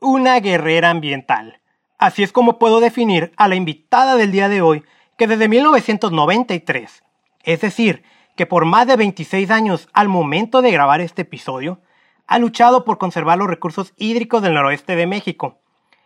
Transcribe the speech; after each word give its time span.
una 0.00 0.38
guerrera 0.40 0.90
ambiental. 0.90 1.60
Así 1.98 2.22
es 2.22 2.32
como 2.32 2.58
puedo 2.58 2.80
definir 2.80 3.32
a 3.36 3.48
la 3.48 3.54
invitada 3.54 4.16
del 4.16 4.32
día 4.32 4.48
de 4.48 4.60
hoy, 4.60 4.84
que 5.16 5.26
desde 5.26 5.48
1993, 5.48 7.02
es 7.44 7.60
decir, 7.60 8.02
que 8.36 8.46
por 8.46 8.64
más 8.64 8.86
de 8.86 8.96
26 8.96 9.50
años 9.50 9.88
al 9.92 10.08
momento 10.08 10.60
de 10.60 10.72
grabar 10.72 11.00
este 11.00 11.22
episodio, 11.22 11.80
ha 12.26 12.38
luchado 12.38 12.84
por 12.84 12.98
conservar 12.98 13.38
los 13.38 13.48
recursos 13.48 13.94
hídricos 13.96 14.42
del 14.42 14.54
noroeste 14.54 14.96
de 14.96 15.06
México. 15.06 15.60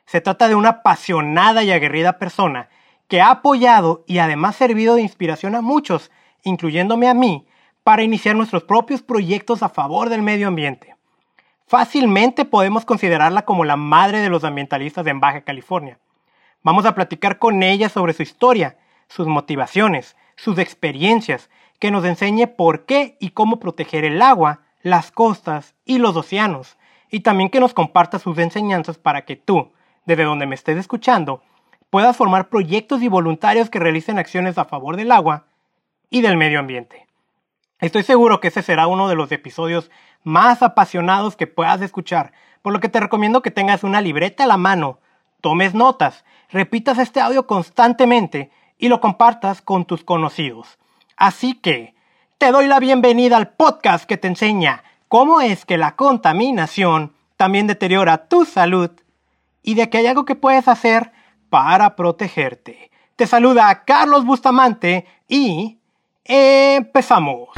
Se 0.04 0.20
trata 0.20 0.48
de 0.48 0.54
una 0.54 0.70
apasionada 0.70 1.62
y 1.62 1.70
aguerrida 1.70 2.18
persona 2.18 2.68
que 3.08 3.20
ha 3.20 3.30
apoyado 3.30 4.04
y 4.06 4.18
además 4.18 4.56
servido 4.56 4.96
de 4.96 5.02
inspiración 5.02 5.54
a 5.54 5.62
muchos, 5.62 6.10
incluyéndome 6.44 7.08
a 7.08 7.14
mí, 7.14 7.46
para 7.82 8.02
iniciar 8.02 8.36
nuestros 8.36 8.64
propios 8.64 9.02
proyectos 9.02 9.62
a 9.62 9.70
favor 9.70 10.10
del 10.10 10.22
medio 10.22 10.48
ambiente. 10.48 10.97
Fácilmente 11.68 12.46
podemos 12.46 12.86
considerarla 12.86 13.44
como 13.44 13.62
la 13.62 13.76
madre 13.76 14.20
de 14.20 14.30
los 14.30 14.42
ambientalistas 14.42 15.06
en 15.06 15.20
Baja 15.20 15.42
California. 15.42 15.98
Vamos 16.62 16.86
a 16.86 16.94
platicar 16.94 17.38
con 17.38 17.62
ella 17.62 17.90
sobre 17.90 18.14
su 18.14 18.22
historia, 18.22 18.78
sus 19.06 19.26
motivaciones, 19.26 20.16
sus 20.34 20.58
experiencias, 20.58 21.50
que 21.78 21.90
nos 21.90 22.06
enseñe 22.06 22.46
por 22.46 22.86
qué 22.86 23.18
y 23.20 23.30
cómo 23.30 23.60
proteger 23.60 24.06
el 24.06 24.22
agua, 24.22 24.62
las 24.80 25.10
costas 25.10 25.74
y 25.84 25.98
los 25.98 26.16
océanos, 26.16 26.78
y 27.10 27.20
también 27.20 27.50
que 27.50 27.60
nos 27.60 27.74
comparta 27.74 28.18
sus 28.18 28.38
enseñanzas 28.38 28.96
para 28.96 29.26
que 29.26 29.36
tú, 29.36 29.70
desde 30.06 30.24
donde 30.24 30.46
me 30.46 30.54
estés 30.54 30.78
escuchando, 30.78 31.42
puedas 31.90 32.16
formar 32.16 32.48
proyectos 32.48 33.02
y 33.02 33.08
voluntarios 33.08 33.68
que 33.68 33.78
realicen 33.78 34.18
acciones 34.18 34.56
a 34.56 34.64
favor 34.64 34.96
del 34.96 35.12
agua 35.12 35.44
y 36.08 36.22
del 36.22 36.38
medio 36.38 36.60
ambiente. 36.60 37.07
Estoy 37.80 38.02
seguro 38.02 38.40
que 38.40 38.48
ese 38.48 38.62
será 38.62 38.88
uno 38.88 39.08
de 39.08 39.14
los 39.14 39.30
episodios 39.30 39.90
más 40.24 40.62
apasionados 40.62 41.36
que 41.36 41.46
puedas 41.46 41.80
escuchar, 41.80 42.32
por 42.60 42.72
lo 42.72 42.80
que 42.80 42.88
te 42.88 42.98
recomiendo 42.98 43.40
que 43.40 43.52
tengas 43.52 43.84
una 43.84 44.00
libreta 44.00 44.44
a 44.44 44.48
la 44.48 44.56
mano, 44.56 44.98
tomes 45.40 45.74
notas, 45.74 46.24
repitas 46.50 46.98
este 46.98 47.20
audio 47.20 47.46
constantemente 47.46 48.50
y 48.78 48.88
lo 48.88 49.00
compartas 49.00 49.62
con 49.62 49.84
tus 49.84 50.02
conocidos. 50.02 50.78
Así 51.16 51.54
que, 51.54 51.94
te 52.36 52.50
doy 52.50 52.66
la 52.66 52.80
bienvenida 52.80 53.36
al 53.36 53.50
podcast 53.50 54.06
que 54.06 54.16
te 54.16 54.26
enseña 54.26 54.82
cómo 55.06 55.40
es 55.40 55.64
que 55.64 55.78
la 55.78 55.94
contaminación 55.94 57.14
también 57.36 57.68
deteriora 57.68 58.28
tu 58.28 58.44
salud 58.44 58.90
y 59.62 59.74
de 59.74 59.88
que 59.88 59.98
hay 59.98 60.06
algo 60.08 60.24
que 60.24 60.34
puedes 60.34 60.66
hacer 60.66 61.12
para 61.48 61.94
protegerte. 61.94 62.90
Te 63.14 63.26
saluda 63.26 63.84
Carlos 63.84 64.24
Bustamante 64.24 65.06
y 65.28 65.77
empezamos. 66.28 67.48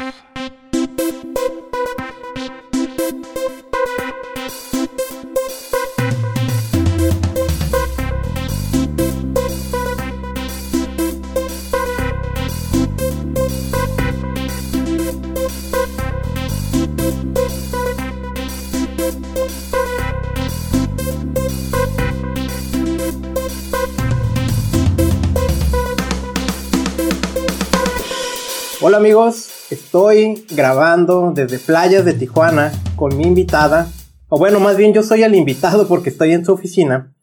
Hola 28.83 28.97
amigos, 28.97 29.71
estoy 29.71 30.47
grabando 30.57 31.33
desde 31.35 31.59
playas 31.59 32.07
de 32.07 32.15
Tijuana 32.15 32.73
con 32.97 33.15
mi 33.15 33.25
invitada, 33.25 33.87
o 34.31 34.39
bueno, 34.39 34.59
más 34.59 34.79
bien 34.79 34.95
yo 34.95 35.03
soy 35.03 35.23
el 35.23 35.35
invitado 35.35 35.87
porque 35.87 36.09
estoy 36.09 36.33
en 36.33 36.47
su 36.47 36.55
oficina, 36.55 37.15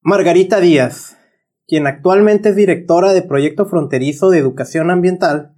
Margarita 0.00 0.58
Díaz, 0.58 1.18
quien 1.66 1.86
actualmente 1.86 2.48
es 2.48 2.56
directora 2.56 3.12
de 3.12 3.20
Proyecto 3.20 3.66
Fronterizo 3.66 4.30
de 4.30 4.38
Educación 4.38 4.90
Ambiental. 4.90 5.54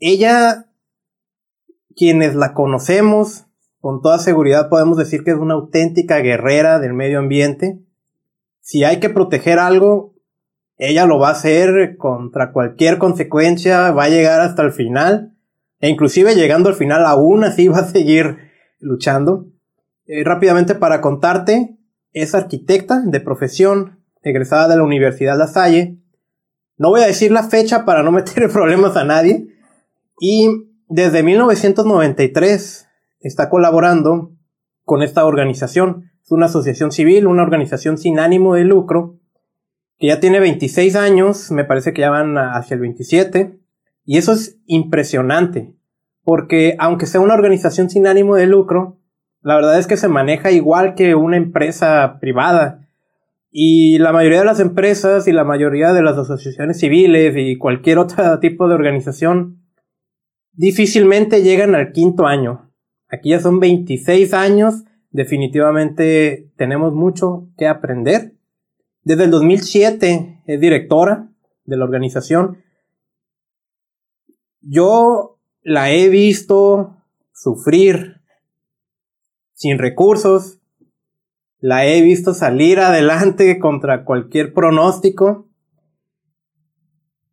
Ella, 0.00 0.66
quienes 1.94 2.34
la 2.34 2.54
conocemos, 2.54 3.44
con 3.78 4.02
toda 4.02 4.18
seguridad 4.18 4.70
podemos 4.70 4.98
decir 4.98 5.22
que 5.22 5.30
es 5.30 5.38
una 5.38 5.54
auténtica 5.54 6.18
guerrera 6.18 6.80
del 6.80 6.94
medio 6.94 7.20
ambiente. 7.20 7.78
Si 8.60 8.82
hay 8.82 8.98
que 8.98 9.08
proteger 9.08 9.60
algo, 9.60 10.11
ella 10.88 11.06
lo 11.06 11.20
va 11.20 11.28
a 11.28 11.32
hacer 11.32 11.96
contra 11.96 12.50
cualquier 12.50 12.98
consecuencia, 12.98 13.92
va 13.92 14.04
a 14.04 14.08
llegar 14.08 14.40
hasta 14.40 14.62
el 14.62 14.72
final, 14.72 15.32
e 15.78 15.88
inclusive 15.88 16.34
llegando 16.34 16.68
al 16.68 16.74
final 16.74 17.06
aún 17.06 17.44
así 17.44 17.68
va 17.68 17.78
a 17.78 17.88
seguir 17.88 18.38
luchando. 18.80 19.46
Eh, 20.06 20.24
rápidamente 20.24 20.74
para 20.74 21.00
contarte, 21.00 21.78
es 22.12 22.34
arquitecta 22.34 23.00
de 23.00 23.20
profesión, 23.20 24.00
egresada 24.22 24.66
de 24.66 24.76
la 24.76 24.82
Universidad 24.82 25.38
La 25.38 25.46
Salle. 25.46 25.98
No 26.78 26.88
voy 26.88 27.02
a 27.02 27.06
decir 27.06 27.30
la 27.30 27.44
fecha 27.44 27.84
para 27.84 28.02
no 28.02 28.10
meter 28.12 28.50
problemas 28.50 28.96
a 28.96 29.04
nadie. 29.04 29.46
Y 30.18 30.48
desde 30.88 31.22
1993 31.22 32.88
está 33.20 33.48
colaborando 33.48 34.32
con 34.84 35.04
esta 35.04 35.24
organización. 35.24 36.10
Es 36.24 36.32
una 36.32 36.46
asociación 36.46 36.90
civil, 36.90 37.28
una 37.28 37.44
organización 37.44 37.98
sin 37.98 38.18
ánimo 38.18 38.54
de 38.56 38.64
lucro, 38.64 39.20
que 39.98 40.08
ya 40.08 40.20
tiene 40.20 40.40
26 40.40 40.96
años, 40.96 41.50
me 41.50 41.64
parece 41.64 41.92
que 41.92 42.00
ya 42.00 42.10
van 42.10 42.36
hacia 42.36 42.74
el 42.74 42.80
27, 42.80 43.58
y 44.04 44.18
eso 44.18 44.32
es 44.32 44.58
impresionante, 44.66 45.74
porque 46.24 46.76
aunque 46.78 47.06
sea 47.06 47.20
una 47.20 47.34
organización 47.34 47.88
sin 47.88 48.06
ánimo 48.06 48.36
de 48.36 48.46
lucro, 48.46 48.98
la 49.42 49.56
verdad 49.56 49.78
es 49.78 49.86
que 49.86 49.96
se 49.96 50.08
maneja 50.08 50.50
igual 50.52 50.94
que 50.94 51.14
una 51.14 51.36
empresa 51.36 52.18
privada. 52.20 52.88
Y 53.50 53.98
la 53.98 54.12
mayoría 54.12 54.38
de 54.38 54.44
las 54.46 54.60
empresas 54.60 55.28
y 55.28 55.32
la 55.32 55.44
mayoría 55.44 55.92
de 55.92 56.02
las 56.02 56.16
asociaciones 56.16 56.78
civiles 56.78 57.34
y 57.36 57.58
cualquier 57.58 57.98
otro 57.98 58.38
tipo 58.40 58.68
de 58.68 58.74
organización 58.74 59.62
difícilmente 60.52 61.42
llegan 61.42 61.74
al 61.74 61.92
quinto 61.92 62.26
año. 62.26 62.70
Aquí 63.08 63.30
ya 63.30 63.40
son 63.40 63.60
26 63.60 64.32
años, 64.32 64.84
definitivamente 65.10 66.50
tenemos 66.56 66.94
mucho 66.94 67.48
que 67.58 67.66
aprender 67.66 68.34
desde 69.04 69.24
el 69.24 69.30
2007 69.30 70.42
es 70.46 70.60
directora 70.60 71.28
de 71.64 71.76
la 71.76 71.84
organización. 71.84 72.62
Yo 74.60 75.40
la 75.62 75.90
he 75.90 76.08
visto 76.08 76.96
sufrir 77.32 78.20
sin 79.54 79.78
recursos. 79.78 80.60
La 81.58 81.86
he 81.86 82.00
visto 82.02 82.32
salir 82.34 82.78
adelante 82.80 83.58
contra 83.58 84.04
cualquier 84.04 84.52
pronóstico. 84.52 85.48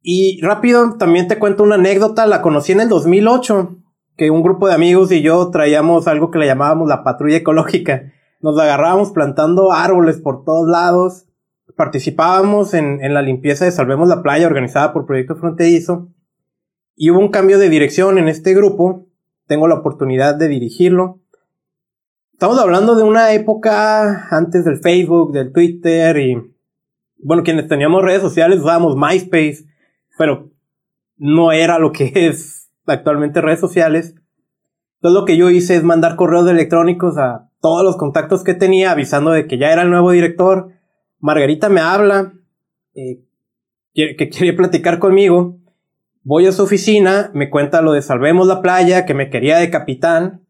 Y 0.01 0.39
rápido 0.41 0.97
también 0.97 1.27
te 1.27 1.37
cuento 1.37 1.63
una 1.63 1.75
anécdota. 1.75 2.25
La 2.25 2.41
conocí 2.41 2.71
en 2.71 2.81
el 2.81 2.89
2008, 2.89 3.77
que 4.17 4.31
un 4.31 4.41
grupo 4.41 4.67
de 4.67 4.73
amigos 4.73 5.11
y 5.11 5.21
yo 5.21 5.49
traíamos 5.51 6.07
algo 6.07 6.31
que 6.31 6.39
le 6.39 6.47
llamábamos 6.47 6.87
la 6.87 7.03
patrulla 7.03 7.37
ecológica. 7.37 8.11
Nos 8.41 8.57
agarrábamos 8.57 9.11
plantando 9.11 9.71
árboles 9.71 10.17
por 10.17 10.43
todos 10.45 10.67
lados 10.67 11.28
participábamos 11.75 12.73
en, 12.73 13.13
la 13.13 13.21
limpieza 13.21 13.65
de 13.65 13.71
Salvemos 13.71 14.07
la 14.07 14.21
Playa 14.21 14.47
organizada 14.47 14.93
por 14.93 15.05
Proyecto 15.05 15.35
Fronterizo 15.35 16.09
y 16.95 17.11
hubo 17.11 17.19
un 17.19 17.29
cambio 17.29 17.59
de 17.59 17.69
dirección 17.69 18.17
en 18.17 18.27
este 18.27 18.53
grupo. 18.53 19.07
Tengo 19.47 19.67
la 19.67 19.75
oportunidad 19.75 20.35
de 20.35 20.47
dirigirlo. 20.47 21.21
Estamos 22.33 22.59
hablando 22.59 22.95
de 22.95 23.03
una 23.03 23.33
época 23.33 24.27
antes 24.29 24.65
del 24.65 24.79
Facebook, 24.79 25.31
del 25.33 25.51
Twitter 25.51 26.17
y 26.17 26.55
bueno, 27.17 27.43
quienes 27.43 27.67
teníamos 27.67 28.01
redes 28.01 28.21
sociales 28.21 28.59
usábamos 28.59 28.95
MySpace, 28.95 29.65
pero 30.17 30.51
no 31.17 31.51
era 31.51 31.79
lo 31.79 31.91
que 31.91 32.11
es 32.27 32.69
actualmente 32.85 33.41
redes 33.41 33.59
sociales. 33.59 34.15
Entonces 34.95 35.19
lo 35.19 35.25
que 35.25 35.37
yo 35.37 35.49
hice 35.49 35.75
es 35.75 35.83
mandar 35.83 36.15
correos 36.15 36.49
electrónicos 36.49 37.17
a 37.17 37.49
todos 37.61 37.83
los 37.83 37.97
contactos 37.97 38.43
que 38.43 38.53
tenía 38.53 38.91
avisando 38.91 39.31
de 39.31 39.47
que 39.47 39.57
ya 39.57 39.71
era 39.71 39.83
el 39.83 39.89
nuevo 39.89 40.11
director 40.11 40.78
Margarita 41.19 41.69
me 41.69 41.81
habla, 41.81 42.33
eh, 42.95 43.21
que 43.93 44.15
quería 44.15 44.55
platicar 44.55 44.99
conmigo. 44.99 45.57
Voy 46.23 46.45
a 46.45 46.51
su 46.51 46.63
oficina, 46.63 47.31
me 47.33 47.49
cuenta 47.49 47.81
lo 47.81 47.93
de 47.93 48.01
Salvemos 48.01 48.47
la 48.47 48.61
Playa, 48.61 49.05
que 49.05 49.13
me 49.13 49.29
quería 49.29 49.57
de 49.57 49.69
capitán 49.69 50.45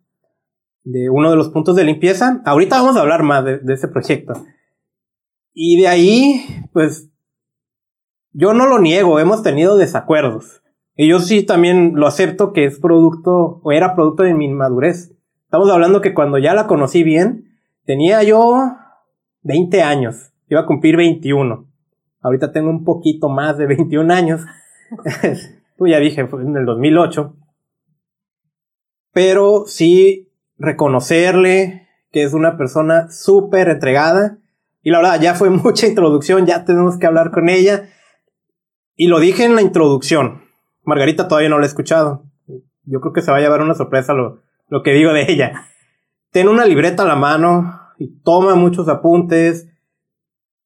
de 0.84 1.10
uno 1.10 1.30
de 1.30 1.38
los 1.38 1.50
puntos 1.50 1.76
de 1.76 1.84
limpieza. 1.84 2.42
Ahorita 2.46 2.78
vamos 2.82 2.98
a 2.98 3.02
hablar 3.02 3.24
más 3.24 3.46
de, 3.46 3.60
de 3.60 3.74
ese 3.74 3.88
proyecto. 3.88 4.34
Y 5.54 5.80
de 5.80 5.88
ahí, 5.88 6.46
pues, 6.74 7.10
yo 8.32 8.54
no 8.54 8.66
lo 8.66 8.80
niego, 8.80 9.20
hemos 9.20 9.44
tenido 9.44 9.78
desacuerdos. 9.78 10.62
Y 10.96 11.08
yo 11.08 11.20
sí 11.20 11.44
también 11.44 11.94
lo 11.96 12.08
acepto 12.08 12.54
que 12.54 12.66
es 12.66 12.80
producto, 12.80 13.62
o 13.64 13.72
era 13.72 13.96
producto 13.96 14.24
de 14.24 14.34
mi 14.34 14.46
inmadurez. 14.46 15.16
Estamos 15.46 15.70
hablando 15.72 16.02
que 16.02 16.14
cuando 16.14 16.38
ya 16.38 16.54
la 16.54 16.68
conocí 16.68 17.04
bien, 17.04 17.58
tenía 17.86 18.22
yo 18.24 18.74
20 19.44 19.82
años. 19.82 20.29
Iba 20.50 20.62
a 20.62 20.66
cumplir 20.66 20.98
21. 20.98 21.68
Ahorita 22.22 22.52
tengo 22.52 22.70
un 22.70 22.84
poquito 22.84 23.30
más 23.30 23.58
de 23.58 23.68
21 23.68 24.14
años. 24.14 24.42
pues 25.78 25.92
ya 25.92 26.00
dije, 26.00 26.28
fue 26.28 26.42
en 26.42 26.58
el 26.58 26.66
2008. 26.66 27.36
Pero 29.14 29.66
sí 29.68 30.32
reconocerle 30.58 31.88
que 32.12 32.24
es 32.24 32.34
una 32.34 32.58
persona 32.58 33.10
súper 33.12 33.70
entregada. 33.70 34.40
Y 34.82 34.90
la 34.90 35.00
verdad, 35.00 35.22
ya 35.22 35.36
fue 35.36 35.50
mucha 35.52 35.88
introducción, 35.88 36.46
ya 36.46 36.66
tenemos 36.66 36.98
que 36.98 37.06
hablar 37.06 37.32
con 37.32 37.48
ella. 37.48 37.90
Y 38.96 39.08
lo 39.08 39.20
dije 39.20 39.46
en 39.46 39.56
la 39.56 39.62
introducción. 39.62 40.42
Margarita 40.84 41.28
todavía 41.28 41.50
no 41.50 41.60
la 41.60 41.66
he 41.66 41.68
escuchado. 41.68 42.26
Yo 42.84 43.00
creo 43.02 43.14
que 43.14 43.22
se 43.22 43.32
va 43.32 43.38
a 43.38 43.42
llevar 43.42 43.62
una 43.62 43.76
sorpresa 43.76 44.14
lo, 44.14 44.42
lo 44.68 44.82
que 44.82 44.94
digo 44.94 45.14
de 45.14 45.32
ella. 45.32 45.68
Tiene 46.32 46.50
una 46.50 46.66
libreta 46.66 47.04
a 47.04 47.08
la 47.08 47.16
mano 47.16 47.80
y 48.00 48.20
toma 48.24 48.56
muchos 48.56 48.90
apuntes 48.90 49.68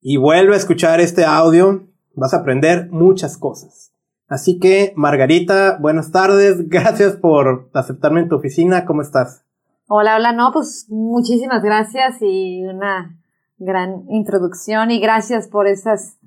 y 0.03 0.17
vuelve 0.17 0.53
a 0.53 0.57
escuchar 0.57 0.99
este 0.99 1.25
audio. 1.25 1.87
Vas 2.13 2.33
a 2.33 2.37
aprender 2.37 2.89
muchas 2.91 3.37
cosas. 3.37 3.93
Así 4.27 4.59
que, 4.59 4.93
Margarita, 4.95 5.77
buenas 5.79 6.11
tardes. 6.11 6.67
Gracias 6.69 7.13
por 7.15 7.69
aceptarme 7.73 8.19
en 8.19 8.29
tu 8.29 8.35
oficina. 8.35 8.85
¿Cómo 8.85 9.01
estás? 9.01 9.45
Hola, 9.87 10.17
hola. 10.17 10.33
No, 10.33 10.51
pues 10.51 10.87
muchísimas 10.89 11.61
gracias 11.61 12.17
y 12.21 12.63
una 12.65 13.17
gran 13.57 14.05
introducción 14.09 14.91
y 14.91 14.99
gracias 14.99 15.47
por 15.47 15.67
esas, 15.67 16.17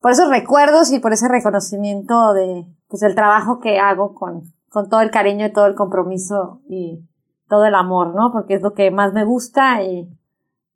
por 0.00 0.12
esos 0.12 0.28
recuerdos 0.28 0.92
y 0.92 1.00
por 1.00 1.12
ese 1.12 1.26
reconocimiento 1.28 2.34
de, 2.34 2.66
pues 2.88 3.02
el 3.02 3.14
trabajo 3.14 3.58
que 3.58 3.78
hago 3.78 4.14
con, 4.14 4.52
con 4.68 4.88
todo 4.88 5.00
el 5.00 5.10
cariño 5.10 5.46
y 5.46 5.52
todo 5.52 5.66
el 5.66 5.74
compromiso 5.74 6.60
y 6.68 7.02
todo 7.48 7.64
el 7.64 7.74
amor, 7.74 8.14
¿no? 8.14 8.30
Porque 8.32 8.54
es 8.54 8.62
lo 8.62 8.74
que 8.74 8.90
más 8.90 9.12
me 9.12 9.24
gusta 9.24 9.82
y, 9.82 10.08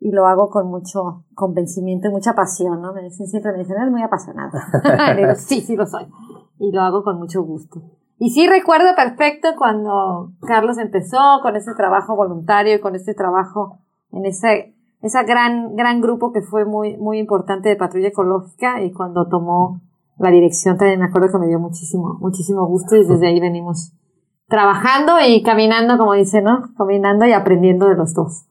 y 0.05 0.11
lo 0.11 0.27
hago 0.27 0.51
con 0.51 0.69
mucho 0.69 1.25
convencimiento 1.35 2.09
y 2.09 2.11
mucha 2.11 2.35
pasión, 2.35 2.83
¿no? 2.83 2.93
Me 2.93 3.03
dicen 3.05 3.27
siempre, 3.27 3.53
me 3.53 3.61
dicen, 3.61 3.79
eres 3.79 3.91
muy 3.91 4.03
apasionada. 4.03 4.63
digo, 5.17 5.35
sí, 5.35 5.63
sí 5.63 5.77
lo 5.77 5.87
soy 5.87 6.07
y 6.59 6.71
lo 6.73 6.83
hago 6.83 7.03
con 7.03 7.17
mucho 7.17 7.43
gusto. 7.43 7.81
Y 8.19 8.29
sí 8.29 8.47
recuerdo 8.47 8.95
perfecto 8.95 9.49
cuando 9.57 10.33
Carlos 10.43 10.77
empezó 10.77 11.41
con 11.41 11.57
ese 11.57 11.75
trabajo 11.75 12.17
voluntario 12.17 12.75
y 12.75 12.81
con 12.81 12.95
este 12.95 13.15
trabajo 13.15 13.79
en 14.13 14.27
ese, 14.27 14.75
ese 15.01 15.25
gran, 15.25 15.75
gran 15.75 16.03
grupo 16.03 16.33
que 16.33 16.43
fue 16.43 16.67
muy, 16.67 16.99
muy 16.99 17.19
importante 17.19 17.71
de 17.71 17.77
patrulla 17.77 18.09
ecológica 18.09 18.83
y 18.83 18.93
cuando 18.93 19.27
tomó 19.31 19.81
la 20.19 20.31
dirección 20.31 20.77
también 20.77 21.01
me 21.01 21.07
acuerdo 21.07 21.33
que 21.33 21.39
me 21.39 21.49
dio 21.49 21.59
muchísimo, 21.59 22.19
muchísimo 22.21 22.67
gusto 22.67 22.95
y 22.95 23.07
desde 23.07 23.27
ahí 23.27 23.41
venimos 23.41 23.95
trabajando 24.49 25.15
y 25.27 25.43
caminando, 25.43 25.97
como 25.97 26.13
dice, 26.13 26.43
¿no? 26.43 26.75
Caminando 26.77 27.25
y 27.25 27.33
aprendiendo 27.33 27.89
de 27.89 27.97
los 27.97 28.13
dos. 28.13 28.45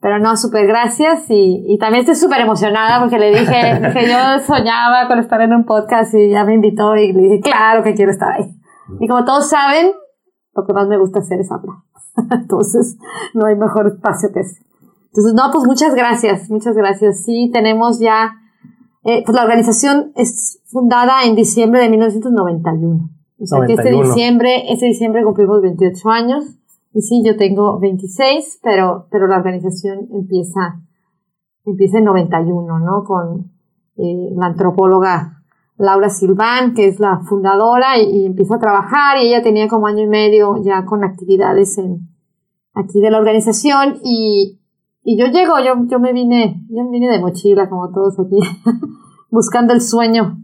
Pero 0.00 0.18
no, 0.18 0.36
súper 0.36 0.66
gracias 0.66 1.28
y, 1.28 1.64
y 1.68 1.78
también 1.78 2.00
estoy 2.00 2.14
súper 2.14 2.40
emocionada 2.40 3.00
porque 3.00 3.18
le 3.18 3.30
dije 3.30 3.92
que 3.92 4.08
yo 4.08 4.42
soñaba 4.46 5.06
con 5.08 5.18
estar 5.18 5.40
en 5.42 5.52
un 5.52 5.64
podcast 5.64 6.14
y 6.14 6.30
ya 6.30 6.44
me 6.44 6.54
invitó 6.54 6.96
y 6.96 7.12
le 7.12 7.22
dije, 7.22 7.40
claro 7.40 7.82
que 7.82 7.94
quiero 7.94 8.10
estar 8.10 8.32
ahí. 8.32 8.54
Y 8.98 9.06
como 9.06 9.24
todos 9.24 9.48
saben, 9.48 9.92
lo 10.54 10.66
que 10.66 10.72
más 10.72 10.88
me 10.88 10.98
gusta 10.98 11.20
hacer 11.20 11.40
es 11.40 11.52
hablar. 11.52 11.76
Entonces, 12.30 12.96
no 13.34 13.46
hay 13.46 13.56
mejor 13.56 13.86
espacio 13.86 14.30
que 14.32 14.40
ese. 14.40 14.64
Entonces, 15.06 15.34
no, 15.34 15.50
pues 15.52 15.66
muchas 15.66 15.94
gracias, 15.94 16.50
muchas 16.50 16.76
gracias. 16.76 17.24
Sí, 17.24 17.50
tenemos 17.52 17.98
ya, 17.98 18.32
eh, 19.04 19.22
pues 19.24 19.34
la 19.34 19.42
organización 19.42 20.12
es 20.14 20.60
fundada 20.66 21.24
en 21.24 21.34
diciembre 21.34 21.80
de 21.80 21.90
1991. 21.90 23.10
O 23.42 23.46
sea 23.46 23.66
que 23.66 23.72
este 23.72 23.90
diciembre, 23.90 24.72
este 24.72 24.86
diciembre 24.86 25.24
cumplimos 25.24 25.62
28 25.62 26.08
años. 26.10 26.44
Y 26.92 27.02
sí, 27.02 27.22
yo 27.24 27.36
tengo 27.36 27.78
26, 27.78 28.60
pero, 28.62 29.06
pero 29.10 29.26
la 29.26 29.36
organización 29.36 30.08
empieza, 30.12 30.80
empieza 31.64 31.98
en 31.98 32.04
91, 32.04 32.78
¿no? 32.80 33.04
Con 33.04 33.52
eh, 33.96 34.30
la 34.34 34.46
antropóloga 34.46 35.42
Laura 35.76 36.10
Silván, 36.10 36.74
que 36.74 36.88
es 36.88 37.00
la 37.00 37.20
fundadora, 37.20 37.98
y, 37.98 38.26
empieza 38.26 38.56
a 38.56 38.58
trabajar, 38.58 39.18
y 39.18 39.28
ella 39.28 39.42
tenía 39.42 39.68
como 39.68 39.86
año 39.86 40.02
y 40.02 40.08
medio 40.08 40.62
ya 40.62 40.84
con 40.84 41.04
actividades 41.04 41.78
en, 41.78 42.08
aquí 42.74 43.00
de 43.00 43.10
la 43.10 43.18
organización, 43.18 43.98
y, 44.04 44.58
y 45.04 45.18
yo 45.18 45.26
llego, 45.26 45.54
yo, 45.60 45.74
yo 45.86 46.00
me 46.00 46.12
vine, 46.12 46.66
yo 46.68 46.84
me 46.84 46.90
vine 46.90 47.08
de 47.08 47.20
mochila, 47.20 47.70
como 47.70 47.90
todos 47.92 48.18
aquí, 48.18 48.40
buscando 49.30 49.72
el 49.72 49.80
sueño 49.80 50.38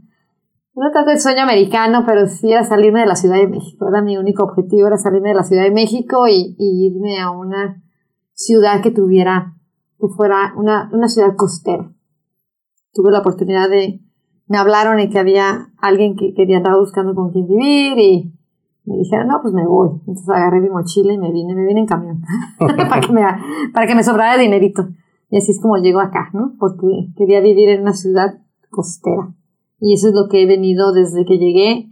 no 0.76 0.90
tanto 0.92 1.10
el 1.10 1.18
sueño 1.18 1.42
americano, 1.42 2.04
pero 2.06 2.26
sí 2.26 2.52
era 2.52 2.62
salirme 2.62 3.00
de 3.00 3.06
la 3.06 3.16
Ciudad 3.16 3.36
de 3.36 3.48
México. 3.48 3.88
Era 3.88 4.02
mi 4.02 4.18
único 4.18 4.44
objetivo, 4.44 4.86
era 4.86 4.98
salirme 4.98 5.30
de 5.30 5.36
la 5.36 5.42
Ciudad 5.42 5.62
de 5.62 5.70
México 5.70 6.28
y, 6.28 6.54
irme 6.58 7.18
a 7.18 7.30
una 7.30 7.82
ciudad 8.34 8.82
que 8.82 8.90
tuviera, 8.90 9.54
que 9.98 10.08
fuera 10.08 10.52
una, 10.56 10.90
una 10.92 11.08
ciudad 11.08 11.34
costera. 11.34 11.90
Tuve 12.92 13.10
la 13.10 13.20
oportunidad 13.20 13.70
de, 13.70 14.02
me 14.48 14.58
hablaron 14.58 15.00
y 15.00 15.08
que 15.08 15.18
había 15.18 15.72
alguien 15.78 16.14
que 16.14 16.34
quería 16.34 16.58
andar 16.58 16.76
buscando 16.78 17.14
con 17.14 17.32
quien 17.32 17.46
vivir 17.46 17.98
y 17.98 18.32
me 18.84 18.98
dijeron, 18.98 19.28
no, 19.28 19.40
pues 19.40 19.54
me 19.54 19.66
voy. 19.66 19.90
Entonces 20.00 20.28
agarré 20.28 20.60
mi 20.60 20.68
mochila 20.68 21.12
y 21.12 21.18
me 21.18 21.32
vine, 21.32 21.54
me 21.54 21.66
vine 21.66 21.80
en 21.80 21.86
camión 21.86 22.20
para, 22.58 23.00
que 23.00 23.12
me, 23.12 23.22
para 23.72 23.86
que 23.86 23.94
me 23.94 24.04
sobrara 24.04 24.36
dinerito. 24.36 24.88
Y 25.30 25.38
así 25.38 25.52
es 25.52 25.60
como 25.60 25.78
llego 25.78 26.00
acá, 26.00 26.28
¿no? 26.34 26.52
Porque 26.60 27.08
quería 27.16 27.40
vivir 27.40 27.70
en 27.70 27.80
una 27.80 27.94
ciudad 27.94 28.38
costera. 28.70 29.34
Y 29.80 29.94
eso 29.94 30.08
es 30.08 30.14
lo 30.14 30.28
que 30.28 30.42
he 30.42 30.46
venido 30.46 30.92
desde 30.92 31.24
que 31.24 31.38
llegué, 31.38 31.88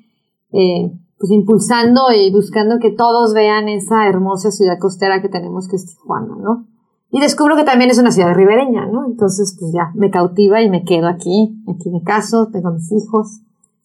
eh, 0.52 0.92
pues 1.18 1.30
impulsando 1.30 2.12
y 2.12 2.32
buscando 2.32 2.78
que 2.78 2.90
todos 2.90 3.34
vean 3.34 3.68
esa 3.68 4.08
hermosa 4.08 4.50
ciudad 4.50 4.78
costera 4.78 5.22
que 5.22 5.28
tenemos 5.28 5.68
que 5.68 5.76
es 5.76 5.86
Tijuana, 5.86 6.36
¿no? 6.38 6.66
Y 7.10 7.20
descubro 7.20 7.54
que 7.54 7.64
también 7.64 7.90
es 7.90 7.98
una 7.98 8.10
ciudad 8.10 8.34
ribereña, 8.34 8.86
¿no? 8.86 9.06
Entonces, 9.06 9.56
pues 9.58 9.72
ya, 9.72 9.92
me 9.94 10.10
cautiva 10.10 10.60
y 10.62 10.68
me 10.68 10.84
quedo 10.84 11.06
aquí, 11.06 11.62
aquí 11.68 11.88
me 11.90 12.02
caso, 12.02 12.48
tengo 12.50 12.72
mis 12.72 12.90
hijos, 12.90 13.40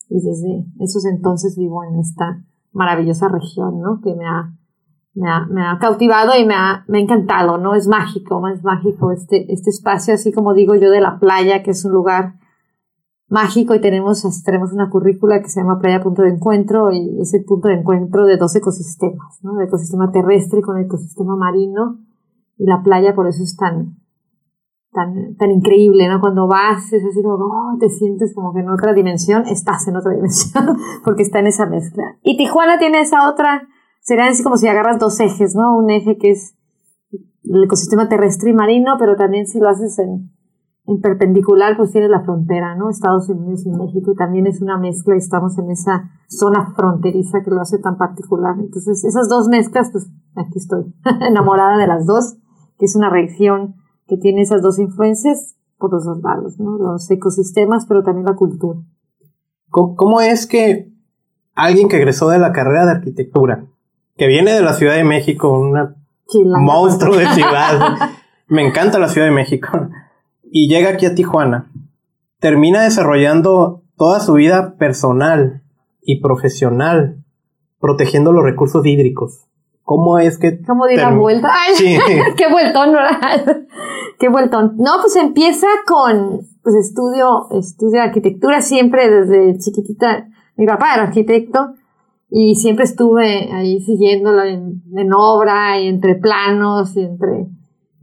y 0.09 0.15
desde 0.15 0.65
esos 0.79 1.05
entonces 1.05 1.55
vivo 1.55 1.83
en 1.83 1.99
esta 1.99 2.43
maravillosa 2.71 3.27
región, 3.27 3.79
¿no? 3.79 4.01
Que 4.01 4.15
me 4.15 4.25
ha, 4.25 4.51
me 5.13 5.29
ha, 5.29 5.45
me 5.45 5.61
ha 5.61 5.77
cautivado 5.79 6.31
y 6.39 6.45
me 6.45 6.55
ha, 6.55 6.83
me 6.87 6.97
ha 6.97 7.01
encantado, 7.01 7.57
¿no? 7.57 7.75
Es 7.75 7.87
mágico, 7.87 8.47
es 8.47 8.63
mágico 8.63 9.11
este, 9.11 9.51
este 9.53 9.69
espacio, 9.69 10.15
así 10.15 10.31
como 10.31 10.53
digo 10.53 10.75
yo, 10.75 10.89
de 10.89 11.01
la 11.01 11.19
playa, 11.19 11.61
que 11.61 11.71
es 11.71 11.85
un 11.85 11.91
lugar 11.91 12.39
mágico 13.29 13.75
y 13.75 13.81
tenemos, 13.81 14.23
tenemos 14.43 14.73
una 14.73 14.89
currícula 14.89 15.41
que 15.41 15.49
se 15.49 15.61
llama 15.61 15.79
Playa 15.79 16.01
Punto 16.01 16.23
de 16.23 16.29
Encuentro 16.29 16.91
y 16.91 17.21
es 17.21 17.33
el 17.33 17.45
punto 17.45 17.67
de 17.67 17.75
encuentro 17.75 18.25
de 18.25 18.37
dos 18.37 18.55
ecosistemas, 18.55 19.39
¿no? 19.43 19.59
El 19.59 19.67
ecosistema 19.67 20.11
terrestre 20.11 20.61
con 20.61 20.77
el 20.77 20.85
ecosistema 20.85 21.35
marino 21.35 21.99
y 22.57 22.65
la 22.65 22.81
playa 22.83 23.13
por 23.13 23.27
eso 23.27 23.43
es 23.43 23.55
tan, 23.55 23.97
tan, 24.91 25.35
tan 25.35 25.51
increíble, 25.51 26.07
¿no? 26.07 26.19
Cuando 26.19 26.47
vas 26.47 26.91
es 26.91 27.05
así 27.05 27.21
como, 27.21 27.35
oh, 27.35 27.77
te 27.79 27.89
sientes 27.89 28.33
como 28.33 28.51
que 28.51 28.61
en 28.61 28.69
otra 28.69 28.93
dimensión, 28.93 29.45
estás 29.45 29.87
en 29.87 29.95
otra 29.95 30.11
dimensión 30.15 30.77
porque 31.03 31.21
está 31.21 31.39
en 31.39 31.47
esa 31.47 31.67
mezcla. 31.67 32.17
Y 32.23 32.35
Tijuana 32.35 32.79
tiene 32.79 33.01
esa 33.01 33.29
otra, 33.29 33.67
sería 34.01 34.25
así 34.25 34.43
como 34.43 34.57
si 34.57 34.67
agarras 34.67 34.97
dos 34.97 35.19
ejes, 35.19 35.55
¿no? 35.55 35.77
Un 35.77 35.91
eje 35.91 36.17
que 36.17 36.31
es 36.31 36.55
el 37.43 37.63
ecosistema 37.63 38.09
terrestre 38.09 38.49
y 38.49 38.53
marino, 38.53 38.95
pero 38.97 39.15
también 39.15 39.45
si 39.45 39.59
lo 39.59 39.69
haces 39.69 39.99
en 39.99 40.31
en 40.89 41.01
perpendicular 41.01 41.77
pues 41.77 41.91
tiene 41.91 42.09
la 42.09 42.21
frontera, 42.21 42.75
¿no? 42.75 42.89
Estados 42.89 43.29
Unidos 43.29 43.63
y 43.65 43.69
México 43.69 44.11
y 44.11 44.15
también 44.15 44.47
es 44.47 44.59
una 44.59 44.79
mezcla 44.79 45.13
y 45.13 45.19
estamos 45.19 45.57
en 45.59 45.69
esa 45.69 46.09
zona 46.27 46.73
fronteriza 46.75 47.43
que 47.43 47.51
lo 47.51 47.61
hace 47.61 47.77
tan 47.77 47.97
particular. 47.97 48.55
Entonces 48.57 49.03
esas 49.05 49.29
dos 49.29 49.47
mezclas 49.49 49.89
pues 49.91 50.09
aquí 50.35 50.57
estoy 50.57 50.91
enamorada 51.29 51.77
de 51.77 51.85
las 51.85 52.07
dos, 52.07 52.37
que 52.79 52.85
es 52.85 52.95
una 52.95 53.11
región 53.11 53.75
que 54.07 54.17
tiene 54.17 54.41
esas 54.41 54.63
dos 54.63 54.79
influencias 54.79 55.55
por 55.77 55.93
los 55.93 56.05
dos 56.05 56.23
lados, 56.23 56.59
¿no? 56.59 56.77
Los 56.79 57.09
ecosistemas 57.11 57.85
pero 57.85 58.01
también 58.01 58.25
la 58.25 58.35
cultura. 58.35 58.79
¿Cómo, 59.69 60.19
es 60.21 60.47
que 60.47 60.91
alguien 61.53 61.87
que 61.87 61.97
egresó 61.97 62.29
de 62.29 62.39
la 62.39 62.51
carrera 62.51 62.85
de 62.85 62.91
arquitectura, 62.93 63.67
que 64.17 64.25
viene 64.25 64.53
de 64.53 64.61
la 64.61 64.73
Ciudad 64.73 64.95
de 64.95 65.03
México, 65.03 65.55
un 65.55 65.75
monstruo 66.65 67.15
de 67.15 67.27
ciudad, 67.35 67.95
me 68.47 68.67
encanta 68.67 68.97
la 68.97 69.09
Ciudad 69.09 69.27
de 69.27 69.33
México, 69.33 69.69
y 70.51 70.67
llega 70.67 70.89
aquí 70.89 71.05
a 71.05 71.15
Tijuana, 71.15 71.71
termina 72.39 72.83
desarrollando 72.83 73.83
toda 73.97 74.19
su 74.19 74.33
vida 74.33 74.75
personal 74.77 75.61
y 76.01 76.21
profesional, 76.21 77.23
protegiendo 77.79 78.31
los 78.31 78.43
recursos 78.43 78.85
hídricos. 78.85 79.45
¿Cómo 79.83 80.19
es 80.19 80.37
que... 80.37 80.61
¿Cómo 80.61 80.85
di 80.85 80.95
la 80.95 81.11
vuelta? 81.11 81.49
Ay, 81.51 81.75
sí. 81.75 81.97
qué 82.37 82.49
vueltón, 82.49 82.93
¿verdad? 82.93 83.63
qué 84.19 84.29
vueltón. 84.29 84.75
No, 84.77 84.91
pues 85.01 85.15
empieza 85.15 85.67
con, 85.87 86.41
pues 86.63 86.75
estudio, 86.75 87.49
estudio 87.57 88.01
arquitectura 88.01 88.61
siempre 88.61 89.09
desde 89.09 89.57
chiquitita. 89.57 90.27
Mi 90.57 90.65
papá 90.65 90.93
era 90.93 91.03
arquitecto 91.03 91.73
y 92.29 92.55
siempre 92.55 92.85
estuve 92.85 93.51
ahí 93.51 93.81
siguiéndolo 93.81 94.43
en, 94.43 94.83
en 94.95 95.13
obra 95.13 95.79
y 95.79 95.87
entre 95.87 96.15
planos 96.15 96.95
y 96.95 97.01
entre 97.01 97.47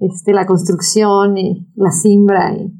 este, 0.00 0.32
la 0.32 0.46
construcción 0.46 1.36
y 1.38 1.66
la 1.74 1.90
siembra 1.90 2.54
y, 2.54 2.72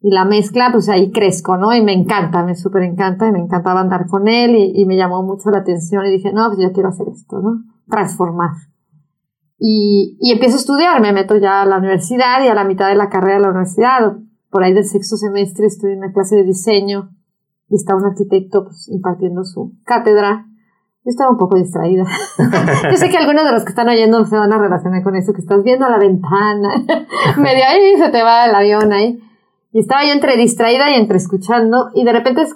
y, 0.00 0.10
la 0.10 0.24
mezcla, 0.24 0.70
pues 0.72 0.88
ahí 0.88 1.10
crezco, 1.10 1.56
¿no? 1.56 1.74
Y 1.74 1.82
me 1.82 1.92
encanta, 1.92 2.44
me 2.44 2.54
súper 2.54 2.82
encanta 2.82 3.28
y 3.28 3.32
me 3.32 3.40
encantaba 3.40 3.80
andar 3.80 4.06
con 4.06 4.28
él 4.28 4.56
y, 4.56 4.72
y, 4.74 4.86
me 4.86 4.96
llamó 4.96 5.22
mucho 5.22 5.50
la 5.50 5.58
atención 5.58 6.06
y 6.06 6.10
dije, 6.10 6.32
no, 6.32 6.48
pues 6.48 6.60
yo 6.60 6.72
quiero 6.72 6.88
hacer 6.88 7.08
esto, 7.08 7.40
¿no? 7.40 7.62
Transformar. 7.88 8.50
Y, 9.58 10.16
y 10.20 10.32
empiezo 10.32 10.56
a 10.56 10.60
estudiar, 10.60 11.00
me 11.00 11.12
meto 11.12 11.36
ya 11.36 11.62
a 11.62 11.66
la 11.66 11.78
universidad 11.78 12.42
y 12.44 12.48
a 12.48 12.54
la 12.54 12.64
mitad 12.64 12.88
de 12.88 12.96
la 12.96 13.08
carrera 13.08 13.36
de 13.36 13.42
la 13.42 13.50
universidad, 13.50 14.16
por 14.50 14.62
ahí 14.62 14.72
del 14.72 14.84
sexto 14.84 15.16
semestre 15.16 15.66
estoy 15.66 15.92
en 15.92 15.98
una 15.98 16.12
clase 16.12 16.36
de 16.36 16.44
diseño 16.44 17.10
y 17.68 17.76
está 17.76 17.96
un 17.96 18.04
arquitecto 18.04 18.64
pues, 18.64 18.88
impartiendo 18.88 19.44
su 19.44 19.72
cátedra 19.84 20.46
Yo 21.04 21.10
estaba 21.10 21.30
un 21.30 21.36
poco 21.36 21.56
distraída. 21.56 22.04
Yo 22.90 22.96
sé 22.96 23.10
que 23.10 23.18
algunos 23.18 23.44
de 23.44 23.52
los 23.52 23.62
que 23.64 23.70
están 23.70 23.88
oyendo 23.88 24.24
se 24.24 24.36
van 24.36 24.52
a 24.52 24.58
relacionar 24.58 25.02
con 25.02 25.14
eso, 25.16 25.34
que 25.34 25.42
estás 25.42 25.62
viendo 25.62 25.84
a 25.84 25.90
la 25.90 25.98
ventana, 25.98 26.84
medio 27.36 27.64
ahí 27.66 27.96
se 27.98 28.08
te 28.08 28.22
va 28.22 28.46
el 28.46 28.54
avión 28.54 28.92
ahí. 28.92 29.20
Y 29.72 29.80
estaba 29.80 30.04
yo 30.06 30.12
entre 30.12 30.36
distraída 30.36 30.90
y 30.90 30.94
entre 30.94 31.16
escuchando, 31.16 31.90
y 31.94 32.04
de 32.04 32.12
repente 32.12 32.46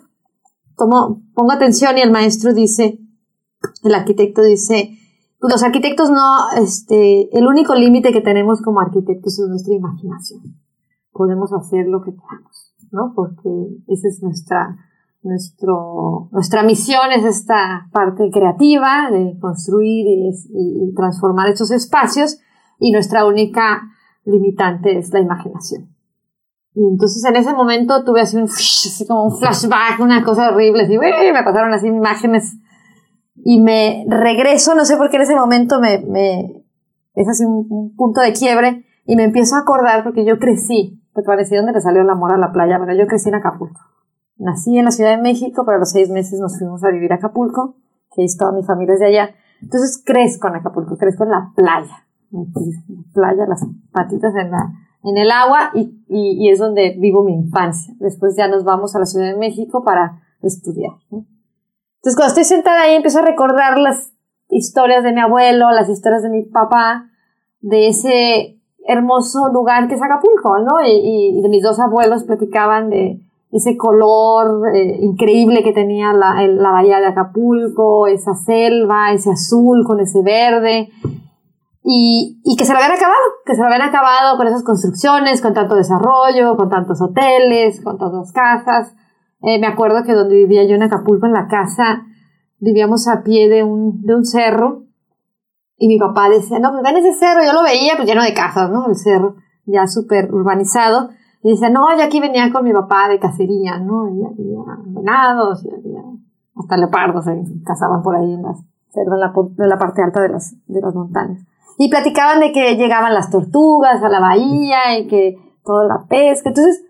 tomo, 0.76 1.20
pongo 1.34 1.52
atención 1.52 1.98
y 1.98 2.00
el 2.00 2.12
maestro 2.12 2.54
dice, 2.54 3.00
el 3.82 3.94
arquitecto 3.94 4.40
dice, 4.42 4.96
pues 5.40 5.52
los 5.52 5.62
arquitectos 5.62 6.10
no, 6.10 6.50
este, 6.56 7.28
el 7.36 7.46
único 7.46 7.74
límite 7.74 8.12
que 8.12 8.20
tenemos 8.20 8.62
como 8.62 8.80
arquitectos 8.80 9.38
es 9.38 9.48
nuestra 9.48 9.74
imaginación. 9.74 10.40
Podemos 11.12 11.52
hacer 11.52 11.86
lo 11.88 12.02
que 12.02 12.12
queramos, 12.12 12.74
¿no? 12.92 13.12
Porque 13.14 13.50
esa 13.88 14.08
es 14.08 14.22
nuestra, 14.22 14.76
nuestro, 15.22 16.28
nuestra 16.32 16.62
misión 16.62 17.12
es 17.12 17.24
esta 17.24 17.88
parte 17.92 18.30
creativa 18.32 19.10
de 19.10 19.38
construir 19.40 20.06
y, 20.06 20.94
transformar 20.94 21.48
esos 21.48 21.70
espacios 21.70 22.38
y 22.78 22.92
nuestra 22.92 23.24
única 23.24 23.82
limitante 24.24 24.98
es 24.98 25.12
la 25.12 25.20
imaginación. 25.20 25.94
Y 26.74 26.86
entonces 26.86 27.24
en 27.24 27.36
ese 27.36 27.52
momento 27.52 28.04
tuve 28.04 28.20
así 28.20 28.36
un, 28.36 28.48
como 29.06 29.24
un 29.26 29.38
flashback, 29.38 30.00
una 30.00 30.24
cosa 30.24 30.50
horrible, 30.50 30.84
así, 30.84 30.96
me 30.98 31.42
pasaron 31.42 31.72
así 31.72 31.88
imágenes 31.88 32.56
y 33.34 33.60
me 33.60 34.04
regreso, 34.08 34.74
no 34.74 34.84
sé 34.84 34.96
por 34.96 35.10
qué 35.10 35.16
en 35.16 35.22
ese 35.22 35.34
momento 35.34 35.80
me, 35.80 35.98
me 35.98 36.64
es 37.14 37.28
así 37.28 37.44
un, 37.44 37.94
punto 37.96 38.20
de 38.20 38.32
quiebre 38.32 38.84
y 39.04 39.16
me 39.16 39.24
empiezo 39.24 39.56
a 39.56 39.60
acordar 39.60 40.04
porque 40.04 40.24
yo 40.24 40.38
crecí, 40.38 41.02
porque 41.12 41.26
parecía 41.26 41.58
donde 41.58 41.72
le 41.72 41.80
salió 41.80 42.02
el 42.02 42.10
amor 42.10 42.32
a 42.32 42.38
la 42.38 42.52
playa, 42.52 42.78
pero 42.78 42.96
yo 42.96 43.06
crecí 43.06 43.28
en 43.28 43.36
Acapulco. 43.36 43.80
Nací 44.38 44.78
en 44.78 44.84
la 44.84 44.92
Ciudad 44.92 45.16
de 45.16 45.22
México, 45.22 45.64
pero 45.64 45.76
a 45.76 45.80
los 45.80 45.90
seis 45.90 46.10
meses 46.10 46.38
nos 46.40 46.58
fuimos 46.58 46.84
a 46.84 46.90
vivir 46.90 47.12
a 47.12 47.16
Acapulco, 47.16 47.74
que 48.14 48.24
es 48.24 48.36
toda 48.36 48.52
mi 48.52 48.62
familia 48.62 48.94
es 48.94 49.00
de 49.00 49.06
allá. 49.06 49.30
Entonces 49.60 50.02
crezco 50.04 50.48
en 50.48 50.56
Acapulco, 50.56 50.96
crezco 50.96 51.24
en 51.24 51.30
la 51.30 51.52
playa. 51.56 52.06
La 52.30 52.42
playa, 53.12 53.46
las 53.48 53.66
patitas 53.90 54.32
en, 54.36 54.50
la, 54.50 54.72
en 55.02 55.16
el 55.16 55.30
agua 55.30 55.70
y, 55.74 56.04
y, 56.08 56.50
es 56.50 56.58
donde 56.58 56.96
vivo 56.98 57.24
mi 57.24 57.32
infancia. 57.32 57.94
Después 57.98 58.36
ya 58.36 58.46
nos 58.46 58.64
vamos 58.64 58.94
a 58.94 59.00
la 59.00 59.06
Ciudad 59.06 59.26
de 59.26 59.36
México 59.36 59.82
para 59.82 60.22
estudiar. 60.42 60.92
Entonces 61.10 62.14
cuando 62.14 62.28
estoy 62.28 62.44
sentada 62.44 62.82
ahí 62.82 62.94
empiezo 62.94 63.18
a 63.18 63.22
recordar 63.22 63.78
las 63.78 64.12
historias 64.50 65.02
de 65.02 65.12
mi 65.12 65.20
abuelo, 65.20 65.70
las 65.72 65.88
historias 65.88 66.22
de 66.22 66.30
mi 66.30 66.42
papá, 66.44 67.10
de 67.60 67.88
ese 67.88 68.60
hermoso 68.86 69.48
lugar 69.52 69.88
que 69.88 69.94
es 69.94 70.02
Acapulco, 70.02 70.58
¿no? 70.58 70.80
Y, 70.86 71.38
y 71.38 71.42
de 71.42 71.48
mis 71.48 71.62
dos 71.62 71.80
abuelos 71.80 72.24
platicaban 72.24 72.88
de 72.88 73.20
ese 73.50 73.76
color 73.76 74.74
eh, 74.74 74.98
increíble 75.00 75.62
que 75.62 75.72
tenía 75.72 76.12
la, 76.12 76.46
la 76.46 76.70
bahía 76.70 77.00
de 77.00 77.06
Acapulco, 77.06 78.06
esa 78.06 78.34
selva, 78.34 79.12
ese 79.12 79.30
azul 79.30 79.84
con 79.86 80.00
ese 80.00 80.22
verde, 80.22 80.90
y, 81.82 82.40
y, 82.44 82.56
que 82.56 82.66
se 82.66 82.72
lo 82.72 82.78
habían 82.78 82.92
acabado, 82.92 83.16
que 83.46 83.54
se 83.54 83.60
lo 83.60 83.66
habían 83.66 83.88
acabado 83.88 84.36
con 84.36 84.46
esas 84.46 84.62
construcciones, 84.62 85.40
con 85.40 85.54
tanto 85.54 85.74
desarrollo, 85.74 86.56
con 86.56 86.68
tantos 86.68 87.00
hoteles, 87.00 87.80
con 87.82 87.96
tantas 87.96 88.30
casas. 88.32 88.94
Eh, 89.40 89.58
me 89.58 89.66
acuerdo 89.66 90.04
que 90.04 90.12
donde 90.12 90.36
vivía 90.36 90.64
yo 90.64 90.74
en 90.74 90.82
Acapulco, 90.82 91.24
en 91.24 91.32
la 91.32 91.46
casa, 91.46 92.02
vivíamos 92.58 93.08
a 93.08 93.22
pie 93.22 93.48
de 93.48 93.62
un, 93.62 94.02
de 94.02 94.14
un 94.14 94.26
cerro, 94.26 94.84
y 95.78 95.88
mi 95.88 95.98
papá 95.98 96.28
decía, 96.28 96.58
no, 96.58 96.72
pues 96.72 96.82
ven 96.82 96.96
ese 96.96 97.14
cerro, 97.14 97.42
yo 97.42 97.52
lo 97.54 97.62
veía 97.62 97.94
pues 97.96 98.06
lleno 98.06 98.22
de 98.22 98.34
casas, 98.34 98.68
¿no? 98.68 98.86
El 98.88 98.96
cerro 98.96 99.36
ya 99.64 99.86
súper 99.86 100.32
urbanizado, 100.32 101.10
y 101.48 101.52
dice, 101.52 101.70
no, 101.70 101.96
yo 101.96 102.04
aquí 102.04 102.20
venía 102.20 102.52
con 102.52 102.62
mi 102.62 102.74
papá 102.74 103.08
de 103.08 103.18
cacería, 103.18 103.78
¿no? 103.78 104.06
Y 104.10 104.22
había 104.22 104.76
venados, 104.84 105.64
y 105.64 105.70
había 105.70 106.02
hasta 106.54 106.76
leopardos 106.76 107.24
se 107.24 107.42
cazaban 107.64 108.02
por 108.02 108.16
ahí 108.16 108.34
en, 108.34 108.42
las, 108.42 108.58
en, 108.94 109.18
la, 109.18 109.32
en 109.34 109.68
la 109.70 109.78
parte 109.78 110.02
alta 110.02 110.20
de 110.20 110.28
las, 110.28 110.54
de 110.66 110.78
las 110.82 110.94
montañas. 110.94 111.40
Y 111.78 111.88
platicaban 111.88 112.40
de 112.40 112.52
que 112.52 112.76
llegaban 112.76 113.14
las 113.14 113.30
tortugas 113.30 114.02
a 114.02 114.10
la 114.10 114.20
bahía 114.20 114.98
y 114.98 115.06
que 115.06 115.38
toda 115.64 115.86
la 115.86 116.04
pesca. 116.06 116.50
Entonces, 116.50 116.84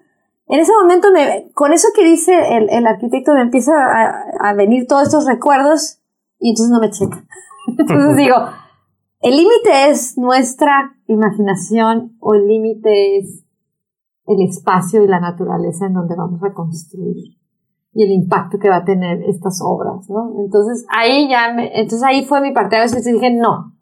en 0.49 0.59
ese 0.59 0.73
momento, 0.73 1.13
me, 1.13 1.53
con 1.55 1.73
eso 1.73 1.87
que 1.95 2.05
dice 2.05 2.57
el, 2.57 2.69
el 2.71 2.85
arquitecto, 2.85 3.35
me 3.35 3.43
empieza 3.43 3.73
a, 3.73 4.25
a, 4.41 4.55
venir 4.55 4.89
todos 4.89 5.05
estos 5.05 5.25
recuerdos 5.25 6.01
y 6.41 6.49
entonces 6.49 6.73
no 6.73 6.81
me 6.81 6.91
checa. 6.91 7.25
Entonces 7.79 8.17
digo, 8.17 8.35
el 9.21 9.37
límite 9.37 9.91
es 9.91 10.19
nuestra 10.19 10.97
imaginación 11.07 12.17
o 12.19 12.35
el 12.35 12.49
límite 12.49 13.19
es 13.19 13.45
el 14.29 14.43
espacio 14.43 15.03
y 15.03 15.09
la 15.09 15.21
naturaleza 15.21 15.87
en 15.87 15.95
donde 15.95 16.15
vamos 16.15 16.43
a 16.45 16.53
construir 16.53 17.39
y 17.95 18.05
el 18.05 18.13
impacto 18.13 18.59
que 18.59 18.69
va 18.69 18.77
a 18.77 18.85
tener 18.85 19.23
estas 19.23 19.61
obras, 19.65 20.09
¿no? 20.09 20.35
Entonces 20.45 20.87
ahí 20.95 21.29
ya 21.29 21.53
me, 21.55 21.69
entonces 21.81 22.03
ahí 22.05 22.25
fue 22.25 22.41
mi 22.41 22.53
parte, 22.53 22.77
a 22.77 22.83
veces 22.83 23.05
dije, 23.05 23.33
no, 23.35 23.73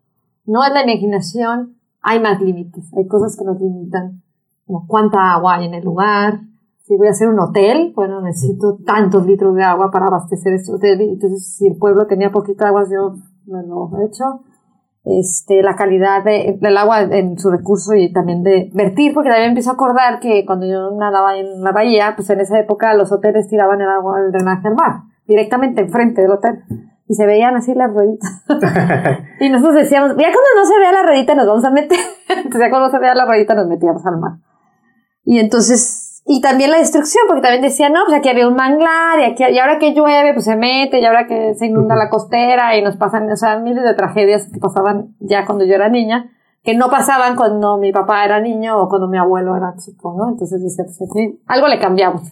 no 0.47 0.65
es 0.65 0.73
la 0.73 0.85
imaginación, 0.85 1.76
hay 2.00 2.21
más 2.21 2.41
límites, 2.41 2.91
hay 2.97 3.07
cosas 3.09 3.37
que 3.37 3.45
nos 3.45 3.61
limitan, 3.61 4.23
como 4.65 4.87
cuánta 4.87 5.35
agua 5.35 5.57
hay 5.57 5.67
en 5.67 5.75
el 5.75 5.85
lugar, 5.85 6.41
si 6.83 6.97
voy 6.97 7.09
a 7.09 7.11
hacer 7.11 7.29
un 7.29 7.41
hotel, 7.41 7.93
bueno, 7.97 8.21
necesito 8.21 8.79
tantos 8.87 9.26
litros 9.26 9.55
de 9.57 9.65
agua 9.65 9.91
para 9.91 10.07
abastecer 10.07 10.55
este 10.55 10.73
hotel, 10.73 11.00
entonces 11.00 11.57
si 11.57 11.67
el 11.67 11.76
pueblo 11.76 12.07
tenía 12.07 12.31
poquita 12.31 12.69
agua, 12.69 12.85
yo 12.85 13.17
me 13.47 13.67
lo 13.67 13.91
he 13.99 14.07
hecho, 14.07 14.45
este, 15.07 15.63
la 15.63 15.77
calidad 15.77 16.25
de, 16.25 16.59
del 16.61 16.77
agua 16.77 17.03
en 17.03 17.39
su 17.39 17.49
recurso 17.51 17.95
y 17.95 18.13
también 18.13 18.43
de 18.43 18.71
vertir, 18.75 19.15
porque 19.15 19.31
también 19.31 19.51
empiezo 19.51 19.71
a 19.71 19.75
acordar 19.75 20.19
que 20.19 20.45
cuando 20.45 20.67
yo 20.67 20.91
nadaba 20.99 21.39
en 21.39 21.63
la 21.63 21.71
bahía, 21.71 22.15
pues 22.17 22.29
en 22.31 22.41
esa 22.41 22.59
época 22.59 22.93
los 22.95 23.13
hoteles 23.13 23.49
tiraban 23.49 23.81
el 23.81 23.89
agua 23.89 24.19
al 24.19 24.33
drenaje 24.33 24.67
al 24.67 24.75
mar, 24.75 25.03
directamente 25.27 25.83
enfrente 25.83 26.23
del 26.23 26.33
hotel. 26.33 26.65
Y 27.09 27.15
se 27.15 27.25
veían 27.25 27.55
así 27.55 27.73
las 27.73 27.93
rueditas. 27.93 28.45
y 29.41 29.49
nosotros 29.49 29.77
decíamos, 29.77 30.11
ya 30.17 30.25
cuando 30.25 30.51
no 30.57 30.67
se 30.67 30.79
vea 30.81 30.91
la 30.91 31.05
ruedita 31.05 31.37
nos 31.37 31.47
vamos 31.47 31.65
a 31.65 31.71
meter. 31.71 32.01
Entonces 32.29 32.61
ya 32.61 32.71
cuando 32.71 32.89
no 32.89 32.91
se 32.91 32.99
vea 32.99 33.15
la 33.15 33.27
ruedita 33.27 33.55
nos 33.55 33.69
metíamos 33.69 34.05
al 34.07 34.19
mar. 34.19 34.33
Y 35.25 35.39
entonces 35.39 36.06
y 36.28 36.40
también 36.40 36.73
la 36.73 36.78
destrucción, 36.78 37.23
porque 37.28 37.40
también 37.40 37.62
decían, 37.62 37.92
no, 37.92 38.00
pues 38.04 38.18
aquí 38.18 38.28
había 38.28 38.49
un 38.49 38.56
manglar, 38.56 39.21
y, 39.21 39.25
aquí, 39.25 39.45
y 39.45 39.59
ahora 39.61 39.78
que 39.78 39.95
llueve, 39.95 40.33
pues 40.33 40.45
se 40.45 40.56
mete, 40.56 40.99
y 40.99 41.04
ahora 41.04 41.28
que 41.28 41.54
se 41.54 41.66
inunda 41.66 41.95
la 41.95 42.11
costera, 42.11 42.76
y 42.76 42.83
nos 42.83 42.97
pasan, 42.97 43.30
o 43.30 43.37
sea, 43.37 43.61
miles 43.61 43.85
de 43.85 43.95
tragedias 43.95 44.49
que 44.52 44.59
pasaban 44.59 45.14
ya 45.21 45.47
cuando 45.47 45.64
yo 45.64 45.76
era 45.76 45.88
niña, 45.88 46.33
que 46.64 46.75
no 46.75 46.90
pasaban 46.90 47.37
cuando 47.37 47.78
mi 47.78 47.92
papá 47.92 48.25
era 48.25 48.40
niño 48.40 48.76
o 48.76 48.88
cuando 48.88 49.06
mi 49.06 49.18
abuelo 49.18 49.56
era 49.56 49.76
chico, 49.76 50.16
¿no? 50.18 50.28
Entonces 50.28 50.61
decía, 50.61 50.85
pues 50.85 51.00
aquí 51.00 51.40
algo 51.47 51.68
le 51.68 51.78
cambiamos. 51.78 52.23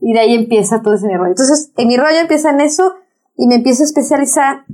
Y 0.00 0.14
de 0.14 0.20
ahí 0.20 0.34
empieza 0.34 0.80
todo 0.80 0.94
ese 0.94 1.06
mi 1.06 1.14
rollo. 1.14 1.32
Entonces, 1.32 1.72
en 1.76 1.88
mi 1.88 1.98
rollo 1.98 2.20
empieza 2.22 2.50
en 2.50 2.62
eso, 2.62 2.94
y 3.36 3.48
me 3.48 3.56
empiezo 3.56 3.82
a 3.82 3.86
especializar 3.86 4.64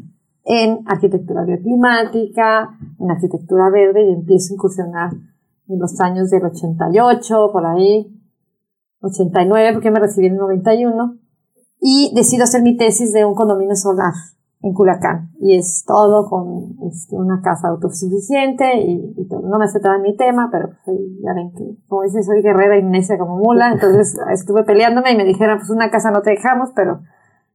en 0.44 0.84
arquitectura 0.86 1.42
bioclimática, 1.42 2.78
en 3.00 3.10
arquitectura 3.10 3.70
verde, 3.70 4.04
y 4.04 4.12
empiezo 4.14 4.52
a 4.52 4.54
incursionar 4.54 5.10
en 5.68 5.78
los 5.80 6.00
años 6.00 6.30
del 6.30 6.44
88, 6.44 7.50
por 7.52 7.66
ahí, 7.66 8.17
89 9.00 9.72
porque 9.74 9.90
me 9.90 10.00
recibí 10.00 10.26
en 10.26 10.34
el 10.34 10.38
91 10.38 11.18
y 11.80 12.12
decido 12.14 12.44
hacer 12.44 12.62
mi 12.62 12.76
tesis 12.76 13.12
de 13.12 13.24
un 13.24 13.34
condominio 13.34 13.76
solar 13.76 14.12
en 14.62 14.74
Culiacán. 14.74 15.30
Y 15.40 15.56
es 15.56 15.84
todo 15.86 16.28
con 16.28 16.76
este, 16.88 17.16
una 17.16 17.40
casa 17.40 17.68
autosuficiente 17.68 18.80
y, 18.80 19.14
y 19.16 19.28
todo. 19.28 19.40
no 19.42 19.58
me 19.58 19.64
aceptaban 19.64 20.02
mi 20.02 20.16
tema 20.16 20.48
pero 20.50 20.70
pues, 20.84 20.98
ya 21.22 21.32
ven 21.34 21.52
que 21.52 21.76
como 21.86 22.02
dice 22.02 22.22
soy 22.22 22.42
guerrera 22.42 22.76
y 22.78 22.82
necia 22.82 23.18
como 23.18 23.36
mula. 23.36 23.72
Entonces 23.72 24.18
estuve 24.32 24.64
peleándome 24.64 25.12
y 25.12 25.16
me 25.16 25.24
dijeron 25.24 25.58
pues 25.58 25.70
una 25.70 25.90
casa 25.90 26.10
no 26.10 26.22
te 26.22 26.30
dejamos 26.30 26.70
pero 26.74 27.00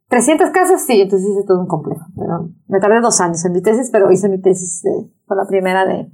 300 0.08 0.50
casas 0.52 0.86
sí. 0.86 1.02
Entonces 1.02 1.28
hice 1.30 1.44
todo 1.46 1.60
un 1.60 1.68
complejo. 1.68 2.06
Pero 2.16 2.50
me 2.68 2.80
tardé 2.80 3.02
dos 3.02 3.20
años 3.20 3.44
en 3.46 3.52
mi 3.52 3.62
tesis 3.62 3.90
pero 3.92 4.12
hice 4.12 4.30
mi 4.30 4.40
tesis 4.40 4.82
de, 4.84 5.12
fue 5.26 5.36
la 5.36 5.46
primera 5.46 5.86
de 5.86 6.10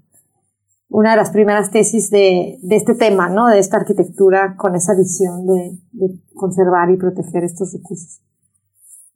una 0.89 1.12
de 1.12 1.17
las 1.17 1.29
primeras 1.29 1.72
tesis 1.72 2.10
de, 2.10 2.58
de, 2.62 2.75
este 2.75 2.96
tema, 2.96 3.29
¿no? 3.29 3.48
De 3.48 3.60
esta 3.60 3.77
arquitectura 3.77 4.55
con 4.58 4.75
esa 4.75 4.96
visión 4.96 5.46
de, 5.46 5.77
de, 5.91 6.15
conservar 6.34 6.89
y 6.89 6.98
proteger 6.98 7.43
estos 7.43 7.74
recursos. 7.74 8.22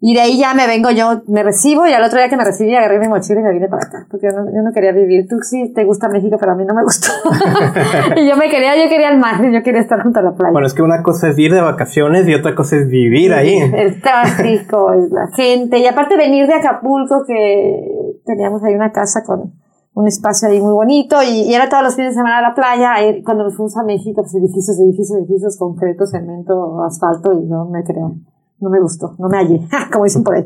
Y 0.06 0.13
de 0.13 0.20
ahí 0.20 0.38
ya 0.38 0.53
me 0.53 0.68
vengo 0.68 0.92
yo, 0.92 1.24
me 1.27 1.44
recibo 1.44 1.88
y 1.88 1.94
al 1.94 2.03
otro 2.03 2.20
día 2.20 2.27
que 2.27 2.36
me 2.36 2.44
recibí 2.44 2.75
agarré 2.75 3.00
mi 3.00 3.08
mochila 3.08 3.39
y 3.39 3.44
me 3.44 3.53
vine 3.53 3.70
para 3.70 3.88
acá, 3.88 4.06
porque 4.12 4.27
yo 4.27 4.38
no, 4.38 4.51
yo 4.53 4.62
no 4.62 4.74
quería 4.74 4.92
vivir. 4.92 5.27
Tú 5.30 5.38
sí 5.42 5.72
te 5.74 5.86
gusta 5.86 6.10
México, 6.10 6.36
pero 6.38 6.51
a 6.51 6.56
mí 6.56 6.65
no 6.65 6.74
me 6.74 6.84
gustó. 6.84 7.08
y 8.18 8.27
yo 8.27 8.36
me 8.36 8.50
quería, 8.50 8.75
yo 8.75 8.89
quería 8.89 9.10
el 9.12 9.18
mar, 9.18 9.42
yo 9.42 9.63
quería 9.63 9.80
estar 9.80 10.03
junto 10.03 10.20
a 10.20 10.24
la 10.24 10.36
playa. 10.36 10.51
Bueno, 10.51 10.68
es 10.68 10.74
que 10.74 10.82
una 10.82 11.01
cosa 11.01 11.30
es 11.30 11.39
ir 11.39 11.53
de 11.53 11.62
vacaciones 11.62 12.27
y 12.27 12.34
otra 12.34 12.53
cosa 12.53 12.75
es 12.75 12.89
vivir 12.89 13.34
ahí. 13.34 13.58
El 13.58 14.01
tráfico, 14.01 14.94
la 15.10 15.30
gente, 15.34 15.80
y 15.80 15.88
aparte 15.88 16.18
venir 16.18 16.48
de 16.48 16.56
Acapulco, 16.56 17.24
que 17.25 18.20
teníamos 18.25 18.62
ahí 18.62 18.75
una 18.75 18.92
casa 18.92 19.24
con 19.25 19.53
un 19.95 20.07
espacio 20.07 20.50
ahí 20.50 20.59
muy 20.59 20.73
bonito 20.73 21.21
y, 21.21 21.53
era 21.53 21.69
todos 21.69 21.83
los 21.83 21.95
fines 21.95 22.12
de 22.12 22.15
semana 22.15 22.39
a 22.39 22.41
la 22.41 22.55
playa. 22.55 22.95
cuando 23.23 23.43
nos 23.43 23.55
fuimos 23.55 23.77
a 23.77 23.83
México, 23.83 24.21
pues 24.21 24.33
edificios, 24.35 24.79
edificios, 24.79 25.17
edificios, 25.19 25.57
concreto, 25.57 26.05
cemento, 26.07 26.83
asfalto 26.83 27.33
y 27.33 27.45
no 27.45 27.65
me 27.65 27.83
creo, 27.83 28.15
no 28.59 28.69
me 28.69 28.79
gustó, 28.79 29.15
no 29.19 29.29
me 29.29 29.38
hallé, 29.38 29.62
como 29.91 30.05
dicen 30.05 30.23
por 30.23 30.35
ahí. 30.35 30.45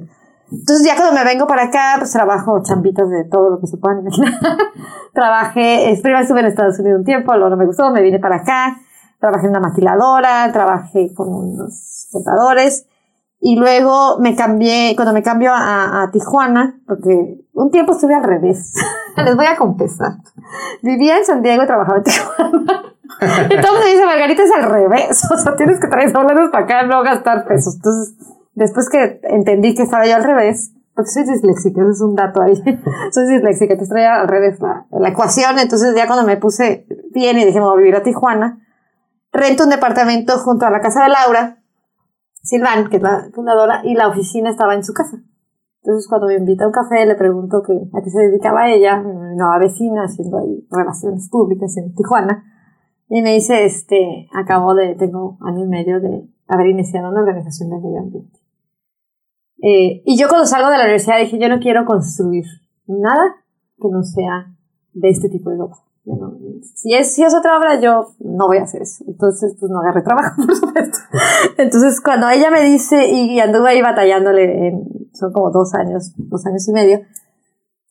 Entonces 0.51 0.85
ya 0.85 0.95
cuando 0.95 1.13
me 1.13 1.25
vengo 1.25 1.45
para 1.45 1.65
acá, 1.65 1.95
pues 1.97 2.11
trabajo 2.11 2.61
chambitas 2.63 3.09
de 3.09 3.25
todo 3.25 3.49
lo 3.49 3.59
que 3.59 3.67
se 3.67 3.77
puedan 3.77 3.99
imaginar. 3.99 4.33
Trabajé, 5.13 5.97
primero 6.01 6.21
estuve 6.21 6.39
en 6.39 6.45
Estados 6.45 6.79
Unidos 6.79 6.99
un 6.99 7.05
tiempo, 7.05 7.33
luego 7.33 7.49
no 7.49 7.57
me 7.57 7.65
gustó, 7.65 7.91
me 7.91 8.01
vine 8.01 8.19
para 8.19 8.37
acá, 8.37 8.77
trabajé 9.19 9.45
en 9.45 9.51
una 9.51 9.59
maquiladora, 9.59 10.51
trabajé 10.53 11.13
con 11.13 11.27
unos 11.27 12.07
contadores 12.11 12.87
Y 13.39 13.55
luego 13.55 14.17
me 14.19 14.35
cambié, 14.35 14.95
cuando 14.95 15.13
me 15.13 15.21
cambio 15.21 15.51
a, 15.53 16.03
a 16.03 16.11
Tijuana, 16.11 16.79
porque 16.87 17.45
un 17.53 17.71
tiempo 17.71 17.93
estuve 17.93 18.15
al 18.15 18.23
revés, 18.23 18.73
les 19.17 19.35
voy 19.35 19.45
a 19.45 19.55
confesar. 19.55 20.13
Vivía 20.81 21.17
en 21.17 21.25
San 21.25 21.41
Diego 21.41 21.63
y 21.63 21.67
trabajaba 21.67 21.97
en 21.97 22.03
Tijuana. 22.03 22.83
Entonces 23.49 23.79
me 23.83 23.91
dice, 23.91 24.05
Margarita 24.05 24.43
es 24.43 24.51
al 24.51 24.63
revés, 24.63 25.31
o 25.31 25.37
sea, 25.37 25.55
tienes 25.55 25.79
que 25.79 25.87
traer 25.87 26.11
dólares 26.11 26.49
para 26.51 26.65
acá, 26.65 26.83
no 26.83 27.01
gastar 27.03 27.47
pesos. 27.47 27.75
Entonces, 27.75 28.15
después 28.53 28.89
que 28.89 29.19
entendí 29.23 29.75
que 29.75 29.83
estaba 29.83 30.05
yo 30.05 30.15
al 30.15 30.23
revés, 30.23 30.73
porque 30.93 31.11
soy 31.11 31.23
disléxica, 31.23 31.81
ese 31.81 31.91
es 31.91 32.01
un 32.01 32.15
dato 32.15 32.41
ahí. 32.41 32.55
soy 33.11 33.27
disléxica, 33.27 33.77
te 33.77 33.87
traía 33.87 34.15
al 34.15 34.27
revés 34.27 34.59
la, 34.59 34.87
la, 34.91 35.09
ecuación. 35.09 35.59
Entonces, 35.59 35.95
ya 35.95 36.07
cuando 36.07 36.25
me 36.25 36.37
puse 36.37 36.87
bien 37.11 37.37
y 37.37 37.45
dije, 37.45 37.59
me 37.59 37.65
voy 37.65 37.75
a 37.75 37.77
vivir 37.77 37.95
a 37.95 38.03
Tijuana, 38.03 38.59
rento 39.31 39.63
un 39.63 39.69
departamento 39.69 40.37
junto 40.39 40.65
a 40.65 40.71
la 40.71 40.81
casa 40.81 41.03
de 41.03 41.09
Laura, 41.09 41.59
Silvan, 42.47 42.89
que 42.89 42.97
es 42.97 43.03
la 43.03 43.29
fundadora, 43.33 43.81
y 43.83 43.93
la 43.93 44.07
oficina 44.07 44.49
estaba 44.49 44.73
en 44.73 44.83
su 44.83 44.93
casa. 44.93 45.21
Entonces, 45.83 46.07
cuando 46.07 46.27
me 46.27 46.35
invita 46.35 46.63
a 46.63 46.67
un 46.67 46.73
café, 46.73 47.05
le 47.05 47.15
pregunto 47.15 47.61
que, 47.61 47.73
a 47.73 48.01
qué 48.01 48.09
se 48.09 48.19
dedicaba 48.19 48.69
ella, 48.69 49.01
una 49.01 49.35
nueva 49.35 49.59
vecina, 49.59 50.03
haciendo 50.03 50.39
relaciones 50.69 51.29
públicas 51.29 51.75
en 51.77 51.93
Tijuana. 51.93 52.43
Y 53.09 53.21
me 53.21 53.33
dice, 53.33 53.65
este, 53.65 54.27
acabo 54.33 54.75
de, 54.75 54.95
tengo 54.95 55.37
año 55.41 55.65
y 55.65 55.67
medio 55.67 55.99
de 55.99 56.29
haber 56.47 56.67
iniciado 56.67 57.09
una 57.09 57.21
organización 57.21 57.69
de 57.69 57.79
medio 57.79 57.99
ambiente. 57.99 58.39
Eh, 59.61 60.01
y 60.05 60.17
yo 60.17 60.27
cuando 60.29 60.45
salgo 60.45 60.69
de 60.69 60.77
la 60.77 60.83
universidad 60.83 61.19
dije, 61.19 61.39
yo 61.39 61.49
no 61.49 61.59
quiero 61.59 61.85
construir 61.85 62.45
nada 62.85 63.35
que 63.77 63.89
no 63.89 64.03
sea 64.03 64.53
de 64.93 65.09
este 65.09 65.29
tipo 65.29 65.49
de 65.49 65.57
obra. 66.11 66.29
si, 66.75 66.93
es, 66.93 67.13
si 67.13 67.23
es 67.23 67.33
otra 67.33 67.57
obra, 67.57 67.79
yo 67.79 68.13
no 68.19 68.47
voy 68.47 68.57
a 68.57 68.63
hacer 68.63 68.81
eso. 68.81 69.03
Entonces, 69.07 69.55
pues 69.59 69.71
no 69.71 69.79
agarré 69.79 70.01
trabajo, 70.01 70.35
por 70.45 70.55
supuesto. 70.55 70.97
Entonces, 71.57 72.01
cuando 72.01 72.29
ella 72.29 72.49
me 72.51 72.63
dice, 72.63 73.09
y 73.09 73.39
anduve 73.39 73.69
ahí 73.69 73.81
batallándole, 73.81 74.67
en, 74.67 75.09
son 75.13 75.31
como 75.33 75.51
dos 75.51 75.73
años, 75.73 76.13
dos 76.17 76.45
años 76.45 76.67
y 76.67 76.71
medio, 76.71 77.01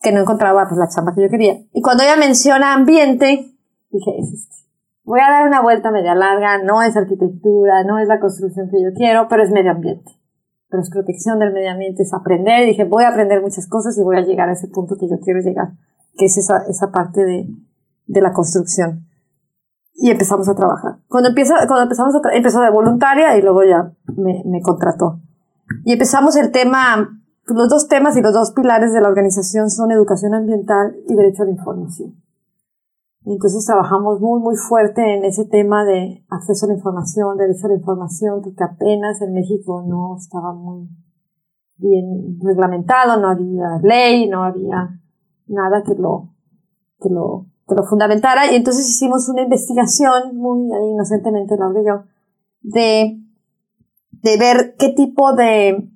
que 0.01 0.11
no 0.11 0.21
encontraba 0.21 0.67
pues, 0.67 0.77
la 0.77 0.87
chamba 0.87 1.13
que 1.13 1.21
yo 1.23 1.29
quería. 1.29 1.59
Y 1.73 1.81
cuando 1.81 2.03
ella 2.03 2.17
menciona 2.17 2.73
ambiente, 2.73 3.55
dije, 3.89 4.19
es 4.19 4.33
este. 4.33 4.55
Voy 5.03 5.21
a 5.21 5.31
dar 5.31 5.47
una 5.47 5.61
vuelta 5.61 5.89
media 5.89 6.15
larga, 6.15 6.61
no 6.61 6.81
es 6.81 6.97
arquitectura, 6.97 7.83
no 7.85 7.97
es 7.97 8.07
la 8.09 8.19
construcción 8.19 8.69
que 8.69 8.83
yo 8.83 8.89
quiero, 8.93 9.27
pero 9.29 9.43
es 9.43 9.51
medio 9.51 9.71
ambiente 9.71 10.11
pero 10.69 10.83
es 10.83 10.89
protección 10.89 11.39
del 11.39 11.53
medio 11.53 11.71
ambiente, 11.71 12.03
es 12.03 12.13
aprender. 12.13 12.63
Y 12.63 12.71
dije, 12.71 12.83
voy 12.83 13.03
a 13.03 13.09
aprender 13.09 13.41
muchas 13.41 13.67
cosas 13.67 13.97
y 13.97 14.03
voy 14.03 14.17
a 14.17 14.21
llegar 14.21 14.49
a 14.49 14.53
ese 14.53 14.67
punto 14.67 14.97
que 14.99 15.07
yo 15.07 15.19
quiero 15.23 15.39
llegar, 15.39 15.69
que 16.17 16.25
es 16.25 16.37
esa, 16.37 16.63
esa 16.67 16.91
parte 16.91 17.23
de, 17.23 17.47
de 18.07 18.21
la 18.21 18.33
construcción. 18.33 19.05
Y 19.93 20.11
empezamos 20.11 20.47
a 20.49 20.55
trabajar. 20.55 20.99
Cuando, 21.07 21.29
empieza, 21.29 21.55
cuando 21.67 21.83
empezamos 21.83 22.15
a 22.15 22.19
empezó 22.33 22.61
de 22.61 22.69
voluntaria 22.69 23.37
y 23.37 23.41
luego 23.41 23.63
ya 23.63 23.91
me, 24.15 24.43
me 24.45 24.61
contrató. 24.61 25.19
Y 25.83 25.93
empezamos 25.93 26.35
el 26.35 26.51
tema, 26.51 27.21
los 27.45 27.69
dos 27.69 27.87
temas 27.87 28.15
y 28.15 28.21
los 28.21 28.33
dos 28.33 28.51
pilares 28.51 28.93
de 28.93 29.01
la 29.01 29.09
organización 29.09 29.69
son 29.69 29.91
educación 29.91 30.33
ambiental 30.33 30.95
y 31.07 31.15
derecho 31.15 31.43
a 31.43 31.45
la 31.45 31.51
información. 31.51 32.15
Entonces 33.25 33.65
trabajamos 33.65 34.21
muy, 34.21 34.39
muy 34.39 34.55
fuerte 34.55 35.01
en 35.15 35.25
ese 35.25 35.43
tema 35.45 35.83
de 35.83 36.23
acceso 36.29 36.65
a 36.65 36.69
la 36.69 36.75
información, 36.75 37.35
derecho 37.37 37.65
a 37.65 37.69
la 37.69 37.75
información, 37.75 38.41
porque 38.41 38.63
apenas 38.63 39.21
en 39.21 39.33
México 39.33 39.83
no 39.85 40.15
estaba 40.15 40.53
muy 40.53 40.87
bien 41.75 42.39
reglamentado, 42.41 43.19
no 43.19 43.29
había 43.29 43.79
ley, 43.83 44.29
no 44.29 44.43
había 44.43 45.01
nada 45.47 45.83
que 45.83 45.95
lo, 45.95 46.29
que 47.01 47.09
lo, 47.09 47.47
que 47.67 47.75
lo 47.75 47.83
fundamentara. 47.83 48.51
Y 48.51 48.55
entonces 48.55 48.89
hicimos 48.89 49.27
una 49.29 49.43
investigación, 49.43 50.35
muy 50.35 50.59
inocentemente, 50.91 51.57
Laura 51.57 51.81
y 51.81 51.85
yo, 51.85 52.03
de, 52.61 53.19
de 54.11 54.37
ver 54.37 54.75
qué 54.77 54.89
tipo 54.89 55.33
de, 55.33 55.89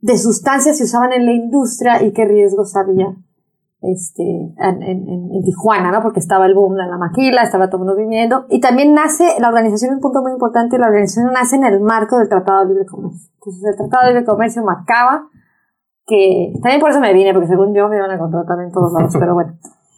de 0.00 0.18
sustancias 0.18 0.78
se 0.78 0.84
usaban 0.84 1.12
en 1.12 1.26
la 1.26 1.32
industria 1.32 2.02
y 2.02 2.12
qué 2.12 2.24
riesgos 2.24 2.76
había 2.76 3.16
este, 3.82 4.22
en, 4.22 4.82
en, 4.82 5.08
en, 5.32 5.42
Tijuana, 5.42 5.90
¿no? 5.90 6.02
Porque 6.02 6.20
estaba 6.20 6.46
el 6.46 6.54
boom 6.54 6.76
de 6.76 6.86
la 6.86 6.96
maquila, 6.96 7.42
estaba 7.42 7.66
todo 7.66 7.82
el 7.82 7.86
mundo 7.86 7.96
viviendo. 7.96 8.46
Y 8.48 8.60
también 8.60 8.94
nace, 8.94 9.24
la 9.40 9.48
organización, 9.48 9.94
un 9.94 10.00
punto 10.00 10.22
muy 10.22 10.32
importante, 10.32 10.78
la 10.78 10.86
organización 10.86 11.32
nace 11.32 11.56
en 11.56 11.64
el 11.64 11.80
marco 11.80 12.18
del 12.18 12.28
Tratado 12.28 12.60
de 12.60 12.68
Libre 12.68 12.86
Comercio. 12.86 13.28
Entonces, 13.34 13.64
el 13.64 13.76
Tratado 13.76 14.06
de 14.06 14.12
Libre 14.12 14.24
Comercio 14.24 14.62
marcaba 14.62 15.28
que, 16.06 16.52
también 16.62 16.80
por 16.80 16.90
eso 16.90 17.00
me 17.00 17.12
vine, 17.12 17.32
porque 17.32 17.48
según 17.48 17.74
yo 17.74 17.88
me 17.88 17.96
iban 17.96 18.10
a 18.10 18.18
contratar 18.18 18.60
en 18.60 18.70
todos 18.70 18.92
lados, 18.92 19.14
pero 19.18 19.34
bueno. 19.34 19.54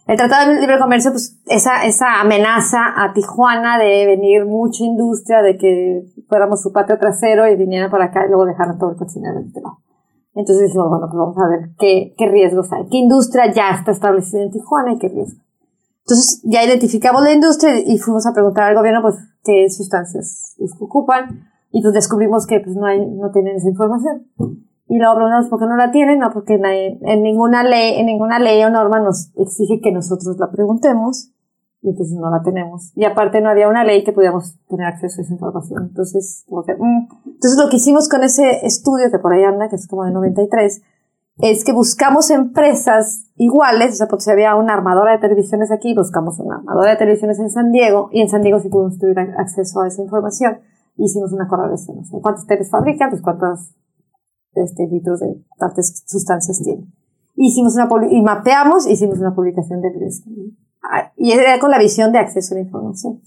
El 0.07 0.17
Tratado 0.17 0.51
de 0.51 0.61
Libre 0.61 0.77
Comercio, 0.79 1.11
pues, 1.11 1.39
esa, 1.47 1.83
esa 1.85 2.21
amenaza 2.21 2.93
a 2.95 3.13
Tijuana 3.13 3.79
de 3.79 4.05
venir 4.05 4.45
mucha 4.45 4.83
industria, 4.83 5.41
de 5.41 5.57
que 5.57 6.05
fuéramos 6.29 6.61
su 6.61 6.71
patio 6.71 6.99
trasero 6.99 7.47
y 7.49 7.55
vinieran 7.55 7.89
para 7.89 8.05
acá 8.05 8.25
y 8.25 8.29
luego 8.29 8.45
dejaran 8.45 8.77
todo 8.77 8.91
el 8.91 8.97
cochinero 8.97 9.39
este 9.39 9.61
lado. 9.61 9.79
Entonces 10.35 10.67
dijimos, 10.67 10.89
bueno, 10.89 11.07
pues 11.09 11.17
vamos 11.17 11.37
a 11.37 11.47
ver 11.47 11.69
qué, 11.79 12.13
qué 12.17 12.27
riesgos 12.27 12.71
hay, 12.71 12.87
qué 12.89 12.97
industria 12.97 13.51
ya 13.51 13.71
está 13.71 13.91
establecida 13.91 14.43
en 14.43 14.51
Tijuana 14.51 14.93
y 14.93 14.99
qué 14.99 15.07
riesgos. 15.07 15.41
Entonces 16.01 16.41
ya 16.43 16.63
identificamos 16.63 17.23
la 17.23 17.33
industria 17.33 17.79
y 17.79 17.97
fuimos 17.97 18.27
a 18.27 18.33
preguntar 18.33 18.65
al 18.65 18.75
gobierno, 18.75 19.01
pues, 19.01 19.15
qué 19.43 19.67
sustancias 19.69 20.55
ocupan 20.79 21.49
y 21.71 21.81
pues 21.81 21.93
descubrimos 21.93 22.45
que 22.47 22.59
pues 22.59 22.75
no 22.75 22.85
hay, 22.85 23.05
no 23.05 23.31
tienen 23.31 23.57
esa 23.57 23.69
información. 23.69 24.27
Y 24.87 24.99
luego 24.99 25.15
preguntamos 25.15 25.49
por 25.49 25.59
qué 25.59 25.65
no 25.65 25.77
la 25.77 25.91
tienen, 25.91 26.19
no 26.19 26.31
porque 26.31 26.59
en 26.61 27.23
ninguna 27.23 27.63
ley, 27.63 27.99
en 27.99 28.05
ninguna 28.05 28.39
ley 28.39 28.63
o 28.63 28.69
norma 28.69 28.99
nos 28.99 29.31
exige 29.35 29.81
que 29.81 29.91
nosotros 29.91 30.37
la 30.39 30.51
preguntemos 30.51 31.31
y 31.81 31.89
entonces 31.89 32.17
no 32.17 32.29
la 32.29 32.41
tenemos. 32.41 32.91
Y 32.95 33.05
aparte 33.05 33.41
no 33.41 33.49
había 33.49 33.67
una 33.67 33.83
ley 33.83 34.03
que 34.03 34.11
pudiéramos 34.11 34.57
tener 34.67 34.87
acceso 34.87 35.21
a 35.21 35.23
esa 35.23 35.33
información. 35.33 35.87
Entonces, 35.89 36.43
como 36.47 36.63
que, 36.63 36.73
mm. 36.73 37.07
entonces 37.25 37.59
lo 37.63 37.69
que 37.69 37.77
hicimos 37.77 38.09
con 38.09 38.23
ese 38.23 38.65
estudio 38.65 39.11
que 39.11 39.19
por 39.19 39.33
ahí 39.33 39.43
anda, 39.43 39.69
que 39.69 39.75
es 39.75 39.87
como 39.87 40.03
de 40.03 40.11
93, 40.11 40.81
es 41.37 41.63
que 41.63 41.73
buscamos 41.73 42.31
empresas 42.31 43.25
iguales, 43.35 43.93
o 43.93 43.95
sea, 43.97 44.07
porque 44.07 44.23
si 44.23 44.31
había 44.31 44.55
una 44.55 44.73
armadora 44.73 45.11
de 45.11 45.19
televisiones 45.19 45.71
aquí, 45.71 45.93
buscamos 45.93 46.39
una 46.39 46.57
armadora 46.57 46.91
de 46.91 46.97
televisiones 46.97 47.39
en 47.39 47.49
San 47.49 47.71
Diego, 47.71 48.09
y 48.11 48.21
en 48.21 48.29
San 48.29 48.41
Diego 48.41 48.59
sí 48.59 48.69
pudimos 48.69 48.97
tener 48.97 49.35
acceso 49.37 49.81
a 49.81 49.87
esa 49.87 50.01
información, 50.01 50.59
hicimos 50.97 51.33
una 51.33 51.47
correlación. 51.47 51.97
¿Cuántas 52.21 52.47
teles 52.47 52.69
fabrican? 52.71 53.09
Pues 53.09 53.21
cuántos 53.21 53.75
este, 54.55 54.87
litros 54.87 55.19
de 55.19 55.41
tantas 55.57 56.03
sustancias 56.05 56.61
tienen. 56.63 56.93
Hicimos 57.35 57.75
una, 57.75 57.87
y 58.09 58.21
mapeamos, 58.21 58.87
hicimos 58.87 59.19
una 59.19 59.35
publicación 59.35 59.81
de 59.81 59.89
riesgo 59.89 60.31
y 61.17 61.31
era 61.31 61.59
con 61.59 61.71
la 61.71 61.79
visión 61.79 62.11
de 62.11 62.19
acceso 62.19 62.53
a 62.53 62.57
la 62.57 62.63
información. 62.63 63.21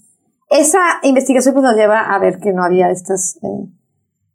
Esa 0.49 0.79
investigación 1.03 1.53
pues, 1.53 1.63
nos 1.63 1.75
lleva 1.75 2.01
a 2.01 2.19
ver 2.19 2.39
que 2.39 2.53
no 2.53 2.63
había 2.63 2.89
estas, 2.89 3.37
eh, 3.43 3.69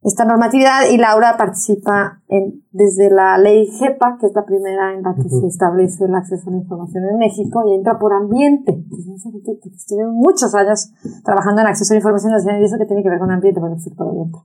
esta 0.03 0.25
normatividad 0.25 0.89
y 0.93 0.97
Laura 0.97 1.37
participa 1.37 2.23
en, 2.29 2.63
desde 2.71 3.11
la 3.11 3.37
ley 3.39 3.67
GEPA, 3.67 4.19
que 4.21 4.27
es 4.27 4.35
la 4.35 4.45
primera 4.45 4.95
en 4.95 5.03
la 5.03 5.15
que 5.15 5.29
se 5.29 5.47
establece 5.47 6.05
el 6.05 6.15
acceso 6.15 6.49
a 6.49 6.53
la 6.53 6.59
información 6.59 7.05
en 7.05 7.19
México, 7.19 7.65
y 7.67 7.75
entra 7.75 7.99
por 7.99 8.13
ambiente. 8.13 8.85
estuve 9.75 10.07
muchos 10.07 10.55
años 10.55 10.93
trabajando 11.25 11.63
en 11.63 11.69
acceso 11.69 11.93
a 11.93 11.95
la 11.95 11.99
información, 11.99 12.33
y 12.61 12.65
eso 12.65 12.79
que 12.79 12.87
tiene 12.87 13.03
que 13.03 13.11
ver 13.11 13.19
con 13.19 13.31
ambiente, 13.31 13.59
bueno, 13.59 13.77
pues 13.77 13.95
por 13.97 14.09
ambiente. 14.09 14.39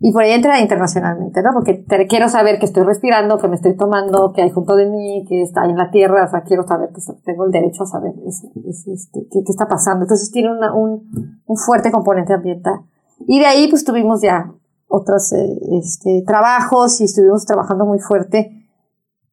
Y 0.00 0.12
por 0.12 0.22
ahí 0.22 0.30
entra 0.30 0.60
internacionalmente, 0.60 1.42
¿no? 1.42 1.50
Porque 1.52 1.74
te, 1.74 2.06
quiero 2.06 2.28
saber 2.28 2.60
que 2.60 2.66
estoy 2.66 2.84
respirando, 2.84 3.38
que 3.38 3.48
me 3.48 3.56
estoy 3.56 3.76
tomando, 3.76 4.32
que 4.32 4.42
hay 4.42 4.50
junto 4.50 4.76
de 4.76 4.86
mí, 4.86 5.24
que 5.28 5.42
está 5.42 5.64
en 5.64 5.76
la 5.76 5.90
tierra, 5.90 6.24
o 6.24 6.30
sea, 6.30 6.42
quiero 6.42 6.66
saber 6.68 6.90
que 6.90 7.00
tengo 7.24 7.44
el 7.44 7.50
derecho 7.50 7.82
a 7.82 7.86
saber 7.86 8.12
este, 8.24 9.26
qué, 9.28 9.40
está 9.48 9.66
pasando. 9.66 10.04
Entonces 10.04 10.30
tiene 10.30 10.50
un, 10.72 11.40
un, 11.44 11.56
fuerte 11.56 11.90
componente 11.90 12.32
ambiental. 12.32 12.80
Y 13.26 13.40
de 13.40 13.46
ahí 13.46 13.68
pues 13.68 13.84
tuvimos 13.84 14.22
ya 14.22 14.52
otros 14.86 15.32
eh, 15.32 15.58
este, 15.80 16.22
trabajos 16.24 17.00
y 17.00 17.04
estuvimos 17.04 17.44
trabajando 17.44 17.84
muy 17.84 17.98
fuerte 17.98 18.68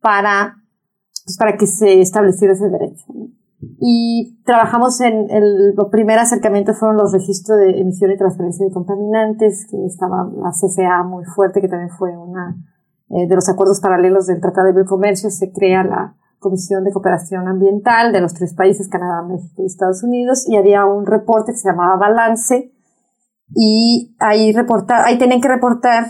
para, 0.02 0.56
pues, 1.26 1.38
para 1.38 1.58
que 1.58 1.68
se 1.68 2.02
estableciera 2.02 2.56
ese 2.56 2.70
derecho. 2.70 3.06
Y 3.80 4.42
trabajamos 4.44 5.00
en 5.02 5.30
el, 5.30 5.74
primer 5.92 6.20
acercamiento 6.20 6.74
fueron 6.74 6.98
los 6.98 7.12
registros 7.12 7.60
de 7.60 7.80
emisión 7.80 8.12
y 8.12 8.18
transferencia 8.18 8.66
de 8.66 8.72
contaminantes, 8.72 9.68
que 9.70 9.86
estaba 9.86 10.30
la 10.36 10.52
CCA 10.52 11.04
muy 11.04 11.24
fuerte, 11.26 11.62
que 11.62 11.68
también 11.68 11.90
fue 11.90 12.18
una 12.18 12.56
eh, 13.10 13.28
de 13.28 13.36
los 13.36 13.48
acuerdos 13.50 13.80
paralelos 13.80 14.28
del 14.28 14.42
Tratado 14.42 14.68
de 14.68 14.74
Libre 14.74 14.86
Comercio. 14.86 15.30
Se 15.30 15.52
crea 15.52 15.84
la 15.84 16.16
Comisión 16.40 16.84
de 16.84 16.92
Cooperación 16.92 17.48
Ambiental 17.48 18.12
de 18.14 18.22
los 18.22 18.34
tres 18.34 18.54
países, 18.54 18.88
Canadá, 18.88 19.24
México 19.24 19.64
y 19.64 19.66
Estados 19.66 20.04
Unidos, 20.04 20.48
y 20.48 20.58
había 20.58 20.86
un 20.86 21.06
reporte 21.06 21.52
que 21.54 21.58
se 21.58 21.70
llamaba 21.70 21.98
Balance, 21.98 22.72
y 23.54 24.16
ahí 24.20 24.52
reportar, 24.52 25.06
ahí 25.06 25.18
tienen 25.18 25.42
que 25.42 25.48
reportar 25.48 26.06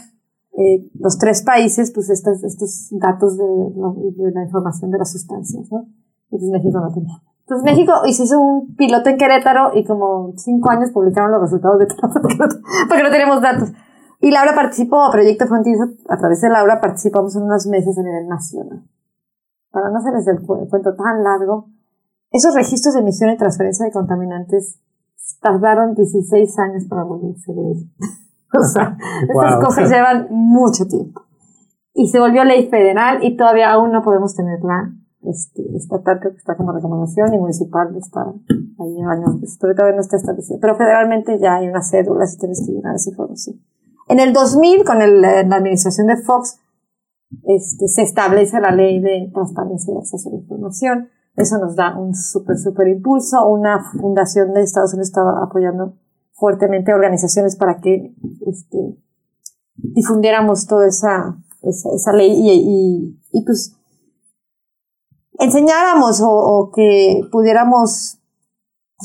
eh, 0.58 0.90
los 1.00 1.18
tres 1.18 1.44
países, 1.44 1.92
pues 1.94 2.10
estos, 2.10 2.44
estos 2.44 2.88
datos 2.92 3.38
de, 3.38 3.44
de, 3.44 4.32
la 4.32 4.44
información 4.44 4.90
de 4.92 4.98
las 5.00 5.12
sustancias, 5.12 5.70
¿no? 5.70 5.88
Y 6.32 6.38
pues 6.38 6.44
México 6.44 6.80
no 6.80 6.94
tenía. 6.94 7.22
Entonces 7.48 7.64
México 7.64 7.94
hizo 8.08 8.40
un 8.40 8.76
piloto 8.76 9.10
en 9.10 9.18
Querétaro 9.18 9.72
y 9.76 9.86
como 9.86 10.34
cinco 10.36 10.72
años 10.72 10.90
publicaron 10.92 11.32
los 11.32 11.42
resultados 11.42 11.78
de 11.78 11.86
todo 11.86 12.10
porque 12.22 12.36
no, 12.38 12.46
porque 12.90 13.04
no 13.04 13.12
tenemos 13.12 13.42
datos. 13.42 13.72
Y 14.20 14.32
Laura 14.32 14.56
participó, 14.56 15.12
Proyecto 15.12 15.46
Frontier, 15.46 15.78
a 16.10 16.18
través 16.18 16.42
de 16.42 16.50
Laura 16.50 16.82
participamos 16.82 17.36
en 17.36 17.44
unos 17.44 17.68
meses 17.68 17.96
a 18.00 18.02
nivel 18.02 18.28
nacional. 18.28 18.84
Para 19.70 19.92
no 19.92 20.00
hacerles 20.00 20.26
el 20.28 20.42
cuento 20.42 20.96
tan 20.96 21.24
largo, 21.24 21.70
esos 22.32 22.56
registros 22.56 22.96
de 22.96 23.02
emisión 23.02 23.30
y 23.30 23.38
transferencia 23.38 23.86
de 23.86 23.92
contaminantes 23.92 24.80
tardaron 25.40 25.94
16 25.94 26.60
años 26.60 26.86
para 26.90 27.04
volverse 27.04 27.54
ley. 27.54 27.92
O 28.58 28.64
sea, 28.64 28.98
estas 29.28 29.66
cosas 29.66 29.90
llevan 29.90 30.28
mucho 30.30 30.86
tiempo. 30.88 31.24
Y 31.94 32.08
se 32.08 32.22
volvió 32.22 32.46
ley 32.46 32.70
federal 32.70 33.22
y 33.22 33.36
todavía 33.36 33.74
aún 33.74 33.92
no 33.92 34.02
podemos 34.02 34.34
tenerla 34.34 34.94
este, 35.30 35.64
estatal, 35.76 36.20
que 36.20 36.30
está 36.30 36.56
como 36.56 36.72
recomendación, 36.72 37.34
y 37.34 37.38
municipal 37.38 37.96
está 37.98 38.22
ahí 38.80 39.02
años, 39.02 39.58
pero 39.60 39.76
todavía 39.76 39.96
no 39.96 40.02
está 40.02 40.18
establecido. 40.18 40.60
Pero 40.60 40.76
federalmente 40.76 41.40
ya 41.40 41.56
hay 41.56 41.68
una 41.68 41.82
cédula 41.82 42.26
si 42.26 42.38
tienes 42.38 42.64
que 42.66 42.74
llenar 42.74 42.96
esa 42.96 43.10
información. 43.10 43.62
En 44.08 44.20
el 44.20 44.34
2000, 44.34 44.84
con 44.84 45.02
el, 45.02 45.22
la 45.22 45.40
administración 45.40 46.08
de 46.08 46.18
Fox, 46.18 46.60
este, 47.44 47.88
se 47.88 48.04
establece 48.04 48.60
la 48.60 48.72
ley 48.72 49.00
de 49.02 49.32
transparencia 49.34 49.94
y 49.94 49.98
acceso 49.98 50.30
a 50.30 50.34
la 50.34 50.38
información. 50.40 51.10
Eso 51.36 51.58
nos 51.58 51.76
da 51.76 51.98
un 51.98 52.14
súper, 52.14 52.58
súper 52.58 52.88
impulso. 52.88 53.46
Una 53.48 53.92
fundación 53.92 54.54
de 54.54 54.62
Estados 54.62 54.94
Unidos 54.94 55.10
estaba 55.10 55.44
apoyando 55.44 55.96
fuertemente 56.34 56.94
organizaciones 56.94 57.56
para 57.56 57.80
que 57.80 58.14
este, 58.48 58.98
difundiéramos 59.76 60.68
toda 60.68 60.88
esa, 60.88 61.38
esa, 61.62 61.90
esa 61.94 62.14
ley 62.14 62.32
y, 62.32 62.52
y, 62.52 63.20
y, 63.32 63.46
pues 63.46 63.76
enseñáramos 65.40 66.22
o, 66.22 66.30
o 66.30 66.72
que 66.72 67.22
pudiéramos 67.32 68.20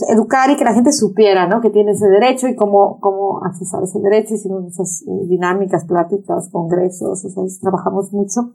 educar 0.08 0.50
y 0.50 0.56
que 0.56 0.64
la 0.64 0.74
gente 0.74 0.92
supiera, 0.92 1.46
¿no? 1.46 1.60
Que 1.60 1.70
tiene 1.70 1.92
ese 1.92 2.08
derecho 2.08 2.48
y 2.48 2.54
cómo, 2.54 3.00
cómo 3.00 3.42
accesar 3.44 3.82
ese 3.82 3.98
derecho. 4.00 4.34
Hicimos 4.34 4.62
muchas 4.62 5.02
eh, 5.02 5.26
dinámicas, 5.26 5.84
pláticas, 5.84 6.48
congresos, 6.50 7.24
o 7.24 7.28
sea, 7.28 7.42
trabajamos 7.60 8.12
mucho. 8.12 8.52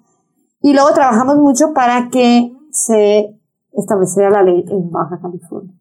Y 0.62 0.74
luego 0.74 0.92
trabajamos 0.94 1.38
mucho 1.38 1.74
para 1.74 2.10
que 2.10 2.54
se 2.72 3.40
estableciera 3.74 4.30
la 4.30 4.44
ley 4.44 4.66
en 4.70 4.90
Baja 4.90 5.20
California. 5.22 5.74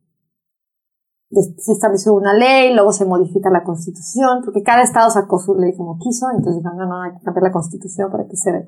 Se 1.31 1.73
estableció 1.73 2.15
una 2.15 2.33
ley, 2.33 2.75
luego 2.75 2.93
se 2.93 3.05
modifica 3.05 3.51
la 3.51 3.65
constitución, 3.65 4.43
porque 4.45 4.63
cada 4.63 4.83
estado 4.83 5.11
sacó 5.11 5.39
su 5.41 5.55
ley 5.57 5.75
como 5.77 5.99
quiso, 5.99 6.27
entonces 6.31 6.63
no, 6.63 6.75
no, 6.75 7.03
hay 7.03 7.13
que 7.13 7.25
cambiar 7.25 7.45
la 7.45 7.53
constitución 7.53 8.09
para 8.13 8.29
que 8.29 8.37
se, 8.37 8.65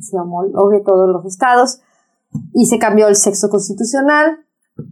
se 0.00 0.18
homologue 0.18 0.82
todos 0.84 1.08
los 1.08 1.24
estados. 1.24 1.80
Y 2.52 2.66
se 2.66 2.78
cambió 2.78 3.08
el 3.08 3.16
sexto 3.16 3.48
constitucional, 3.48 4.38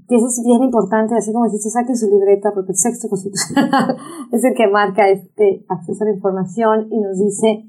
que 0.08 0.16
eso 0.16 0.26
es 0.26 0.42
bien 0.44 0.62
importante, 0.62 1.14
así 1.14 1.32
como 1.32 1.46
dijiste, 1.46 1.70
saquen 1.70 1.96
su 1.96 2.10
libreta, 2.10 2.52
porque 2.52 2.72
el 2.72 2.78
sexto 2.78 3.08
constitucional 3.08 3.96
es 4.32 4.44
el 4.44 4.54
que 4.54 4.66
marca 4.68 5.08
este 5.08 5.64
acceso 5.68 6.04
a 6.04 6.06
la 6.06 6.14
información 6.14 6.88
y 6.90 6.98
nos 7.00 7.18
dice, 7.18 7.64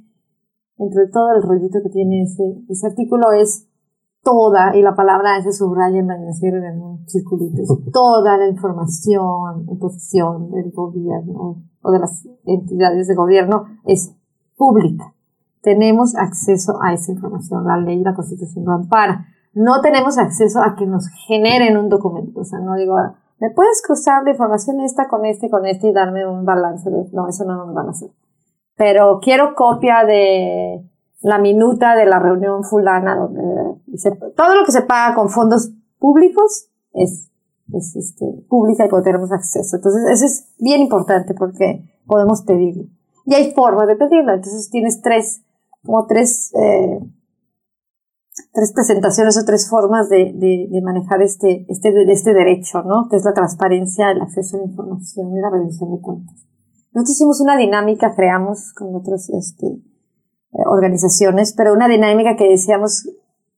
entre 0.77 1.07
todo 1.07 1.33
el 1.35 1.43
rollito 1.43 1.79
que 1.83 1.89
tiene 1.89 2.23
ese, 2.23 2.63
ese 2.67 2.87
artículo, 2.87 3.31
es 3.31 3.67
toda, 4.23 4.75
y 4.75 4.81
la 4.81 4.95
palabra 4.95 5.41
se 5.41 5.53
subraya 5.53 5.99
en 5.99 6.07
la 6.07 6.15
en 6.15 6.81
un 6.81 7.07
circulito, 7.07 7.61
es 7.61 7.69
toda 7.93 8.37
la 8.37 8.47
información 8.47 9.65
en 9.69 9.79
posesión 9.79 10.51
del 10.51 10.71
gobierno 10.71 11.63
o 11.81 11.91
de 11.91 11.99
las 11.99 12.27
entidades 12.45 13.07
de 13.07 13.15
gobierno 13.15 13.65
es 13.85 14.13
pública. 14.57 15.13
Tenemos 15.61 16.15
acceso 16.15 16.81
a 16.81 16.93
esa 16.93 17.11
información, 17.11 17.65
la 17.65 17.77
ley 17.77 17.99
y 17.99 18.03
la 18.03 18.15
constitución 18.15 18.65
lo 18.65 18.73
ampara 18.73 19.25
no 19.53 19.81
tenemos 19.81 20.17
acceso 20.17 20.61
a 20.61 20.75
que 20.75 20.85
nos 20.85 21.07
generen 21.27 21.77
un 21.77 21.89
documento. 21.89 22.41
O 22.41 22.43
sea, 22.43 22.59
no 22.59 22.75
digo, 22.75 22.95
¿me 23.39 23.49
puedes 23.51 23.81
cruzar 23.81 24.23
la 24.23 24.31
información 24.31 24.79
esta 24.81 25.07
con 25.07 25.25
este, 25.25 25.49
con 25.49 25.65
este 25.65 25.87
y 25.87 25.93
darme 25.93 26.27
un 26.27 26.45
balance? 26.45 26.89
No, 27.11 27.27
eso 27.27 27.45
no 27.45 27.65
nos 27.65 27.73
van 27.73 27.87
a 27.87 27.91
hacer. 27.91 28.09
Pero 28.75 29.19
quiero 29.21 29.55
copia 29.55 30.05
de 30.05 30.83
la 31.21 31.37
minuta 31.37 31.95
de 31.95 32.05
la 32.05 32.19
reunión 32.19 32.63
fulana, 32.63 33.15
donde 33.15 33.41
todo 34.35 34.55
lo 34.55 34.65
que 34.65 34.71
se 34.71 34.83
paga 34.83 35.15
con 35.15 35.29
fondos 35.29 35.71
públicos 35.99 36.69
es, 36.93 37.29
es 37.73 37.95
este, 37.95 38.25
pública 38.47 38.85
y 38.85 39.03
tenemos 39.03 39.31
acceso. 39.31 39.75
Entonces, 39.75 40.03
eso 40.09 40.25
es 40.25 40.53
bien 40.59 40.81
importante 40.81 41.33
porque 41.33 41.83
podemos 42.05 42.43
pedirlo. 42.43 42.85
Y 43.25 43.33
hay 43.33 43.51
formas 43.51 43.87
de 43.87 43.95
pedirlo. 43.95 44.33
Entonces, 44.33 44.69
tienes 44.69 45.01
tres, 45.01 45.43
como 45.85 46.05
tres, 46.07 46.51
eh, 46.55 46.99
tres 48.53 48.73
presentaciones 48.73 49.37
o 49.37 49.45
tres 49.45 49.69
formas 49.69 50.09
de, 50.09 50.33
de, 50.35 50.67
de 50.69 50.81
manejar 50.81 51.21
este, 51.21 51.65
este, 51.69 51.89
este 52.11 52.33
derecho, 52.33 52.83
¿no? 52.83 53.07
Que 53.09 53.17
es 53.17 53.23
la 53.23 53.33
transparencia, 53.33 54.11
el 54.11 54.21
acceso 54.21 54.57
a 54.57 54.59
la 54.59 54.65
información 54.65 55.35
y 55.35 55.39
la 55.39 55.49
rendición 55.49 55.91
de 55.95 56.01
cuentas. 56.01 56.47
Nosotros 56.93 57.15
hicimos 57.15 57.41
una 57.41 57.55
dinámica, 57.57 58.15
creamos 58.15 58.73
con 58.73 58.95
otras 58.95 59.29
este, 59.29 59.67
eh, 59.67 60.63
organizaciones, 60.65 61.53
pero 61.55 61.73
una 61.73 61.87
dinámica 61.87 62.35
que 62.35 62.49
decíamos, 62.49 63.07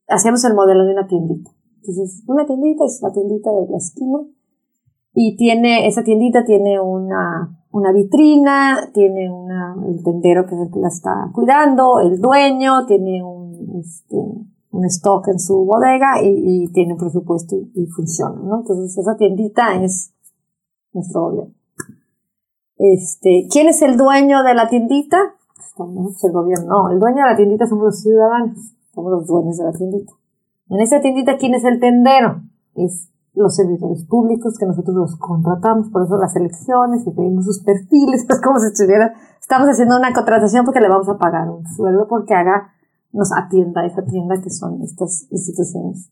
hacíamos 0.08 0.44
el 0.44 0.54
modelo 0.54 0.86
de 0.86 0.94
una 0.94 1.08
tiendita. 1.08 1.50
Entonces, 1.78 2.24
una 2.28 2.46
tiendita 2.46 2.86
es 2.86 3.00
la 3.02 3.12
tiendita 3.12 3.52
de 3.52 3.67
la 3.70 3.78
esquina 3.78 4.20
y 5.13 5.36
tiene, 5.38 5.88
esa 5.88 6.04
tiendita 6.04 6.44
tiene 6.46 6.80
una, 6.80 7.58
una 7.72 7.91
vitrina, 7.91 8.91
tiene 8.94 9.32
una, 9.32 9.76
el 9.88 10.04
tendero 10.04 10.46
que 10.46 10.56
que 10.72 10.80
la 10.80 10.89
está 10.89 11.32
cuidando, 11.34 12.00
el 12.00 12.20
dueño, 12.20 12.86
tiene 12.86 13.24
un, 13.24 13.80
este, 13.80 14.15
un 14.71 14.86
stock 14.86 15.27
en 15.27 15.39
su 15.39 15.65
bodega 15.65 16.21
y, 16.23 16.67
tiene 16.73 16.93
un 16.93 16.99
presupuesto 16.99 17.55
y, 17.75 17.86
funciona, 17.88 18.41
¿no? 18.41 18.62
Entonces 18.62 18.97
esa 18.97 19.15
tiendita 19.17 19.75
es 19.81 20.13
nuestro 20.93 21.21
gobierno. 21.23 21.53
Este, 22.77 23.47
¿quién 23.51 23.67
es 23.67 23.81
el 23.81 23.97
dueño 23.97 24.43
de 24.43 24.53
la 24.53 24.69
tiendita? 24.69 25.17
Pues 25.75 26.23
el 26.23 26.31
gobierno, 26.31 26.65
no, 26.67 26.89
el 26.89 26.99
dueño 26.99 27.23
de 27.23 27.29
la 27.29 27.36
tiendita 27.36 27.67
somos 27.67 27.86
los 27.86 28.01
ciudadanos, 28.01 28.57
somos 28.93 29.12
los 29.12 29.27
dueños 29.27 29.57
de 29.57 29.63
la 29.65 29.71
tiendita. 29.71 30.13
En 30.69 30.79
esa 30.79 31.01
tiendita, 31.01 31.38
¿quién 31.38 31.53
es 31.53 31.63
el 31.65 31.79
tendero? 31.79 32.41
Es 32.75 33.12
los 33.34 33.55
servidores 33.55 34.05
públicos 34.05 34.57
que 34.57 34.65
nosotros 34.65 34.95
los 34.95 35.15
contratamos, 35.17 35.89
por 35.89 36.03
eso 36.03 36.17
las 36.17 36.36
elecciones 36.36 37.05
y 37.05 37.12
pedimos 37.12 37.45
sus 37.45 37.63
perfiles, 37.63 38.25
pues 38.27 38.41
como 38.41 38.60
si 38.60 38.67
estuviera, 38.67 39.13
estamos 39.39 39.67
haciendo 39.67 39.97
una 39.97 40.13
contratación 40.13 40.65
porque 40.65 40.81
le 40.81 40.89
vamos 40.89 41.10
a 41.10 41.17
pagar 41.17 41.49
un 41.49 41.65
sueldo 41.67 42.07
porque 42.07 42.34
haga 42.34 42.73
nos 43.13 43.32
atienda 43.32 43.86
esa 43.86 44.04
tienda 44.04 44.41
que 44.41 44.50
son 44.50 44.82
estas 44.82 45.28
instituciones 45.32 46.12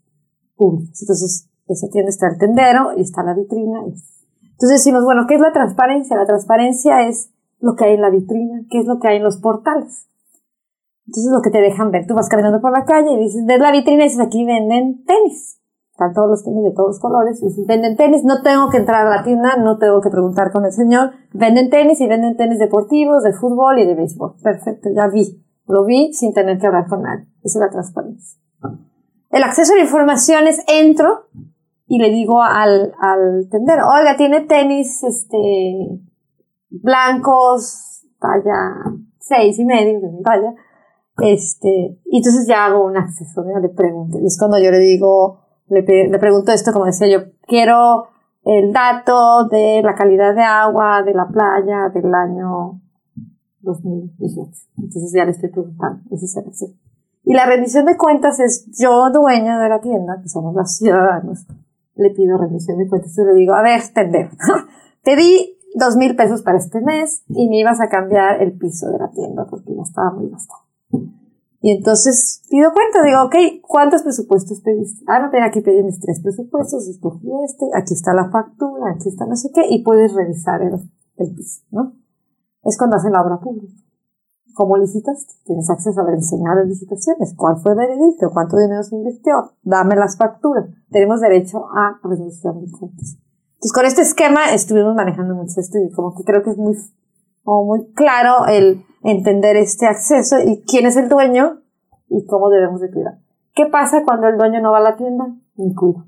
públicas. 0.56 1.02
Entonces, 1.02 1.50
esa 1.68 1.88
tienda 1.90 2.10
está 2.10 2.28
el 2.28 2.38
tendero 2.38 2.98
y 2.98 3.02
está 3.02 3.24
la 3.24 3.34
vitrina. 3.34 3.80
Entonces 3.80 4.80
decimos, 4.80 5.04
bueno, 5.04 5.26
¿qué 5.28 5.36
es 5.36 5.42
la 5.42 5.54
transparencia? 5.54 6.18
La 6.18 6.26
transparencia 6.26 7.08
es 7.08 7.32
lo 7.60 7.76
que 7.76 7.86
hay 7.86 7.94
en 7.96 8.02
la 8.02 8.10
vitrina, 8.10 8.62
qué 8.70 8.80
es 8.80 8.86
lo 8.86 9.00
que 9.00 9.08
hay 9.08 9.18
en 9.18 9.24
los 9.24 9.38
portales. 9.38 10.08
Entonces 11.08 11.32
lo 11.32 11.42
que 11.42 11.50
te 11.50 11.60
dejan 11.60 11.92
ver, 11.92 12.06
tú 12.06 12.14
vas 12.14 12.30
caminando 12.30 12.62
por 12.62 12.72
la 12.72 12.86
calle 12.86 13.14
y 13.14 13.18
dices, 13.18 13.46
ves 13.46 13.60
la 13.60 13.72
vitrina 13.72 14.04
y 14.04 14.10
dices, 14.10 14.20
aquí 14.20 14.46
venden 14.46 15.04
tenis. 15.06 15.60
Están 15.92 16.14
todos 16.14 16.30
los 16.30 16.44
tenis 16.44 16.64
de 16.64 16.72
todos 16.72 16.90
los 16.90 17.00
colores. 17.00 17.42
Y 17.42 17.48
dices, 17.48 17.66
venden 17.66 17.98
tenis, 17.98 18.24
no 18.24 18.42
tengo 18.42 18.70
que 18.70 18.78
entrar 18.78 19.08
a 19.08 19.18
la 19.18 19.24
tienda, 19.24 19.58
no 19.58 19.78
tengo 19.78 20.02
que 20.02 20.10
preguntar 20.10 20.52
con 20.52 20.66
el 20.66 20.72
señor. 20.72 21.12
Venden 21.34 21.70
tenis 21.70 22.00
y 22.00 22.08
venden 22.08 22.38
tenis 22.38 22.60
deportivos, 22.60 23.24
de 23.24 23.34
fútbol 23.34 23.80
y 23.80 23.86
de 23.86 23.96
béisbol. 23.96 24.36
Perfecto, 24.42 24.90
ya 24.96 25.08
vi. 25.08 25.44
Lo 25.70 25.86
vi 25.86 26.12
sin 26.14 26.34
tener 26.34 26.58
que 26.58 26.66
hablar 26.66 26.88
con 26.88 27.04
nadie. 27.04 27.28
Esa 27.44 27.60
es 27.60 27.66
la 27.66 27.70
transparencia. 27.70 28.42
El 29.30 29.44
acceso 29.44 29.74
a 29.74 29.76
la 29.78 29.84
información 29.84 30.48
es 30.48 30.64
entro 30.68 31.28
y 31.86 32.00
le 32.00 32.10
digo 32.10 32.42
al, 32.42 32.92
al 33.00 33.48
tendero, 33.52 33.88
oiga, 33.88 34.18
tiene 34.18 34.42
tenis, 34.42 35.04
este, 35.04 36.02
blancos, 36.72 38.04
talla 38.20 38.96
seis 39.20 39.60
y 39.60 39.66
medio, 39.66 40.00
talla, 40.24 40.56
este, 41.22 42.00
y 42.04 42.18
entonces 42.18 42.48
ya 42.48 42.66
hago 42.66 42.86
un 42.86 42.98
acceso, 42.98 43.44
le 43.44 43.70
pregunto, 43.70 44.18
y 44.20 44.26
es 44.26 44.40
cuando 44.40 44.58
yo 44.58 44.72
le 44.72 44.80
digo, 44.80 45.42
le, 45.68 45.82
le 45.82 46.20
pregunto 46.20 46.52
esto, 46.52 46.74
como 46.74 46.86
decía 46.86 47.08
yo, 47.08 47.32
quiero 47.46 48.08
el 48.44 48.74
dato 48.74 49.48
de 49.50 49.82
la 49.84 49.94
calidad 49.94 50.34
de 50.34 50.42
agua 50.42 51.04
de 51.04 51.14
la 51.14 51.28
playa 51.28 51.90
del 51.94 52.14
año 52.14 52.82
2018. 53.62 54.52
Entonces 54.78 55.12
ya 55.14 55.26
le 55.26 55.32
estoy 55.32 55.50
preguntando, 55.50 56.02
ese 56.12 56.26
es 56.26 56.38
el 56.38 56.76
Y 57.24 57.34
la 57.34 57.46
rendición 57.46 57.86
de 57.86 57.98
cuentas 57.98 58.40
es 58.40 58.68
yo, 58.78 59.10
dueña 59.12 59.60
de 59.62 59.70
la 59.70 59.82
tienda, 59.82 60.20
que 60.22 60.30
somos 60.30 60.56
los 60.56 60.76
ciudadanos, 60.76 61.46
le 61.96 62.12
pido 62.12 62.38
rendición 62.38 62.78
de 62.78 62.88
cuentas 62.88 63.18
y 63.18 63.24
le 63.24 63.34
digo, 63.34 63.54
a 63.54 63.62
ver, 63.62 63.82
tender, 63.94 64.30
te 65.04 65.16
di 65.16 65.58
dos 65.76 65.98
mil 65.98 66.16
pesos 66.16 66.42
para 66.42 66.58
este 66.58 66.82
mes 66.82 67.24
y 67.30 67.48
me 67.50 67.60
ibas 67.60 67.80
a 67.80 67.90
cambiar 67.90 68.42
el 68.42 68.54
piso 68.58 68.90
de 68.90 68.98
la 68.98 69.12
tienda 69.12 69.46
porque 69.50 69.76
ya 69.76 69.82
estaba 69.82 70.12
muy 70.12 70.30
gastado. 70.30 70.62
Y 71.62 71.72
entonces 71.72 72.42
pido 72.50 72.72
cuenta, 72.72 73.04
digo, 73.04 73.24
ok, 73.24 73.62
¿cuántos 73.68 74.04
presupuestos 74.04 74.62
pediste? 74.62 75.04
Ah, 75.08 75.20
no, 75.20 75.30
tengo 75.30 75.46
aquí 75.46 75.60
pedí 75.60 75.84
mis 75.84 76.00
tres 76.00 76.22
presupuestos, 76.22 76.88
escogí 76.88 77.28
este, 77.44 77.66
aquí 77.76 77.94
está 77.94 78.14
la 78.14 78.30
factura, 78.32 78.92
aquí 78.96 79.10
está 79.10 79.26
no 79.26 79.36
sé 79.36 79.52
qué, 79.54 79.64
y 79.70 79.84
puedes 79.84 80.14
revisar 80.14 80.62
el, 80.62 80.76
el 81.18 81.36
piso, 81.36 81.62
¿no? 81.72 81.99
Es 82.64 82.78
cuando 82.78 82.98
hacen 82.98 83.14
la 83.14 83.22
obra 83.22 83.40
pública. 83.40 83.74
¿Cómo 84.54 84.78
licitas? 84.78 85.26
Tienes 85.46 85.70
acceso 85.70 86.02
a 86.02 86.04
ver 86.04 86.20
de 86.20 86.66
licitaciones. 86.66 87.34
¿Cuál 87.38 87.58
fue 87.62 87.72
el 87.72 87.78
veredicto? 87.78 88.30
¿Cuánto 88.34 88.58
dinero 88.58 88.84
se 88.84 88.96
invirtió? 88.96 89.54
Dame 89.62 89.96
las 89.96 90.18
facturas. 90.18 90.66
Tenemos 90.90 91.22
derecho 91.22 91.66
a 91.74 92.00
rendición 92.04 92.66
de 92.66 92.72
cuentas. 92.72 93.18
Entonces, 93.54 93.74
con 93.74 93.86
este 93.86 94.02
esquema 94.02 94.54
estuvimos 94.54 94.96
manejando 94.96 95.36
mucho 95.36 95.60
esto 95.60 95.78
y 95.78 95.92
como 95.92 96.14
que 96.16 96.24
creo 96.24 96.44
que 96.44 96.52
es 96.52 96.58
muy, 96.58 96.76
muy 97.46 97.92
claro 97.94 98.48
el 98.48 98.84
entender 99.04 99.56
este 99.56 99.86
acceso 99.86 100.38
y 100.40 100.62
quién 100.64 100.86
es 100.86 100.98
el 100.98 101.10
dueño 101.10 101.62
y 102.10 102.26
cómo 102.26 102.50
debemos 102.50 102.82
de 102.82 102.92
cuidar. 102.92 103.20
¿Qué 103.54 103.66
pasa 103.66 104.04
cuando 104.04 104.28
el 104.28 104.38
dueño 104.38 104.62
no 104.62 104.72
va 104.72 104.80
a 104.80 104.82
la 104.82 104.96
tienda? 104.96 105.36
Ni 105.56 105.74
cuida. 105.74 106.06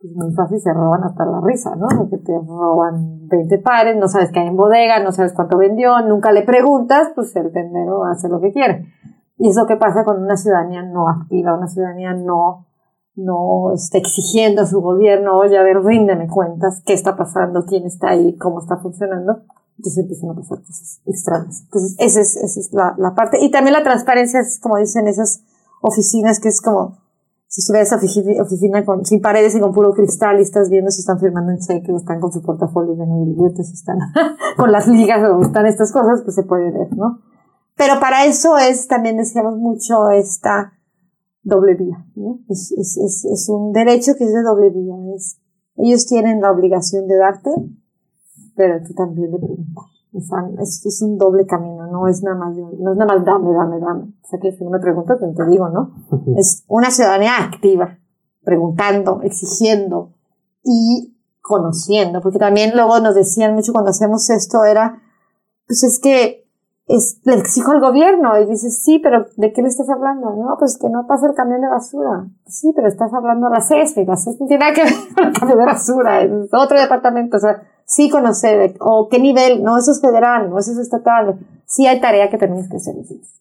Pues 0.00 0.14
muy 0.14 0.32
fácil 0.32 0.58
se 0.60 0.72
roban 0.72 1.04
hasta 1.04 1.26
la 1.26 1.40
risa, 1.42 1.76
¿no? 1.76 1.86
Porque 1.96 2.16
te 2.18 2.32
roban 2.32 3.28
20 3.28 3.58
pares, 3.58 3.96
no 3.98 4.08
sabes 4.08 4.30
qué 4.32 4.40
hay 4.40 4.46
en 4.46 4.56
bodega, 4.56 5.02
no 5.02 5.12
sabes 5.12 5.34
cuánto 5.34 5.58
vendió, 5.58 6.00
nunca 6.00 6.32
le 6.32 6.42
preguntas, 6.42 7.08
pues 7.14 7.36
el 7.36 7.52
tendero 7.52 8.04
hace 8.04 8.28
lo 8.28 8.40
que 8.40 8.52
quiere. 8.52 8.86
Y 9.36 9.50
eso 9.50 9.66
que 9.66 9.76
pasa 9.76 10.04
con 10.04 10.22
una 10.22 10.36
ciudadanía 10.36 10.82
no 10.82 11.08
activa, 11.08 11.54
una 11.54 11.68
ciudadanía 11.68 12.14
no, 12.14 12.66
no 13.14 13.72
está 13.74 13.98
exigiendo 13.98 14.62
a 14.62 14.66
su 14.66 14.80
gobierno, 14.80 15.36
oye, 15.36 15.58
a 15.58 15.62
ver, 15.62 15.82
ríndeme 15.82 16.28
cuentas, 16.28 16.82
qué 16.86 16.94
está 16.94 17.16
pasando, 17.16 17.64
quién 17.66 17.84
está 17.84 18.10
ahí, 18.10 18.36
cómo 18.38 18.60
está 18.60 18.78
funcionando. 18.78 19.42
Entonces 19.76 20.02
empiezan 20.02 20.30
a 20.30 20.34
pasar 20.34 20.58
cosas 20.58 21.00
extrañas. 21.06 21.62
Entonces, 21.64 21.96
esa 21.98 22.20
es, 22.20 22.36
esa 22.36 22.60
es 22.60 22.72
la, 22.72 22.94
la 22.98 23.14
parte. 23.14 23.38
Y 23.40 23.50
también 23.50 23.74
la 23.74 23.82
transparencia 23.82 24.40
es, 24.40 24.60
como 24.60 24.76
dicen 24.76 25.08
esas 25.08 25.42
oficinas, 25.80 26.38
que 26.38 26.48
es 26.48 26.60
como, 26.60 26.98
si 27.50 27.62
estuvieras 27.62 27.92
oficina, 27.92 28.40
oficina 28.40 28.84
con, 28.84 29.04
sin 29.04 29.20
paredes 29.20 29.56
y 29.56 29.60
con 29.60 29.72
puro 29.72 29.92
cristal 29.92 30.38
y 30.38 30.42
estás 30.42 30.70
viendo 30.70 30.88
si 30.92 31.00
están 31.00 31.18
firmando 31.18 31.50
en 31.50 31.58
cheque 31.58 31.90
o 31.90 31.96
están 31.96 32.20
con 32.20 32.30
su 32.30 32.40
portafolio 32.42 32.94
de 32.94 33.04
billetes, 33.04 33.72
están 33.72 33.98
con 34.56 34.70
las 34.70 34.86
ligas 34.86 35.28
o 35.28 35.42
están 35.42 35.66
estas 35.66 35.92
cosas, 35.92 36.22
pues 36.22 36.36
se 36.36 36.44
puede 36.44 36.70
ver, 36.70 36.96
¿no? 36.96 37.18
Pero 37.76 37.98
para 37.98 38.24
eso 38.24 38.56
es, 38.56 38.86
también 38.86 39.16
decíamos 39.16 39.58
mucho 39.58 40.10
esta 40.10 40.74
doble 41.42 41.74
vía, 41.74 42.06
¿no? 42.14 42.38
Es, 42.48 42.70
es, 42.70 42.96
es, 42.96 43.24
es 43.24 43.48
un 43.48 43.72
derecho 43.72 44.12
que 44.16 44.24
es 44.24 44.32
de 44.32 44.42
doble 44.42 44.70
vía, 44.70 44.94
es, 45.16 45.40
ellos 45.74 46.06
tienen 46.06 46.40
la 46.40 46.52
obligación 46.52 47.08
de 47.08 47.16
darte, 47.16 47.50
pero 48.54 48.80
tú 48.86 48.94
también 48.94 49.32
de 49.32 49.38
preguntar. 49.38 49.89
O 50.12 50.20
sea, 50.20 50.38
es, 50.60 50.84
es 50.84 51.02
un 51.02 51.16
doble 51.18 51.46
camino, 51.46 51.86
no 51.86 52.08
es 52.08 52.22
nada 52.22 52.36
más, 52.36 52.56
no 52.56 52.92
es 52.92 52.98
nada 52.98 53.14
más 53.14 53.24
dame, 53.24 53.52
dame, 53.52 53.78
dame. 53.78 54.02
O 54.22 54.28
sea, 54.28 54.40
que 54.40 54.50
si 54.52 54.64
no 54.64 54.70
me 54.70 54.80
preguntas, 54.80 55.18
pues 55.20 55.34
te 55.34 55.46
digo, 55.46 55.68
¿no? 55.68 55.92
Es 56.36 56.64
una 56.68 56.90
ciudadanía 56.90 57.38
activa, 57.38 57.98
preguntando, 58.42 59.20
exigiendo 59.22 60.14
y 60.64 61.16
conociendo, 61.40 62.20
porque 62.20 62.38
también 62.38 62.72
luego 62.74 62.98
nos 63.00 63.14
decían 63.14 63.54
mucho 63.54 63.72
cuando 63.72 63.90
hacíamos 63.90 64.28
esto 64.30 64.64
era, 64.64 65.00
pues 65.66 65.84
es 65.84 66.00
que 66.00 66.40
es, 66.86 67.20
le 67.24 67.34
exijo 67.34 67.70
al 67.70 67.80
gobierno 67.80 68.36
y 68.40 68.46
dices, 68.46 68.82
sí, 68.82 68.98
pero 68.98 69.26
¿de 69.36 69.52
qué 69.52 69.62
le 69.62 69.68
estás 69.68 69.88
hablando? 69.88 70.30
No, 70.30 70.56
pues 70.58 70.76
que 70.76 70.88
no 70.88 71.06
pasa 71.06 71.26
el 71.26 71.34
camión 71.34 71.60
de 71.60 71.68
basura. 71.68 72.26
Sí, 72.46 72.72
pero 72.74 72.88
estás 72.88 73.12
hablando 73.14 73.46
a 73.46 73.50
la 73.50 73.60
CESFE 73.60 74.02
y 74.02 74.06
la 74.06 74.16
CESFE 74.16 74.38
no 74.40 74.46
tiene 74.48 74.64
nada 74.64 74.74
que 74.74 74.82
ver 74.84 74.92
con 75.14 75.26
el 75.26 75.32
camión 75.32 75.58
de 75.58 75.64
basura, 75.64 76.22
es 76.22 76.30
otro 76.52 76.80
departamento, 76.80 77.36
o 77.36 77.40
sea, 77.40 77.62
sí 77.90 78.08
conocer, 78.08 78.76
o 78.78 79.08
qué 79.10 79.18
nivel, 79.18 79.64
no, 79.64 79.76
eso 79.76 79.90
es 79.90 80.00
federal, 80.00 80.48
no, 80.48 80.60
eso 80.60 80.70
es 80.70 80.78
estatal, 80.78 81.40
sí 81.66 81.88
hay 81.88 82.00
tarea 82.00 82.30
que 82.30 82.38
tenemos 82.38 82.68
que 82.68 82.76
hacer. 82.76 82.94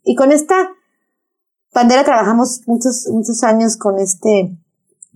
Y 0.03 0.15
con 0.15 0.31
esta 0.31 0.71
bandera 1.71 2.03
trabajamos 2.03 2.63
muchos, 2.65 3.07
muchos 3.11 3.43
años 3.43 3.77
con 3.77 3.99
este 3.99 4.57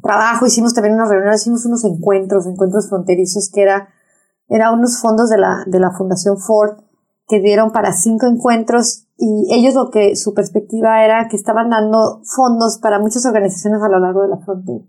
trabajo, 0.03 0.45
hicimos 0.45 0.75
también 0.75 0.93
unas 0.93 1.09
reuniones, 1.09 1.41
hicimos 1.41 1.65
unos 1.65 1.83
encuentros, 1.83 2.45
encuentros 2.45 2.89
fronterizos, 2.89 3.49
que 3.51 3.63
era, 3.63 3.89
era 4.49 4.71
unos 4.71 5.01
fondos 5.01 5.29
de 5.29 5.39
la, 5.39 5.63
de 5.65 5.79
la 5.79 5.89
Fundación 5.91 6.37
Ford, 6.37 6.83
que 7.27 7.39
dieron 7.39 7.71
para 7.71 7.91
cinco 7.91 8.27
encuentros 8.27 9.07
y 9.17 9.47
ellos 9.51 9.73
lo 9.73 9.89
que 9.89 10.15
su 10.15 10.35
perspectiva 10.35 11.03
era 11.03 11.27
que 11.27 11.37
estaban 11.37 11.71
dando 11.71 12.21
fondos 12.23 12.77
para 12.77 12.99
muchas 12.99 13.25
organizaciones 13.25 13.81
a 13.81 13.89
lo 13.89 13.99
largo 13.99 14.21
de 14.21 14.27
la 14.27 14.37
frontera. 14.37 14.83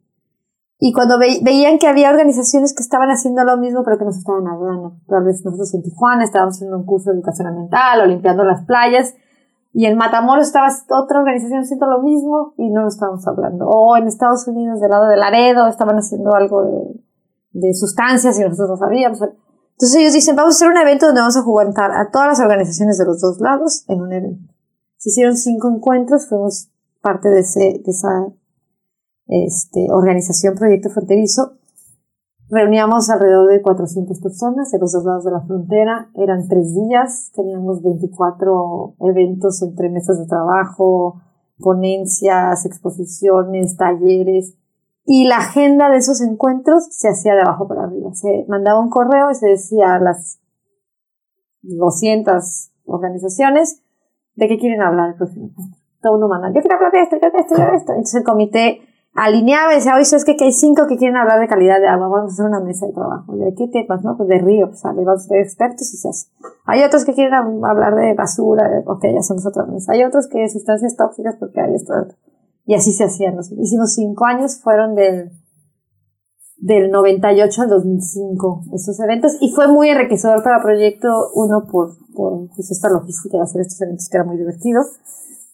Y 0.78 0.92
cuando 0.92 1.18
veían 1.18 1.78
que 1.78 1.86
había 1.86 2.10
organizaciones 2.10 2.74
que 2.74 2.82
estaban 2.82 3.08
haciendo 3.08 3.44
lo 3.44 3.56
mismo, 3.56 3.82
pero 3.84 3.96
que 3.96 4.04
nos 4.04 4.18
estaban 4.18 4.46
hablando. 4.46 4.96
Tal 5.06 5.24
vez 5.24 5.44
nosotros 5.44 5.72
en 5.74 5.82
Tijuana 5.82 6.24
estábamos 6.24 6.56
haciendo 6.56 6.76
un 6.76 6.84
curso 6.84 7.10
de 7.10 7.16
educación 7.16 7.46
ambiental 7.46 8.00
o 8.00 8.06
limpiando 8.06 8.44
las 8.44 8.64
playas. 8.64 9.14
Y 9.72 9.86
en 9.86 9.96
Matamoros 9.96 10.46
estaba 10.46 10.68
otra 10.90 11.20
organización 11.20 11.60
haciendo 11.60 11.86
lo 11.86 12.02
mismo 12.02 12.54
y 12.56 12.70
no 12.70 12.82
lo 12.82 12.88
estábamos 12.88 13.26
hablando. 13.26 13.66
O 13.68 13.96
en 13.96 14.06
Estados 14.06 14.46
Unidos, 14.46 14.80
del 14.80 14.90
lado 14.90 15.06
de 15.06 15.16
Laredo, 15.16 15.66
estaban 15.68 15.96
haciendo 15.96 16.34
algo 16.34 16.62
de, 16.62 17.04
de 17.54 17.74
sustancias 17.74 18.38
y 18.38 18.42
nosotros 18.42 18.70
no 18.70 18.76
sabíamos. 18.76 19.20
Entonces 19.22 19.96
ellos 19.96 20.12
dicen, 20.12 20.36
vamos 20.36 20.54
a 20.54 20.56
hacer 20.56 20.68
un 20.68 20.76
evento 20.76 21.06
donde 21.06 21.20
vamos 21.20 21.36
a 21.36 21.42
juntar 21.42 21.90
a 21.92 22.10
todas 22.10 22.28
las 22.28 22.40
organizaciones 22.40 22.98
de 22.98 23.04
los 23.04 23.20
dos 23.20 23.40
lados 23.40 23.84
en 23.88 24.02
un 24.02 24.12
evento. 24.12 24.52
Se 24.98 25.10
hicieron 25.10 25.36
cinco 25.36 25.68
encuentros, 25.68 26.28
fuimos 26.28 26.70
parte 27.00 27.28
de, 27.28 27.40
ese, 27.40 27.82
de 27.84 27.90
esa 27.90 28.26
este, 29.26 29.86
organización 29.90 30.54
Proyecto 30.54 30.90
Fronterizo. 30.90 31.58
Reuníamos 32.50 33.08
alrededor 33.08 33.50
de 33.50 33.62
400 33.62 34.20
personas 34.20 34.70
de 34.70 34.78
los 34.78 34.92
dos 34.92 35.04
lados 35.04 35.24
de 35.24 35.30
la 35.30 35.40
frontera. 35.40 36.10
Eran 36.14 36.46
tres 36.48 36.74
días, 36.74 37.32
teníamos 37.34 37.82
24 37.82 38.96
eventos 39.00 39.62
entre 39.62 39.88
mesas 39.88 40.18
de 40.18 40.26
trabajo, 40.26 41.22
ponencias, 41.58 42.66
exposiciones, 42.66 43.76
talleres. 43.76 44.54
Y 45.06 45.26
la 45.26 45.38
agenda 45.38 45.90
de 45.90 45.96
esos 45.96 46.20
encuentros 46.20 46.86
se 46.90 47.08
hacía 47.08 47.34
de 47.34 47.42
abajo 47.42 47.66
para 47.66 47.84
arriba. 47.84 48.12
Se 48.14 48.44
mandaba 48.48 48.80
un 48.80 48.90
correo 48.90 49.30
y 49.30 49.34
se 49.34 49.48
decía 49.48 49.94
a 49.94 50.00
las 50.00 50.40
200 51.62 52.72
organizaciones 52.84 53.82
de 54.34 54.48
qué 54.48 54.58
quieren 54.58 54.82
hablar 54.82 55.10
el 55.10 55.16
próximo 55.16 55.46
encuentro. 55.46 55.78
Todo 56.02 56.16
uno 56.18 56.28
manda, 56.28 56.48
yo 56.48 56.60
quiero 56.60 56.76
hablar 56.76 56.92
de 56.92 57.02
esto, 57.02 57.16
quiero 57.18 57.38
esto, 57.38 57.54
quiero 57.54 57.74
esto. 57.74 57.92
Entonces 57.92 58.14
el 58.14 58.24
comité 58.24 58.80
alineaba 59.14 59.72
y 59.72 59.76
decía, 59.76 59.94
oye, 59.94 60.04
¿sabes 60.04 60.24
qué? 60.24 60.36
Que 60.36 60.44
hay 60.44 60.52
cinco 60.52 60.86
que 60.88 60.96
quieren 60.96 61.16
hablar 61.16 61.40
de 61.40 61.48
calidad 61.48 61.80
de 61.80 61.86
agua, 61.86 62.08
vamos 62.08 62.32
a 62.32 62.34
hacer 62.34 62.46
una 62.46 62.60
mesa 62.60 62.86
de 62.86 62.92
trabajo. 62.92 63.36
¿De 63.36 63.54
qué 63.54 63.68
temas? 63.68 64.02
No, 64.02 64.16
pues 64.16 64.28
de 64.28 64.38
río, 64.38 64.68
pues 64.68 64.80
sale, 64.80 65.04
vamos 65.04 65.24
a 65.24 65.28
ser 65.28 65.40
expertos 65.40 65.92
y 65.94 65.96
se 65.96 66.08
hace. 66.08 66.28
Hay 66.66 66.82
otros 66.82 67.04
que 67.04 67.14
quieren 67.14 67.34
hablar 67.34 67.94
de 67.94 68.14
basura, 68.14 68.68
de, 68.68 68.82
ok, 68.86 69.04
ya 69.12 69.20
hacemos 69.20 69.46
otra 69.46 69.64
mesa. 69.66 69.92
Hay 69.92 70.02
otros 70.04 70.26
que 70.28 70.48
sustancias 70.48 70.96
tóxicas 70.96 71.36
porque 71.38 71.60
hay 71.60 71.74
esto. 71.74 71.94
Y 72.66 72.74
así 72.74 72.92
se 72.92 73.04
hacían. 73.04 73.38
Hicimos 73.38 73.94
cinco 73.94 74.26
años, 74.26 74.60
fueron 74.60 74.94
del, 74.94 75.30
del 76.56 76.90
98 76.90 77.62
al 77.62 77.68
2005 77.68 78.64
estos 78.74 78.98
eventos 79.00 79.36
y 79.40 79.52
fue 79.52 79.68
muy 79.68 79.90
enriquecedor 79.90 80.42
para 80.42 80.62
proyecto, 80.62 81.30
uno 81.34 81.66
por, 81.70 81.90
por 82.14 82.48
pues, 82.54 82.70
esta 82.70 82.88
logística 82.88 83.36
de 83.36 83.42
hacer 83.42 83.60
estos 83.60 83.80
eventos 83.82 84.08
que 84.08 84.16
era 84.16 84.24
muy 84.24 84.38
divertido 84.38 84.80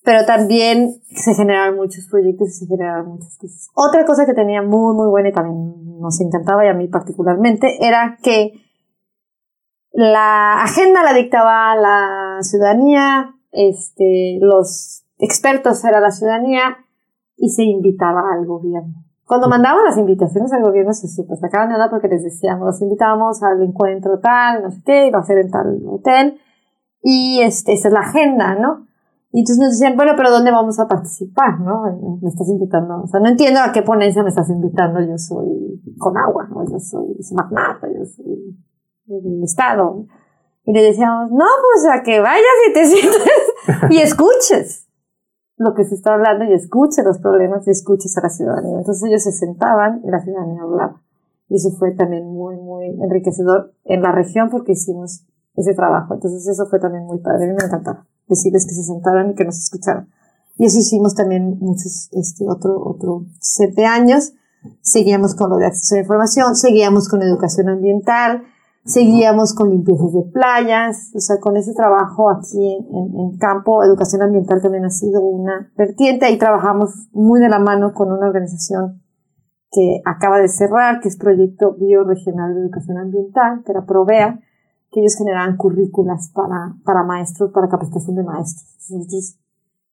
pero 0.03 0.25
también 0.25 1.01
se 1.15 1.35
generaron 1.35 1.77
muchos 1.77 2.07
proyectos 2.11 2.49
y 2.49 2.53
se 2.53 2.67
generaron 2.67 3.09
muchas 3.09 3.37
cosas. 3.37 3.69
Otra 3.75 4.05
cosa 4.05 4.25
que 4.27 4.35
tenía 4.35 4.63
muy, 4.63 4.95
muy 4.95 5.09
buena 5.09 5.29
y 5.29 5.33
también 5.33 5.99
nos 6.01 6.21
encantaba 6.21 6.65
y 6.65 6.69
a 6.69 6.75
mí 6.75 6.89
particularmente 6.89 7.87
era 7.87 8.19
que 8.23 8.53
la 9.93 10.63
agenda 10.63 11.03
la 11.03 11.13
dictaba 11.13 11.75
la 11.77 12.39
ciudadanía, 12.43 13.35
este, 13.53 14.39
los 14.41 15.05
expertos 15.19 15.85
era 15.85 16.01
la 16.01 16.11
ciudadanía 16.11 16.79
y 17.37 17.51
se 17.51 17.65
invitaba 17.65 18.23
al 18.33 18.47
gobierno. 18.47 19.05
Cuando 19.27 19.49
mandaban 19.49 19.85
las 19.85 19.99
invitaciones 19.99 20.53
al 20.53 20.63
gobierno 20.63 20.93
se 20.93 21.09
super 21.09 21.37
sacaban 21.39 21.69
de 21.69 21.75
onda 21.75 21.91
porque 21.91 22.09
les 22.09 22.25
decíamos, 22.25 22.67
los 22.67 22.83
invitábamos 22.83 23.43
al 23.43 23.63
encuentro 23.63 24.19
tal, 24.19 24.63
no 24.63 24.71
sé 24.71 24.83
qué, 24.85 25.07
iba 25.09 25.19
a 25.19 25.25
ser 25.25 25.39
en 25.39 25.51
tal 25.51 25.81
hotel 25.87 26.41
y 27.03 27.41
este, 27.43 27.73
esta 27.73 27.89
es 27.89 27.95
la 27.95 28.01
agenda, 28.01 28.55
¿no? 28.55 28.90
Y 29.33 29.41
entonces 29.41 29.63
nos 29.63 29.71
decían, 29.79 29.97
bueno, 29.97 30.13
pero 30.17 30.31
¿dónde 30.31 30.51
vamos 30.51 30.81
a 30.81 30.89
participar? 30.89 31.61
¿No? 31.61 31.83
Me 32.21 32.29
estás 32.29 32.49
invitando. 32.49 33.03
O 33.03 33.07
sea, 33.07 33.21
no 33.21 33.29
entiendo 33.29 33.61
a 33.61 33.71
qué 33.71 33.83
ponencia 33.83 34.25
me 34.25 34.31
estás 34.31 34.51
invitando. 34.51 35.01
Yo 35.01 35.17
soy 35.19 35.81
con 35.99 36.17
agua, 36.19 36.49
¿no? 36.51 36.65
Yo 36.69 36.81
soy 36.81 37.17
magnata, 37.33 37.87
yo 37.87 38.05
soy 38.05 38.57
del 39.07 39.45
Estado. 39.45 40.05
Y 40.65 40.73
le 40.73 40.83
decíamos, 40.83 41.31
no, 41.31 41.45
pues 41.63 41.87
a 41.93 42.03
que 42.03 42.21
vayas 42.21 42.45
y 42.69 42.73
te 42.73 42.87
sientes 42.87 43.23
y 43.91 43.99
escuches 43.99 44.89
lo 45.57 45.75
que 45.75 45.85
se 45.85 45.95
está 45.95 46.15
hablando 46.15 46.45
y 46.45 46.53
escuches 46.53 47.05
los 47.05 47.19
problemas 47.19 47.67
y 47.69 47.71
escuches 47.71 48.17
a 48.19 48.23
la 48.23 48.31
ciudadanía. 48.31 48.79
Entonces 48.79 49.09
ellos 49.09 49.23
se 49.23 49.33
sentaban 49.33 50.01
y 50.05 50.11
la 50.11 50.21
ciudadanía 50.21 50.63
hablaba. 50.63 51.03
Y 51.49 51.57
eso 51.57 51.71
fue 51.79 51.93
también 51.93 52.27
muy, 52.27 52.57
muy 52.57 52.87
enriquecedor 53.01 53.75
en 53.85 54.03
la 54.03 54.11
región 54.11 54.51
porque 54.51 54.73
hicimos 54.73 55.25
ese 55.55 55.75
trabajo. 55.75 56.15
Entonces 56.15 56.47
eso 56.49 56.67
fue 56.67 56.81
también 56.81 57.05
muy 57.05 57.19
padre. 57.19 57.47
Me 57.47 57.65
encantaba 57.65 58.07
decirles 58.31 58.67
que 58.67 58.75
se 58.75 58.85
sentaran 58.85 59.31
y 59.31 59.35
que 59.35 59.45
nos 59.45 59.59
escucharan. 59.59 60.09
Y 60.57 60.67
eso 60.67 60.79
hicimos 60.79 61.15
también 61.15 61.59
muchos, 61.61 62.09
este, 62.13 62.49
otro, 62.49 62.83
otro 62.83 63.27
siete 63.41 63.85
años. 63.85 64.33
Seguíamos 64.83 65.35
con 65.35 65.51
lo 65.51 65.57
de 65.57 65.67
acceso 65.67 65.95
a 65.95 65.97
la 65.97 66.03
información, 66.03 66.55
seguíamos 66.55 67.09
con 67.09 67.23
educación 67.23 67.71
ambiental, 67.71 68.43
seguíamos 68.85 69.55
con 69.55 69.71
limpiezas 69.71 70.13
de 70.13 70.23
playas, 70.33 71.11
o 71.15 71.21
sea, 71.21 71.39
con 71.41 71.57
ese 71.57 71.73
trabajo 71.73 72.31
aquí 72.31 72.77
en, 72.93 73.19
en, 73.19 73.39
campo, 73.39 73.83
educación 73.83 74.23
ambiental 74.23 74.61
también 74.61 74.85
ha 74.85 74.91
sido 74.91 75.23
una 75.23 75.73
vertiente. 75.77 76.27
Ahí 76.27 76.39
trabajamos 76.39 77.09
muy 77.13 77.41
de 77.41 77.49
la 77.49 77.59
mano 77.59 77.95
con 77.95 78.13
una 78.13 78.27
organización 78.27 79.03
que 79.71 80.03
acaba 80.05 80.39
de 80.39 80.49
cerrar, 80.49 81.01
que 81.01 81.09
es 81.09 81.17
Proyecto 81.17 81.75
Bioregional 81.79 82.55
de 82.55 82.61
Educación 82.61 82.99
Ambiental, 82.99 83.63
que 83.65 83.73
era 83.73 83.87
PROVEA, 83.87 84.41
que 84.91 85.01
ellos 85.01 85.15
generaban 85.17 85.57
currículas 85.57 86.31
para, 86.35 86.75
para 86.85 87.05
maestros, 87.05 87.53
para 87.53 87.69
capacitación 87.69 88.17
de 88.17 88.25
maestros. 88.25 88.67
Nosotros 88.91 89.39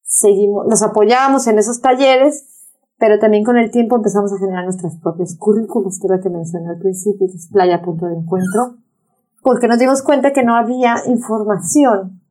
seguimos, 0.01 0.65
los 0.67 0.81
apoyábamos 0.81 1.45
en 1.47 1.59
esos 1.59 1.81
talleres, 1.81 2.47
pero 2.97 3.19
también 3.19 3.43
con 3.43 3.57
el 3.57 3.69
tiempo 3.69 3.95
empezamos 3.95 4.33
a 4.33 4.39
generar 4.39 4.63
nuestras 4.63 4.97
propias 4.97 5.35
currículas, 5.37 5.99
que 5.99 6.07
era 6.07 6.19
que 6.19 6.29
mencioné 6.29 6.69
al 6.69 6.79
principio, 6.79 7.27
que 7.27 7.35
es 7.35 7.49
Playa 7.51 7.81
Punto 7.83 8.07
de 8.07 8.15
Encuentro, 8.15 8.77
porque 9.43 9.67
nos 9.67 9.77
dimos 9.77 10.01
cuenta 10.01 10.33
que 10.33 10.43
no 10.43 10.55
había 10.55 10.95
información 11.05 12.21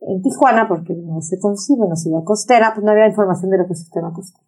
en 0.00 0.22
Tijuana, 0.22 0.68
porque 0.68 0.94
no 0.94 1.20
se 1.20 1.40
concibe 1.40 1.84
una 1.84 1.96
ciudad 1.96 2.22
costera, 2.22 2.72
pues 2.74 2.84
no 2.84 2.92
había 2.92 3.08
información 3.08 3.50
del 3.50 3.62
ecosistema 3.62 4.12
costero. 4.12 4.44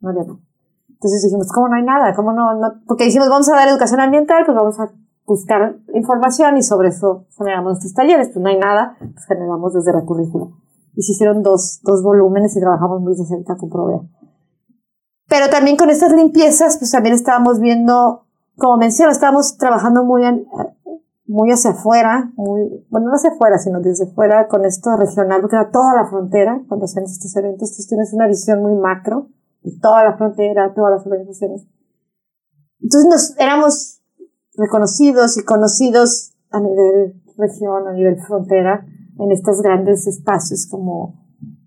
No 0.00 0.08
había 0.10 0.22
nada. 0.22 0.40
Entonces 0.88 1.22
dijimos, 1.22 1.48
¿cómo 1.52 1.68
no 1.68 1.76
hay 1.76 1.82
nada? 1.82 2.14
¿Cómo 2.14 2.32
no, 2.32 2.54
no? 2.54 2.80
Porque 2.86 3.04
dijimos, 3.04 3.28
vamos 3.28 3.48
a 3.50 3.56
dar 3.56 3.68
educación 3.68 4.00
ambiental, 4.00 4.44
pues 4.46 4.56
vamos 4.56 4.80
a 4.80 4.90
buscar 5.30 5.76
información 5.94 6.56
y 6.56 6.62
sobre 6.62 6.88
eso 6.88 7.26
generamos 7.38 7.72
nuestros 7.72 7.94
talleres. 7.94 8.30
Pues 8.32 8.42
no 8.42 8.48
hay 8.48 8.58
nada, 8.58 8.96
pues 8.98 9.24
generamos 9.26 9.72
desde 9.72 9.92
la 9.92 10.04
currícula. 10.04 10.48
Y 10.96 11.02
se 11.02 11.12
hicieron 11.12 11.42
dos, 11.42 11.80
dos 11.84 12.02
volúmenes 12.02 12.56
y 12.56 12.60
trabajamos 12.60 13.00
muy 13.00 13.14
de 13.14 13.24
cerca 13.24 13.56
con 13.56 13.70
Provea. 13.70 14.00
Pero 15.28 15.48
también 15.48 15.76
con 15.76 15.88
estas 15.88 16.12
limpiezas, 16.12 16.78
pues 16.78 16.90
también 16.90 17.14
estábamos 17.14 17.60
viendo, 17.60 18.26
como 18.56 18.76
menciono, 18.76 19.12
estábamos 19.12 19.56
trabajando 19.56 20.02
muy, 20.02 20.22
muy 21.26 21.52
hacia 21.52 21.70
afuera, 21.70 22.32
muy, 22.34 22.84
bueno, 22.90 23.10
no 23.10 23.14
hacia 23.14 23.30
afuera, 23.30 23.56
sino 23.58 23.80
desde 23.80 24.12
fuera 24.12 24.48
con 24.48 24.64
esto 24.64 24.96
regional, 24.96 25.40
porque 25.40 25.54
era 25.54 25.70
toda 25.70 25.94
la 25.94 26.08
frontera 26.10 26.60
cuando 26.66 26.86
hacemos 26.86 27.12
estos 27.12 27.36
eventos. 27.36 27.70
Entonces 27.70 27.86
tienes 27.86 28.12
una 28.12 28.26
visión 28.26 28.60
muy 28.60 28.74
macro 28.74 29.28
de 29.62 29.78
toda 29.80 30.02
la 30.02 30.16
frontera, 30.16 30.74
todas 30.74 30.90
las 30.96 31.06
organizaciones. 31.06 31.68
Entonces 32.80 33.08
nos 33.08 33.38
éramos 33.38 33.99
reconocidos 34.60 35.36
y 35.38 35.44
conocidos 35.44 36.32
a 36.50 36.60
nivel 36.60 37.20
región, 37.36 37.88
a 37.88 37.92
nivel 37.92 38.20
frontera, 38.20 38.86
en 39.18 39.32
estos 39.32 39.60
grandes 39.62 40.06
espacios 40.06 40.66
como 40.70 41.20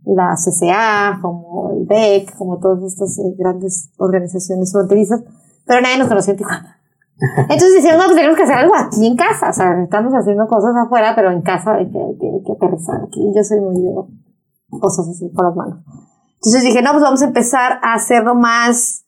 la 0.06 0.36
CCA, 0.36 1.20
como 1.22 1.72
el 1.74 1.86
BEC, 1.86 2.36
como 2.38 2.60
todas 2.60 2.84
estas 2.84 3.18
eh, 3.20 3.36
grandes 3.38 3.90
organizaciones 3.98 4.72
fronterizas, 4.72 5.24
pero 5.66 5.82
nadie 5.82 5.98
nos 5.98 6.08
conocía 6.08 6.34
en 6.34 6.38
Tijuana. 6.38 6.78
Entonces 7.50 7.76
decíamos, 7.76 8.00
no, 8.00 8.06
pues 8.06 8.18
tenemos 8.18 8.38
que 8.38 8.44
hacer 8.44 8.58
algo 8.58 8.76
aquí 8.76 9.06
en 9.06 9.16
casa, 9.16 9.50
o 9.50 9.54
sea, 9.54 9.82
estamos 9.82 10.14
haciendo 10.14 10.48
cosas 10.48 10.76
afuera, 10.76 11.14
pero 11.16 11.32
en 11.32 11.42
casa 11.42 11.76
hay 11.76 11.90
que, 11.90 12.52
aterrizar 12.52 13.02
aquí. 13.08 13.32
Yo 13.34 13.44
soy 13.44 13.62
muy 13.62 13.82
de 13.82 14.80
cosas 14.80 15.08
así 15.08 15.30
por 15.30 15.46
las 15.46 15.56
manos. 15.56 15.80
Entonces 16.36 16.64
dije, 16.64 16.82
no, 16.82 16.92
pues 16.92 17.04
vamos 17.04 17.22
a 17.22 17.26
empezar 17.26 17.80
a 17.82 17.94
hacerlo 17.94 18.36
más, 18.36 19.06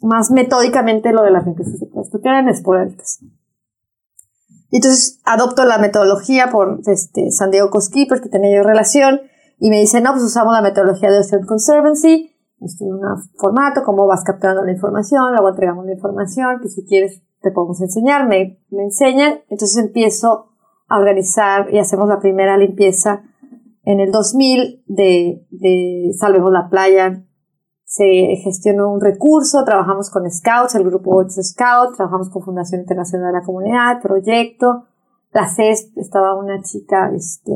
más 0.00 0.30
metódicamente 0.32 1.12
lo 1.12 1.22
de 1.22 1.30
las 1.30 1.46
limpiezas 1.46 1.78
de 1.78 1.88
plástico, 2.02 2.22
que 2.22 2.28
eran 2.28 2.48
esporádicas. 2.48 3.20
Y 4.70 4.76
entonces 4.76 5.20
adopto 5.24 5.64
la 5.64 5.78
metodología 5.78 6.50
por 6.50 6.80
este, 6.86 7.30
San 7.30 7.50
Diego 7.50 7.70
Coskipers, 7.70 8.20
que 8.20 8.28
tenía 8.28 8.56
yo 8.56 8.62
relación, 8.62 9.20
y 9.58 9.70
me 9.70 9.80
dice, 9.80 10.00
no, 10.00 10.12
pues 10.12 10.24
usamos 10.24 10.52
la 10.52 10.62
metodología 10.62 11.10
de 11.10 11.20
Ocean 11.20 11.46
Conservancy, 11.46 12.34
esto 12.60 12.84
en 12.84 12.94
un 12.94 13.00
formato, 13.36 13.82
cómo 13.84 14.06
vas 14.06 14.24
capturando 14.24 14.64
la 14.64 14.72
información, 14.72 15.32
luego 15.32 15.50
entregamos 15.50 15.84
la 15.84 15.92
información, 15.92 16.60
que 16.60 16.68
si 16.68 16.84
quieres 16.84 17.22
te 17.42 17.50
podemos 17.50 17.80
enseñar, 17.80 18.26
me, 18.26 18.60
me 18.70 18.84
enseñan, 18.84 19.40
entonces 19.48 19.84
empiezo 19.84 20.52
a 20.88 20.98
organizar 20.98 21.72
y 21.72 21.78
hacemos 21.78 22.08
la 22.08 22.20
primera 22.20 22.56
limpieza 22.56 23.24
en 23.84 24.00
el 24.00 24.10
2000 24.10 24.84
de, 24.86 25.46
de 25.50 26.12
Salvemos 26.18 26.52
la 26.52 26.68
Playa. 26.68 27.24
Se 27.94 28.36
gestionó 28.42 28.90
un 28.90 29.02
recurso, 29.02 29.64
trabajamos 29.66 30.08
con 30.08 30.22
Scouts, 30.30 30.76
el 30.76 30.84
grupo 30.84 31.14
8 31.14 31.42
Scouts, 31.42 31.98
trabajamos 31.98 32.30
con 32.30 32.42
Fundación 32.42 32.80
Internacional 32.80 33.34
de 33.34 33.38
la 33.40 33.44
Comunidad, 33.44 34.00
proyecto. 34.00 34.86
La 35.30 35.46
CESP 35.46 35.98
estaba 35.98 36.34
una 36.34 36.62
chica, 36.62 37.12
este, 37.14 37.52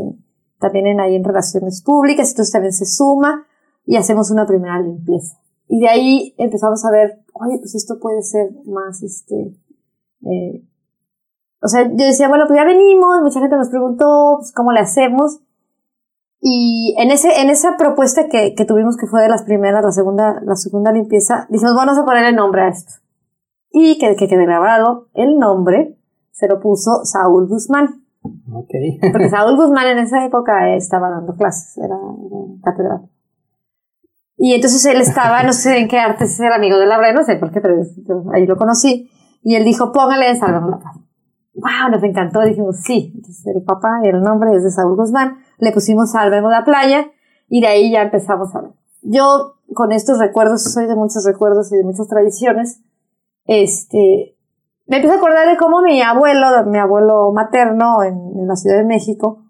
también 0.59 0.89
en 0.89 1.01
ahí 1.01 1.15
en 1.15 1.25
relaciones 1.25 1.83
públicas, 1.83 2.29
entonces 2.29 2.53
también 2.53 2.75
se 2.75 2.85
suma 2.85 3.47
y 3.87 3.97
hacemos 3.97 4.31
una 4.31 4.47
primera 4.47 4.79
limpieza. 4.79 5.39
Y 5.69 5.81
de 5.81 5.89
ahí 5.89 6.35
empezamos 6.37 6.85
a 6.85 6.91
ver, 6.91 7.25
oye, 7.33 7.57
pues 7.59 7.75
esto 7.75 7.99
puede 7.99 8.21
ser 8.21 8.51
más, 8.67 9.03
este, 9.03 9.57
eh, 10.21 10.63
o 11.63 11.69
sea, 11.69 11.89
yo 11.89 12.05
decía, 12.05 12.29
bueno, 12.29 12.45
pues 12.47 12.59
ya 12.59 12.67
venimos, 12.67 13.23
mucha 13.23 13.41
gente 13.41 13.57
nos 13.57 13.71
preguntó, 13.71 14.37
pues, 14.41 14.53
¿cómo 14.53 14.73
le 14.73 14.81
hacemos? 14.81 15.41
Y 16.41 16.95
en, 16.99 17.11
ese, 17.11 17.41
en 17.41 17.51
esa 17.51 17.77
propuesta 17.77 18.29
que, 18.29 18.55
que 18.55 18.65
tuvimos, 18.65 18.97
que 18.97 19.07
fue 19.07 19.23
de 19.23 19.29
las 19.29 19.43
primeras, 19.43 19.83
la 19.85 19.91
segunda, 19.91 20.41
la 20.45 20.55
segunda 20.55 20.93
limpieza, 20.93 21.47
dijimos, 21.51 21.75
vamos 21.75 21.99
a 21.99 22.05
poner 22.05 22.25
el 22.25 22.37
nombre 22.37 22.63
a 22.63 22.69
esto. 22.69 22.93
Y 23.71 23.99
que, 23.99 24.15
que 24.17 24.29
quede 24.29 24.45
grabado, 24.45 25.09
el 25.15 25.39
nombre 25.39 25.99
se 26.31 26.49
lo 26.49 26.61
puso 26.61 27.05
Saúl 27.05 27.49
Guzmán. 27.49 28.05
Okay. 28.23 28.99
Porque 29.13 29.29
Saúl 29.31 29.57
Guzmán 29.57 29.87
en 29.87 29.99
esa 29.99 30.25
época 30.25 30.75
estaba 30.75 31.11
dando 31.11 31.35
clases, 31.35 31.79
era, 31.79 31.97
era 31.97 32.61
catedrático. 32.63 33.17
Y 34.39 34.53
entonces 34.53 34.85
él 34.85 35.01
estaba, 35.01 35.43
no 35.43 35.53
sé 35.53 35.79
en 35.79 35.89
qué 35.89 35.99
arte 35.99 36.25
es 36.25 36.39
el 36.41 36.53
amigo 36.53 36.79
de 36.79 36.87
la 36.87 37.13
no 37.13 37.25
sé 37.25 37.37
por 37.37 37.51
qué, 37.51 37.61
pero 37.61 37.77
ahí 38.35 38.47
lo 38.47 38.57
conocí. 38.57 39.11
Y 39.43 39.55
él 39.55 39.65
dijo, 39.65 39.93
póngale 39.93 40.37
Salvemos 40.37 40.71
la 40.71 40.79
Paz. 40.79 40.97
¡Wow! 41.57 41.91
Nos 41.91 42.03
encantó. 42.03 42.41
Dijimos, 42.43 42.77
sí. 42.83 43.13
Entonces 43.15 43.47
el 43.47 43.63
papá, 43.63 44.01
el 44.05 44.21
nombre 44.21 44.55
es 44.55 44.63
de 44.63 44.71
Saúl 44.71 44.97
Guzmán. 44.97 45.39
Le 45.59 45.73
pusimos 45.73 46.13
Salvemos 46.13 46.51
la 46.51 46.65
Playa. 46.65 47.11
Y 47.49 47.61
de 47.61 47.67
ahí 47.67 47.91
ya 47.91 48.03
empezamos 48.03 48.55
a 48.55 48.61
ver. 48.61 48.71
Yo, 49.03 49.57
con 49.75 49.93
estos 49.93 50.19
recuerdos, 50.19 50.63
soy 50.65 50.87
de 50.87 50.95
muchos 50.95 51.25
recuerdos 51.25 51.73
y 51.73 51.77
de 51.77 51.85
muchas 51.85 52.09
tradiciones. 52.09 52.81
Este, 53.47 54.37
me 54.87 54.97
empiezo 54.97 55.15
a 55.15 55.19
acordar 55.19 55.49
de 55.49 55.57
cómo 55.57 55.81
mi 55.83 56.03
abuelo, 56.03 56.47
mi 56.67 56.79
abuelo 56.79 57.33
materno 57.33 58.03
en, 58.03 58.15
en 58.39 58.47
la 58.47 58.57
Ciudad 58.57 58.79
de 58.79 58.85
México, 58.85 59.46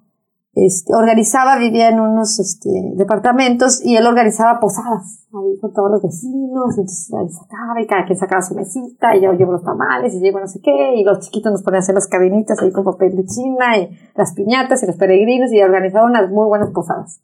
este, 0.56 0.94
organizaba, 0.94 1.58
vivía 1.58 1.90
en 1.90 2.00
unos 2.00 2.40
este, 2.40 2.70
departamentos 2.94 3.84
y 3.84 3.94
él 3.96 4.06
organizaba 4.06 4.58
posadas 4.58 5.26
ahí 5.34 5.58
con 5.60 5.70
todos 5.74 5.90
los 5.90 6.02
vecinos, 6.02 6.78
entonces 6.78 7.12
ahí 7.12 7.28
sacaba 7.28 7.78
y 7.78 7.86
cada 7.86 8.06
quien 8.06 8.18
sacaba 8.18 8.40
su 8.40 8.54
mesita 8.54 9.14
y 9.14 9.20
yo 9.20 9.32
llevo 9.34 9.52
los 9.52 9.62
tamales 9.62 10.14
y 10.14 10.20
llevo 10.20 10.40
no 10.40 10.46
sé 10.46 10.60
qué 10.62 10.94
y 10.96 11.04
los 11.04 11.20
chiquitos 11.20 11.52
nos 11.52 11.62
ponían 11.62 11.80
a 11.80 11.84
hacer 11.84 11.94
las 11.94 12.08
cabinitas 12.08 12.58
ahí 12.62 12.72
con 12.72 12.84
papel 12.84 13.14
de 13.16 13.26
china 13.26 13.76
y 13.76 13.90
las 14.14 14.32
piñatas 14.32 14.82
y 14.82 14.86
los 14.86 14.96
peregrinos 14.96 15.52
y 15.52 15.60
organizaba 15.60 16.06
unas 16.06 16.30
muy 16.30 16.46
buenas 16.46 16.70
posadas. 16.70 17.20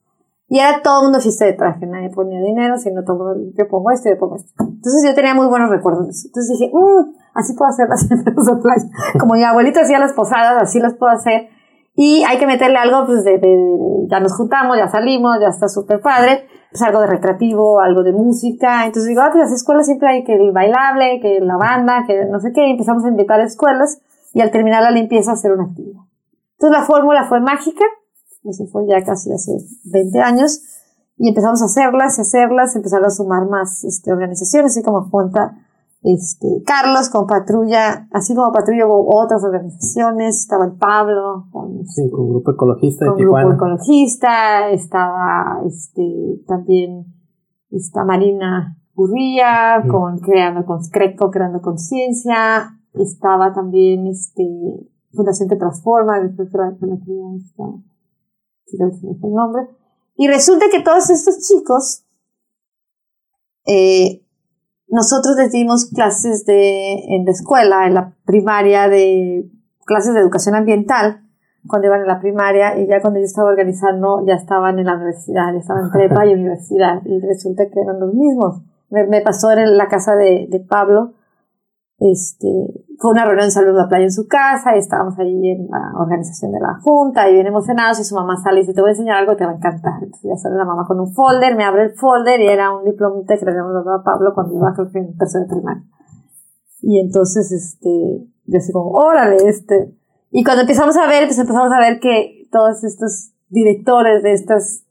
Y 0.48 0.58
era 0.58 0.82
todo 0.82 1.00
el 1.00 1.04
mundo 1.04 1.20
fiesta 1.20 1.46
de 1.46 1.54
traje, 1.54 1.86
nadie 1.86 2.10
ponía 2.10 2.38
dinero, 2.38 2.76
sino 2.76 3.02
todo 3.02 3.34
yo 3.56 3.66
pongo 3.68 3.90
esto, 3.92 4.10
yo 4.10 4.18
pongo 4.18 4.36
esto. 4.36 4.52
Entonces 4.60 5.02
yo 5.06 5.14
tenía 5.14 5.34
muy 5.34 5.46
buenos 5.46 5.70
recuerdos 5.70 6.04
de 6.04 6.10
eso. 6.10 6.28
Entonces 6.28 6.58
dije, 6.58 6.70
mmm, 6.74 7.14
así 7.32 7.54
puedo 7.54 7.70
hacer 7.70 7.88
las 7.88 8.06
de 8.08 8.20
playa. 8.60 8.84
Como 9.18 9.32
mi 9.32 9.44
abuelita 9.44 9.80
hacía 9.80 9.98
las 9.98 10.12
posadas, 10.12 10.60
así 10.60 10.80
las 10.80 10.92
puedo 10.96 11.10
hacer 11.10 11.48
y 11.94 12.24
hay 12.24 12.38
que 12.38 12.46
meterle 12.46 12.78
algo, 12.78 13.04
pues, 13.06 13.24
de, 13.24 13.38
de, 13.38 14.06
ya 14.08 14.20
nos 14.20 14.34
juntamos, 14.34 14.76
ya 14.78 14.88
salimos, 14.88 15.38
ya 15.40 15.48
está 15.48 15.68
súper 15.68 16.00
padre, 16.00 16.46
pues 16.70 16.82
algo 16.82 17.00
de 17.00 17.06
recreativo, 17.06 17.80
algo 17.80 18.02
de 18.02 18.12
música. 18.12 18.86
Entonces 18.86 19.08
digo, 19.08 19.20
ah, 19.20 19.28
pues 19.30 19.44
las 19.44 19.52
escuelas 19.52 19.86
siempre 19.86 20.08
hay 20.08 20.24
que 20.24 20.34
el 20.34 20.52
bailable, 20.52 21.20
que 21.20 21.40
la 21.40 21.56
banda, 21.56 22.04
que 22.06 22.24
no 22.24 22.40
sé 22.40 22.52
qué. 22.54 22.66
Y 22.66 22.72
empezamos 22.72 23.04
a 23.04 23.08
invitar 23.08 23.40
a 23.40 23.44
escuelas 23.44 24.00
y 24.32 24.40
al 24.40 24.50
terminar 24.50 24.82
la 24.82 24.90
limpieza 24.90 25.32
hacer 25.32 25.52
una 25.52 25.64
actividad. 25.64 26.00
Entonces 26.52 26.80
la 26.80 26.86
fórmula 26.86 27.26
fue 27.28 27.40
mágica, 27.40 27.84
eso 28.44 28.64
fue 28.66 28.86
ya 28.86 29.02
casi 29.04 29.32
hace 29.32 29.52
20 29.84 30.20
años, 30.20 30.60
y 31.18 31.28
empezamos 31.28 31.60
a 31.60 31.66
hacerlas 31.66 32.18
y 32.18 32.22
hacerlas, 32.22 32.74
empezaron 32.74 33.06
a 33.06 33.10
sumar 33.10 33.46
más 33.48 33.84
este, 33.84 34.12
organizaciones, 34.12 34.72
así 34.72 34.82
como 34.82 35.10
cuenta 35.10 35.56
este, 36.02 36.62
Carlos 36.66 37.08
con 37.10 37.26
Patrulla, 37.26 38.08
así 38.10 38.34
como 38.34 38.52
Patrulla 38.52 38.86
hubo 38.86 39.22
otras 39.22 39.44
organizaciones, 39.44 40.40
estaba 40.40 40.64
el 40.64 40.72
Pablo, 40.72 41.46
con, 41.52 41.86
sí, 41.86 42.10
con 42.10 42.28
Grupo 42.28 42.52
Ecologista 42.52 43.04
de 43.04 43.12
Tijuana. 43.16 43.48
Grupo 43.48 43.64
Ecologista, 43.64 44.70
estaba 44.70 45.60
este, 45.64 46.42
también 46.46 47.06
esta 47.70 48.04
Marina 48.04 48.76
Urría, 48.94 49.84
con 49.88 50.18
Creando 50.18 50.66
con 50.66 50.80
Creco, 50.90 51.30
Creando 51.30 51.62
Conciencia, 51.62 52.78
estaba 52.94 53.52
también 53.54 54.06
este, 54.08 54.44
Fundación 55.12 55.48
que 55.48 55.56
Transforma, 55.56 56.20
después 56.20 56.50
de 56.50 56.58
la 56.58 56.76
el 58.80 59.32
nombre. 59.34 59.62
Y 60.16 60.26
resulta 60.26 60.66
que 60.70 60.82
todos 60.82 61.10
estos 61.10 61.46
chicos 61.46 62.04
eh, 63.66 64.21
nosotros 64.92 65.36
les 65.38 65.50
dimos 65.50 65.86
clases 65.86 66.44
de, 66.44 66.92
en 67.08 67.24
la 67.24 67.30
escuela, 67.30 67.86
en 67.86 67.94
la 67.94 68.14
primaria, 68.26 68.88
de 68.88 69.50
clases 69.86 70.12
de 70.12 70.20
educación 70.20 70.54
ambiental, 70.54 71.22
cuando 71.66 71.86
iban 71.86 72.02
en 72.02 72.08
la 72.08 72.20
primaria, 72.20 72.78
y 72.78 72.86
ya 72.86 73.00
cuando 73.00 73.18
yo 73.18 73.24
estaba 73.24 73.48
organizando, 73.48 74.22
ya 74.26 74.34
estaban 74.34 74.78
en 74.78 74.84
la 74.84 74.96
universidad, 74.96 75.50
ya 75.50 75.60
estaban 75.60 75.84
en 75.86 75.90
prepa 75.92 76.26
y 76.26 76.34
universidad, 76.34 77.00
y 77.06 77.18
resulta 77.20 77.70
que 77.70 77.80
eran 77.80 78.00
los 78.00 78.12
mismos. 78.12 78.60
Me, 78.90 79.22
pasó 79.22 79.50
en 79.52 79.78
la 79.78 79.88
casa 79.88 80.14
de, 80.14 80.46
de 80.50 80.60
Pablo, 80.60 81.14
este, 81.98 82.48
fue 83.02 83.10
una 83.10 83.24
reunión 83.24 83.48
de 83.48 83.50
salud 83.50 83.72
de 83.72 83.78
la 83.82 83.88
playa 83.88 84.04
en 84.04 84.12
su 84.12 84.28
casa 84.28 84.76
y 84.76 84.78
estábamos 84.78 85.18
ahí 85.18 85.50
en 85.50 85.66
la 85.68 85.92
organización 85.98 86.52
de 86.52 86.60
la 86.60 86.78
junta 86.80 87.28
y 87.28 87.34
bien 87.34 87.48
emocionados 87.48 87.98
y 87.98 88.04
su 88.04 88.14
mamá 88.14 88.36
sale 88.36 88.58
y 88.58 88.62
dice, 88.62 88.74
te 88.74 88.80
voy 88.80 88.90
a 88.90 88.92
enseñar 88.92 89.16
algo 89.16 89.32
que 89.32 89.38
te 89.38 89.44
va 89.44 89.50
a 89.50 89.56
encantar. 89.56 89.94
Entonces 90.00 90.22
ya 90.22 90.36
sale 90.36 90.56
la 90.56 90.64
mamá 90.64 90.86
con 90.86 91.00
un 91.00 91.12
folder, 91.12 91.56
me 91.56 91.64
abre 91.64 91.82
el 91.82 91.94
folder 91.94 92.40
y 92.40 92.46
era 92.46 92.72
un 92.72 92.84
diplomita 92.84 93.36
que 93.36 93.44
le 93.44 93.50
habíamos 93.50 93.74
dado 93.74 93.92
a 93.92 94.04
Pablo 94.04 94.32
cuando 94.32 94.54
iba 94.54 94.72
creo 94.72 94.92
que 94.92 95.00
en 95.00 95.16
tercero 95.18 95.46
primaria. 95.48 95.82
Y 96.80 97.00
entonces, 97.00 97.50
este, 97.50 98.24
yo 98.44 98.58
así 98.58 98.72
como, 98.72 98.90
órale, 98.90 99.36
este. 99.48 99.96
Y 100.30 100.44
cuando 100.44 100.62
empezamos 100.62 100.96
a 100.96 101.08
ver, 101.08 101.26
pues 101.26 101.38
empezamos 101.38 101.72
a 101.72 101.80
ver 101.80 101.98
que 101.98 102.48
todos 102.52 102.84
estos 102.84 103.32
directores 103.48 104.22
de 104.22 104.32
estas 104.32 104.84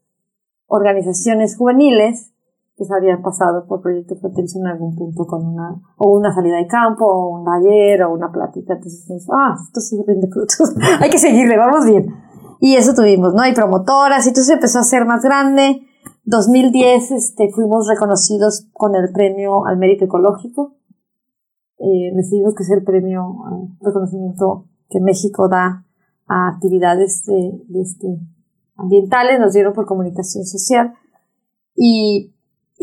organizaciones 0.68 1.56
juveniles 1.56 2.34
pues 2.82 2.92
habían 2.98 3.22
pasado 3.22 3.68
por 3.68 3.80
proyectos 3.80 4.20
fronterizo 4.20 4.58
en 4.58 4.66
algún 4.66 4.96
punto 4.96 5.28
con 5.28 5.46
una, 5.46 5.80
o 5.98 6.18
una 6.18 6.34
salida 6.34 6.58
de 6.58 6.66
campo, 6.66 7.06
o 7.06 7.38
un 7.38 7.46
taller, 7.46 8.02
o 8.02 8.12
una 8.12 8.32
plática. 8.32 8.74
Entonces, 8.74 9.28
ah, 9.32 9.56
esto 9.64 9.80
sí 9.80 10.04
rinde 10.08 10.28
frutos. 10.30 10.74
Hay 11.00 11.12
que 11.12 11.20
seguirle, 11.20 11.58
vamos 11.58 11.86
bien. 11.86 12.08
Y 12.60 12.78
eso 12.78 12.96
tuvimos, 12.96 13.36
¿no? 13.36 13.42
Hay 13.44 13.54
promotoras, 13.54 14.26
y 14.26 14.30
entonces 14.30 14.56
empezó 14.56 14.80
a 14.80 14.84
ser 14.84 15.06
más 15.06 15.22
grande. 15.22 15.82
2010 16.24 17.12
este, 17.12 17.52
fuimos 17.52 17.88
reconocidos 17.88 18.68
con 18.74 18.96
el 18.96 19.12
premio 19.14 19.64
al 19.68 19.78
mérito 19.78 20.06
ecológico. 20.06 20.74
Eh, 21.78 22.12
recibimos 22.16 22.56
que 22.56 22.64
es 22.64 22.72
el 22.72 22.84
premio 22.84 23.44
reconocimiento 23.80 24.66
que 24.90 25.00
México 25.00 25.48
da 25.48 25.86
a 26.28 26.48
actividades 26.48 27.26
de, 27.26 27.62
este, 27.80 28.08
ambientales, 28.76 29.40
nos 29.40 29.54
dieron 29.54 29.74
por 29.74 29.86
comunicación 29.86 30.46
social 30.46 30.96
y, 31.76 32.34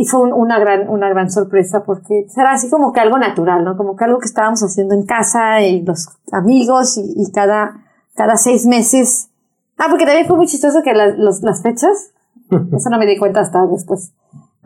y 0.00 0.04
fue 0.06 0.20
una, 0.32 0.60
gran, 0.60 0.88
una 0.88 1.08
gran 1.08 1.28
sorpresa 1.28 1.82
porque 1.82 2.28
era 2.36 2.52
así 2.52 2.70
como 2.70 2.92
que 2.92 3.00
algo 3.00 3.18
natural, 3.18 3.64
¿no? 3.64 3.76
Como 3.76 3.96
que 3.96 4.04
algo 4.04 4.20
que 4.20 4.26
estábamos 4.26 4.62
haciendo 4.62 4.94
en 4.94 5.04
casa 5.04 5.60
y 5.60 5.82
los 5.82 6.06
amigos 6.30 6.96
y, 6.98 7.14
y 7.16 7.32
cada, 7.32 7.84
cada 8.14 8.36
seis 8.36 8.64
meses. 8.64 9.28
Ah, 9.76 9.86
porque 9.90 10.06
también 10.06 10.28
fue 10.28 10.36
muy 10.36 10.46
chistoso 10.46 10.82
que 10.84 10.94
los, 10.94 11.42
las 11.42 11.62
fechas, 11.64 12.12
eso 12.50 12.90
no 12.90 12.98
me 12.98 13.06
di 13.06 13.18
cuenta 13.18 13.40
hasta 13.40 13.66
después. 13.66 14.12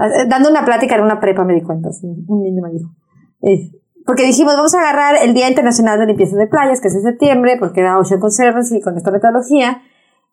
Eh, 0.00 0.26
dando 0.28 0.50
una 0.50 0.66
plática 0.66 0.96
en 0.96 1.02
una 1.02 1.18
prepa 1.18 1.44
me 1.44 1.54
di 1.54 1.62
cuenta, 1.62 1.88
un 2.02 2.42
niño 2.42 2.62
me 2.62 2.70
dijo. 2.72 2.90
Eh, 3.40 3.70
porque 4.04 4.26
dijimos, 4.26 4.54
vamos 4.54 4.74
a 4.74 4.80
agarrar 4.80 5.14
el 5.22 5.32
Día 5.32 5.48
Internacional 5.48 5.98
de 5.98 6.08
Limpieza 6.08 6.36
de 6.36 6.46
Playas, 6.46 6.82
que 6.82 6.88
es 6.88 6.94
en 6.94 7.04
septiembre, 7.04 7.56
porque 7.58 7.80
era 7.80 7.98
Ocean 7.98 8.20
Conservancy 8.20 8.82
con 8.82 8.98
esta 8.98 9.10
metodología. 9.10 9.80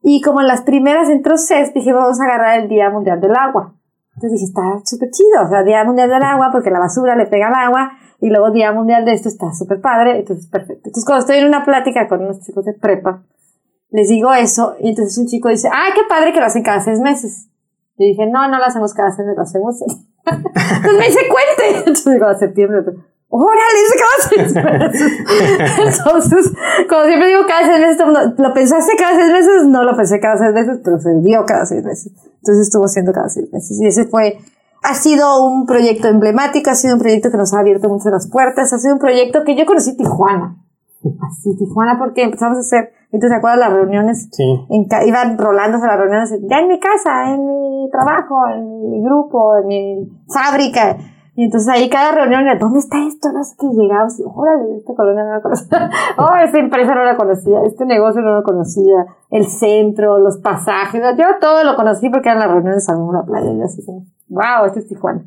Y 0.03 0.19
como 0.19 0.41
en 0.41 0.47
las 0.47 0.63
primeras 0.63 1.07
entró 1.07 1.37
CES, 1.37 1.73
dije, 1.73 1.93
vamos 1.93 2.19
a 2.19 2.25
agarrar 2.25 2.59
el 2.59 2.67
Día 2.67 2.89
Mundial 2.89 3.21
del 3.21 3.37
Agua. 3.37 3.78
Entonces 4.20 4.41
dije, 4.41 4.51
está 4.51 4.82
súper 4.84 5.11
chido, 5.11 5.45
o 5.45 5.47
sea, 5.47 5.63
Día 5.63 5.86
Mundial 5.86 6.09
del 6.09 6.24
Agua, 6.24 6.49
porque 6.51 6.70
la 6.70 6.80
basura 6.80 7.15
le 7.15 7.26
pega 7.28 7.47
al 7.47 7.55
agua, 7.55 7.93
y 8.20 8.28
luego 8.28 8.51
Día 8.51 8.74
Mundial 8.74 9.05
de 9.05 9.13
esto 9.13 9.30
está 9.30 9.53
súper 9.53 9.80
padre, 9.80 10.20
entonces 10.20 10.45
perfecto. 10.47 10.89
Entonces 10.89 11.05
cuando 11.05 11.22
estoy 11.22 11.38
en 11.38 11.47
una 11.47 11.63
plática 11.63 12.05
con 12.09 12.22
unos 12.22 12.41
chicos 12.41 12.65
de 12.65 12.74
prepa, 12.74 13.24
les 13.91 14.09
digo 14.09 14.34
eso, 14.34 14.76
y 14.82 14.89
entonces 14.89 15.17
un 15.17 15.28
chico 15.28 15.47
dice, 15.47 15.70
ay, 15.72 15.93
qué 15.95 16.01
padre 16.09 16.34
que 16.34 16.41
lo 16.41 16.47
hacen 16.47 16.63
cada 16.63 16.82
seis 16.82 16.99
meses. 16.99 17.47
Y 17.97 18.09
dije, 18.09 18.28
no, 18.28 18.49
no 18.49 18.57
lo 18.57 18.65
hacemos 18.65 18.93
cada 18.93 19.09
seis 19.11 19.26
meses, 19.26 19.38
lo 19.38 19.43
hacemos. 19.43 19.82
entonces 20.26 20.99
me 20.99 21.05
dice, 21.05 21.20
cuente. 21.30 21.78
Entonces 21.80 22.13
digo, 22.13 22.26
a 22.26 22.38
septiembre. 22.38 22.84
¡Órale! 23.32 23.80
¿Qué 23.93 24.53
cada 24.53 24.86
Entonces, 25.86 26.51
cuando 26.89 27.07
siempre 27.07 27.27
digo 27.27 27.41
cada 27.47 27.67
seis 27.67 27.80
meses, 27.80 28.38
¿lo 28.38 28.53
pensaste 28.53 28.93
cada 28.97 29.15
seis 29.15 29.32
meses? 29.32 29.67
No 29.67 29.84
lo 29.84 29.95
pensé 29.95 30.19
cada 30.19 30.38
seis 30.38 30.51
meses, 30.51 30.80
pero 30.84 30.99
se 30.99 31.13
dio 31.21 31.45
cada 31.45 31.65
seis 31.67 31.86
meses. 31.86 32.11
Entonces 32.38 32.67
estuvo 32.67 32.86
haciendo 32.86 33.13
cada 33.13 33.30
seis 33.30 33.47
meses. 33.53 33.80
Y 33.80 33.86
ese 33.86 34.05
fue, 34.05 34.39
ha 34.82 34.95
sido 34.95 35.45
un 35.45 35.67
proyecto 35.67 36.07
emblemático, 36.07 36.71
ha 36.71 36.75
sido 36.75 36.95
un 36.95 37.01
proyecto 37.01 37.30
que 37.30 37.38
nos 37.38 37.53
ha 37.53 37.59
abierto 37.59 37.88
mucho 37.88 38.09
las 38.09 38.27
puertas, 38.27 38.73
ha 38.73 38.80
sido 38.80 38.93
un 38.95 38.99
proyecto 38.99 39.43
que 39.43 39.55
yo 39.55 39.67
conocí 39.67 39.95
Tijuana. 39.95 40.57
Así, 41.30 41.55
Tijuana, 41.55 41.99
porque 41.99 42.23
empezamos 42.23 42.57
a 42.57 42.61
hacer, 42.61 42.91
entonces, 43.11 43.30
¿te 43.30 43.38
acuerdas 43.38 43.59
las 43.59 43.73
reuniones? 43.73 44.27
Sí. 44.32 44.43
En, 44.69 44.88
iban 45.07 45.38
rolándose 45.38 45.86
las 45.86 45.99
reuniones, 45.99 46.32
ya 46.49 46.59
en 46.59 46.67
mi 46.67 46.80
casa, 46.80 47.32
en 47.32 47.45
mi 47.45 47.89
trabajo, 47.91 48.36
en 48.55 48.89
mi 48.89 49.03
grupo, 49.03 49.55
en 49.57 49.67
mi 49.67 50.09
fábrica 50.27 50.97
y 51.39 51.45
entonces 51.45 51.69
ahí 51.69 51.89
cada 51.89 52.11
reunión, 52.11 52.43
¿dónde 52.59 52.79
está 52.79 52.97
esto? 53.07 53.31
No 53.31 53.41
sé 53.45 53.55
qué 53.57 53.67
llegamos. 53.67 54.19
Y, 54.19 54.23
órale, 54.25 54.75
esta 54.75 54.93
colonia 54.93 55.23
no 55.23 55.35
la 55.35 55.41
conocía. 55.41 55.89
oh, 56.17 56.35
esta 56.43 56.59
empresa 56.59 56.93
no 56.93 57.05
la 57.05 57.15
conocía. 57.15 57.61
Este 57.65 57.85
negocio 57.85 58.21
no 58.21 58.35
lo 58.35 58.43
conocía. 58.43 59.05
El 59.29 59.47
centro, 59.47 60.19
los 60.19 60.39
pasajes. 60.39 61.01
Yo 61.17 61.25
todo 61.39 61.63
lo 61.63 61.77
conocí 61.77 62.09
porque 62.09 62.27
eran 62.27 62.39
las 62.39 62.51
reuniones 62.51 62.85
en 62.89 63.13
la 63.13 63.23
playa. 63.23 63.53
Y 63.53 63.61
así, 63.61 63.81
wow, 64.27 64.65
esto 64.65 64.79
es 64.79 64.87
Tijuana. 64.89 65.23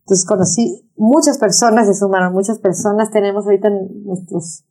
Entonces 0.00 0.26
conocí 0.26 0.86
muchas 0.94 1.38
personas, 1.38 1.86
se 1.86 1.94
sumaron 1.94 2.34
muchas 2.34 2.58
personas. 2.58 3.10
Tenemos 3.10 3.46
ahorita 3.46 3.70
nuestros 4.04 4.66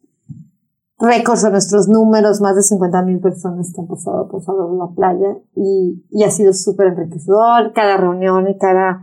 récords 0.99 1.45
o 1.45 1.49
nuestros 1.49 1.87
números, 1.87 2.41
más 2.41 2.55
de 2.55 2.61
50 2.61 3.01
mil 3.01 3.19
personas 3.21 3.73
que 3.73 3.81
han 3.81 3.87
pasado 3.87 4.27
por 4.27 4.43
Salvador 4.43 4.77
la 4.77 4.95
playa. 4.95 5.35
Y, 5.55 6.05
y 6.11 6.23
ha 6.23 6.29
sido 6.29 6.53
súper 6.53 6.89
enriquecedor. 6.89 7.73
Cada 7.73 7.97
reunión 7.97 8.47
y 8.47 8.59
cada 8.59 9.01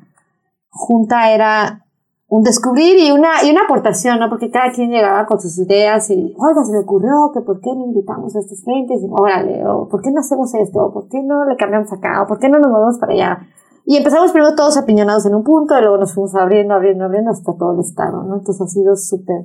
junta 0.72 1.30
era 1.30 1.86
un 2.28 2.42
descubrir 2.42 2.96
y 2.98 3.10
una, 3.10 3.44
y 3.44 3.50
una 3.50 3.64
aportación, 3.64 4.18
¿no? 4.18 4.30
Porque 4.30 4.50
cada 4.50 4.72
quien 4.72 4.90
llegaba 4.90 5.26
con 5.26 5.38
sus 5.38 5.58
ideas 5.58 6.08
y, 6.08 6.34
oiga, 6.38 6.64
se 6.64 6.72
me 6.72 6.78
ocurrió 6.78 7.30
que 7.34 7.42
por 7.42 7.60
qué 7.60 7.68
no 7.76 7.84
invitamos 7.84 8.34
a 8.34 8.40
estas 8.40 8.64
gentes, 8.64 9.02
y 9.02 9.06
órale, 9.10 9.66
o 9.66 9.86
por 9.86 10.00
qué 10.00 10.10
no 10.10 10.20
hacemos 10.20 10.52
esto, 10.54 10.78
o 10.80 10.92
por 10.94 11.08
qué 11.08 11.22
no 11.22 11.44
le 11.44 11.56
cambiamos 11.56 11.92
acá, 11.92 12.22
o 12.22 12.26
por 12.26 12.38
qué 12.38 12.48
no 12.48 12.58
nos 12.58 12.72
vamos 12.72 12.98
para 12.98 13.12
allá. 13.12 13.38
Y 13.84 13.98
empezamos 13.98 14.32
primero 14.32 14.54
todos 14.54 14.78
apiñonados 14.78 15.26
en 15.26 15.34
un 15.34 15.44
punto, 15.44 15.76
y 15.76 15.82
luego 15.82 15.98
nos 15.98 16.14
fuimos 16.14 16.34
abriendo, 16.34 16.72
abriendo, 16.72 17.04
abriendo 17.04 17.32
hasta 17.32 17.52
todo 17.54 17.74
el 17.74 17.80
estado, 17.80 18.22
¿no? 18.22 18.36
Entonces 18.38 18.62
ha 18.62 18.66
sido 18.66 18.96
súper 18.96 19.44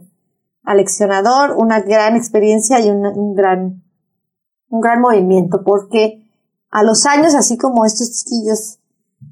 aleccionador, 0.63 1.57
una 1.57 1.81
gran 1.81 2.15
experiencia 2.15 2.79
y 2.79 2.89
un 2.89 3.35
gran, 3.35 3.83
un 4.69 4.79
gran 4.79 5.01
movimiento, 5.01 5.61
porque 5.65 6.23
a 6.71 6.83
los 6.83 7.05
años, 7.05 7.35
así 7.35 7.57
como 7.57 7.83
estos 7.83 8.11
chiquillos 8.13 8.79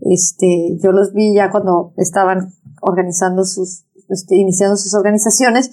este, 0.01 0.77
yo 0.81 0.91
los 0.91 1.13
vi 1.13 1.33
ya 1.35 1.51
cuando 1.51 1.93
estaban 1.97 2.53
organizando 2.81 3.43
sus, 3.43 3.85
este, 4.09 4.35
iniciando 4.35 4.77
sus 4.77 4.93
organizaciones. 4.93 5.71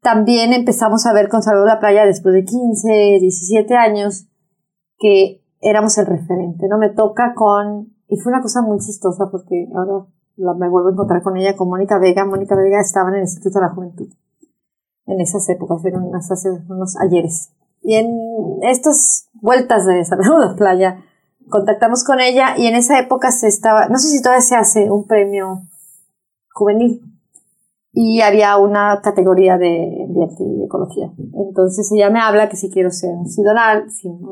También 0.00 0.52
empezamos 0.52 1.06
a 1.06 1.12
ver 1.12 1.28
con 1.28 1.42
Salud 1.42 1.66
la 1.66 1.78
Playa 1.78 2.06
después 2.06 2.34
de 2.34 2.44
15, 2.44 3.18
17 3.20 3.74
años 3.74 4.26
que 4.98 5.42
éramos 5.60 5.96
el 5.98 6.06
referente, 6.06 6.68
¿no? 6.68 6.78
Me 6.78 6.90
toca 6.90 7.34
con, 7.34 7.94
y 8.08 8.16
fue 8.16 8.32
una 8.32 8.42
cosa 8.42 8.62
muy 8.62 8.78
chistosa 8.78 9.30
porque 9.30 9.68
ahora 9.74 10.06
me 10.36 10.68
vuelvo 10.68 10.88
a 10.88 10.92
encontrar 10.92 11.22
con 11.22 11.36
ella, 11.36 11.56
con 11.56 11.68
Mónica 11.68 11.98
Vega. 11.98 12.24
Mónica 12.24 12.56
Vega 12.56 12.80
estaba 12.80 13.10
en 13.10 13.16
el 13.16 13.22
Instituto 13.22 13.58
de 13.58 13.66
la 13.66 13.74
Juventud 13.74 14.08
en 15.10 15.20
esas 15.20 15.48
épocas, 15.48 15.82
fueron 15.82 16.14
hace 16.14 16.50
unos 16.68 16.96
ayeres. 17.00 17.52
Y 17.82 17.96
en 17.96 18.08
estas 18.62 19.28
vueltas 19.34 19.86
de 19.86 20.04
Salud 20.04 20.24
la 20.38 20.54
Playa, 20.54 21.02
contactamos 21.48 22.04
con 22.04 22.20
ella 22.20 22.54
y 22.56 22.66
en 22.66 22.74
esa 22.74 22.98
época 22.98 23.30
se 23.30 23.48
estaba, 23.48 23.88
no 23.88 23.98
sé 23.98 24.08
si 24.08 24.22
todavía 24.22 24.42
se 24.42 24.56
hace 24.56 24.90
un 24.90 25.06
premio 25.06 25.62
juvenil 26.52 27.02
y 27.92 28.20
había 28.20 28.56
una 28.56 29.00
categoría 29.02 29.58
de 29.58 30.04
ambiente 30.06 30.44
y 30.44 30.64
ecología. 30.64 31.10
Entonces 31.34 31.90
ella 31.92 32.10
me 32.10 32.20
habla 32.20 32.48
que 32.48 32.56
si 32.56 32.70
quiero 32.70 32.90
ser 32.90 33.10
un 33.10 33.28
sidonal, 33.28 33.86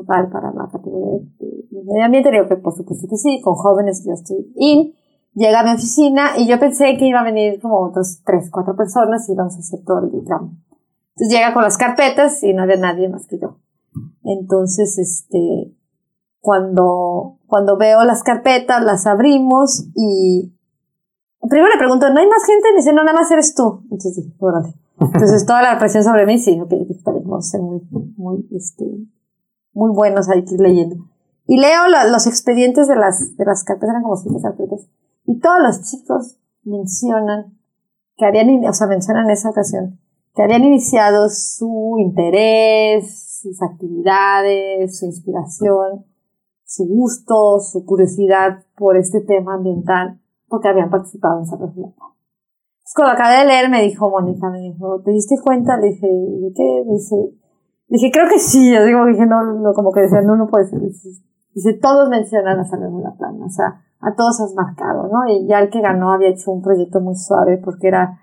tal 0.07 0.29
para 0.29 0.53
la 0.53 0.69
categoría 0.71 1.19
de, 1.39 1.83
medio 1.83 2.05
ambiente, 2.05 2.31
digo 2.31 2.47
que 2.47 2.55
por 2.55 2.73
supuesto 2.75 3.07
que 3.09 3.17
sí, 3.17 3.41
con 3.41 3.55
jóvenes 3.55 4.03
yo 4.05 4.13
estoy 4.13 4.51
in. 4.55 4.93
Llega 5.33 5.59
a 5.59 5.63
mi 5.63 5.71
oficina 5.71 6.31
y 6.37 6.47
yo 6.47 6.59
pensé 6.59 6.97
que 6.97 7.05
iba 7.05 7.19
a 7.19 7.23
venir 7.23 7.61
como 7.61 7.79
otros 7.81 8.21
tres, 8.25 8.49
cuatro 8.51 8.75
personas 8.75 9.27
y 9.29 9.33
íbamos 9.33 9.55
a 9.55 9.59
hacer 9.59 9.79
todo 9.85 9.99
el 9.99 10.25
drama. 10.25 10.51
Entonces 11.15 11.37
llega 11.37 11.53
con 11.53 11.63
las 11.63 11.77
carpetas 11.77 12.43
y 12.43 12.53
no 12.53 12.63
había 12.63 12.77
nadie 12.77 13.09
más 13.09 13.27
que 13.27 13.37
yo. 13.39 13.57
Entonces, 14.23 14.97
este, 14.97 15.73
cuando, 16.39 17.37
cuando 17.47 17.77
veo 17.77 18.03
las 18.03 18.23
carpetas, 18.23 18.83
las 18.83 19.05
abrimos 19.05 19.87
y 19.95 20.53
primero 21.49 21.69
le 21.69 21.77
pregunto, 21.77 22.09
¿no 22.09 22.19
hay 22.19 22.27
más 22.27 22.45
gente? 22.45 22.71
Me 22.71 22.77
dice, 22.77 22.93
no, 22.93 23.03
nada 23.03 23.17
más 23.17 23.31
eres 23.31 23.55
tú. 23.55 23.81
Entonces, 23.83 24.15
sí, 24.15 24.33
órale. 24.39 24.73
Entonces, 24.99 25.45
toda 25.45 25.61
la 25.61 25.79
presión 25.79 26.03
sobre 26.03 26.25
mí, 26.25 26.37
sí, 26.37 26.59
ok, 26.59 26.73
a 27.37 27.41
ser 27.41 27.61
muy, 27.61 27.81
muy, 28.17 28.47
este, 28.51 28.85
muy 29.73 29.91
buenos 29.93 30.29
ahí 30.29 30.43
leyendo. 30.57 30.97
Y 31.47 31.57
leo 31.57 31.87
los 32.11 32.27
expedientes 32.27 32.87
de 32.87 32.95
las, 32.95 33.35
de 33.37 33.45
las 33.45 33.63
carpetas, 33.63 33.89
eran 33.91 34.03
como 34.03 34.17
siete 34.17 34.39
carpetas, 34.41 34.87
y 35.25 35.39
todos 35.39 35.59
los 35.61 35.81
chicos 35.81 36.37
mencionan 36.63 37.57
que 38.17 38.25
habían, 38.25 38.65
o 38.65 38.73
sea, 38.73 38.87
mencionan 38.87 39.25
en 39.25 39.31
esa 39.31 39.49
ocasión, 39.49 39.99
que 40.35 40.43
habían 40.43 40.63
iniciado 40.63 41.29
su 41.29 41.95
interés, 41.99 43.39
sus 43.41 43.61
actividades, 43.61 44.99
su 44.99 45.05
inspiración 45.05 46.05
su 46.69 46.85
gusto, 46.85 47.59
su 47.59 47.83
curiosidad 47.83 48.63
por 48.77 48.95
este 48.95 49.21
tema 49.21 49.55
ambiental, 49.55 50.21
porque 50.47 50.67
habían 50.67 50.91
participado 50.91 51.39
en 51.39 51.43
esa 51.43 51.55
reflexión. 51.55 51.87
Entonces, 51.87 52.93
cuando 52.95 53.13
acabé 53.13 53.39
de 53.39 53.45
leer, 53.45 53.69
me 53.71 53.81
dijo 53.81 54.07
Mónica, 54.07 54.51
me 54.51 54.59
dijo, 54.59 55.01
¿te 55.01 55.09
diste 55.09 55.35
cuenta? 55.43 55.77
Le 55.77 55.87
dije, 55.87 56.07
¿de 56.07 56.53
qué? 56.53 56.83
Dice, 56.87 57.15
dije, 57.87 58.11
creo 58.11 58.29
que 58.29 58.37
sí. 58.37 58.71
Yo 58.71 58.85
digo, 58.85 59.03
dije, 59.07 59.25
no, 59.25 59.43
no, 59.43 59.73
como 59.73 59.91
que 59.91 60.01
decía, 60.01 60.21
no, 60.21 60.35
no 60.35 60.47
puede 60.47 60.67
ser. 60.67 60.79
Dice, 60.79 61.73
todos 61.81 62.07
mencionan 62.07 62.59
a 62.59 62.65
Salud 62.65 63.01
Plana, 63.17 63.45
o 63.45 63.49
sea, 63.49 63.81
a 63.99 64.13
todos 64.15 64.39
has 64.39 64.53
marcado, 64.53 65.07
¿no? 65.07 65.27
Y 65.27 65.47
ya 65.47 65.59
el 65.61 65.71
que 65.71 65.81
ganó 65.81 66.13
había 66.13 66.29
hecho 66.29 66.51
un 66.51 66.61
proyecto 66.61 67.01
muy 67.01 67.15
suave 67.15 67.57
porque 67.57 67.87
era 67.87 68.19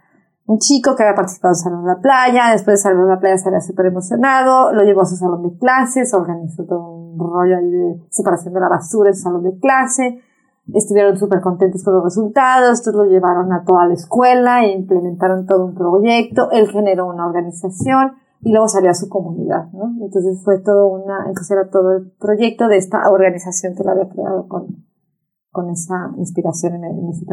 un 0.46 0.58
chico 0.58 0.94
que 0.94 1.02
había 1.02 1.16
participado 1.16 1.52
en 1.52 1.56
Salón 1.56 1.82
de 1.82 1.88
la 1.88 2.00
Playa, 2.00 2.52
después 2.52 2.78
de 2.78 2.82
Salón 2.82 3.02
de 3.04 3.14
la 3.14 3.20
Playa 3.20 3.36
se 3.36 3.48
había 3.48 3.60
súper 3.60 3.86
emocionado, 3.86 4.72
lo 4.72 4.84
llevó 4.84 5.02
a 5.02 5.06
su 5.06 5.16
salón 5.16 5.42
de 5.42 5.58
clases, 5.58 6.14
organizó 6.14 6.64
todo 6.64 6.88
un 6.88 7.18
rollo 7.18 7.56
ahí 7.56 7.68
de 7.68 8.06
separación 8.10 8.54
de 8.54 8.60
la 8.60 8.68
basura 8.68 9.10
en 9.10 9.16
su 9.16 9.22
salón 9.22 9.42
de 9.42 9.58
clase, 9.58 10.20
estuvieron 10.72 11.16
súper 11.16 11.40
contentos 11.40 11.82
con 11.82 11.94
los 11.94 12.04
resultados, 12.04 12.78
entonces 12.78 12.94
lo 12.94 13.04
llevaron 13.04 13.52
a 13.52 13.64
toda 13.64 13.86
la 13.86 13.94
escuela 13.94 14.64
e 14.64 14.72
implementaron 14.72 15.46
todo 15.46 15.64
un 15.64 15.74
proyecto, 15.74 16.48
él 16.52 16.68
generó 16.68 17.08
una 17.08 17.26
organización 17.26 18.12
y 18.40 18.52
luego 18.52 18.68
salió 18.68 18.90
a 18.90 18.94
su 18.94 19.08
comunidad, 19.08 19.72
¿no? 19.72 19.96
Entonces 20.00 20.44
fue 20.44 20.60
todo 20.60 20.86
una, 20.86 21.26
entonces 21.26 21.50
era 21.50 21.70
todo 21.70 21.96
el 21.96 22.12
proyecto 22.20 22.68
de 22.68 22.76
esta 22.76 23.10
organización 23.10 23.74
que 23.74 23.82
lo 23.82 23.90
había 23.90 24.08
creado 24.08 24.46
con, 24.46 24.84
con 25.50 25.70
esa 25.70 26.12
inspiración 26.18 26.76
en, 26.76 26.84
en 26.84 27.08
ese. 27.08 27.24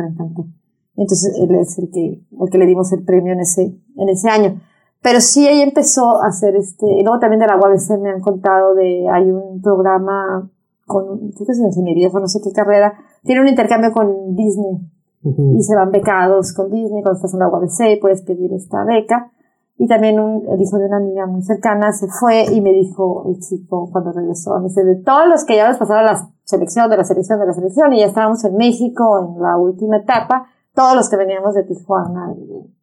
Entonces 0.95 1.37
él 1.39 1.55
es 1.55 1.77
el 1.79 1.89
que, 1.91 2.21
el 2.39 2.49
que 2.49 2.57
le 2.57 2.65
dimos 2.65 2.91
el 2.93 3.03
premio 3.03 3.33
en 3.33 3.39
ese, 3.39 3.75
en 3.95 4.09
ese 4.09 4.29
año. 4.29 4.61
Pero 5.01 5.19
sí 5.19 5.47
ahí 5.47 5.61
empezó 5.61 6.21
a 6.23 6.27
hacer 6.27 6.55
este, 6.55 6.85
y 6.85 7.03
luego 7.03 7.19
también 7.19 7.39
de 7.39 7.47
la 7.47 7.57
UABC 7.57 7.99
me 7.99 8.09
han 8.09 8.21
contado 8.21 8.73
de, 8.73 9.07
hay 9.09 9.29
un 9.29 9.61
programa 9.61 10.49
con, 10.85 11.17
creo 11.31 11.45
que 11.45 11.51
es 11.51 11.59
ingeniería 11.59 12.09
o 12.09 12.19
no 12.19 12.27
sé 12.27 12.39
qué 12.43 12.51
carrera, 12.51 12.93
tiene 13.23 13.41
un 13.41 13.47
intercambio 13.47 13.91
con 13.91 14.35
Disney 14.35 14.79
y 15.23 15.63
se 15.63 15.75
van 15.75 15.91
becados 15.91 16.53
con 16.53 16.69
Disney, 16.69 17.01
cuando 17.01 17.13
estás 17.13 17.33
en 17.33 17.39
la 17.39 17.49
UABC 17.49 17.99
puedes 18.01 18.21
pedir 18.23 18.53
esta 18.53 18.83
beca. 18.83 19.31
Y 19.77 19.87
también 19.87 20.19
un, 20.19 20.45
el 20.47 20.61
hijo 20.61 20.77
de 20.77 20.85
una 20.85 20.97
amiga 20.97 21.25
muy 21.25 21.41
cercana 21.41 21.91
se 21.91 22.07
fue 22.07 22.45
y 22.53 22.61
me 22.61 22.71
dijo 22.71 23.25
el 23.27 23.39
chico 23.39 23.89
cuando 23.91 24.11
regresó, 24.11 24.57
me 24.59 24.67
dice, 24.67 24.83
de 24.83 24.97
todos 24.97 25.27
los 25.27 25.45
que 25.45 25.55
ya 25.55 25.67
les 25.67 25.77
pasaron 25.77 26.05
la 26.05 26.29
selección, 26.43 26.89
de 26.89 26.97
la 26.97 27.03
selección, 27.03 27.39
de 27.39 27.47
la 27.47 27.53
selección, 27.53 27.93
y 27.93 27.99
ya 27.99 28.05
estábamos 28.05 28.43
en 28.43 28.55
México 28.55 29.19
en 29.19 29.41
la 29.41 29.57
última 29.57 29.97
etapa, 29.97 30.45
todos 30.73 30.95
los 30.95 31.09
que 31.09 31.17
veníamos 31.17 31.53
de 31.55 31.63
Tijuana, 31.63 32.33
y 32.37 32.73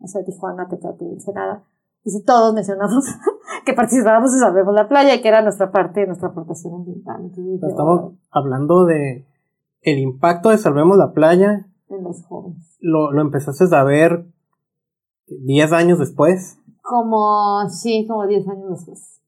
o 0.00 0.06
sea, 0.06 0.24
Tijuana, 0.24 0.68
Tecate, 0.68 1.04
Ensenada, 1.04 1.64
dice, 2.04 2.22
todos 2.24 2.54
mencionamos 2.54 3.04
que 3.66 3.74
participábamos 3.74 4.32
en 4.32 4.40
Salvemos 4.40 4.74
la 4.74 4.88
Playa 4.88 5.14
y 5.14 5.20
que 5.20 5.28
era 5.28 5.42
nuestra 5.42 5.70
parte, 5.70 6.06
nuestra 6.06 6.28
aportación 6.28 6.74
ambiental. 6.74 7.30
Estamos 7.62 8.12
hablando 8.30 8.84
de 8.84 9.26
el 9.82 9.98
impacto 9.98 10.50
de 10.50 10.58
Salvemos 10.58 10.96
la 10.96 11.12
Playa. 11.12 11.66
En 11.88 12.04
los 12.04 12.24
jóvenes. 12.26 12.76
Lo, 12.80 13.12
lo 13.12 13.22
empezaste 13.22 13.64
a 13.74 13.84
ver 13.84 14.26
10 15.26 15.72
años 15.72 15.98
después. 15.98 16.58
Como, 16.82 17.68
sí, 17.68 18.06
como 18.06 18.26
10 18.26 18.48
años 18.48 18.70
después. 18.70 19.20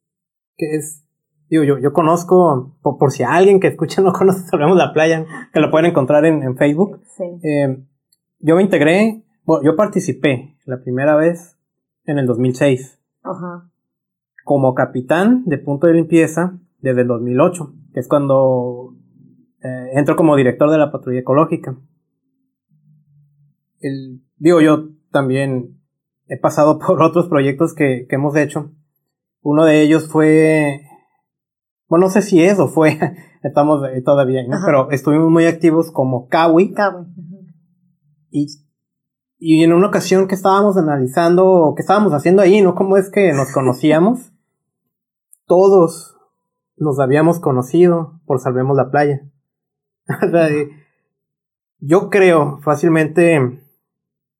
Que 0.56 0.76
es, 0.76 1.04
digo, 1.48 1.64
yo, 1.64 1.78
yo 1.78 1.92
conozco, 1.92 2.76
por, 2.82 3.10
si 3.10 3.22
alguien 3.22 3.60
que 3.60 3.68
escucha 3.68 4.02
no 4.02 4.12
conoce 4.18 4.46
Salvemos 4.46 4.76
la 4.76 4.92
Playa, 4.92 5.26
que 5.52 5.60
lo 5.60 5.70
pueden 5.70 5.90
encontrar 5.90 6.24
en, 6.26 6.42
en 6.42 6.56
Facebook. 6.56 7.00
Sí. 7.16 7.24
Eh, 7.42 7.84
yo 8.40 8.56
me 8.56 8.62
integré, 8.62 9.22
bueno, 9.44 9.64
yo 9.64 9.76
participé 9.76 10.56
la 10.64 10.82
primera 10.82 11.16
vez 11.16 11.58
en 12.04 12.18
el 12.18 12.26
2006. 12.26 13.00
Ajá. 13.22 13.70
Como 14.44 14.74
capitán 14.74 15.44
de 15.44 15.58
punto 15.58 15.86
de 15.86 15.94
limpieza 15.94 16.58
desde 16.80 17.02
el 17.02 17.08
2008, 17.08 17.74
que 17.92 18.00
es 18.00 18.08
cuando 18.08 18.96
eh, 19.62 19.90
entro 19.94 20.16
como 20.16 20.36
director 20.36 20.70
de 20.70 20.78
la 20.78 20.90
patrulla 20.90 21.20
ecológica. 21.20 21.76
El, 23.80 24.22
digo, 24.36 24.60
yo 24.60 24.88
también 25.10 25.78
he 26.26 26.38
pasado 26.38 26.78
por 26.86 27.02
otros 27.02 27.28
proyectos 27.28 27.74
que, 27.74 28.06
que 28.08 28.16
hemos 28.16 28.36
hecho. 28.36 28.72
Uno 29.42 29.64
de 29.64 29.82
ellos 29.82 30.08
fue, 30.08 30.82
bueno, 31.88 32.06
no 32.06 32.10
sé 32.10 32.22
si 32.22 32.42
es 32.42 32.58
o 32.58 32.68
fue, 32.68 32.98
estamos 33.42 33.82
todavía, 34.04 34.46
¿no? 34.46 34.58
pero 34.64 34.90
estuvimos 34.90 35.30
muy 35.30 35.46
activos 35.46 35.90
como. 35.90 36.28
Kawi. 36.28 36.74
Y, 38.30 38.46
y 39.38 39.64
en 39.64 39.72
una 39.72 39.88
ocasión 39.88 40.28
que 40.28 40.34
estábamos 40.34 40.76
analizando, 40.76 41.74
que 41.76 41.82
estábamos 41.82 42.12
haciendo 42.12 42.42
ahí, 42.42 42.62
¿no? 42.62 42.74
¿Cómo 42.74 42.96
es 42.96 43.10
que 43.10 43.32
nos 43.32 43.50
conocíamos? 43.54 44.32
Todos 45.46 46.16
nos 46.76 46.98
habíamos 46.98 47.40
conocido 47.40 48.20
por 48.26 48.40
Salvemos 48.40 48.76
la 48.76 48.90
Playa. 48.90 49.22
yo 51.78 52.10
creo 52.10 52.58
fácilmente 52.62 53.60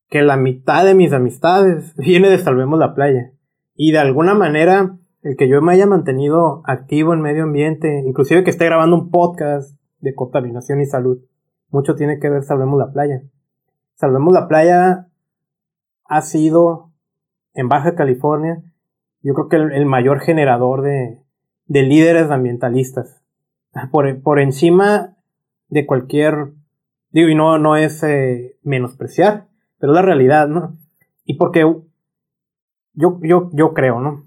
que 0.09 0.22
la 0.22 0.36
mitad 0.36 0.84
de 0.84 0.95
mis 0.95 1.12
amistades 1.12 1.95
viene 1.97 2.28
de 2.28 2.38
Salvemos 2.38 2.78
la 2.78 2.95
Playa. 2.95 3.32
Y 3.74 3.93
de 3.93 3.99
alguna 3.99 4.34
manera, 4.34 4.99
el 5.22 5.36
que 5.36 5.49
yo 5.49 5.62
me 5.62 5.72
haya 5.72 5.86
mantenido 5.86 6.62
activo 6.66 7.14
en 7.14 7.22
medio 7.22 7.45
ambiente, 7.45 8.03
inclusive 8.07 8.45
que 8.45 8.51
esté 8.51 8.66
grabando 8.66 8.97
un 8.97 9.11
podcast 9.11 9.78
de 10.01 10.14
contaminación 10.14 10.80
y 10.80 10.86
salud, 10.86 11.18
mucho 11.70 11.95
tiene 11.95 12.18
que 12.18 12.28
ver 12.28 12.43
Salvemos 12.43 12.78
la 12.78 12.93
Playa. 12.93 13.22
Salvemos 14.01 14.32
la 14.32 14.48
Playa 14.48 15.09
ha 16.07 16.22
sido 16.22 16.90
en 17.53 17.68
Baja 17.68 17.94
California, 17.94 18.62
yo 19.20 19.34
creo 19.34 19.48
que 19.51 19.57
el, 19.57 19.84
mayor 19.84 20.20
generador 20.20 20.80
de, 20.80 21.22
de, 21.66 21.82
líderes 21.82 22.30
ambientalistas. 22.30 23.22
Por, 23.92 24.22
por, 24.22 24.40
encima 24.40 25.18
de 25.68 25.84
cualquier, 25.84 26.55
digo, 27.11 27.28
y 27.28 27.34
no, 27.34 27.59
no 27.59 27.76
es 27.76 28.03
eh, 28.03 28.57
menospreciar, 28.62 29.48
pero 29.78 29.92
la 29.92 30.01
realidad, 30.01 30.48
¿no? 30.48 30.78
Y 31.24 31.34
porque 31.34 31.61
yo, 31.61 33.20
yo, 33.22 33.51
yo 33.53 33.74
creo, 33.74 34.01
¿no? 34.01 34.24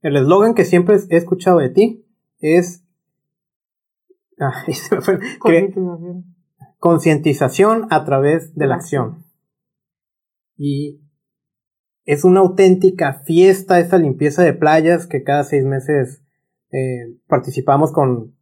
El 0.00 0.16
eslogan 0.16 0.54
que 0.54 0.64
siempre 0.64 0.96
he 1.10 1.16
escuchado 1.16 1.58
de 1.58 1.68
ti 1.68 2.04
es 2.40 2.82
ah, 4.40 4.64
concientización 6.78 7.86
a 7.90 8.04
través 8.04 8.54
de 8.54 8.66
la 8.66 8.76
acción. 8.76 9.24
Y 10.56 11.00
es 12.04 12.24
una 12.24 12.40
auténtica 12.40 13.22
fiesta 13.24 13.80
esa 13.80 13.98
limpieza 13.98 14.42
de 14.42 14.54
playas 14.54 15.06
que 15.06 15.22
cada 15.22 15.44
seis 15.44 15.64
meses 15.64 16.22
eh, 16.72 17.16
participamos 17.26 17.92
con 17.92 18.36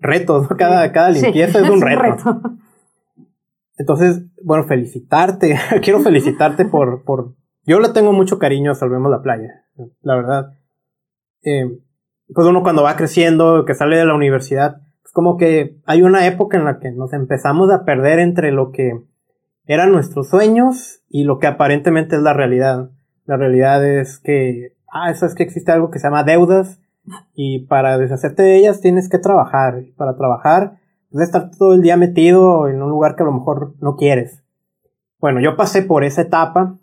retos, 0.00 0.48
cada, 0.58 0.92
cada 0.92 1.10
limpieza 1.10 1.60
es 1.60 1.70
un 1.70 1.80
reto. 1.80 2.42
Entonces, 3.78 4.22
bueno, 4.42 4.64
felicitarte. 4.64 5.58
Quiero 5.82 6.00
felicitarte 6.00 6.64
por, 6.64 7.04
por. 7.04 7.34
Yo 7.64 7.80
le 7.80 7.90
tengo 7.90 8.12
mucho 8.12 8.38
cariño 8.38 8.72
a 8.72 8.74
Salvemos 8.74 9.10
la 9.10 9.22
Playa, 9.22 9.64
la 10.02 10.16
verdad. 10.16 10.52
Eh, 11.42 11.78
pues 12.34 12.46
uno 12.46 12.62
cuando 12.62 12.82
va 12.82 12.96
creciendo, 12.96 13.64
que 13.64 13.74
sale 13.74 13.96
de 13.96 14.04
la 14.04 14.14
universidad, 14.14 14.82
como 15.18 15.36
que 15.36 15.80
hay 15.84 16.02
una 16.02 16.28
época 16.28 16.58
en 16.58 16.64
la 16.64 16.78
que 16.78 16.92
nos 16.92 17.12
empezamos 17.12 17.72
a 17.72 17.84
perder 17.84 18.20
entre 18.20 18.52
lo 18.52 18.70
que 18.70 19.02
eran 19.66 19.90
nuestros 19.90 20.28
sueños 20.28 21.02
y 21.08 21.24
lo 21.24 21.40
que 21.40 21.48
aparentemente 21.48 22.14
es 22.14 22.22
la 22.22 22.34
realidad. 22.34 22.90
La 23.26 23.36
realidad 23.36 23.84
es 23.84 24.20
que, 24.20 24.76
ah, 24.86 25.10
eso 25.10 25.26
es 25.26 25.34
que 25.34 25.42
existe 25.42 25.72
algo 25.72 25.90
que 25.90 25.98
se 25.98 26.06
llama 26.06 26.22
deudas 26.22 26.80
y 27.34 27.66
para 27.66 27.98
deshacerte 27.98 28.44
de 28.44 28.58
ellas 28.58 28.80
tienes 28.80 29.08
que 29.08 29.18
trabajar. 29.18 29.82
Y 29.88 29.90
para 29.90 30.16
trabajar 30.16 30.78
de 31.10 31.24
estar 31.24 31.50
todo 31.50 31.74
el 31.74 31.82
día 31.82 31.96
metido 31.96 32.68
en 32.68 32.80
un 32.80 32.88
lugar 32.90 33.16
que 33.16 33.24
a 33.24 33.26
lo 33.26 33.32
mejor 33.32 33.74
no 33.80 33.96
quieres. 33.96 34.44
Bueno, 35.18 35.40
yo 35.40 35.56
pasé 35.56 35.82
por 35.82 36.04
esa 36.04 36.22
etapa, 36.22 36.78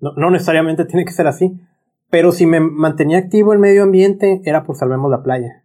no, 0.00 0.12
no 0.16 0.30
necesariamente 0.30 0.86
tiene 0.86 1.04
que 1.04 1.12
ser 1.12 1.26
así, 1.26 1.60
pero 2.08 2.32
si 2.32 2.46
me 2.46 2.60
mantenía 2.60 3.18
activo 3.18 3.52
en 3.52 3.60
medio 3.60 3.82
ambiente 3.82 4.40
era 4.46 4.64
por 4.64 4.74
Salvemos 4.74 5.10
la 5.10 5.22
Playa. 5.22 5.64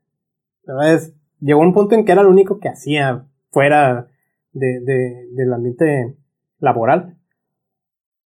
verdad 0.65 1.11
llegó 1.39 1.61
un 1.61 1.73
punto 1.73 1.95
en 1.95 2.05
que 2.05 2.11
era 2.11 2.23
lo 2.23 2.29
único 2.29 2.59
que 2.59 2.69
hacía 2.69 3.27
fuera 3.51 4.07
de, 4.51 4.79
de, 4.81 5.27
del 5.31 5.53
ambiente 5.53 6.17
laboral. 6.59 7.17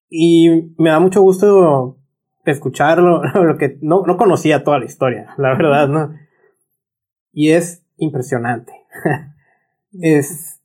Y 0.10 0.74
me 0.78 0.90
da 0.90 1.00
mucho 1.00 1.22
gusto 1.22 1.98
escucharlo, 2.46 3.24
lo 3.44 3.58
que 3.58 3.78
no, 3.82 4.04
no 4.06 4.18
conocía 4.18 4.64
toda 4.64 4.80
la 4.80 4.86
historia, 4.86 5.34
la 5.38 5.50
verdad, 5.56 5.88
¿no? 5.88 6.16
Y 7.32 7.52
es 7.52 7.86
impresionante. 7.98 8.74
es 9.94 10.62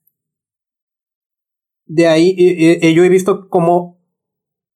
de 1.86 2.09
ahí 2.09 2.94
yo 2.94 3.05
he 3.05 3.09
visto 3.09 3.49
cómo 3.49 3.99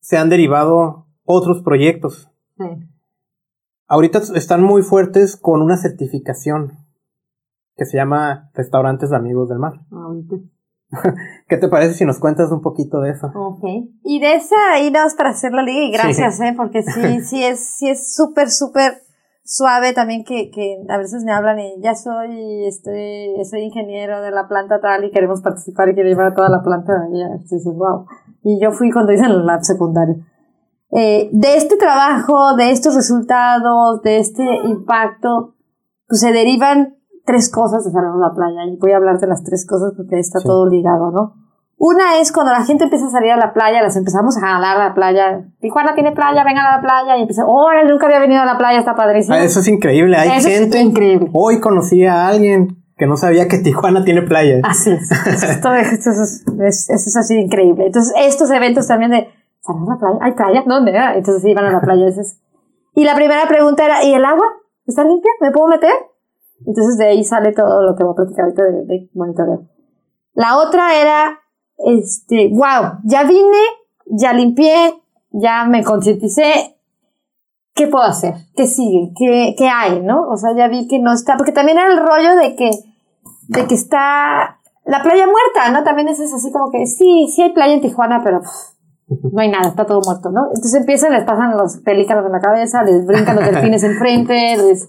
se 0.00 0.16
han 0.16 0.28
derivado 0.28 1.06
otros 1.24 1.62
proyectos. 1.62 2.30
Ahorita 3.86 4.20
están 4.36 4.62
muy 4.62 4.82
fuertes 4.82 5.36
con 5.36 5.62
una 5.62 5.76
certificación 5.76 6.79
que 7.80 7.86
se 7.86 7.96
llama 7.96 8.50
Restaurantes 8.52 9.10
Amigos 9.10 9.48
del 9.48 9.58
Mar. 9.58 9.72
¿Qué 11.48 11.56
te 11.56 11.66
parece 11.66 11.94
si 11.94 12.04
nos 12.04 12.18
cuentas 12.18 12.52
un 12.52 12.60
poquito 12.60 13.00
de 13.00 13.12
eso? 13.12 13.32
Ok. 13.34 13.64
Y 14.04 14.20
de 14.20 14.34
esa, 14.34 14.54
más 14.92 15.14
para 15.14 15.30
hacer 15.30 15.52
la 15.52 15.62
liga 15.62 15.86
y 15.86 15.90
gracias, 15.90 16.38
¿eh? 16.40 16.52
Porque 16.54 16.82
sí, 16.82 17.20
sí 17.24 17.42
es, 17.42 17.64
sí 17.78 17.88
es 17.88 18.14
súper, 18.14 18.50
súper 18.50 19.00
suave 19.44 19.94
también 19.94 20.24
que, 20.24 20.50
que 20.50 20.76
a 20.90 20.98
veces 20.98 21.24
me 21.24 21.32
hablan 21.32 21.58
y 21.58 21.80
ya 21.80 21.94
soy, 21.94 22.66
estoy, 22.66 23.42
soy 23.50 23.62
ingeniero 23.62 24.20
de 24.20 24.30
la 24.30 24.46
planta 24.46 24.78
tal 24.82 25.04
y 25.04 25.10
queremos 25.10 25.40
participar 25.40 25.88
y 25.88 25.94
quiero 25.94 26.10
llevar 26.10 26.26
a 26.26 26.34
toda 26.34 26.50
la 26.50 26.62
planta. 26.62 26.92
Y 27.10 27.38
dices, 27.38 27.64
wow. 27.64 28.04
Y 28.42 28.60
yo 28.60 28.72
fui 28.72 28.90
cuando 28.90 29.12
hice 29.12 29.24
el 29.24 29.46
lab 29.46 29.64
secundario. 29.64 30.16
Eh, 30.90 31.30
de 31.32 31.56
este 31.56 31.78
trabajo, 31.78 32.56
de 32.56 32.72
estos 32.72 32.94
resultados, 32.94 34.02
de 34.02 34.18
este 34.18 34.44
impacto, 34.66 35.54
pues 36.06 36.20
se 36.20 36.30
derivan 36.30 36.99
tres 37.30 37.50
cosas 37.50 37.84
de 37.84 37.90
Salvemos 37.92 38.20
la 38.20 38.34
Playa. 38.34 38.64
Y 38.66 38.76
voy 38.76 38.92
a 38.92 38.96
hablar 38.96 39.18
de 39.18 39.26
las 39.26 39.44
tres 39.44 39.66
cosas 39.66 39.92
porque 39.96 40.18
está 40.18 40.40
todo 40.40 40.68
ligado, 40.68 41.10
¿no? 41.12 41.34
Una 41.76 42.18
es 42.18 42.30
cuando 42.30 42.52
la 42.52 42.62
gente 42.62 42.84
empieza 42.84 43.06
a 43.06 43.10
salir 43.10 43.30
a 43.30 43.38
la 43.38 43.54
playa, 43.54 43.80
las 43.82 43.96
empezamos 43.96 44.36
a 44.36 44.40
jalar 44.40 44.76
a 44.76 44.88
la 44.88 44.94
playa. 44.94 45.46
Tijuana 45.60 45.94
tiene 45.94 46.12
playa, 46.12 46.44
vengan 46.44 46.66
a 46.66 46.76
la 46.76 46.82
playa. 46.82 47.16
Y 47.16 47.22
empieza, 47.22 47.44
oh, 47.46 47.70
nunca 47.88 48.06
había 48.06 48.18
venido 48.18 48.42
a 48.42 48.44
la 48.44 48.58
playa, 48.58 48.80
está 48.80 48.94
padrísimo. 48.94 49.34
Ah, 49.34 49.42
eso 49.42 49.60
es 49.60 49.68
increíble, 49.68 50.14
hay 50.14 50.42
gente. 50.42 50.78
Es 50.78 50.84
increíble. 50.84 51.30
Hoy 51.32 51.58
conocí 51.58 52.04
a 52.04 52.26
alguien 52.26 52.76
que 52.98 53.06
no 53.06 53.16
sabía 53.16 53.48
que 53.48 53.58
Tijuana 53.58 54.04
tiene 54.04 54.22
playa. 54.22 54.60
Así 54.62 54.90
es. 54.90 55.10
esto, 55.10 55.72
es, 55.74 56.44
es, 56.58 56.90
es, 56.90 57.16
así 57.16 57.38
increíble. 57.38 57.86
Entonces, 57.86 58.12
estos 58.18 58.50
eventos 58.50 58.86
también 58.86 59.12
de, 59.12 59.28
¿salimos 59.60 59.88
a 59.88 59.92
la 59.92 59.98
playa? 59.98 60.18
¿Hay 60.20 60.32
playa? 60.32 60.64
¿Dónde? 60.66 60.92
Entonces 61.14 61.42
iban 61.46 61.64
a 61.64 61.70
la 61.70 61.80
playa. 61.80 62.04
Y 62.94 63.04
la 63.04 63.14
primera 63.14 63.48
pregunta 63.48 63.86
era, 63.86 64.04
¿y 64.04 64.12
el 64.12 64.24
agua? 64.24 64.44
¿Está 64.86 65.04
limpia? 65.04 65.30
¿Me 65.40 65.50
puedo 65.50 65.68
meter? 65.68 65.94
Entonces 66.66 66.96
de 66.98 67.06
ahí 67.06 67.24
sale 67.24 67.52
todo 67.52 67.82
lo 67.82 67.96
que 67.96 68.04
voy 68.04 68.12
a 68.12 68.16
platicar 68.16 68.44
ahorita 68.44 68.62
de, 68.64 68.84
de 68.84 69.10
monitoreo. 69.14 69.68
La 70.34 70.58
otra 70.58 70.94
era, 71.00 71.40
este, 71.78 72.50
wow, 72.52 73.00
ya 73.04 73.24
vine, 73.24 73.58
ya 74.06 74.32
limpié, 74.32 74.94
ya 75.30 75.64
me 75.64 75.84
concienticé, 75.84 76.76
¿qué 77.74 77.86
puedo 77.86 78.04
hacer? 78.04 78.34
¿Qué 78.54 78.66
sigue? 78.66 79.12
¿Qué, 79.16 79.54
¿Qué 79.56 79.68
hay? 79.68 80.00
¿No? 80.02 80.28
O 80.28 80.36
sea, 80.36 80.54
ya 80.56 80.68
vi 80.68 80.86
que 80.86 80.98
no 80.98 81.12
está, 81.12 81.36
porque 81.36 81.52
también 81.52 81.78
era 81.78 81.92
el 81.92 81.98
rollo 81.98 82.36
de 82.36 82.56
que, 82.56 82.70
de 83.48 83.66
que 83.66 83.74
está 83.74 84.60
la 84.84 85.02
playa 85.02 85.26
muerta, 85.26 85.70
¿no? 85.72 85.84
También 85.84 86.08
es 86.08 86.20
así 86.20 86.50
como 86.52 86.70
que 86.70 86.86
sí, 86.86 87.26
sí 87.34 87.42
hay 87.42 87.52
playa 87.52 87.74
en 87.74 87.80
Tijuana, 87.80 88.22
pero 88.24 88.40
no 89.32 89.40
hay 89.40 89.50
nada, 89.50 89.68
está 89.68 89.86
todo 89.86 90.00
muerto, 90.04 90.30
¿no? 90.30 90.46
Entonces 90.48 90.74
empiezan, 90.74 91.12
les 91.12 91.24
pasan 91.24 91.56
los 91.56 91.78
pelícanos 91.78 92.24
en 92.26 92.32
la 92.32 92.40
cabeza, 92.40 92.82
les 92.82 93.04
brincan 93.06 93.36
los 93.36 93.44
delfines 93.44 93.82
enfrente, 93.84 94.56
les 94.56 94.88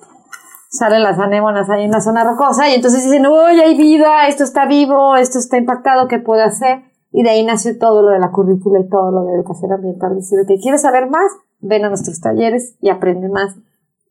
salen 0.72 1.04
las 1.04 1.20
anémonas 1.20 1.70
ahí 1.70 1.84
en 1.84 1.92
la 1.92 2.00
zona 2.00 2.24
rocosa 2.24 2.70
y 2.70 2.76
entonces 2.76 3.04
dicen, 3.04 3.28
uy, 3.28 3.60
hay 3.60 3.78
vida, 3.78 4.28
esto 4.30 4.44
está 4.44 4.66
vivo, 4.66 5.18
esto 5.18 5.38
está 5.38 5.58
impactado, 5.58 6.08
¿qué 6.08 6.18
puedo 6.18 6.42
hacer? 6.44 6.84
Y 7.12 7.24
de 7.24 7.30
ahí 7.30 7.46
nació 7.46 7.78
todo 7.78 8.02
lo 8.02 8.12
de 8.12 8.20
la 8.20 8.32
currícula 8.32 8.80
y 8.80 8.88
todo 8.88 9.12
lo 9.12 9.26
de 9.26 9.36
educación 9.36 9.74
ambiental. 9.74 10.16
Decir, 10.16 10.40
que 10.48 10.60
¿quieres 10.60 10.82
saber 10.82 11.10
más? 11.10 11.30
Ven 11.60 11.84
a 11.84 11.90
nuestros 11.90 12.22
talleres 12.22 12.78
y 12.80 12.90
aprende 12.90 13.28
más 13.28 13.54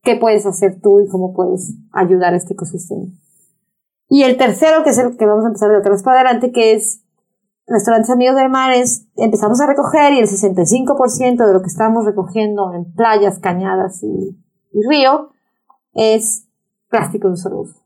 qué 0.03 0.17
puedes 0.17 0.45
hacer 0.45 0.81
tú 0.83 1.01
y 1.01 1.09
cómo 1.09 1.33
puedes 1.33 1.73
ayudar 1.93 2.35
a 2.35 2.37
este 2.37 2.53
ecosistema. 2.53 3.07
Y 4.11 4.25
el 4.25 4.37
tercero, 4.37 4.85
que 4.85 4.91
es 4.91 4.99
el 4.99 5.17
que 5.17 5.25
vamos 5.25 5.45
a 5.45 5.49
empezar 5.49 5.71
de 5.71 5.79
atrás 5.79 6.03
para 6.03 6.21
adelante, 6.21 6.53
que 6.53 6.75
es 6.75 7.03
restaurantes 7.67 8.11
amigos 8.11 8.37
de 8.37 8.49
mares, 8.49 9.07
empezamos 9.17 9.61
a 9.63 9.67
recoger 9.67 10.13
y 10.13 10.19
el 10.19 10.27
65% 10.27 11.47
de 11.47 11.53
lo 11.55 11.63
que 11.63 11.69
estamos 11.69 12.05
recogiendo 12.05 12.75
en 12.75 12.93
playas, 12.93 13.39
cañadas 13.39 14.03
y, 14.03 14.37
y 14.73 14.87
río 14.87 15.31
es 15.95 16.50
plástico 16.91 17.29
de 17.29 17.33
un 17.33 17.37
solo 17.39 17.61
uso. 17.61 17.81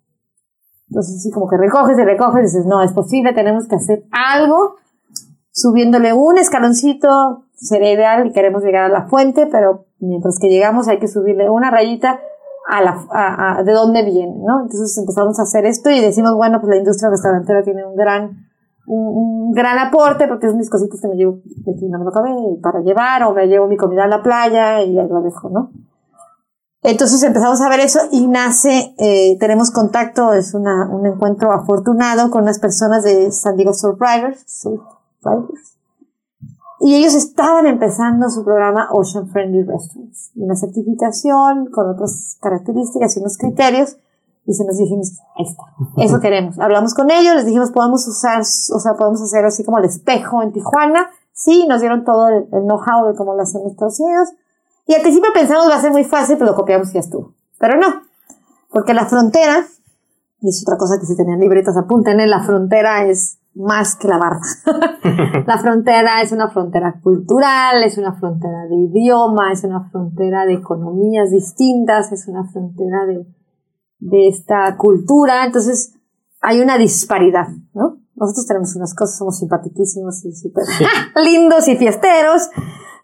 Entonces, 0.89 1.17
así 1.17 1.31
como 1.31 1.49
que 1.49 1.57
recoges 1.57 1.99
y 1.99 2.05
recoges 2.05 2.41
y 2.41 2.43
dices, 2.43 2.67
no, 2.67 2.83
es 2.83 2.93
posible, 2.93 3.33
tenemos 3.33 3.67
que 3.69 3.77
hacer 3.77 4.05
algo, 4.11 4.77
subiéndole 5.53 6.13
un 6.13 6.39
escaloncito, 6.39 7.45
sería 7.55 7.93
ideal 7.93 8.27
y 8.27 8.33
queremos 8.33 8.63
llegar 8.63 8.85
a 8.85 8.89
la 8.89 9.07
fuente, 9.07 9.47
pero 9.51 9.87
mientras 9.99 10.39
que 10.39 10.49
llegamos 10.49 10.89
hay 10.89 10.99
que 10.99 11.09
subirle 11.09 11.49
una 11.49 11.71
rayita 11.71 12.21
a 12.67 12.83
la, 12.83 13.07
a, 13.11 13.63
de 13.63 13.73
dónde 13.73 14.05
viene, 14.05 14.37
¿no? 14.39 14.63
Entonces 14.63 14.97
empezamos 14.99 15.39
a 15.39 15.43
hacer 15.43 15.67
esto 15.67 15.91
y 15.91 16.01
decimos, 16.01 16.35
bueno, 16.35 16.61
pues 16.61 16.71
la 16.71 16.77
industria 16.77 17.11
restaurantera 17.11 17.63
tiene 17.63 17.85
un 17.85 17.95
gran, 17.95 18.47
un, 18.87 19.53
gran 19.53 19.79
aporte 19.79 20.27
porque 20.27 20.47
es 20.47 20.55
mis 20.55 20.71
cositas 20.71 21.01
que 21.01 21.09
me 21.09 21.15
llevo 21.15 21.39
aquí 21.61 21.89
no 21.89 21.99
me 21.99 22.05
lo 22.05 22.11
acabé 22.11 22.31
para 22.61 22.81
llevar 22.81 23.23
o 23.23 23.33
me 23.33 23.47
llevo 23.47 23.69
mi 23.69 23.77
comida 23.77 24.05
a 24.05 24.09
la 24.09 24.23
playa 24.23 24.83
y 24.83 24.99
ahí 24.99 25.09
lo 25.09 25.23
dejo, 25.23 25.49
¿no? 25.51 25.71
Entonces 26.85 27.23
empezamos 27.23 27.63
a 27.63 27.71
ver 27.71 27.81
eso 27.81 27.99
y 28.11 28.27
nace, 28.27 28.95
eh, 28.99 29.39
tenemos 29.41 29.71
contacto, 29.71 30.35
es 30.35 30.53
una, 30.53 30.87
un 30.91 31.07
encuentro 31.07 31.51
afortunado 31.51 32.31
con 32.31 32.43
unas 32.43 32.59
personas 32.59 33.03
de 33.03 33.33
San 33.33 33.57
Diego 33.57 33.73
Surfriders, 33.73 34.45
Surfriders. 34.47 35.79
Y 36.81 36.97
ellos 36.97 37.15
estaban 37.15 37.67
empezando 37.67 38.29
su 38.29 38.45
programa 38.45 38.91
Ocean 38.93 39.29
Friendly 39.29 39.63
Restaurants, 39.63 40.31
una 40.37 40.57
certificación 40.57 41.71
con 41.71 41.89
otras 41.89 42.37
características 42.43 43.17
y 43.17 43.21
unos 43.21 43.39
criterios. 43.39 43.97
Y 44.45 44.53
se 44.53 44.67
nos 44.67 44.77
dijimos, 44.77 45.19
ahí 45.37 45.47
está, 45.47 45.63
eso 46.05 46.21
queremos. 46.21 46.59
Hablamos 46.59 46.93
con 46.93 47.11
ellos, 47.11 47.35
les 47.37 47.47
dijimos, 47.47 47.71
podemos 47.71 48.07
usar, 48.07 48.43
o 48.43 48.79
sea, 48.79 48.93
podemos 48.99 49.23
hacer 49.23 49.43
así 49.47 49.65
como 49.65 49.79
el 49.79 49.87
espejo 49.87 50.43
en 50.43 50.53
Tijuana. 50.53 51.09
Sí, 51.33 51.67
nos 51.67 51.81
dieron 51.81 52.05
todo 52.05 52.29
el, 52.29 52.47
el 52.53 52.65
know-how 52.65 53.07
de 53.07 53.17
cómo 53.17 53.33
lo 53.33 53.41
hacen 53.41 53.63
en 53.63 53.69
Estados 53.69 53.99
Unidos 54.01 54.35
y 54.87 54.95
al 54.95 55.03
principio 55.03 55.31
pensamos 55.33 55.69
va 55.69 55.77
a 55.77 55.81
ser 55.81 55.93
muy 55.93 56.05
fácil, 56.05 56.37
pero 56.37 56.51
lo 56.51 56.57
copiamos 56.57 56.91
y 56.91 56.95
ya 56.95 57.01
estuvo. 57.01 57.35
Pero 57.59 57.79
no, 57.79 58.03
porque 58.71 58.95
la 58.95 59.07
frontera, 59.07 59.67
y 60.41 60.49
es 60.49 60.63
otra 60.67 60.77
cosa 60.77 60.99
que 60.99 61.07
si 61.07 61.17
tenían 61.17 61.41
libretas 61.41 61.77
apunten, 61.77 62.19
la 62.29 62.43
frontera 62.43 63.07
es 63.07 63.39
más 63.55 63.97
que 63.97 64.09
la 64.09 64.19
barra. 64.19 64.41
la 65.47 65.59
frontera 65.59 66.21
es 66.23 66.33
una 66.33 66.51
frontera 66.51 67.01
cultural, 67.03 67.83
es 67.85 67.99
una 67.99 68.15
frontera 68.15 68.67
de 68.69 68.77
idioma, 68.77 69.53
es 69.53 69.65
una 69.65 69.89
frontera 69.91 70.45
de 70.45 70.55
economías 70.55 71.31
distintas, 71.31 72.13
es 72.13 72.27
una 72.29 72.45
frontera 72.45 73.07
de, 73.07 73.27
de 74.01 74.29
esta 74.29 74.77
cultura. 74.77 75.45
Entonces, 75.47 75.95
hay 76.41 76.61
una 76.61 76.77
disparidad, 76.77 77.49
¿no? 77.73 77.99
Nosotros 78.17 78.47
tenemos 78.47 78.77
unas 78.77 78.95
cosas, 78.95 79.19
somos 79.19 79.39
simpaticísimos 79.39 80.25
y 80.25 80.33
súper 80.33 80.65
lindos 81.25 81.67
y 81.69 81.77
fiesteros, 81.77 82.49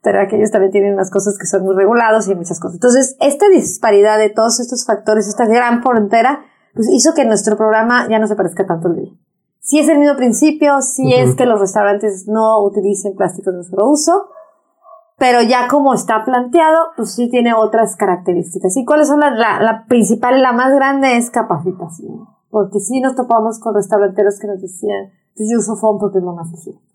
pero 0.03 0.21
aquellos 0.21 0.51
también 0.51 0.73
tienen 0.73 0.95
unas 0.95 1.11
cosas 1.11 1.37
que 1.39 1.47
son 1.47 1.63
muy 1.63 1.75
regulados 1.75 2.29
y 2.29 2.35
muchas 2.35 2.59
cosas. 2.59 2.77
Entonces, 2.77 3.17
esta 3.21 3.49
disparidad 3.49 4.19
de 4.19 4.31
todos 4.31 4.61
estos 4.61 4.87
factores, 4.87 5.29
esta 5.29 5.47
gran 5.47 5.83
frontera, 5.83 6.41
pues 6.75 6.89
hizo 6.91 7.13
que 7.15 7.25
nuestro 7.25 7.57
programa 7.57 8.09
ya 8.09 8.19
no 8.19 8.27
se 8.27 8.37
parezca 8.37 8.67
tanto 8.67 8.89
al 8.89 8.97
día. 8.97 9.13
Sí 9.61 9.79
es 9.79 9.89
el 9.89 9.99
mismo 9.99 10.17
principio, 10.17 10.81
sí 10.81 11.13
es 11.13 11.35
que 11.37 11.45
los 11.45 11.61
restaurantes 11.61 12.27
no 12.27 12.63
utilicen 12.65 13.15
plásticos 13.15 13.55
de 13.55 13.65
solo 13.65 13.91
uso, 13.91 14.31
pero 15.19 15.43
ya 15.43 15.69
como 15.69 15.93
está 15.93 16.25
planteado, 16.25 16.89
pues 16.97 17.15
sí 17.15 17.29
tiene 17.29 17.53
otras 17.53 17.95
características. 17.97 18.75
¿Y 18.79 18.87
cuáles 18.87 19.09
son 19.09 19.21
las, 19.21 19.37
la, 19.37 19.61
la 19.63 19.85
principal 19.87 20.41
la 20.41 20.53
más 20.53 20.75
grande 20.75 21.19
es 21.19 21.31
capacitación? 21.31 22.27
Porque 22.49 22.81
sí 22.81 23.01
nos 23.01 23.15
topamos 23.15 23.61
con 23.61 23.75
restauranteros 23.75 24.39
que 24.41 24.47
nos 24.47 24.63
decían, 24.63 25.11
pues 25.37 25.49
yo 25.53 25.59
uso 25.59 25.77
foam 25.77 25.99
porque 25.99 26.19
es 26.19 26.25
lo 26.25 26.33
más 26.33 26.51
higiénico. 26.53 26.90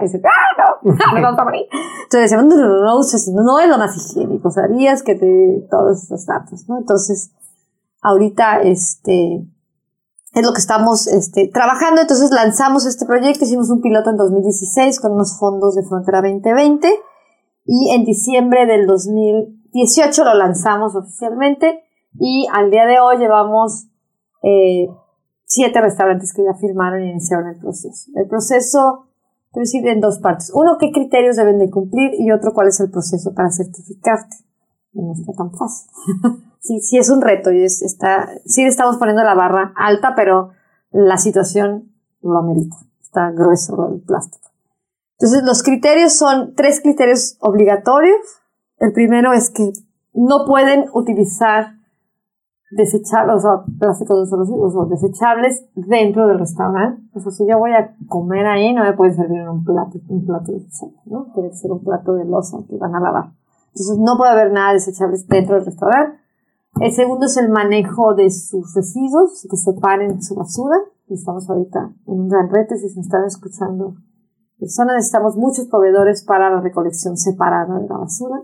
Y 0.00 0.04
dice, 0.04 0.20
¡ah, 0.24 0.80
no! 0.82 0.90
Entonces 0.92 2.30
decíamos, 2.30 2.46
no, 2.46 2.56
no, 2.56 3.42
no, 3.42 3.58
es 3.60 3.68
lo 3.68 3.78
más 3.78 3.96
higiénico, 3.96 4.50
sabías 4.50 5.02
que 5.02 5.14
te, 5.14 5.66
todos 5.70 6.02
estos 6.02 6.26
datos, 6.26 6.68
¿no? 6.68 6.78
Entonces, 6.78 7.32
ahorita, 8.02 8.60
este, 8.62 9.46
es 10.34 10.44
lo 10.44 10.52
que 10.52 10.58
estamos 10.58 11.06
este, 11.06 11.48
trabajando. 11.48 12.00
Entonces 12.00 12.30
lanzamos 12.30 12.86
este 12.86 13.06
proyecto, 13.06 13.44
hicimos 13.44 13.70
un 13.70 13.80
piloto 13.80 14.10
en 14.10 14.16
2016 14.16 15.00
con 15.00 15.12
unos 15.12 15.38
fondos 15.38 15.74
de 15.74 15.84
Frontera 15.84 16.20
2020 16.20 16.88
y 17.66 17.94
en 17.94 18.04
diciembre 18.04 18.66
del 18.66 18.86
2018 18.86 20.24
lo 20.24 20.34
lanzamos 20.34 20.94
oficialmente 20.96 21.84
y 22.18 22.46
al 22.52 22.70
día 22.70 22.86
de 22.86 22.98
hoy 23.00 23.18
llevamos 23.18 23.86
eh, 24.42 24.88
siete 25.46 25.80
restaurantes 25.80 26.32
que 26.34 26.44
ya 26.44 26.54
firmaron 26.54 27.02
y 27.02 27.10
iniciaron 27.10 27.48
el 27.48 27.58
proceso. 27.58 28.10
El 28.14 28.28
proceso 28.28 29.06
pero 29.54 29.64
sí 29.64 29.78
en 29.84 30.00
dos 30.00 30.18
partes. 30.18 30.50
Uno, 30.52 30.76
qué 30.78 30.90
criterios 30.90 31.36
deben 31.36 31.58
de 31.58 31.70
cumplir 31.70 32.10
y 32.18 32.32
otro, 32.32 32.52
cuál 32.52 32.68
es 32.68 32.80
el 32.80 32.90
proceso 32.90 33.32
para 33.32 33.50
certificarte. 33.50 34.36
No 34.92 35.12
está 35.12 35.32
tan 35.32 35.52
fácil. 35.52 35.90
sí, 36.60 36.80
sí 36.80 36.98
es 36.98 37.08
un 37.08 37.22
reto 37.22 37.52
y 37.52 37.62
es, 37.62 37.80
está, 37.82 38.28
sí 38.44 38.64
estamos 38.64 38.96
poniendo 38.96 39.22
la 39.22 39.34
barra 39.34 39.72
alta, 39.76 40.14
pero 40.16 40.50
la 40.90 41.16
situación 41.16 41.92
lo 42.20 42.38
amerita. 42.38 42.76
Está 43.00 43.30
grueso 43.30 43.90
el 43.92 44.00
plástico. 44.00 44.50
Entonces, 45.18 45.44
los 45.44 45.62
criterios 45.62 46.16
son 46.16 46.54
tres 46.54 46.80
criterios 46.80 47.36
obligatorios. 47.40 48.18
El 48.78 48.92
primero 48.92 49.32
es 49.32 49.50
que 49.50 49.72
no 50.12 50.44
pueden 50.46 50.86
utilizar 50.92 51.76
desechables, 52.76 53.36
o 53.36 53.40
sea, 53.40 53.64
plásticos 53.78 54.30
de 54.30 54.36
uso, 54.36 54.86
desechables 54.86 55.66
dentro 55.74 56.26
del 56.28 56.38
restaurante. 56.38 57.02
O 57.14 57.20
sea, 57.20 57.32
si 57.32 57.46
yo 57.46 57.58
voy 57.58 57.72
a 57.72 57.94
comer 58.08 58.46
ahí, 58.46 58.72
no 58.74 58.84
me 58.84 58.92
pueden 58.92 59.14
servir 59.14 59.40
en 59.40 59.48
un 59.48 59.64
plato, 59.64 59.98
un 60.08 60.24
plato 60.24 60.52
desechable, 60.52 60.98
¿no? 61.06 61.26
Tiene 61.34 61.50
que 61.50 61.56
ser 61.56 61.72
un 61.72 61.82
plato 61.82 62.14
de 62.14 62.24
losa 62.24 62.58
que 62.68 62.76
van 62.76 62.94
a 62.94 63.00
lavar. 63.00 63.32
Entonces, 63.68 63.98
no 63.98 64.16
puede 64.16 64.32
haber 64.32 64.52
nada 64.52 64.72
desechables 64.72 65.26
dentro 65.26 65.56
del 65.56 65.66
restaurante. 65.66 66.18
El 66.80 66.92
segundo 66.92 67.26
es 67.26 67.36
el 67.36 67.50
manejo 67.50 68.14
de 68.14 68.30
sus 68.30 68.74
residuos, 68.74 69.46
que 69.48 69.56
separen 69.56 70.22
su 70.22 70.34
basura. 70.34 70.76
Estamos 71.08 71.48
ahorita 71.48 71.92
en 72.06 72.20
un 72.20 72.28
gran 72.28 72.50
reto, 72.50 72.74
si 72.76 72.88
se 72.88 73.00
están 73.00 73.24
escuchando 73.24 73.94
personas, 74.58 74.96
necesitamos 74.96 75.36
muchos 75.36 75.66
proveedores 75.66 76.24
para 76.24 76.50
la 76.50 76.60
recolección 76.60 77.16
separada 77.16 77.78
de 77.78 77.88
la 77.88 77.98
basura. 77.98 78.42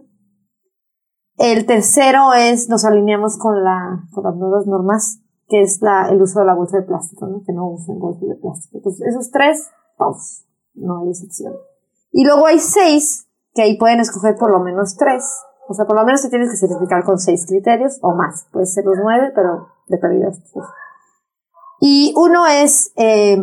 El 1.41 1.65
tercero 1.65 2.35
es, 2.35 2.69
nos 2.69 2.85
alineamos 2.85 3.39
con, 3.39 3.65
la, 3.65 4.05
con 4.13 4.25
las 4.25 4.37
nuevas 4.37 4.67
normas, 4.67 5.21
que 5.49 5.63
es 5.63 5.81
la, 5.81 6.11
el 6.11 6.21
uso 6.21 6.41
de 6.41 6.45
la 6.45 6.55
bolsa 6.55 6.77
de 6.77 6.83
plástico, 6.83 7.27
¿no? 7.27 7.43
que 7.47 7.55
no 7.55 7.67
usen 7.67 7.99
bolsa 7.99 8.27
de 8.27 8.35
plástico. 8.35 8.77
Entonces, 8.77 9.07
esos 9.09 9.31
tres, 9.31 9.71
todos, 9.97 10.45
no 10.75 10.99
hay 10.99 11.09
excepción. 11.09 11.55
Y 12.13 12.27
luego 12.27 12.45
hay 12.45 12.59
seis, 12.59 13.27
que 13.55 13.63
ahí 13.63 13.79
pueden 13.79 14.01
escoger 14.01 14.37
por 14.37 14.51
lo 14.51 14.61
menos 14.61 14.99
tres. 14.99 15.25
O 15.67 15.73
sea, 15.73 15.87
por 15.87 15.97
lo 15.97 16.05
menos 16.05 16.21
te 16.21 16.29
tienes 16.29 16.51
que 16.51 16.59
certificar 16.59 17.05
con 17.05 17.19
seis 17.19 17.47
criterios 17.47 17.99
o 18.03 18.15
más. 18.15 18.47
Puede 18.53 18.67
ser 18.67 18.85
los 18.85 18.99
nueve, 19.03 19.33
pero 19.35 19.69
de 19.89 19.97
pérdida. 19.97 20.33
Y 21.81 22.13
uno 22.19 22.47
es, 22.47 22.93
eh, 22.97 23.43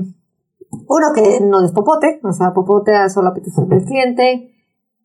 uno 0.87 1.13
que 1.15 1.39
no 1.41 1.65
es 1.65 1.71
popote, 1.71 2.19
o 2.23 2.31
sea, 2.31 2.53
popote 2.53 2.95
a 2.95 3.07
petición 3.33 3.69
del 3.69 3.85
cliente, 3.85 4.53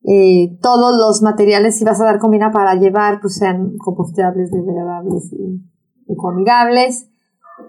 eh, 0.05 0.59
todos 0.61 0.97
los 0.97 1.23
materiales, 1.23 1.79
si 1.79 1.85
vas 1.85 2.01
a 2.01 2.05
dar 2.05 2.19
comida 2.19 2.51
para 2.51 2.75
llevar, 2.75 3.21
pues 3.21 3.37
sean 3.37 3.77
compostables, 3.79 4.51
degradables 4.51 5.33
y 5.33 5.63
ecoamigables. 6.09 7.09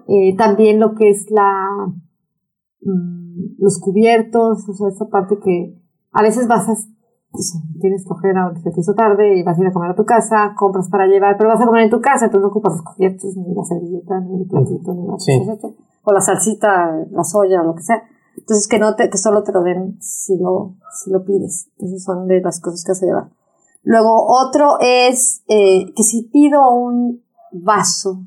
Eh, 0.07 0.36
también 0.36 0.79
lo 0.79 0.95
que 0.95 1.09
es 1.09 1.29
la, 1.29 1.67
mm, 2.81 3.59
los 3.59 3.79
cubiertos, 3.79 4.67
o 4.67 4.73
sea, 4.73 4.88
esa 4.88 5.05
parte 5.09 5.38
que 5.43 5.79
a 6.11 6.23
veces 6.23 6.47
vas 6.47 6.67
a, 6.69 6.73
pues, 7.31 7.57
tienes 7.79 8.03
flojera 8.03 8.47
o 8.47 8.53
te 8.53 8.79
hizo 8.79 8.93
tarde 8.95 9.38
y 9.38 9.43
vas 9.43 9.57
a 9.57 9.61
ir 9.61 9.67
a 9.67 9.71
comer 9.71 9.91
a 9.91 9.95
tu 9.95 10.05
casa, 10.05 10.53
compras 10.57 10.89
para 10.89 11.05
llevar, 11.05 11.38
pero 11.38 11.49
vas 11.49 11.61
a 11.61 11.65
comer 11.65 11.84
en 11.84 11.89
tu 11.91 12.01
casa, 12.01 12.25
entonces 12.25 12.41
no 12.41 12.49
ocupas 12.49 12.73
los 12.73 12.81
cubiertos, 12.81 13.36
ni 13.38 13.53
la 13.53 13.63
servilleta, 13.63 14.19
ni 14.21 14.41
el 14.41 14.47
platito, 14.47 14.93
ni 14.93 15.07
la 15.07 15.19
sí. 15.19 15.39
o 16.03 16.11
la 16.11 16.21
salsita, 16.21 17.05
la 17.11 17.23
soya, 17.23 17.61
o 17.61 17.65
lo 17.65 17.75
que 17.75 17.84
sea. 17.84 18.01
Entonces, 18.38 18.67
que, 18.67 18.79
no 18.79 18.95
te, 18.95 19.09
que 19.09 19.17
solo 19.17 19.43
te 19.43 19.51
lo 19.51 19.61
den 19.61 20.01
si 20.01 20.38
lo, 20.38 20.75
si 20.91 21.11
lo 21.11 21.23
pides. 21.23 21.69
Esas 21.79 22.03
son 22.03 22.27
de 22.27 22.41
las 22.41 22.59
cosas 22.59 22.84
que 22.84 22.91
vas 22.91 23.03
a 23.03 23.05
llevar. 23.05 23.29
Luego, 23.84 24.25
otro 24.27 24.77
es 24.79 25.43
eh, 25.47 25.93
que 25.95 26.03
si 26.03 26.23
pido 26.23 26.69
un 26.71 27.23
vaso 27.51 28.23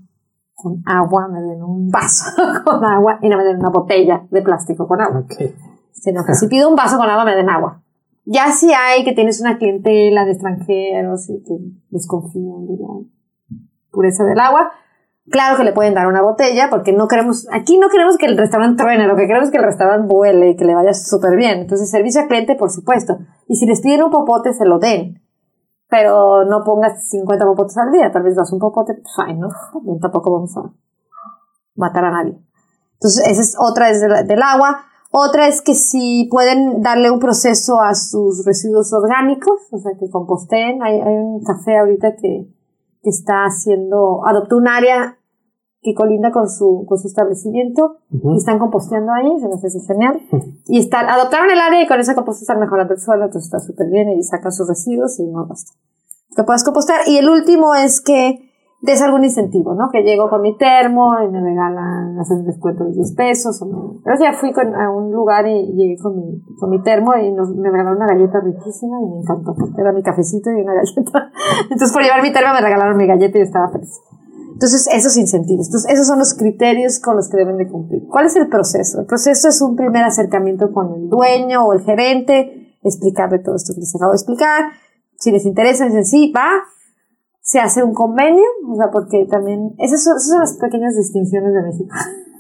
con 0.54 0.82
agua, 0.86 1.28
me 1.28 1.40
den 1.40 1.62
un 1.62 1.90
vaso 1.90 2.24
con 2.64 2.84
agua 2.84 3.18
y 3.22 3.28
no 3.28 3.36
me 3.36 3.44
den 3.44 3.59
una 3.59 3.70
botella 3.70 4.26
de 4.30 4.42
plástico 4.42 4.86
con 4.86 5.00
agua. 5.00 5.24
Sino 5.92 6.24
que 6.24 6.34
si 6.34 6.46
pido 6.48 6.68
un 6.68 6.76
vaso 6.76 6.98
con 6.98 7.09
agua, 7.09 7.24
me 7.24 7.34
den 7.34 7.50
agua. 7.50 7.82
Ya 8.24 8.50
si 8.52 8.72
hay 8.72 9.04
que 9.04 9.12
tienes 9.12 9.40
una 9.40 9.57
clientela 9.57 10.24
de 10.24 10.32
extranjeros 10.32 11.30
y 11.30 11.42
que 11.42 11.54
desconfían 11.90 12.66
de 12.66 12.76
la 12.76 12.88
pureza 13.92 14.24
del 14.24 14.40
agua, 14.40 14.72
claro 15.31 15.57
que 15.57 15.64
le 15.64 15.72
pueden 15.72 15.95
dar 15.95 16.07
una 16.07 16.22
botella 16.22 16.68
porque 16.70 16.93
no 16.93 17.09
queremos, 17.09 17.47
aquí 17.53 17.79
no 17.79 17.89
queremos 17.89 18.16
que 18.16 18.27
el 18.27 18.37
restaurante 18.37 18.83
truene, 18.83 19.07
lo 19.07 19.16
que 19.16 19.27
queremos 19.27 19.47
es 19.47 19.53
que 19.53 19.59
el 19.59 19.64
restaurante 19.64 20.07
vuele 20.09 20.51
y 20.51 20.57
que 20.57 20.64
le 20.64 20.74
vaya 20.74 20.95
súper 20.95 21.37
bien. 21.37 21.61
Entonces, 21.61 21.91
servicio 21.91 22.20
al 22.20 22.29
cliente, 22.29 22.55
por 22.55 22.70
supuesto. 22.70 23.18
Y 23.47 23.57
si 23.57 23.66
les 23.66 23.81
piden 23.81 24.05
un 24.05 24.11
popote, 24.11 24.53
se 24.53 24.64
lo 24.64 24.79
den. 24.79 25.22
Pero 25.89 26.45
no 26.45 26.64
pongas 26.64 27.09
50 27.09 27.45
popotes 27.45 27.77
al 27.79 27.93
día, 27.93 28.11
tal 28.11 28.22
vez 28.22 28.35
das 28.35 28.53
un 28.53 28.59
popote, 28.59 29.01
fine, 29.14 29.39
¿no? 29.39 29.49
También 29.72 30.01
tampoco 30.01 30.33
vamos 30.33 30.57
a 30.57 30.72
matar 31.77 32.05
a 32.05 32.11
nadie. 32.11 32.37
Entonces, 32.95 33.27
esa 33.27 33.41
es 33.41 33.57
otra 33.59 33.91
es 33.91 34.01
del 34.01 34.43
agua. 34.43 34.83
Otra 35.12 35.47
es 35.47 35.62
que 35.62 35.74
si 35.74 36.29
pueden 36.31 36.83
darle 36.83 37.11
un 37.11 37.20
proceso 37.20 37.81
a 37.81 37.95
sus 37.95 38.45
residuos 38.45 38.93
orgánicos, 38.93 39.61
o 39.70 39.79
sea, 39.79 39.93
que 39.99 40.11
composteen. 40.11 40.83
Hay, 40.83 41.01
hay 41.01 41.14
un 41.14 41.45
café 41.45 41.79
ahorita 41.79 42.16
que, 42.16 42.49
que 43.03 43.11
está 43.11 43.45
haciendo, 43.45 44.27
adoptó 44.27 44.57
un 44.57 44.66
área 44.66 45.16
que 45.87 45.95
colinda 45.95 46.32
con 46.32 46.51
su, 46.51 46.84
con 46.89 46.99
su 46.99 47.07
establecimiento 47.07 47.99
y 48.11 48.37
están 48.37 48.59
composteando 48.59 49.12
ahí, 49.12 49.30
se 49.39 49.47
me 49.47 49.55
hace 49.55 49.68
genial. 49.87 50.20
Y 50.66 50.80
están, 50.80 51.09
adoptaron 51.09 51.49
el 51.49 51.61
área 51.61 51.80
y 51.80 51.87
con 51.87 52.01
esa 52.01 52.16
composta 52.16 52.43
están 52.43 52.59
mejorando 52.59 52.93
el 52.95 53.01
suelo, 53.01 53.26
entonces 53.26 53.45
está 53.45 53.61
súper 53.61 53.89
bien 53.89 54.09
y 54.11 54.20
sacan 54.24 54.51
sus 54.51 54.68
residuos 54.68 55.20
y 55.20 55.26
no 55.28 55.47
basta. 55.47 55.74
Te 56.34 56.43
puedes 56.43 56.64
compostar. 56.64 57.07
Y 57.07 57.18
el 57.18 57.28
último 57.28 57.76
es 57.76 58.01
que 58.01 58.41
des 58.82 59.01
algún 59.01 59.22
incentivo, 59.22 59.74
¿no? 59.74 59.89
Que 59.93 60.03
llego 60.03 60.28
con 60.28 60.43
mi 60.43 60.57
termo 60.57 61.14
y 61.22 61.30
me 61.30 61.41
regalan, 61.41 62.18
hacen 62.18 62.45
descuento 62.45 62.84
de 62.84 62.93
10 62.95 63.14
pesos. 63.14 63.62
O 63.62 63.66
me... 63.66 64.01
Pero 64.03 64.16
ya 64.20 64.32
fui 64.32 64.53
con, 64.53 64.74
a 64.74 64.91
un 64.91 65.12
lugar 65.12 65.47
y 65.47 65.72
llegué 65.72 65.97
con 66.03 66.16
mi, 66.16 66.43
con 66.59 66.70
mi 66.70 66.82
termo 66.82 67.14
y 67.14 67.30
nos, 67.30 67.55
me 67.55 67.70
regalaron 67.70 67.97
una 67.97 68.07
galleta 68.07 68.41
riquísima 68.41 69.01
y 69.01 69.07
me 69.07 69.18
encantó 69.20 69.55
porque 69.55 69.80
era 69.80 69.93
mi 69.93 70.03
cafecito 70.03 70.51
y 70.51 70.62
una 70.62 70.74
galleta. 70.82 71.30
Entonces 71.70 71.93
por 71.93 72.03
llevar 72.03 72.22
mi 72.22 72.32
termo 72.32 72.53
me 72.55 72.61
regalaron 72.61 72.97
mi 72.97 73.07
galleta 73.07 73.39
y 73.39 73.43
estaba 73.43 73.68
feliz. 73.70 74.01
Entonces, 74.57 74.88
esos 74.90 75.18
incentivos. 75.18 75.66
Entonces, 75.66 75.92
esos 75.92 76.07
son 76.07 76.18
los 76.18 76.32
criterios 76.32 76.98
con 76.98 77.14
los 77.16 77.28
que 77.28 77.36
deben 77.36 77.59
de 77.59 77.68
cumplir. 77.68 78.07
¿Cuál 78.09 78.24
es 78.24 78.36
el 78.36 78.48
proceso? 78.48 79.00
El 79.00 79.07
proceso 79.07 79.48
es 79.50 79.61
un 79.61 79.76
primer 79.76 80.02
acercamiento 80.02 80.72
con 80.72 80.94
el 80.94 81.11
dueño 81.11 81.66
o 81.66 81.74
el 81.74 81.82
gerente, 81.82 82.78
explicarle 82.82 83.40
todo 83.40 83.57
esto 83.57 83.74
que 83.74 83.80
les 83.80 83.94
acabo 83.94 84.12
de 84.12 84.16
explicar. 84.16 84.64
Si 85.18 85.30
les 85.30 85.44
interesa, 85.44 85.84
dicen 85.84 86.07
sí, 86.07 86.32
va, 86.34 86.48
se 87.42 87.61
hace 87.61 87.82
un 87.82 87.92
convenio, 87.92 88.46
o 88.66 88.76
sea, 88.76 88.90
porque 88.90 89.26
también, 89.30 89.74
esas 89.76 90.02
son, 90.02 90.16
esas 90.16 90.30
son 90.30 90.40
las 90.40 90.54
pequeñas 90.54 90.96
distinciones 90.96 91.52
de 91.52 91.62
México. 91.62 91.94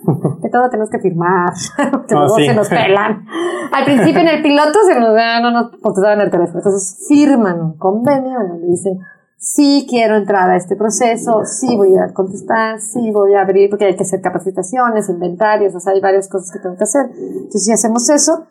que 0.42 0.48
todo 0.48 0.70
tenemos 0.70 0.88
que 0.88 0.98
firmar, 1.00 1.52
que 2.08 2.14
Oh, 2.14 2.20
luego 2.20 2.36
sí. 2.36 2.46
se 2.46 2.54
nos 2.54 2.68
pelan. 2.70 3.26
Al 3.72 3.84
principio 3.84 4.20
en 4.22 4.28
el 4.28 4.42
piloto 4.42 4.78
se 4.86 4.98
nos 4.98 5.14
ah, 5.20 5.40
no 5.42 5.50
nos 5.50 5.70
contestaban 5.82 6.20
el 6.22 6.30
teléfono, 6.30 6.60
entonces 6.60 7.04
firman 7.06 7.60
un 7.60 7.76
convenio 7.76 8.40
en 8.40 8.48
donde 8.48 8.66
dicen, 8.68 8.98
sí 9.38 9.86
quiero 9.88 10.16
entrar 10.16 10.50
a 10.50 10.56
este 10.56 10.76
proceso, 10.76 11.44
sí 11.44 11.76
voy 11.76 11.96
a 11.96 12.12
contestar, 12.12 12.80
sí 12.80 13.10
voy 13.12 13.34
a 13.34 13.42
abrir, 13.42 13.70
porque 13.70 13.84
hay 13.84 13.96
que 13.96 14.02
hacer 14.02 14.20
capacitaciones, 14.20 15.08
inventarios, 15.08 15.74
o 15.74 15.80
sea, 15.80 15.92
hay 15.92 16.00
varias 16.00 16.28
cosas 16.28 16.50
que 16.52 16.58
tengo 16.58 16.76
que 16.76 16.84
hacer. 16.84 17.10
Entonces, 17.14 17.64
si 17.64 17.72
hacemos 17.72 18.08
eso, 18.10 18.46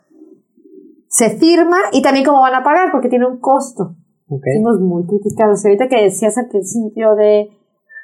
se 1.07 1.37
firma 1.37 1.77
y 1.91 2.01
también 2.01 2.25
cómo 2.25 2.41
van 2.41 2.55
a 2.55 2.63
pagar, 2.63 2.91
porque 2.91 3.09
tiene 3.09 3.27
un 3.27 3.39
costo. 3.39 3.95
Ok. 4.27 4.43
Fuimos 4.55 4.79
muy 4.81 5.05
criticados. 5.05 5.63
Y 5.63 5.67
ahorita 5.67 5.87
que 5.87 6.03
decías 6.03 6.37
al 6.37 6.47
principio 6.47 7.15
de 7.15 7.49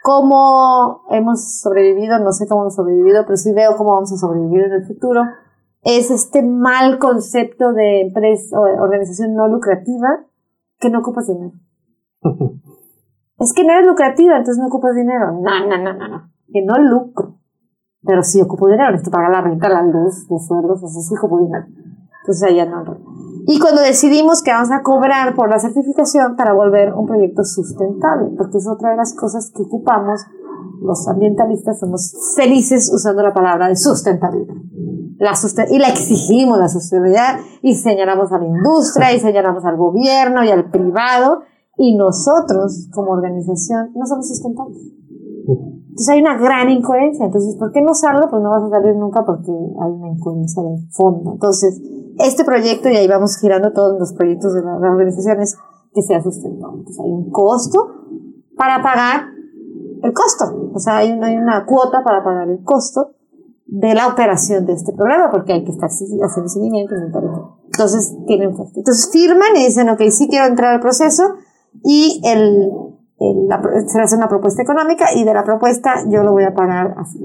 cómo 0.01 1.01
hemos 1.09 1.59
sobrevivido, 1.59 2.19
no 2.19 2.31
sé 2.31 2.47
cómo 2.47 2.61
hemos 2.61 2.75
sobrevivido, 2.75 3.23
pero 3.25 3.37
sí 3.37 3.53
veo 3.53 3.75
cómo 3.77 3.93
vamos 3.93 4.11
a 4.11 4.17
sobrevivir 4.17 4.63
en 4.63 4.73
el 4.73 4.85
futuro, 4.85 5.21
es 5.83 6.11
este 6.11 6.43
mal 6.43 6.99
concepto 6.99 7.73
de 7.73 8.01
empresa 8.01 8.59
o 8.59 8.63
organización 8.83 9.33
no 9.33 9.47
lucrativa 9.47 10.25
que 10.79 10.89
no 10.89 10.99
ocupas 10.99 11.27
dinero. 11.27 11.53
Es 13.41 13.53
que 13.53 13.63
no 13.63 13.73
eres 13.73 13.87
lucrativa, 13.87 14.37
entonces 14.37 14.57
no 14.59 14.67
ocupas 14.67 14.95
dinero. 14.95 15.31
No, 15.31 15.67
no, 15.67 15.77
no, 15.77 15.93
no, 15.93 16.07
no. 16.07 16.31
Que 16.53 16.63
no 16.63 16.75
lucro. 16.77 17.37
Pero 18.03 18.23
sí 18.23 18.41
ocupo 18.41 18.67
dinero, 18.67 18.91
necesito 18.91 19.11
pagar 19.11 19.31
la 19.31 19.41
renta, 19.41 19.69
la 19.69 19.81
luz, 19.83 20.27
los 20.29 20.45
sueldos, 20.47 20.83
así 20.83 21.01
sí 21.01 21.15
ocupo 21.17 21.39
dinero. 21.39 21.65
Entonces 22.21 22.55
ya 22.55 22.65
no. 22.65 22.83
Y 23.47 23.59
cuando 23.59 23.81
decidimos 23.81 24.43
que 24.43 24.51
vamos 24.51 24.71
a 24.71 24.81
cobrar 24.83 25.33
por 25.35 25.49
la 25.49 25.59
certificación 25.59 26.35
para 26.35 26.53
volver 26.53 26.93
un 26.93 27.07
proyecto 27.07 27.43
sustentable, 27.43 28.29
porque 28.37 28.57
es 28.59 28.67
otra 28.67 28.91
de 28.91 28.97
las 28.97 29.15
cosas 29.15 29.51
que 29.55 29.63
ocupamos, 29.63 30.21
los 30.81 31.07
ambientalistas 31.07 31.79
somos 31.79 32.13
felices 32.35 32.91
usando 32.93 33.23
la 33.23 33.33
palabra 33.33 33.67
de 33.67 33.75
sustentabilidad. 33.75 34.53
La 35.17 35.31
susten- 35.33 35.67
y 35.69 35.77
la 35.77 35.89
exigimos 35.89 36.57
la 36.57 36.67
sustentabilidad 36.69 37.39
y 37.61 37.75
señalamos 37.75 38.31
a 38.31 38.39
la 38.39 38.45
industria 38.45 39.13
y 39.13 39.19
señalamos 39.19 39.63
al 39.65 39.77
gobierno 39.77 40.43
y 40.43 40.49
al 40.49 40.69
privado 40.71 41.41
y 41.83 41.97
nosotros 41.97 42.89
como 42.93 43.11
organización 43.11 43.91
no 43.95 44.05
somos 44.05 44.27
sustentables. 44.27 44.77
Entonces 45.47 46.09
hay 46.09 46.21
una 46.21 46.37
gran 46.37 46.69
incoherencia. 46.69 47.25
Entonces, 47.25 47.55
¿por 47.55 47.71
qué 47.71 47.81
no 47.81 47.95
salgo? 47.95 48.29
Pues 48.29 48.39
no 48.43 48.51
vas 48.51 48.63
a 48.63 48.69
salir 48.69 48.95
nunca 48.95 49.25
porque 49.25 49.51
hay 49.51 49.91
una 49.91 50.09
incoherencia 50.09 50.61
de 50.61 50.77
fondo. 50.91 51.31
Entonces, 51.33 51.81
este 52.19 52.45
proyecto, 52.45 52.87
y 52.87 52.97
ahí 52.97 53.07
vamos 53.07 53.35
girando 53.37 53.73
todos 53.73 53.99
los 53.99 54.13
proyectos 54.13 54.53
de 54.53 54.61
la, 54.61 54.77
la 54.77 54.91
organización, 54.91 55.41
es 55.41 55.57
que 55.91 56.03
sea 56.03 56.21
sustentable. 56.21 56.81
Entonces, 56.81 57.03
hay 57.03 57.11
un 57.11 57.31
costo 57.31 57.79
para 58.55 58.83
pagar 58.83 59.21
el 60.03 60.13
costo. 60.13 60.69
O 60.75 60.79
sea, 60.79 60.97
hay 60.97 61.11
una, 61.13 61.27
hay 61.27 61.37
una 61.37 61.65
cuota 61.65 62.03
para 62.03 62.23
pagar 62.23 62.47
el 62.47 62.63
costo 62.63 63.15
de 63.65 63.95
la 63.95 64.07
operación 64.07 64.67
de 64.67 64.73
este 64.73 64.93
programa 64.93 65.31
porque 65.31 65.53
hay 65.53 65.63
que 65.63 65.71
estar 65.71 65.89
haciendo 65.89 66.47
seguimiento. 66.47 66.93
Entonces, 67.65 68.15
tienen. 68.27 68.49
Entonces, 68.51 69.09
firman 69.11 69.55
y 69.55 69.65
dicen, 69.65 69.89
ok, 69.89 70.01
sí 70.11 70.27
quiero 70.29 70.45
entrar 70.45 70.75
al 70.75 70.79
proceso 70.79 71.23
y 71.83 72.21
el, 72.25 72.71
el- 73.19 73.47
la 73.47 73.61
se 73.87 74.01
hace 74.01 74.15
una 74.15 74.27
propuesta 74.27 74.61
económica 74.63 75.05
y 75.15 75.23
de 75.23 75.33
la 75.33 75.43
propuesta 75.43 76.03
yo 76.09 76.23
lo 76.23 76.31
voy 76.31 76.43
a 76.43 76.53
pagar 76.53 76.95
así. 76.97 77.19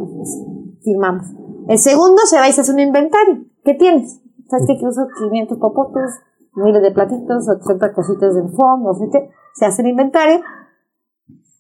Firmamos. 0.83 1.27
El 1.69 1.79
segundo 1.79 2.23
se 2.27 2.39
va 2.39 2.49
y 2.49 2.53
se 2.53 2.61
hace 2.61 2.73
un 2.73 2.81
inventario. 2.81 3.45
¿Qué 3.65 3.75
tienes? 3.75 4.21
¿Sabes 4.49 4.67
qué? 4.69 4.79
Que 4.79 4.87
uso 4.87 5.07
500 5.19 5.59
popotes, 5.59 6.21
miles 6.55 6.81
de 6.83 6.93
platitos, 6.93 7.49
80 7.49 7.93
cositas 7.93 8.35
de 8.35 8.43
foam, 8.51 8.85
no 8.85 8.95
sé 8.95 9.09
qué. 9.11 9.31
Se 9.55 9.67
hace 9.67 9.83
el 9.83 9.89
inventario. 9.89 10.41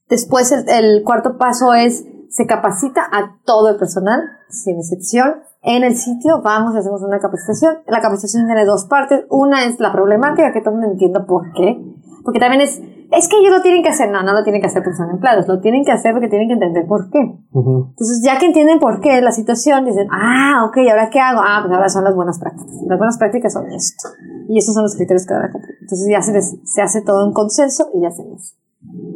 Después 0.08 0.52
el, 0.52 0.68
el 0.68 1.02
cuarto 1.04 1.36
paso 1.38 1.74
es 1.74 2.06
se 2.28 2.46
capacita 2.46 3.00
a 3.02 3.38
todo 3.44 3.70
el 3.70 3.76
personal, 3.76 4.20
sin 4.50 4.76
excepción. 4.78 5.36
En 5.62 5.82
el 5.82 5.96
sitio 5.96 6.42
vamos 6.42 6.74
y 6.74 6.78
hacemos 6.78 7.02
una 7.02 7.18
capacitación. 7.18 7.78
La 7.88 8.00
capacitación 8.00 8.46
tiene 8.46 8.64
dos 8.64 8.84
partes. 8.84 9.24
Una 9.30 9.64
es 9.64 9.80
la 9.80 9.92
problemática, 9.92 10.52
que 10.52 10.60
todo 10.60 10.70
el 10.74 10.76
mundo 10.80 10.92
entienda 10.92 11.24
por 11.26 11.52
qué. 11.54 11.82
Porque 12.26 12.40
también 12.40 12.60
es, 12.60 12.78
es 13.12 13.28
que 13.28 13.38
ellos 13.38 13.50
lo 13.56 13.62
tienen 13.62 13.82
que 13.82 13.88
hacer. 13.88 14.10
No, 14.10 14.22
no 14.22 14.32
lo 14.34 14.42
tienen 14.42 14.60
que 14.60 14.66
hacer 14.66 14.82
porque 14.82 14.96
son 14.98 15.08
empleados. 15.10 15.46
Lo 15.48 15.60
tienen 15.60 15.84
que 15.84 15.92
hacer 15.92 16.12
porque 16.12 16.28
tienen 16.28 16.48
que 16.48 16.54
entender 16.54 16.84
por 16.86 17.08
qué. 17.08 17.20
Ujú. 17.52 17.86
Entonces, 17.90 18.20
ya 18.22 18.38
que 18.38 18.46
entienden 18.46 18.78
por 18.80 19.00
qué 19.00 19.20
la 19.22 19.30
situación, 19.32 19.84
dicen, 19.86 20.08
ah, 20.10 20.66
ok, 20.68 20.76
¿ahora 20.90 21.08
qué 21.08 21.20
hago? 21.20 21.40
Ah, 21.42 21.60
pues 21.62 21.72
ahora 21.72 21.88
son 21.88 22.04
las 22.04 22.14
buenas 22.14 22.38
prácticas. 22.38 22.74
Las 22.86 22.98
buenas 22.98 23.16
prácticas 23.16 23.52
son 23.54 23.70
esto. 23.70 24.08
Y 24.48 24.58
esos 24.58 24.74
son 24.74 24.82
los 24.82 24.94
criterios 24.96 25.24
que 25.26 25.32
van 25.34 25.44
a 25.44 25.50
cumplir. 25.52 25.76
Entonces, 25.80 26.06
ya 26.10 26.20
se, 26.20 26.32
les- 26.32 26.56
se 26.64 26.82
hace 26.82 27.00
todo 27.02 27.24
en 27.26 27.32
consenso 27.32 27.88
y 27.94 28.02
ya 28.02 28.08
hacen 28.08 28.26
eso. 28.34 28.56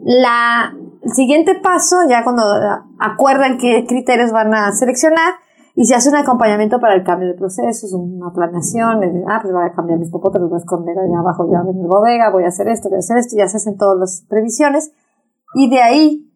La, 0.04 0.72
el 1.02 1.12
siguiente 1.12 1.54
paso, 1.62 1.96
ya 2.08 2.24
cuando 2.24 2.42
ah, 2.44 2.86
acuerdan 2.98 3.58
qué 3.58 3.84
criterios 3.88 4.32
van 4.32 4.54
a 4.54 4.72
seleccionar, 4.72 5.34
y 5.80 5.86
se 5.86 5.94
hace 5.94 6.10
un 6.10 6.16
acompañamiento 6.16 6.78
para 6.78 6.94
el 6.94 7.02
cambio 7.02 7.26
de 7.28 7.32
procesos, 7.32 7.94
una 7.94 8.30
planeación, 8.34 9.00
de, 9.00 9.24
ah, 9.26 9.38
pues 9.40 9.50
voy 9.50 9.64
a 9.64 9.72
cambiar 9.72 9.98
mis 9.98 10.10
popotes, 10.10 10.38
los 10.38 10.50
voy 10.50 10.58
a 10.58 10.60
esconder 10.60 10.94
allá 10.98 11.20
abajo 11.20 11.48
ya 11.50 11.60
en 11.60 11.80
mi 11.80 11.86
bodega, 11.86 12.28
voy 12.30 12.44
a 12.44 12.48
hacer 12.48 12.68
esto, 12.68 12.90
voy 12.90 12.96
a 12.96 12.98
hacer 12.98 13.16
esto, 13.16 13.34
ya 13.34 13.48
se 13.48 13.56
hacen 13.56 13.78
todas 13.78 13.98
las 13.98 14.26
previsiones, 14.28 14.92
y 15.54 15.70
de 15.70 15.80
ahí 15.80 16.30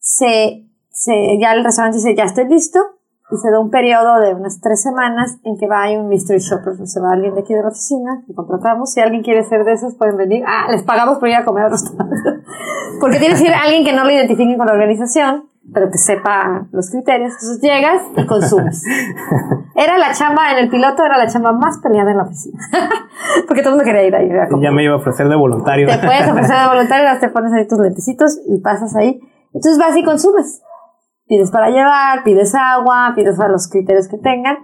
se, 0.00 0.68
se, 0.90 1.38
ya 1.40 1.52
el 1.52 1.62
restaurante 1.62 1.98
dice, 1.98 2.16
ya 2.16 2.24
estoy 2.24 2.48
listo, 2.48 2.80
y 3.30 3.36
se 3.36 3.50
da 3.50 3.60
un 3.60 3.70
periodo 3.70 4.20
de 4.20 4.34
unas 4.34 4.60
tres 4.60 4.82
semanas 4.82 5.38
en 5.44 5.58
que 5.58 5.66
va 5.66 5.84
a 5.84 5.90
un 5.90 6.08
mystery 6.08 6.38
shopper, 6.38 6.74
se 6.86 7.00
va 7.00 7.12
alguien 7.12 7.34
de 7.34 7.40
aquí 7.40 7.52
de 7.52 7.62
la 7.62 7.68
oficina, 7.68 8.22
que 8.26 8.34
contratamos, 8.34 8.92
si 8.92 9.00
alguien 9.00 9.22
quiere 9.22 9.44
ser 9.44 9.64
de 9.64 9.72
esos, 9.72 9.94
pueden 9.96 10.16
venir, 10.16 10.42
ah, 10.46 10.70
les 10.70 10.82
pagamos 10.82 11.18
por 11.18 11.28
ir 11.28 11.36
a 11.36 11.44
comer 11.44 11.64
al 11.64 11.70
restaurante, 11.70 12.14
porque 13.00 13.18
tiene 13.18 13.34
que 13.34 13.40
ser 13.40 13.52
alguien 13.52 13.84
que 13.84 13.92
no 13.92 14.04
lo 14.04 14.10
identifique 14.10 14.56
con 14.56 14.66
la 14.66 14.72
organización, 14.72 15.44
pero 15.74 15.90
que 15.90 15.98
sepa 15.98 16.66
los 16.72 16.90
criterios, 16.90 17.32
entonces 17.34 17.60
llegas 17.60 18.02
y 18.16 18.26
consumes. 18.26 18.82
Era 19.74 19.98
la 19.98 20.12
chamba, 20.14 20.52
en 20.52 20.58
el 20.58 20.70
piloto 20.70 21.04
era 21.04 21.18
la 21.18 21.28
chamba 21.28 21.52
más 21.52 21.78
peleada 21.82 22.10
en 22.10 22.16
la 22.16 22.22
oficina, 22.22 22.58
porque 23.46 23.62
todo 23.62 23.74
el 23.74 23.76
mundo 23.76 23.84
quería 23.84 24.04
ir 24.04 24.16
ahí 24.16 24.30
a 24.30 24.48
comer. 24.48 24.64
Ya 24.64 24.72
me 24.72 24.84
iba 24.84 24.94
a 24.94 24.96
ofrecer 24.96 25.28
de 25.28 25.36
voluntario. 25.36 25.86
Te 25.86 25.98
puedes 25.98 26.26
ofrecer 26.26 26.56
de 26.56 26.68
voluntario, 26.74 27.20
te 27.20 27.28
pones 27.28 27.52
ahí 27.52 27.68
tus 27.68 27.78
lentecitos 27.78 28.40
y 28.48 28.58
pasas 28.60 28.96
ahí. 28.96 29.20
Entonces 29.52 29.78
vas 29.78 29.94
y 29.96 30.02
consumes. 30.02 30.62
Pides 31.28 31.50
para 31.50 31.70
llevar, 31.70 32.24
pides 32.24 32.54
agua, 32.54 33.12
pides 33.14 33.38
a 33.38 33.48
los 33.48 33.68
criterios 33.68 34.08
que 34.08 34.18
tengan. 34.18 34.56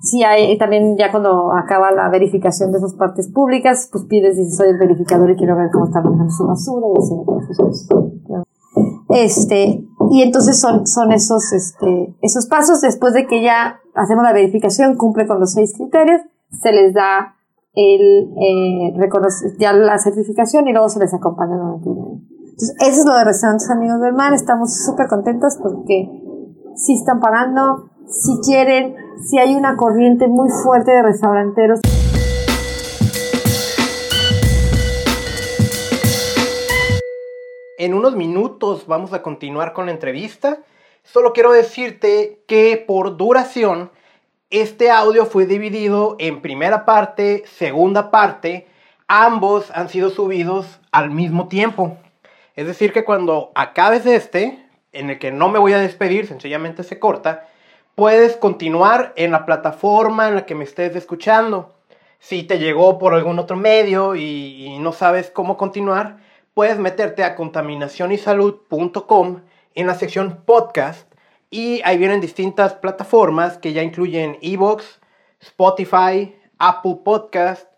Si 0.00 0.22
hay, 0.22 0.56
también 0.58 0.96
ya 0.96 1.10
cuando 1.10 1.52
acaba 1.52 1.90
la 1.90 2.08
verificación 2.08 2.70
de 2.72 2.78
esas 2.78 2.94
partes 2.94 3.28
públicas, 3.32 3.88
pues 3.90 4.04
pides, 4.04 4.36
dices, 4.36 4.56
soy 4.56 4.68
el 4.68 4.78
verificador 4.78 5.30
y 5.30 5.36
quiero 5.36 5.56
ver 5.56 5.70
cómo 5.72 5.86
está 5.86 6.00
manejando 6.00 6.32
su 6.32 6.46
basura 6.46 6.86
y 6.88 6.98
haciendo 6.98 7.24
todas 7.24 7.46
cosas. 7.56 7.88
Este, 9.08 9.84
Y 10.10 10.22
entonces 10.22 10.60
son, 10.60 10.86
son 10.86 11.12
esos, 11.12 11.52
este, 11.52 12.14
esos 12.22 12.46
pasos 12.46 12.80
después 12.80 13.12
de 13.14 13.26
que 13.26 13.42
ya 13.42 13.80
hacemos 13.94 14.22
la 14.22 14.32
verificación, 14.32 14.96
cumple 14.96 15.26
con 15.26 15.40
los 15.40 15.52
seis 15.52 15.72
criterios, 15.76 16.22
se 16.50 16.72
les 16.72 16.94
da 16.94 17.34
el, 17.74 18.32
eh, 18.40 18.94
ya 19.58 19.72
la 19.72 19.98
certificación 19.98 20.68
y 20.68 20.72
luego 20.72 20.88
se 20.88 21.00
les 21.00 21.12
acompaña 21.12 21.56
durante 21.56 21.88
un 21.88 21.98
año. 21.98 22.27
Entonces, 22.60 22.76
eso 22.88 23.00
es 23.02 23.06
lo 23.06 23.14
de 23.14 23.24
Restaurantes 23.24 23.70
Amigos 23.70 24.00
del 24.00 24.14
Mar. 24.14 24.34
Estamos 24.34 24.84
súper 24.84 25.06
contentos 25.06 25.56
porque 25.62 26.10
si 26.74 26.94
están 26.94 27.20
pagando, 27.20 27.88
si 28.08 28.32
quieren, 28.44 28.96
si 29.22 29.38
hay 29.38 29.54
una 29.54 29.76
corriente 29.76 30.26
muy 30.26 30.50
fuerte 30.64 30.90
de 30.90 31.02
restauranteros. 31.04 31.78
En 37.78 37.94
unos 37.94 38.16
minutos 38.16 38.88
vamos 38.88 39.12
a 39.12 39.22
continuar 39.22 39.72
con 39.72 39.86
la 39.86 39.92
entrevista. 39.92 40.58
Solo 41.04 41.32
quiero 41.32 41.52
decirte 41.52 42.42
que 42.48 42.84
por 42.84 43.16
duración 43.16 43.92
este 44.50 44.90
audio 44.90 45.26
fue 45.26 45.46
dividido 45.46 46.16
en 46.18 46.42
primera 46.42 46.84
parte, 46.84 47.44
segunda 47.56 48.10
parte. 48.10 48.66
Ambos 49.06 49.70
han 49.76 49.88
sido 49.88 50.10
subidos 50.10 50.80
al 50.90 51.12
mismo 51.12 51.46
tiempo. 51.46 51.96
Es 52.58 52.66
decir, 52.66 52.92
que 52.92 53.04
cuando 53.04 53.52
acabes 53.54 54.04
este, 54.04 54.58
en 54.90 55.10
el 55.10 55.20
que 55.20 55.30
no 55.30 55.48
me 55.48 55.60
voy 55.60 55.74
a 55.74 55.78
despedir, 55.78 56.26
sencillamente 56.26 56.82
se 56.82 56.98
corta, 56.98 57.46
puedes 57.94 58.36
continuar 58.36 59.12
en 59.14 59.30
la 59.30 59.46
plataforma 59.46 60.26
en 60.26 60.34
la 60.34 60.44
que 60.44 60.56
me 60.56 60.64
estés 60.64 60.96
escuchando. 60.96 61.72
Si 62.18 62.42
te 62.42 62.58
llegó 62.58 62.98
por 62.98 63.14
algún 63.14 63.38
otro 63.38 63.56
medio 63.56 64.16
y, 64.16 64.76
no 64.80 64.90
sabes 64.90 65.30
cómo 65.30 65.56
continuar, 65.56 66.16
puedes 66.52 66.80
meterte 66.80 67.22
a 67.22 67.36
contaminacionysalud.com 67.36 69.42
en 69.76 69.86
la 69.86 69.94
sección 69.94 70.42
podcast 70.44 71.08
y 71.50 71.80
ahí 71.84 71.96
vienen 71.96 72.20
distintas 72.20 72.74
plataformas 72.74 73.58
que 73.58 73.72
ya 73.72 73.84
incluyen 73.84 74.36
Evox, 74.42 74.98
Spotify, 75.38 76.34
Apple 76.58 76.96
Podcast, 77.04 77.68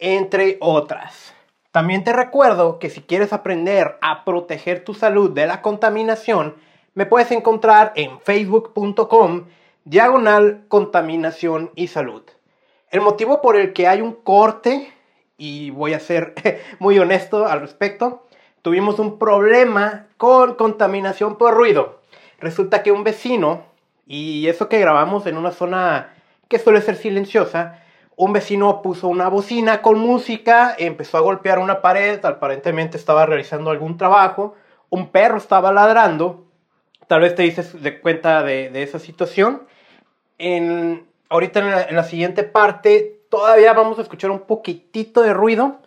entre 0.00 0.58
otras. 0.60 1.33
También 1.74 2.04
te 2.04 2.12
recuerdo 2.12 2.78
que 2.78 2.88
si 2.88 3.00
quieres 3.00 3.32
aprender 3.32 3.98
a 4.00 4.24
proteger 4.24 4.84
tu 4.84 4.94
salud 4.94 5.32
de 5.32 5.48
la 5.48 5.60
contaminación, 5.60 6.54
me 6.94 7.04
puedes 7.04 7.32
encontrar 7.32 7.90
en 7.96 8.20
facebook.com 8.20 9.46
diagonal 9.82 10.66
contaminación 10.68 11.72
y 11.74 11.88
salud. 11.88 12.22
El 12.92 13.00
motivo 13.00 13.42
por 13.42 13.56
el 13.56 13.72
que 13.72 13.88
hay 13.88 14.02
un 14.02 14.12
corte, 14.12 14.92
y 15.36 15.70
voy 15.70 15.94
a 15.94 15.98
ser 15.98 16.34
muy 16.78 16.96
honesto 17.00 17.44
al 17.44 17.60
respecto, 17.60 18.24
tuvimos 18.62 19.00
un 19.00 19.18
problema 19.18 20.06
con 20.16 20.54
contaminación 20.54 21.38
por 21.38 21.54
ruido. 21.54 22.02
Resulta 22.38 22.84
que 22.84 22.92
un 22.92 23.02
vecino, 23.02 23.64
y 24.06 24.46
eso 24.46 24.68
que 24.68 24.78
grabamos 24.78 25.26
en 25.26 25.36
una 25.36 25.50
zona 25.50 26.14
que 26.48 26.60
suele 26.60 26.80
ser 26.82 26.94
silenciosa, 26.94 27.83
un 28.16 28.32
vecino 28.32 28.82
puso 28.82 29.08
una 29.08 29.28
bocina 29.28 29.82
con 29.82 29.98
música, 29.98 30.74
empezó 30.78 31.18
a 31.18 31.20
golpear 31.20 31.58
una 31.58 31.82
pared, 31.82 32.24
aparentemente 32.24 32.96
estaba 32.96 33.26
realizando 33.26 33.70
algún 33.70 33.96
trabajo, 33.96 34.54
un 34.90 35.08
perro 35.08 35.38
estaba 35.38 35.72
ladrando, 35.72 36.44
tal 37.06 37.20
vez 37.20 37.34
te 37.34 37.42
dices 37.42 37.74
cuenta 38.02 38.42
de, 38.42 38.70
esa 38.82 38.98
situación. 38.98 39.62
Ahorita 41.28 41.60
en 41.60 41.70
la, 41.70 41.82
en 41.82 41.96
la 41.96 42.04
siguiente 42.04 42.44
parte 42.44 43.20
todavía 43.28 43.72
vamos 43.72 43.98
a 43.98 44.02
escuchar 44.02 44.30
un 44.30 44.40
poquitito 44.40 45.22
de 45.22 45.32
ruido. 45.32 45.80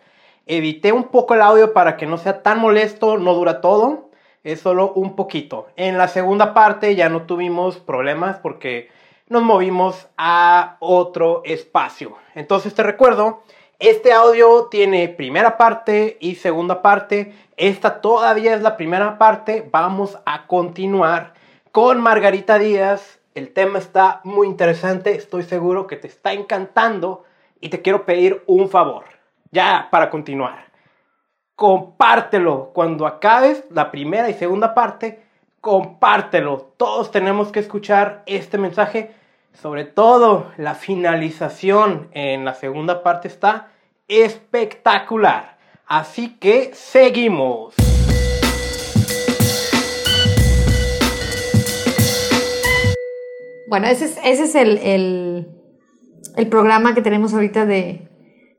Edité 0.46 0.92
un 0.92 1.04
poco 1.04 1.34
el 1.34 1.42
audio 1.42 1.72
para 1.72 1.96
que 1.96 2.06
no 2.06 2.18
sea 2.18 2.42
tan 2.42 2.58
molesto, 2.58 3.18
no 3.18 3.34
dura 3.34 3.60
todo, 3.60 4.10
es 4.44 4.60
solo 4.60 4.92
un 4.92 5.14
poquito. 5.16 5.68
En 5.76 5.98
la 5.98 6.08
segunda 6.08 6.54
parte 6.54 6.94
ya 6.94 7.08
no 7.08 7.22
tuvimos 7.22 7.78
problemas 7.78 8.38
porque 8.38 8.88
nos 9.28 9.42
movimos 9.42 10.08
a 10.16 10.76
otro 10.80 11.42
espacio. 11.44 12.16
Entonces 12.34 12.74
te 12.74 12.82
recuerdo, 12.82 13.42
este 13.78 14.12
audio 14.12 14.66
tiene 14.70 15.08
primera 15.08 15.56
parte 15.56 16.16
y 16.20 16.34
segunda 16.34 16.82
parte. 16.82 17.32
Esta 17.56 18.00
todavía 18.00 18.54
es 18.54 18.62
la 18.62 18.76
primera 18.76 19.18
parte. 19.18 19.68
Vamos 19.70 20.18
a 20.26 20.46
continuar 20.46 21.34
con 21.70 22.00
Margarita 22.00 22.58
Díaz. 22.58 23.20
El 23.34 23.52
tema 23.52 23.78
está 23.78 24.20
muy 24.24 24.48
interesante. 24.48 25.14
Estoy 25.14 25.44
seguro 25.44 25.86
que 25.86 25.96
te 25.96 26.08
está 26.08 26.32
encantando. 26.32 27.24
Y 27.60 27.68
te 27.68 27.80
quiero 27.82 28.04
pedir 28.04 28.42
un 28.46 28.68
favor. 28.68 29.04
Ya 29.52 29.88
para 29.92 30.10
continuar. 30.10 30.72
Compártelo. 31.54 32.72
Cuando 32.74 33.06
acabes 33.06 33.64
la 33.70 33.92
primera 33.92 34.28
y 34.28 34.34
segunda 34.34 34.74
parte, 34.74 35.27
compártelo. 35.60 36.72
Todos 36.76 37.10
tenemos 37.10 37.52
que 37.52 37.60
escuchar 37.60 38.22
este 38.26 38.58
mensaje 38.58 39.14
sobre 39.60 39.84
todo 39.84 40.52
la 40.56 40.74
finalización 40.74 42.08
en 42.12 42.44
la 42.44 42.54
segunda 42.54 43.02
parte 43.02 43.26
está 43.26 43.68
espectacular. 44.06 45.58
Así 45.86 46.36
que 46.38 46.70
seguimos. 46.74 47.74
Bueno, 53.68 53.86
ese 53.88 54.04
es, 54.24 54.54
el, 54.54 55.48
programa 56.50 56.94
que 56.94 57.02
tenemos 57.02 57.34
ahorita 57.34 57.66
de, 57.66 58.08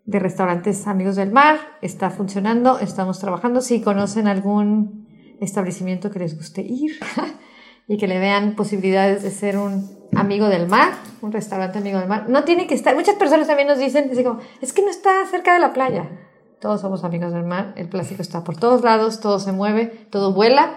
de 0.05 0.19
restaurantes 0.19 0.85
Amigos 0.85 1.15
del 1.15 1.31
Mar. 1.31 1.59
Está 1.81 2.09
funcionando, 2.09 2.77
estamos 2.77 3.19
trabajando. 3.19 3.61
Si 3.61 3.81
conocen 3.81 4.27
algún 4.27 5.08
establecimiento 5.41 6.11
que 6.11 6.19
les 6.19 6.35
guste 6.35 6.61
ir 6.61 6.99
y 7.87 7.97
que 7.97 8.07
le 8.07 8.19
vean 8.19 8.55
posibilidades 8.55 9.23
de 9.23 9.31
ser 9.31 9.57
un 9.57 9.89
amigo 10.15 10.47
del 10.47 10.67
mar, 10.67 10.93
un 11.21 11.31
restaurante 11.31 11.79
amigo 11.79 11.99
del 11.99 12.07
mar. 12.07 12.29
No 12.29 12.43
tiene 12.43 12.67
que 12.67 12.75
estar, 12.75 12.95
muchas 12.95 13.15
personas 13.15 13.47
también 13.47 13.67
nos 13.67 13.79
dicen, 13.79 14.09
es 14.61 14.73
que 14.73 14.81
no 14.81 14.89
está 14.89 15.25
cerca 15.29 15.53
de 15.53 15.59
la 15.59 15.73
playa. 15.73 16.09
Todos 16.59 16.81
somos 16.81 17.03
amigos 17.03 17.33
del 17.33 17.45
mar, 17.45 17.73
el 17.77 17.87
plástico 17.87 18.21
está 18.21 18.43
por 18.43 18.57
todos 18.57 18.83
lados, 18.83 19.21
todo 19.21 19.39
se 19.39 19.51
mueve, 19.51 19.87
todo 20.09 20.33
vuela, 20.33 20.73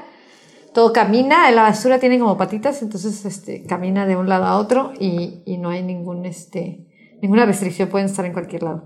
todo 0.72 0.92
camina, 0.92 1.50
la 1.50 1.62
basura 1.62 1.98
tiene 1.98 2.18
como 2.18 2.36
patitas, 2.36 2.82
entonces 2.82 3.24
este, 3.24 3.64
camina 3.64 4.06
de 4.06 4.16
un 4.16 4.28
lado 4.28 4.44
a 4.44 4.58
otro 4.58 4.92
y, 4.98 5.42
y 5.44 5.58
no 5.58 5.70
hay 5.70 5.82
ningún, 5.82 6.24
este, 6.24 6.86
ninguna 7.20 7.46
restricción, 7.46 7.88
pueden 7.88 8.06
estar 8.06 8.24
en 8.24 8.32
cualquier 8.32 8.62
lado. 8.62 8.84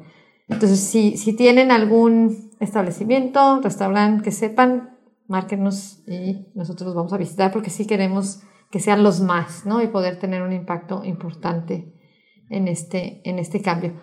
Entonces, 0.49 0.81
si, 0.81 1.17
si 1.17 1.33
tienen 1.33 1.71
algún 1.71 2.51
establecimiento, 2.61 3.61
restaurante 3.61 4.23
que 4.23 4.31
sepan, 4.31 4.96
márquenos 5.29 6.03
y 6.07 6.47
nosotros 6.55 6.87
los 6.87 6.95
vamos 6.95 7.13
a 7.13 7.19
visitar 7.19 7.53
porque 7.53 7.71
sí 7.71 7.87
queremos 7.87 8.41
que 8.71 8.81
sean 8.81 9.03
los 9.03 9.21
más, 9.21 9.65
¿no? 9.65 9.83
Y 9.83 9.89
poder 9.89 10.19
tener 10.19 10.43
un 10.43 10.53
impacto 10.53 11.05
importante 11.05 11.93
en 12.51 12.69
este, 12.69 13.21
en 13.29 13.39
este 13.39 13.61
cambio. 13.63 13.95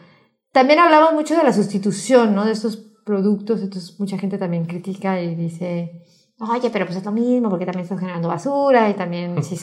También 0.51 0.79
hablamos 0.79 1.13
mucho 1.13 1.35
de 1.35 1.43
la 1.43 1.53
sustitución, 1.53 2.35
¿no? 2.35 2.45
De 2.45 2.51
estos 2.51 2.77
productos, 3.05 3.61
entonces 3.61 3.99
mucha 3.99 4.17
gente 4.17 4.37
también 4.37 4.65
critica 4.65 5.21
y 5.21 5.35
dice, 5.35 6.03
oye, 6.39 6.69
pero 6.69 6.85
pues 6.85 6.97
es 6.97 7.05
lo 7.05 7.11
mismo 7.11 7.49
porque 7.49 7.65
también 7.65 7.83
están 7.83 7.99
generando 7.99 8.29
basura 8.29 8.89
y 8.89 8.93
también 8.93 9.43
si 9.43 9.57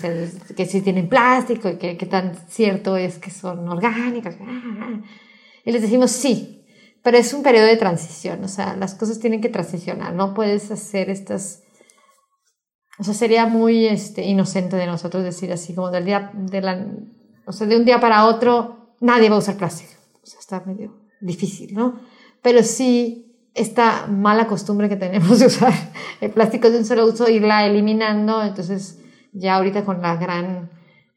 que 0.54 0.66
si 0.66 0.82
tienen 0.82 1.08
plástico 1.08 1.68
y 1.68 1.76
que, 1.76 2.06
tan 2.06 2.34
cierto 2.48 2.96
es 2.96 3.18
que 3.18 3.30
son 3.30 3.68
orgánicos. 3.68 4.34
Y 5.64 5.72
les 5.72 5.82
decimos, 5.82 6.10
sí, 6.10 6.59
pero 7.02 7.16
es 7.16 7.32
un 7.32 7.42
periodo 7.42 7.66
de 7.66 7.76
transición, 7.76 8.44
o 8.44 8.48
sea, 8.48 8.76
las 8.76 8.94
cosas 8.94 9.18
tienen 9.20 9.40
que 9.40 9.48
transicionar, 9.48 10.14
no 10.14 10.34
puedes 10.34 10.70
hacer 10.70 11.10
estas... 11.10 11.62
O 12.98 13.04
sea, 13.04 13.14
sería 13.14 13.46
muy 13.46 13.86
este, 13.86 14.26
inocente 14.26 14.76
de 14.76 14.86
nosotros 14.86 15.24
decir 15.24 15.50
así, 15.52 15.74
como 15.74 15.90
del 15.90 16.04
día, 16.04 16.30
de 16.34 16.60
la, 16.60 16.86
o 17.46 17.52
sea, 17.52 17.66
de 17.66 17.76
un 17.76 17.86
día 17.86 17.98
para 17.98 18.26
otro, 18.26 18.94
nadie 19.00 19.30
va 19.30 19.36
a 19.36 19.38
usar 19.38 19.56
plástico. 19.56 19.92
O 20.22 20.26
sea, 20.26 20.38
está 20.38 20.62
medio 20.66 21.00
difícil, 21.22 21.72
¿no? 21.74 21.98
Pero 22.42 22.62
sí, 22.62 23.30
esta 23.54 24.06
mala 24.06 24.46
costumbre 24.46 24.88
que 24.88 24.96
tenemos 24.96 25.38
de 25.38 25.46
usar 25.46 25.72
el 26.20 26.30
plástico 26.30 26.70
de 26.70 26.78
un 26.78 26.84
solo 26.84 27.06
uso, 27.06 27.28
irla 27.28 27.66
eliminando, 27.66 28.42
entonces 28.42 28.98
ya 29.32 29.56
ahorita 29.56 29.84
con 29.84 30.02
la 30.02 30.16
gran 30.16 30.70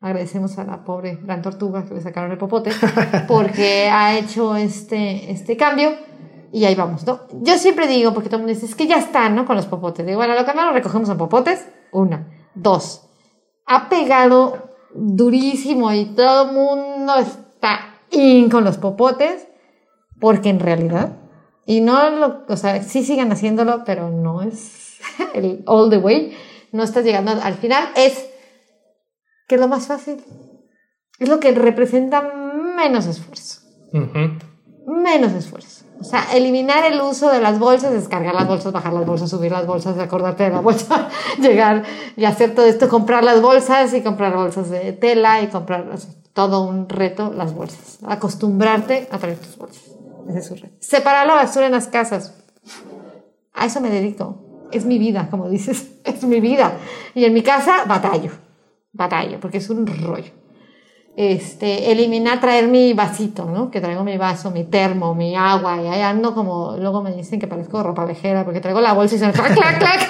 agradecemos 0.04 0.60
a 0.60 0.66
la 0.66 0.84
pobre 0.84 1.18
gran 1.24 1.42
tortuga 1.42 1.86
que 1.86 1.94
le 1.94 2.02
sacaron 2.02 2.30
el 2.30 2.38
popote, 2.38 2.72
porque 3.28 3.90
ha 3.90 4.18
hecho 4.18 4.58
este, 4.58 5.32
este 5.32 5.56
cambio 5.56 5.94
y 6.52 6.66
ahí 6.66 6.76
vamos, 6.76 7.08
¿no? 7.08 7.22
Yo 7.42 7.58
siempre 7.58 7.88
digo, 7.88 8.14
porque 8.14 8.28
todo 8.28 8.36
el 8.36 8.44
mundo 8.44 8.54
dice, 8.54 8.66
es 8.66 8.76
que 8.76 8.86
ya 8.86 8.98
están, 8.98 9.34
¿no? 9.34 9.46
Con 9.46 9.56
los 9.56 9.66
popotes. 9.66 10.06
Digo, 10.06 10.18
bueno, 10.18 10.36
lo 10.36 10.46
que 10.46 10.54
lo 10.54 10.74
recogemos 10.74 11.10
en 11.10 11.18
popotes, 11.18 11.66
una. 11.94 12.28
Dos, 12.54 13.08
ha 13.66 13.88
pegado 13.88 14.72
durísimo 14.94 15.92
y 15.94 16.06
todo 16.08 16.50
el 16.50 16.54
mundo 16.54 17.16
está 17.16 17.96
in 18.12 18.50
con 18.50 18.66
los 18.66 18.78
popotes, 18.78 19.48
porque 20.20 20.50
en 20.50 20.60
realidad, 20.60 21.14
y 21.66 21.80
no 21.80 22.10
lo, 22.10 22.42
o 22.50 22.58
sea, 22.58 22.84
sí 22.84 23.04
sigan 23.04 23.32
haciéndolo, 23.32 23.84
pero 23.86 24.10
no 24.10 24.42
es 24.42 25.00
el 25.34 25.64
all 25.66 25.90
the 25.90 25.98
way, 25.98 26.38
no 26.74 26.84
estás 26.84 27.06
llegando 27.06 27.32
al 27.32 27.54
final, 27.54 27.86
es 27.96 28.33
que 29.48 29.56
es 29.56 29.62
lo 29.62 29.68
más 29.68 29.88
fácil. 29.88 30.24
Es 31.20 31.30
lo 31.30 31.40
que 31.40 31.52
representa 31.52 32.22
menos 32.22 33.06
esfuerzo. 33.06 33.62
menos 34.86 35.32
esfuerzo. 35.34 35.86
O 36.00 36.04
sea, 36.04 36.34
eliminar 36.34 36.84
el 36.84 37.00
uso 37.00 37.32
de 37.32 37.40
las 37.40 37.60
bolsas, 37.60 37.94
descargar 37.94 38.36
las 38.36 38.48
bolsas, 38.48 38.74
bajar 38.74 38.92
las 38.92 39.06
bolsas, 39.06 39.30
subir 39.30 39.52
las 39.52 39.66
bolsas, 39.66 39.98
acordarte 39.98 40.44
de 40.44 40.50
la 40.50 40.60
bolsa, 40.60 41.08
llegar 41.40 41.84
y 42.18 42.26
hacer 42.26 42.54
todo 42.54 42.66
esto, 42.66 42.90
comprar 42.90 43.24
las 43.24 43.42
bolsas 43.42 43.94
y 43.94 44.02
comprar 44.02 44.36
bolsas 44.36 44.70
de 44.70 44.92
tela 44.92 45.42
y 45.42 45.48
comprar 45.48 45.86
todo 46.34 46.64
un 46.64 46.90
reto 46.90 47.32
las 47.32 47.54
bolsas. 47.54 48.00
Acostumbrarte 48.06 49.08
a 49.12 49.18
traer 49.18 49.38
tus 49.38 49.58
bolsas. 49.58 49.84
Ese 50.28 50.40
es 50.40 50.52
un 50.52 50.58
reto. 50.58 50.76
Separar 50.80 51.28
la 51.28 51.36
basura 51.36 51.68
en 51.68 51.72
las 51.72 51.88
casas. 51.88 52.34
A 53.54 53.66
eso 53.66 53.80
me 53.80 53.90
dedico. 53.90 54.68
Es 54.72 54.86
mi 54.86 54.98
vida, 54.98 55.28
como 55.30 55.50
dices. 55.50 55.92
Es 56.04 56.24
mi 56.24 56.42
vida. 56.42 56.74
Y 57.16 57.24
en 57.24 57.34
mi 57.34 57.44
casa 57.44 57.86
batallo. 57.88 58.32
Batallo, 58.94 59.40
porque 59.40 59.58
es 59.58 59.70
un 59.70 59.86
rollo 59.86 60.44
este, 61.16 61.92
eliminar, 61.92 62.40
traer 62.40 62.68
mi 62.68 62.94
vasito, 62.94 63.46
¿no? 63.46 63.70
Que 63.70 63.80
traigo 63.80 64.04
mi 64.04 64.18
vaso, 64.18 64.50
mi 64.50 64.64
termo, 64.64 65.14
mi 65.14 65.36
agua, 65.36 65.80
y 65.82 65.88
ahí 65.88 66.02
ando 66.02 66.34
como, 66.34 66.76
luego 66.78 67.04
me 67.04 67.14
dicen 67.14 67.40
que 67.40 67.48
parezco 67.48 67.84
ropa 67.84 68.06
vejera, 68.06 68.44
porque 68.44 68.62
traigo 68.62 68.82
la 68.82 68.94
bolsa 68.94 69.16
y 69.16 69.20
se 69.20 69.28
me 69.28 69.34
clac, 69.34 69.54
clac, 69.54 69.80
clac, 69.80 70.10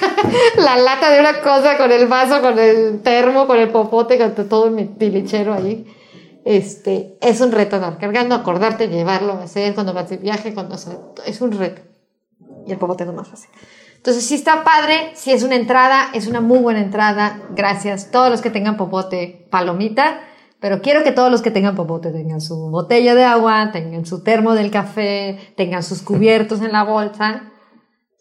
la 0.57 0.77
lata 0.77 1.11
de 1.11 1.19
una 1.19 1.41
cosa 1.41 1.77
con 1.77 1.91
el 1.91 2.07
vaso, 2.07 2.41
con 2.41 2.57
el 2.57 3.01
termo, 3.01 3.47
con 3.47 3.59
el 3.59 3.69
popote, 3.69 4.17
con 4.17 4.47
todo 4.47 4.71
mi 4.71 4.85
tilichero 4.85 5.53
ahí. 5.53 5.85
Este, 6.45 7.17
es 7.21 7.39
un 7.39 7.51
reto 7.51 7.77
andar 7.77 7.97
cargando, 7.97 8.35
acordarte, 8.35 8.87
llevarlo, 8.87 9.33
hacer 9.33 9.73
cuando 9.73 9.93
vas 9.93 10.09
de 10.09 10.17
viaje, 10.17 10.53
cuando, 10.53 10.75
es 11.25 11.41
un 11.41 11.51
reto. 11.51 11.81
Y 12.65 12.71
el 12.71 12.77
popote 12.77 13.03
es 13.03 13.13
más 13.13 13.27
fácil. 13.27 13.49
Entonces, 14.03 14.25
si 14.25 14.35
está 14.35 14.63
padre, 14.63 15.11
si 15.15 15.31
es 15.31 15.43
una 15.43 15.55
entrada, 15.55 16.07
es 16.13 16.27
una 16.27 16.41
muy 16.41 16.59
buena 16.59 16.81
entrada. 16.81 17.39
Gracias. 17.55 18.11
Todos 18.11 18.29
los 18.29 18.41
que 18.41 18.49
tengan 18.49 18.75
popote, 18.75 19.47
palomita 19.49 20.19
pero 20.63 20.81
quiero 20.81 21.03
que 21.03 21.11
todos 21.11 21.29
los 21.29 21.41
que 21.41 21.51
tengan 21.51 21.75
popote 21.75 22.09
tengan 22.11 22.39
su 22.39 22.55
botella 22.69 23.15
de 23.15 23.25
agua, 23.25 23.71
tengan 23.73 24.05
su 24.05 24.23
termo 24.23 24.53
del 24.53 24.71
café, 24.71 25.37
tengan 25.57 25.83
sus 25.83 26.01
cubiertos 26.01 26.61
en 26.61 26.71
la 26.71 26.85
bolsa, 26.85 27.51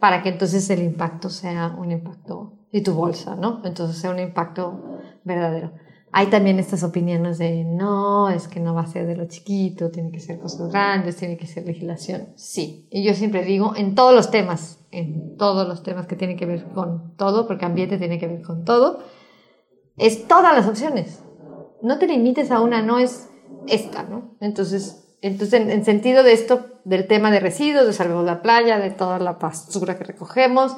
para 0.00 0.24
que 0.24 0.30
entonces 0.30 0.68
el 0.68 0.82
impacto 0.82 1.30
sea 1.30 1.68
un 1.78 1.92
impacto, 1.92 2.66
y 2.72 2.82
tu 2.82 2.94
bolsa, 2.94 3.36
¿no? 3.36 3.62
Entonces 3.64 3.96
sea 3.96 4.10
un 4.10 4.18
impacto 4.18 4.98
verdadero. 5.22 5.70
Hay 6.12 6.26
también 6.26 6.58
estas 6.58 6.82
opiniones 6.82 7.38
de, 7.38 7.64
no, 7.64 8.28
es 8.28 8.46
que 8.46 8.60
no 8.60 8.74
va 8.74 8.82
a 8.82 8.86
ser 8.86 9.06
de 9.06 9.16
lo 9.16 9.26
chiquito, 9.26 9.90
tiene 9.90 10.12
que 10.12 10.20
ser 10.20 10.38
cosas 10.38 10.70
grandes, 10.70 11.16
tiene 11.16 11.38
que 11.38 11.46
ser 11.46 11.66
legislación. 11.66 12.28
Sí, 12.36 12.86
y 12.90 13.02
yo 13.02 13.14
siempre 13.14 13.44
digo, 13.44 13.74
en 13.76 13.94
todos 13.94 14.14
los 14.14 14.30
temas, 14.30 14.78
en 14.90 15.36
todos 15.38 15.66
los 15.66 15.82
temas 15.82 16.06
que 16.06 16.16
tienen 16.16 16.36
que 16.36 16.46
ver 16.46 16.64
con 16.74 17.16
todo, 17.16 17.46
porque 17.46 17.64
ambiente 17.64 17.96
tiene 17.96 18.18
que 18.18 18.28
ver 18.28 18.42
con 18.42 18.64
todo, 18.64 18.98
es 19.96 20.28
todas 20.28 20.54
las 20.54 20.68
opciones 20.68 21.22
no 21.82 21.98
te 21.98 22.06
limites 22.06 22.50
a 22.50 22.60
una, 22.60 22.80
no 22.80 22.98
es 22.98 23.28
esta, 23.66 24.04
¿no? 24.04 24.36
Entonces, 24.40 25.14
entonces 25.20 25.60
en, 25.60 25.84
sentido 25.84 26.22
de 26.22 26.32
esto, 26.32 26.66
del 26.84 27.06
tema 27.06 27.30
de 27.30 27.40
residuos, 27.40 27.86
de 27.86 27.92
Salvemos 27.92 28.24
la 28.24 28.40
Playa, 28.40 28.78
de 28.78 28.90
toda 28.90 29.18
la 29.18 29.32
basura 29.32 29.98
que 29.98 30.04
recogemos, 30.04 30.76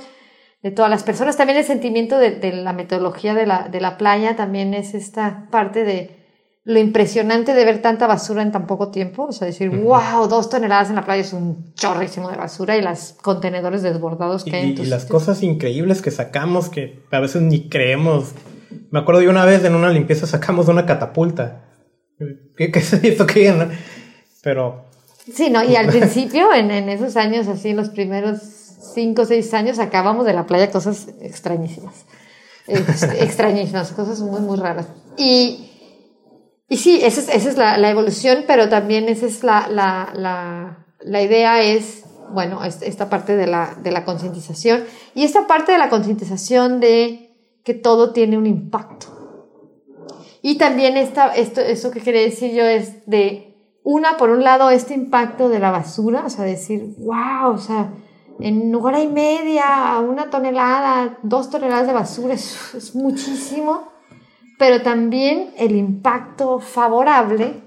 de 0.65 0.71
todas 0.73 0.91
las 0.91 1.05
personas, 1.05 1.37
también 1.37 1.59
el 1.59 1.65
sentimiento 1.65 2.19
de, 2.19 2.53
la 2.53 2.73
metodología 2.73 3.35
de 3.35 3.47
la, 3.47 3.69
de 3.69 3.81
la 3.81 3.97
playa 3.97 4.35
también 4.35 4.75
es 4.75 4.95
esta 4.95 5.47
parte 5.51 5.85
de 5.85 6.17
lo 6.65 6.81
impresionante 6.81 7.53
de 7.53 7.65
ver 7.67 7.83
tanta 7.83 8.07
basura 8.07 8.41
en 8.43 8.51
tan 8.51 8.67
poco 8.67 8.91
tiempo, 8.91 9.25
o 9.25 9.33
sea, 9.33 9.47
decir, 9.47 9.69
wow, 9.69 10.27
dos 10.27 10.49
toneladas 10.49 10.89
en 10.89 10.97
la 10.97 11.05
playa 11.05 11.21
es 11.21 11.35
un 11.35 11.75
chorrísimo 11.75 12.31
de 12.31 12.39
basura 12.39 12.77
y 12.79 12.83
los 12.83 13.15
contenedores 13.21 13.83
desbordados 13.83 14.45
que 14.45 14.57
hay. 14.57 14.75
Y, 14.77 14.81
y 14.81 14.87
las 14.87 15.05
cosas 15.05 15.43
increíbles 15.43 16.01
que 16.01 16.11
sacamos 16.11 16.71
que 16.71 17.05
a 17.13 17.21
veces 17.21 17.43
ni 17.43 17.69
creemos 17.69 18.33
me 18.91 19.01
acuerdo 19.01 19.21
de 19.21 19.29
una 19.29 19.45
vez 19.45 19.65
en 19.65 19.75
una 19.75 19.91
limpieza 19.91 20.27
sacamos 20.27 20.69
una 20.69 20.87
catapulta. 20.87 21.65
¿Qué, 22.57 22.71
qué 22.71 22.79
es 22.79 22.93
esto 22.93 23.27
que 23.27 23.51
no? 23.53 23.69
Pero. 24.43 24.87
Sí, 25.31 25.51
¿no? 25.51 25.65
Y 25.65 25.77
al 25.77 25.87
principio, 25.91 26.53
en, 26.55 26.71
en, 26.71 26.89
esos 26.89 27.17
años, 27.17 27.49
así, 27.49 27.73
los 27.73 27.91
primeros 27.91 28.64
cinco 28.93 29.23
o 29.23 29.25
seis 29.25 29.53
años, 29.55 29.77
sacábamos 29.77 30.27
de 30.27 30.35
la 30.35 30.47
playa 30.47 30.71
cosas 30.71 31.09
extrañísimas. 31.21 32.05
extrañísimas, 32.67 33.93
cosas 33.93 34.21
muy, 34.21 34.41
muy 34.41 34.57
raras. 34.59 34.87
Y, 35.17 35.71
y 36.69 36.77
sí, 36.77 37.01
esa 37.03 37.21
es, 37.21 37.29
esa 37.29 37.51
es 37.51 37.57
la, 37.57 37.79
la, 37.79 37.91
evolución, 37.91 38.45
pero 38.47 38.69
también 38.69 39.09
esa 39.09 39.27
es 39.27 39.43
la, 39.43 39.69
la, 39.69 40.13
la, 40.15 40.87
la 41.01 41.23
idea 41.23 41.63
es, 41.63 42.05
bueno, 42.33 42.65
esta 42.65 43.09
parte 43.09 43.37
de 43.37 43.47
la, 43.47 43.77
de 43.83 43.93
la 43.93 44.05
concientización. 44.05 44.85
Y 45.15 45.25
esta 45.25 45.47
parte 45.47 45.73
de 45.73 45.79
la 45.79 45.91
concientización 45.91 46.81
de 46.81 47.37
que 47.65 47.75
todo 47.75 48.13
tiene 48.13 48.37
un 48.39 48.47
impacto. 48.47 49.07
Y 50.43 50.59
también 50.59 50.97
esta, 50.97 51.35
esto, 51.35 51.61
eso 51.63 51.91
que 51.91 52.01
quería 52.01 52.21
decir 52.21 52.53
yo 52.53 52.65
es 52.65 53.07
de, 53.07 53.55
una, 53.83 54.17
por 54.17 54.31
un 54.31 54.43
lado, 54.43 54.71
este 54.71 54.95
impacto 54.95 55.49
de 55.49 55.59
la 55.59 55.71
basura, 55.71 56.25
o 56.27 56.31
sea, 56.31 56.45
decir, 56.45 56.95
wow, 56.99 57.53
o 57.53 57.59
sea, 57.59 57.93
en 58.41 58.75
hora 58.75 59.03
y 59.03 59.09
media, 59.09 59.99
una 60.01 60.31
tonelada, 60.31 61.19
dos 61.23 61.51
toneladas 61.51 61.87
de 61.87 61.93
basura, 61.93 62.35
es, 62.35 62.95
muchísimo, 62.95 63.89
pero 64.59 64.83
también 64.83 65.53
el 65.57 65.77
impacto 65.77 66.59
favorable 66.59 67.63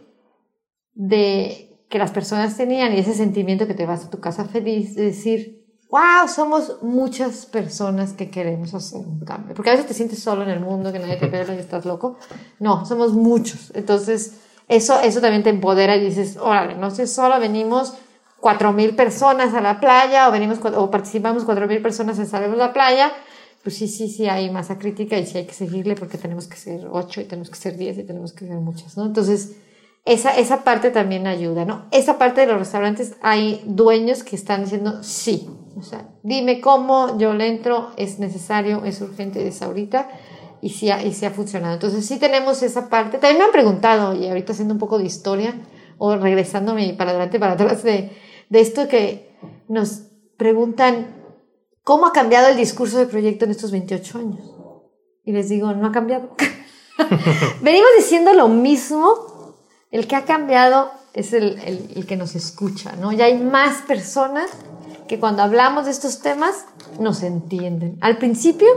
de 0.93 1.85
que 1.89 1.99
las 1.99 2.11
personas 2.11 2.57
tenían 2.57 2.93
y 2.93 2.99
ese 2.99 3.13
sentimiento 3.13 3.67
que 3.67 3.73
te 3.73 3.85
vas 3.85 4.05
a 4.05 4.09
tu 4.09 4.19
casa 4.19 4.45
feliz, 4.45 4.95
de 4.95 5.05
decir, 5.05 5.65
wow, 5.89 6.27
somos 6.27 6.79
muchas 6.81 7.45
personas 7.45 8.13
que 8.13 8.29
queremos 8.29 8.73
hacer 8.73 8.99
un 8.99 9.21
cambio. 9.21 9.55
Porque 9.55 9.69
a 9.69 9.73
veces 9.73 9.87
te 9.87 9.93
sientes 9.93 10.19
solo 10.19 10.43
en 10.43 10.49
el 10.49 10.59
mundo, 10.59 10.91
que 10.91 10.99
nadie 10.99 11.15
te 11.15 11.27
ve 11.27 11.45
y 11.55 11.59
estás 11.59 11.85
loco. 11.85 12.17
No, 12.59 12.85
somos 12.85 13.13
muchos. 13.13 13.71
Entonces, 13.73 14.41
eso, 14.67 14.99
eso 14.99 15.21
también 15.21 15.43
te 15.43 15.49
empodera 15.49 15.95
y 15.95 16.05
dices, 16.05 16.37
órale, 16.37 16.75
no 16.75 16.91
sé, 16.91 17.07
solo 17.07 17.39
venimos 17.39 17.93
cuatro 18.39 18.73
mil 18.73 18.95
personas 18.95 19.53
a 19.53 19.61
la 19.61 19.79
playa 19.79 20.29
o 20.29 20.31
venimos 20.31 20.59
o 20.63 20.91
participamos 20.91 21.43
cuatro 21.43 21.67
mil 21.67 21.81
personas 21.81 22.19
en 22.19 22.27
Salemos 22.27 22.57
la 22.57 22.73
Playa. 22.73 23.11
Pues 23.63 23.75
sí, 23.75 23.87
sí, 23.87 24.07
sí, 24.07 24.27
hay 24.27 24.49
masa 24.49 24.77
crítica 24.77 25.17
y 25.17 25.25
sí 25.25 25.39
hay 25.39 25.45
que 25.45 25.53
seguirle 25.53 25.95
porque 25.95 26.17
tenemos 26.17 26.47
que 26.47 26.55
ser 26.55 26.87
ocho 26.89 27.19
y 27.19 27.25
tenemos 27.25 27.49
que 27.49 27.57
ser 27.57 27.75
diez 27.75 27.97
y 27.97 28.03
tenemos 28.03 28.31
que 28.31 28.47
ser 28.47 28.55
muchas, 28.57 28.95
¿no? 28.95 29.05
Entonces, 29.05 29.57
esa, 30.05 30.37
esa 30.37 30.63
parte 30.63 30.89
también 30.89 31.27
ayuda, 31.27 31.65
¿no? 31.65 31.85
Esa 31.91 32.17
parte 32.17 32.41
de 32.41 32.47
los 32.47 32.59
restaurantes 32.59 33.15
hay 33.21 33.61
dueños 33.65 34.23
que 34.23 34.37
están 34.37 34.63
diciendo 34.63 35.03
sí, 35.03 35.49
o 35.77 35.83
sea, 35.83 36.07
dime 36.23 36.61
cómo, 36.61 37.17
yo 37.17 37.33
le 37.33 37.47
entro, 37.47 37.91
es 37.97 38.17
necesario, 38.17 38.85
es 38.85 39.01
urgente, 39.01 39.45
es 39.45 39.61
ahorita, 39.61 40.09
y 40.61 40.69
sí, 40.69 40.89
ha, 40.89 41.03
y 41.03 41.13
sí 41.13 41.25
ha 41.25 41.31
funcionado. 41.31 41.73
Entonces 41.73 42.05
sí 42.05 42.17
tenemos 42.19 42.63
esa 42.63 42.89
parte. 42.89 43.17
También 43.17 43.39
me 43.39 43.45
han 43.45 43.51
preguntado, 43.51 44.15
y 44.15 44.27
ahorita 44.27 44.53
haciendo 44.53 44.73
un 44.73 44.79
poco 44.79 44.97
de 44.97 45.05
historia, 45.05 45.53
o 45.97 46.15
regresándome 46.15 46.93
para 46.93 47.11
adelante, 47.11 47.37
para 47.37 47.53
atrás, 47.53 47.83
de, 47.83 48.11
de 48.49 48.61
esto 48.61 48.87
que 48.87 49.37
nos 49.67 50.03
preguntan, 50.37 51.07
¿cómo 51.83 52.07
ha 52.07 52.13
cambiado 52.13 52.47
el 52.47 52.57
discurso 52.57 52.97
del 52.97 53.07
proyecto 53.07 53.45
en 53.45 53.51
estos 53.51 53.71
28 53.71 54.17
años? 54.17 54.51
Y 55.23 55.31
les 55.31 55.49
digo, 55.49 55.73
no 55.73 55.87
ha 55.87 55.91
cambiado. 55.91 56.35
Venimos 57.61 57.89
diciendo 57.97 58.33
lo 58.33 58.47
mismo, 58.47 59.55
el 59.91 60.07
que 60.07 60.15
ha 60.15 60.25
cambiado 60.25 60.91
es 61.13 61.33
el, 61.33 61.59
el, 61.95 62.05
que 62.05 62.15
nos 62.15 62.35
escucha, 62.35 62.93
¿no? 62.95 63.11
Ya 63.11 63.25
hay 63.25 63.37
más 63.37 63.81
personas 63.81 64.49
que 65.07 65.19
cuando 65.19 65.41
hablamos 65.41 65.85
de 65.85 65.91
estos 65.91 66.19
temas 66.19 66.65
nos 66.99 67.23
entienden. 67.23 67.97
Al 68.01 68.17
principio, 68.17 68.67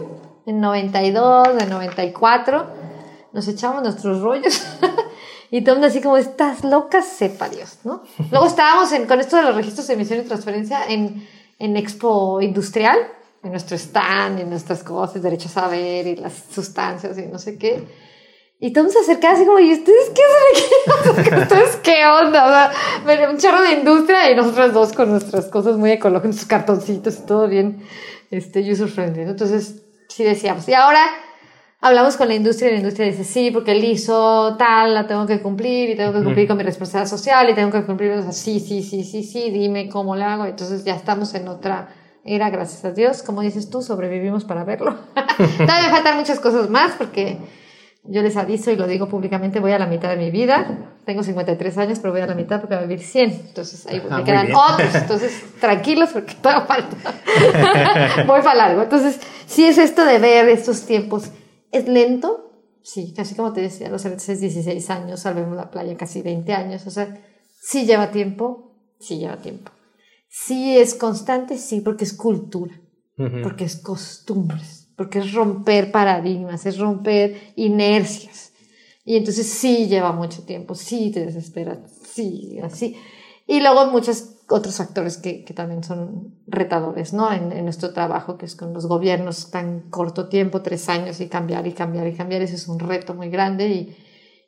en 0.46 0.60
92, 0.60 1.48
en 1.60 1.68
94, 1.68 2.66
nos 3.32 3.46
echamos 3.46 3.82
nuestros 3.82 4.20
rollos 4.22 4.62
y 5.50 5.62
todo 5.62 5.76
mundo 5.76 5.88
así 5.88 6.00
como, 6.00 6.16
estás 6.16 6.64
loca, 6.64 7.02
sepa 7.02 7.48
Dios, 7.48 7.78
¿no? 7.84 8.02
Luego 8.30 8.46
estábamos 8.46 8.92
en, 8.92 9.06
con 9.06 9.18
esto 9.20 9.36
de 9.36 9.42
los 9.42 9.54
registros 9.54 9.86
de 9.86 9.94
emisión 9.94 10.20
y 10.20 10.22
transferencia 10.22 10.84
en, 10.88 11.26
en 11.58 11.76
Expo 11.76 12.40
Industrial, 12.40 12.98
en 13.42 13.50
nuestro 13.50 13.76
stand, 13.76 14.40
en 14.40 14.50
nuestras 14.50 14.84
cosas, 14.84 15.22
derechos 15.22 15.56
a 15.56 15.62
saber 15.62 16.06
y 16.06 16.16
las 16.16 16.32
sustancias 16.52 17.18
y 17.18 17.26
no 17.26 17.38
sé 17.38 17.58
qué. 17.58 17.84
Y 18.62 18.72
todo 18.72 18.90
se 18.90 18.98
acercaba 18.98 19.34
así 19.34 19.46
como, 19.46 19.58
¿y 19.58 19.72
ustedes 19.72 20.10
qué 20.14 20.22
hacen 20.22 21.16
aquí? 21.16 21.34
¿Ustedes 21.42 21.76
qué 21.76 22.06
onda? 22.06 22.44
O 22.44 23.08
sea, 23.08 23.30
un 23.30 23.38
chorro 23.38 23.62
de 23.62 23.72
industria 23.72 24.30
y 24.30 24.36
nosotros 24.36 24.74
dos 24.74 24.92
con 24.92 25.10
nuestras 25.10 25.46
cosas 25.46 25.78
muy 25.78 25.92
ecológicas, 25.92 26.44
cartoncitos 26.44 27.18
y 27.18 27.22
todo 27.22 27.48
bien 27.48 27.82
este, 28.30 28.60
user 28.70 28.88
friendly. 28.88 29.22
Entonces, 29.22 29.82
sí 30.08 30.24
decíamos. 30.24 30.68
Y 30.68 30.74
ahora 30.74 31.00
hablamos 31.80 32.16
con 32.16 32.28
la 32.28 32.34
industria 32.34 32.68
y 32.68 32.72
la 32.72 32.78
industria 32.78 33.06
dice, 33.06 33.24
sí, 33.24 33.50
porque 33.50 33.72
el 33.72 33.82
ISO 33.84 34.56
tal, 34.58 34.94
la 34.94 35.06
tengo 35.06 35.26
que 35.26 35.40
cumplir 35.40 35.90
y 35.90 35.96
tengo 35.96 36.12
que 36.12 36.22
cumplir 36.22 36.46
con 36.46 36.56
mi 36.56 36.62
responsabilidad 36.62 37.10
social 37.10 37.48
y 37.48 37.54
tengo 37.54 37.70
que 37.70 37.84
cumplir, 37.84 38.12
o 38.12 38.22
sea, 38.22 38.32
sí, 38.32 38.60
sí, 38.60 38.82
sí, 38.82 39.04
sí, 39.04 39.22
sí, 39.22 39.50
dime 39.50 39.88
cómo 39.88 40.16
lo 40.16 40.24
hago. 40.24 40.46
Entonces 40.46 40.84
ya 40.84 40.94
estamos 40.94 41.34
en 41.34 41.48
otra 41.48 41.88
era, 42.24 42.50
gracias 42.50 42.84
a 42.84 42.92
Dios. 42.92 43.22
Como 43.22 43.40
dices 43.40 43.70
tú, 43.70 43.82
sobrevivimos 43.82 44.44
para 44.44 44.64
verlo. 44.64 44.94
Todavía 45.14 45.90
faltan 45.90 46.16
muchas 46.18 46.38
cosas 46.38 46.68
más 46.68 46.92
porque 46.92 47.38
yo 48.04 48.22
les 48.22 48.36
aviso 48.36 48.70
y 48.70 48.76
lo 48.76 48.86
digo 48.86 49.08
públicamente, 49.08 49.60
voy 49.60 49.72
a 49.72 49.78
la 49.78 49.86
mitad 49.86 50.10
de 50.10 50.16
mi 50.16 50.30
vida. 50.30 50.78
Tengo 51.04 51.22
53 51.22 51.78
años, 51.78 51.98
pero 51.98 52.12
voy 52.12 52.20
a 52.20 52.26
la 52.26 52.34
mitad 52.34 52.60
porque 52.60 52.74
voy 52.74 52.84
a 52.84 52.86
vivir 52.86 53.04
100. 53.04 53.30
Entonces 53.48 53.86
ahí 53.86 54.02
me 54.10 54.24
quedan 54.24 54.54
otros. 54.54 54.94
Entonces, 54.94 55.44
tranquilos 55.60 56.10
porque 56.12 56.34
todavía 56.34 56.66
falta. 56.66 56.96
voy 58.26 58.42
para 58.42 58.54
largo. 58.54 58.82
Entonces, 58.82 59.18
si 59.46 59.64
es 59.64 59.78
esto 59.78 60.04
de 60.04 60.18
ver 60.18 60.48
estos 60.48 60.84
tiempos. 60.84 61.30
¿Es 61.72 61.88
lento? 61.88 62.50
Sí, 62.82 63.12
casi 63.14 63.34
como 63.34 63.52
te 63.52 63.60
decía, 63.60 63.88
los 63.90 64.04
es 64.04 64.40
16 64.40 64.90
años, 64.90 65.20
salvemos 65.20 65.56
la 65.56 65.70
playa 65.70 65.96
casi 65.96 66.22
20 66.22 66.52
años. 66.52 66.86
O 66.86 66.90
sea, 66.90 67.20
sí 67.60 67.84
lleva 67.84 68.10
tiempo, 68.10 68.74
sí 68.98 69.18
lleva 69.18 69.36
tiempo. 69.36 69.70
Sí 70.28 70.78
es 70.78 70.94
constante, 70.94 71.58
sí, 71.58 71.80
porque 71.80 72.04
es 72.04 72.12
cultura, 72.12 72.80
porque 73.42 73.64
es 73.64 73.76
costumbres, 73.76 74.88
porque 74.96 75.18
es 75.18 75.32
romper 75.32 75.90
paradigmas, 75.90 76.66
es 76.66 76.78
romper 76.78 77.52
inercias. 77.56 78.52
Y 79.04 79.16
entonces 79.16 79.46
sí 79.46 79.88
lleva 79.88 80.12
mucho 80.12 80.44
tiempo, 80.44 80.74
sí 80.74 81.10
te 81.10 81.26
desespera, 81.26 81.82
sí, 82.04 82.58
así. 82.62 82.96
Y 83.46 83.60
luego 83.60 83.86
muchos 83.86 84.36
otros 84.50 84.76
factores 84.76 85.16
que, 85.16 85.44
que 85.44 85.54
también 85.54 85.82
son 85.82 86.34
retadores, 86.46 87.12
¿no? 87.12 87.32
En, 87.32 87.52
en, 87.52 87.64
nuestro 87.64 87.92
trabajo, 87.92 88.36
que 88.36 88.46
es 88.46 88.56
con 88.56 88.72
los 88.72 88.86
gobiernos 88.86 89.50
tan 89.50 89.88
corto 89.90 90.28
tiempo, 90.28 90.60
tres 90.60 90.88
años, 90.88 91.20
y 91.20 91.28
cambiar 91.28 91.66
y 91.66 91.72
cambiar 91.72 92.06
y 92.06 92.14
cambiar, 92.14 92.42
ese 92.42 92.56
es 92.56 92.68
un 92.68 92.78
reto 92.78 93.14
muy 93.14 93.30
grande 93.30 93.68
y, 93.68 93.96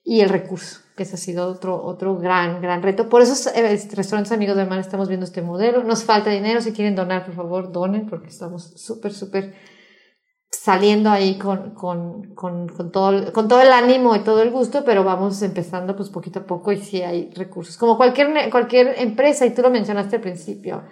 y 0.04 0.20
el 0.20 0.28
recurso, 0.28 0.80
que 0.96 1.04
ese 1.04 1.14
ha 1.14 1.18
sido 1.18 1.46
otro, 1.46 1.80
otro 1.82 2.18
gran, 2.18 2.60
gran 2.60 2.82
reto. 2.82 3.08
Por 3.08 3.22
eso, 3.22 3.50
eh, 3.54 3.80
restaurantes 3.92 4.32
Amigos 4.32 4.56
del 4.56 4.68
Mar, 4.68 4.80
estamos 4.80 5.08
viendo 5.08 5.24
este 5.24 5.42
modelo. 5.42 5.84
Nos 5.84 6.04
falta 6.04 6.30
dinero, 6.30 6.60
si 6.60 6.72
quieren 6.72 6.96
donar, 6.96 7.24
por 7.24 7.34
favor, 7.34 7.70
donen, 7.70 8.06
porque 8.06 8.28
estamos 8.28 8.72
súper, 8.76 9.12
súper 9.12 9.54
saliendo 10.52 11.10
ahí 11.10 11.38
con, 11.38 11.70
con, 11.70 12.34
con, 12.34 12.68
con, 12.68 12.92
todo, 12.92 13.32
con 13.32 13.48
todo 13.48 13.62
el 13.62 13.72
ánimo 13.72 14.14
y 14.14 14.20
todo 14.20 14.42
el 14.42 14.50
gusto, 14.50 14.84
pero 14.84 15.02
vamos 15.02 15.42
empezando 15.42 15.96
pues 15.96 16.10
poquito 16.10 16.40
a 16.40 16.46
poco 16.46 16.70
y 16.70 16.76
sí 16.76 17.02
hay 17.02 17.30
recursos. 17.34 17.76
Como 17.76 17.96
cualquier, 17.96 18.50
cualquier 18.50 18.94
empresa, 18.98 19.46
y 19.46 19.54
tú 19.54 19.62
lo 19.62 19.70
mencionaste 19.70 20.16
al 20.16 20.22
principio, 20.22 20.82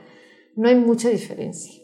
no 0.56 0.68
hay 0.68 0.74
mucha 0.74 1.08
diferencia. 1.08 1.82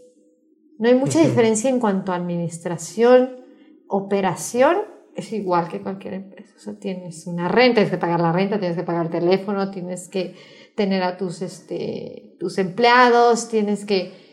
No 0.78 0.88
hay 0.88 0.94
mucha 0.94 1.20
diferencia 1.20 1.70
en 1.70 1.78
cuanto 1.78 2.12
a 2.12 2.16
administración, 2.16 3.44
operación, 3.88 4.78
es 5.14 5.32
igual 5.32 5.68
que 5.68 5.80
cualquier 5.80 6.14
empresa. 6.14 6.54
O 6.56 6.60
sea, 6.60 6.78
tienes 6.78 7.26
una 7.26 7.48
renta, 7.48 7.76
tienes 7.76 7.90
que 7.92 7.98
pagar 7.98 8.20
la 8.20 8.32
renta, 8.32 8.58
tienes 8.58 8.76
que 8.76 8.82
pagar 8.82 9.06
el 9.06 9.12
teléfono, 9.12 9.70
tienes 9.70 10.08
que 10.08 10.34
tener 10.74 11.02
a 11.02 11.16
tus, 11.16 11.40
este, 11.40 12.36
tus 12.38 12.58
empleados, 12.58 13.48
tienes 13.48 13.86
que 13.86 14.25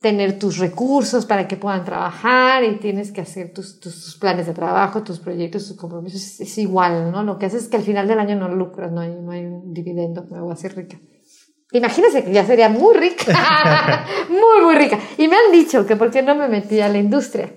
tener 0.00 0.38
tus 0.38 0.56
recursos 0.56 1.26
para 1.26 1.46
que 1.46 1.56
puedan 1.56 1.84
trabajar 1.84 2.64
y 2.64 2.76
tienes 2.78 3.12
que 3.12 3.20
hacer 3.20 3.52
tus, 3.52 3.80
tus, 3.80 4.16
planes 4.18 4.46
de 4.46 4.54
trabajo, 4.54 5.02
tus 5.02 5.20
proyectos, 5.20 5.68
tus 5.68 5.76
compromisos. 5.76 6.40
Es, 6.40 6.58
igual, 6.58 7.12
¿no? 7.12 7.22
Lo 7.22 7.38
que 7.38 7.46
haces 7.46 7.64
es 7.64 7.68
que 7.68 7.76
al 7.76 7.82
final 7.82 8.08
del 8.08 8.18
año 8.18 8.36
no 8.36 8.48
lucras, 8.48 8.90
no 8.90 9.02
hay, 9.02 9.14
no 9.14 9.30
hay 9.30 9.44
un 9.44 9.74
dividendo, 9.74 10.26
me 10.30 10.40
voy 10.40 10.50
a 10.50 10.54
hacer 10.54 10.74
rica. 10.74 10.98
Imagínense 11.72 12.24
que 12.24 12.32
ya 12.32 12.44
sería 12.46 12.68
muy 12.68 12.96
rica, 12.96 14.06
muy, 14.28 14.64
muy 14.64 14.74
rica. 14.74 14.98
Y 15.18 15.28
me 15.28 15.36
han 15.36 15.52
dicho 15.52 15.86
que 15.86 15.96
por 15.96 16.10
qué 16.10 16.22
no 16.22 16.34
me 16.34 16.48
metí 16.48 16.80
a 16.80 16.88
la 16.88 16.98
industria. 16.98 17.52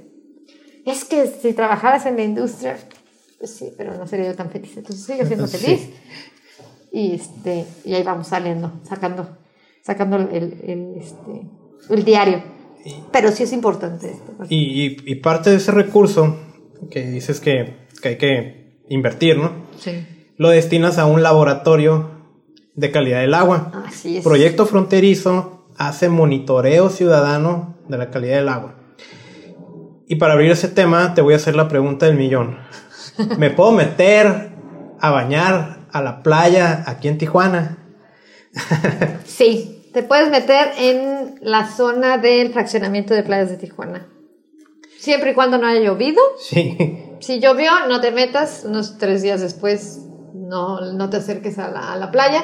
Es 0.86 1.06
que 1.06 1.28
si 1.28 1.54
trabajaras 1.54 2.06
en 2.06 2.18
la 2.18 2.24
industria, 2.24 2.78
pues 3.40 3.56
sí, 3.56 3.74
pero 3.78 3.98
no 3.98 4.06
sería 4.06 4.28
yo 4.28 4.36
tan 4.36 4.52
feliz. 4.52 4.76
Entonces 4.76 5.06
sigo 5.06 5.26
siendo 5.26 5.48
feliz. 5.50 5.90
Y, 6.92 7.16
este, 7.16 7.66
y 7.86 7.94
ahí 7.96 8.04
vamos 8.04 8.28
saliendo, 8.28 8.74
sacando, 8.84 9.38
sacando 9.82 10.18
el, 10.18 10.62
el, 10.64 10.94
este, 10.98 11.50
el 11.90 12.04
diario. 12.04 12.44
Pero 13.12 13.32
sí 13.32 13.44
es 13.44 13.54
importante 13.54 14.12
esto. 14.12 14.34
Y, 14.50 14.98
y, 15.10 15.16
parte 15.16 15.50
de 15.50 15.56
ese 15.56 15.72
recurso 15.72 16.38
que 16.92 17.06
dices 17.10 17.40
que, 17.40 17.88
que, 18.02 18.10
hay 18.10 18.18
que 18.18 18.82
invertir, 18.90 19.38
¿no? 19.38 19.54
Sí. 19.80 20.06
Lo 20.36 20.50
destinas 20.50 20.98
a 20.98 21.06
un 21.06 21.24
laboratorio 21.24 22.12
de 22.76 22.92
calidad 22.92 23.22
del 23.22 23.34
agua. 23.36 23.72
Así 23.88 24.18
es. 24.18 24.24
Proyecto 24.24 24.66
Fronterizo 24.66 25.70
hace 25.78 26.10
monitoreo 26.10 26.90
ciudadano 26.90 27.78
de 27.88 27.98
la 27.98 28.10
calidad 28.10 28.38
del 28.38 28.50
agua. 28.50 28.76
Y 30.08 30.16
para 30.16 30.34
abrir 30.34 30.52
ese 30.52 30.68
tema, 30.68 31.14
te 31.14 31.22
voy 31.22 31.34
a 31.34 31.38
hacer 31.38 31.56
la 31.56 31.70
pregunta 31.70 32.06
del 32.06 32.18
millón. 32.18 32.58
¿Me 33.38 33.50
puedo 33.50 33.72
meter 33.72 34.52
a 35.00 35.12
bañar 35.12 35.88
a 35.92 36.02
la 36.02 36.24
playa 36.24 36.84
aquí 36.86 37.08
en 37.08 37.18
Tijuana? 37.18 37.78
sí, 39.26 39.73
te 39.94 40.02
puedes 40.02 40.30
meter 40.30 40.72
en 40.78 41.36
la 41.42 41.68
zona 41.68 42.18
del 42.18 42.52
fraccionamiento 42.52 43.14
de 43.14 43.24
playas 43.24 43.50
de 43.50 43.58
Tijuana. 43.58 44.08
Siempre 44.98 45.32
y 45.32 45.34
cuando 45.34 45.58
no 45.58 45.68
haya 45.68 45.82
llovido. 45.82 46.22
Sí. 46.40 46.78
Si 47.20 47.40
llovió, 47.40 47.72
no 47.88 48.02
te 48.02 48.12
metas. 48.12 48.64
Unos 48.66 48.98
tres 48.98 49.22
días 49.22 49.40
después, 49.40 50.00
no, 50.34 50.94
no 50.94 51.10
te 51.10 51.18
acerques 51.18 51.60
a 51.60 51.70
la, 51.70 51.94
a 51.94 51.98
la 51.98 52.12
playa. 52.12 52.44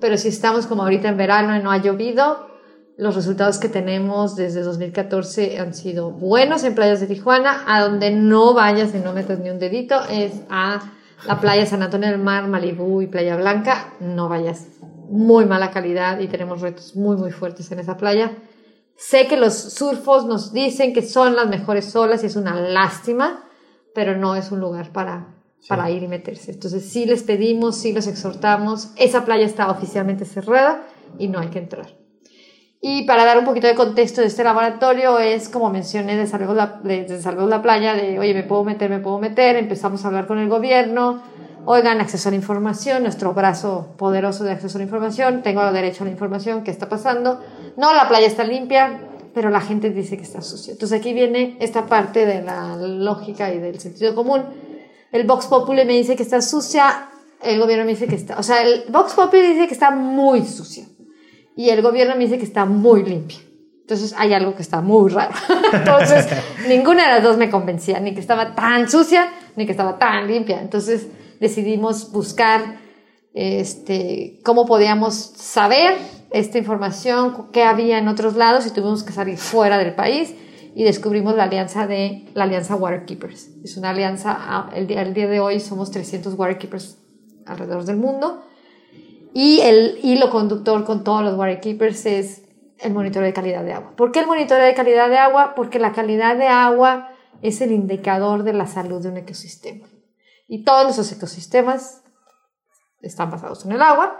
Pero 0.00 0.18
si 0.18 0.28
estamos 0.28 0.66
como 0.66 0.82
ahorita 0.82 1.08
en 1.08 1.16
verano 1.16 1.56
y 1.56 1.62
no 1.62 1.70
ha 1.70 1.78
llovido, 1.78 2.48
los 2.96 3.14
resultados 3.14 3.58
que 3.58 3.68
tenemos 3.68 4.34
desde 4.34 4.62
2014 4.62 5.60
han 5.60 5.74
sido 5.74 6.10
buenos 6.10 6.64
en 6.64 6.74
playas 6.74 7.00
de 7.00 7.06
Tijuana. 7.06 7.64
A 7.66 7.82
donde 7.82 8.10
no 8.10 8.52
vayas 8.52 8.94
y 8.94 8.98
no 8.98 9.12
metas 9.12 9.38
ni 9.38 9.50
un 9.50 9.58
dedito 9.58 10.00
es 10.10 10.32
a 10.50 10.80
la 11.26 11.40
playa 11.40 11.66
San 11.66 11.82
Antonio 11.82 12.08
del 12.08 12.18
Mar, 12.18 12.48
Malibú 12.48 13.00
y 13.02 13.06
Playa 13.06 13.36
Blanca. 13.36 13.92
No 14.00 14.28
vayas 14.28 14.66
muy 15.10 15.44
mala 15.44 15.70
calidad 15.70 16.20
y 16.20 16.28
tenemos 16.28 16.60
retos 16.60 16.94
muy, 16.96 17.16
muy 17.16 17.32
fuertes 17.32 17.70
en 17.72 17.80
esa 17.80 17.96
playa. 17.96 18.32
Sé 18.96 19.26
que 19.26 19.36
los 19.36 19.54
surfos 19.54 20.26
nos 20.26 20.52
dicen 20.52 20.92
que 20.92 21.02
son 21.02 21.34
las 21.34 21.48
mejores 21.48 21.94
olas 21.96 22.22
y 22.22 22.26
es 22.26 22.36
una 22.36 22.54
lástima, 22.54 23.44
pero 23.94 24.16
no 24.16 24.36
es 24.36 24.52
un 24.52 24.60
lugar 24.60 24.92
para, 24.92 25.34
para 25.68 25.90
ir 25.90 26.02
y 26.02 26.08
meterse. 26.08 26.52
Entonces 26.52 26.88
sí 26.88 27.06
les 27.06 27.22
pedimos, 27.22 27.76
sí 27.76 27.92
los 27.92 28.06
exhortamos. 28.06 28.90
Esa 28.96 29.24
playa 29.24 29.46
está 29.46 29.70
oficialmente 29.70 30.24
cerrada 30.24 30.86
y 31.18 31.28
no 31.28 31.40
hay 31.40 31.48
que 31.48 31.58
entrar. 31.58 32.00
Y 32.82 33.04
para 33.04 33.26
dar 33.26 33.38
un 33.38 33.44
poquito 33.44 33.66
de 33.66 33.74
contexto 33.74 34.22
de 34.22 34.28
este 34.28 34.42
laboratorio 34.42 35.18
es, 35.18 35.50
como 35.50 35.68
mencioné, 35.68 36.16
de 36.16 36.26
Salvemos 36.26 36.56
la, 36.56 36.80
de, 36.82 37.04
de 37.04 37.46
la 37.46 37.60
Playa, 37.60 37.94
de, 37.94 38.18
oye, 38.18 38.32
me 38.32 38.42
puedo 38.42 38.64
meter, 38.64 38.88
me 38.88 39.00
puedo 39.00 39.18
meter. 39.18 39.56
Empezamos 39.56 40.02
a 40.04 40.08
hablar 40.08 40.26
con 40.26 40.38
el 40.38 40.48
gobierno, 40.48 41.20
oigan, 41.66 42.00
acceso 42.00 42.28
a 42.28 42.32
la 42.32 42.36
información, 42.36 43.02
nuestro 43.02 43.32
brazo 43.32 43.94
poderoso 43.96 44.44
de 44.44 44.52
acceso 44.52 44.78
a 44.78 44.80
la 44.80 44.84
información, 44.84 45.42
tengo 45.42 45.70
derecho 45.72 46.04
a 46.04 46.06
la 46.06 46.12
información, 46.12 46.64
¿qué 46.64 46.70
está 46.70 46.88
pasando? 46.88 47.40
No, 47.76 47.94
la 47.94 48.08
playa 48.08 48.26
está 48.26 48.44
limpia, 48.44 49.00
pero 49.34 49.50
la 49.50 49.60
gente 49.60 49.90
dice 49.90 50.16
que 50.16 50.22
está 50.22 50.42
sucia. 50.42 50.72
Entonces 50.72 50.98
aquí 50.98 51.12
viene 51.12 51.56
esta 51.60 51.86
parte 51.86 52.26
de 52.26 52.42
la 52.42 52.76
lógica 52.76 53.52
y 53.52 53.58
del 53.58 53.78
sentido 53.78 54.14
común. 54.14 54.42
El 55.12 55.26
Vox 55.26 55.46
Populi 55.46 55.84
me 55.84 55.94
dice 55.94 56.16
que 56.16 56.22
está 56.22 56.40
sucia, 56.40 57.08
el 57.42 57.60
gobierno 57.60 57.84
me 57.84 57.92
dice 57.92 58.06
que 58.06 58.16
está, 58.16 58.38
o 58.38 58.42
sea, 58.42 58.62
el 58.62 58.84
Vox 58.88 59.14
Populi 59.14 59.42
dice 59.42 59.66
que 59.66 59.74
está 59.74 59.90
muy 59.90 60.44
sucia 60.46 60.84
y 61.56 61.70
el 61.70 61.82
gobierno 61.82 62.14
me 62.14 62.24
dice 62.24 62.38
que 62.38 62.44
está 62.44 62.64
muy 62.64 63.04
limpia. 63.04 63.38
Entonces 63.82 64.14
hay 64.16 64.32
algo 64.32 64.54
que 64.54 64.62
está 64.62 64.80
muy 64.80 65.10
raro. 65.10 65.32
Entonces 65.72 66.28
ninguna 66.68 67.08
de 67.08 67.14
las 67.14 67.22
dos 67.24 67.36
me 67.36 67.50
convencía, 67.50 67.98
ni 67.98 68.14
que 68.14 68.20
estaba 68.20 68.54
tan 68.54 68.88
sucia, 68.88 69.32
ni 69.56 69.66
que 69.66 69.72
estaba 69.72 69.98
tan 69.98 70.28
limpia. 70.28 70.60
Entonces 70.60 71.08
decidimos 71.40 72.12
buscar 72.12 72.78
este, 73.34 74.40
cómo 74.44 74.66
podíamos 74.66 75.14
saber 75.14 75.94
esta 76.30 76.58
información, 76.58 77.48
qué 77.52 77.64
había 77.64 77.98
en 77.98 78.08
otros 78.08 78.36
lados 78.36 78.66
y 78.66 78.70
tuvimos 78.70 79.02
que 79.02 79.12
salir 79.12 79.36
fuera 79.36 79.78
del 79.78 79.94
país 79.94 80.34
y 80.74 80.84
descubrimos 80.84 81.34
la 81.34 81.44
alianza 81.44 81.86
de 81.86 82.26
la 82.34 82.44
alianza 82.44 82.76
Waterkeepers. 82.76 83.50
Es 83.64 83.76
una 83.76 83.90
alianza, 83.90 84.36
ah, 84.38 84.70
el 84.74 84.86
día, 84.86 85.02
el 85.02 85.14
día 85.14 85.26
de 85.26 85.40
hoy 85.40 85.58
somos 85.58 85.90
300 85.90 86.34
Waterkeepers 86.34 86.98
alrededor 87.46 87.84
del 87.84 87.96
mundo 87.96 88.44
y 89.34 89.60
el 89.60 89.98
hilo 90.02 90.30
conductor 90.30 90.84
con 90.84 91.02
todos 91.02 91.24
los 91.24 91.36
Waterkeepers 91.36 92.06
es 92.06 92.42
el 92.78 92.92
monitoreo 92.92 93.26
de 93.26 93.32
calidad 93.32 93.64
de 93.64 93.72
agua. 93.72 93.94
¿Por 93.96 94.12
qué 94.12 94.20
el 94.20 94.26
monitoreo 94.26 94.64
de 94.64 94.74
calidad 94.74 95.08
de 95.08 95.18
agua? 95.18 95.54
Porque 95.54 95.78
la 95.78 95.92
calidad 95.92 96.36
de 96.36 96.46
agua 96.46 97.10
es 97.42 97.60
el 97.60 97.72
indicador 97.72 98.42
de 98.44 98.52
la 98.52 98.66
salud 98.66 99.02
de 99.02 99.08
un 99.08 99.16
ecosistema. 99.16 99.86
Y 100.52 100.64
todos 100.64 100.82
nuestros 100.82 101.12
ecosistemas 101.12 102.02
están 103.02 103.30
basados 103.30 103.64
en 103.64 103.70
el 103.70 103.80
agua. 103.80 104.18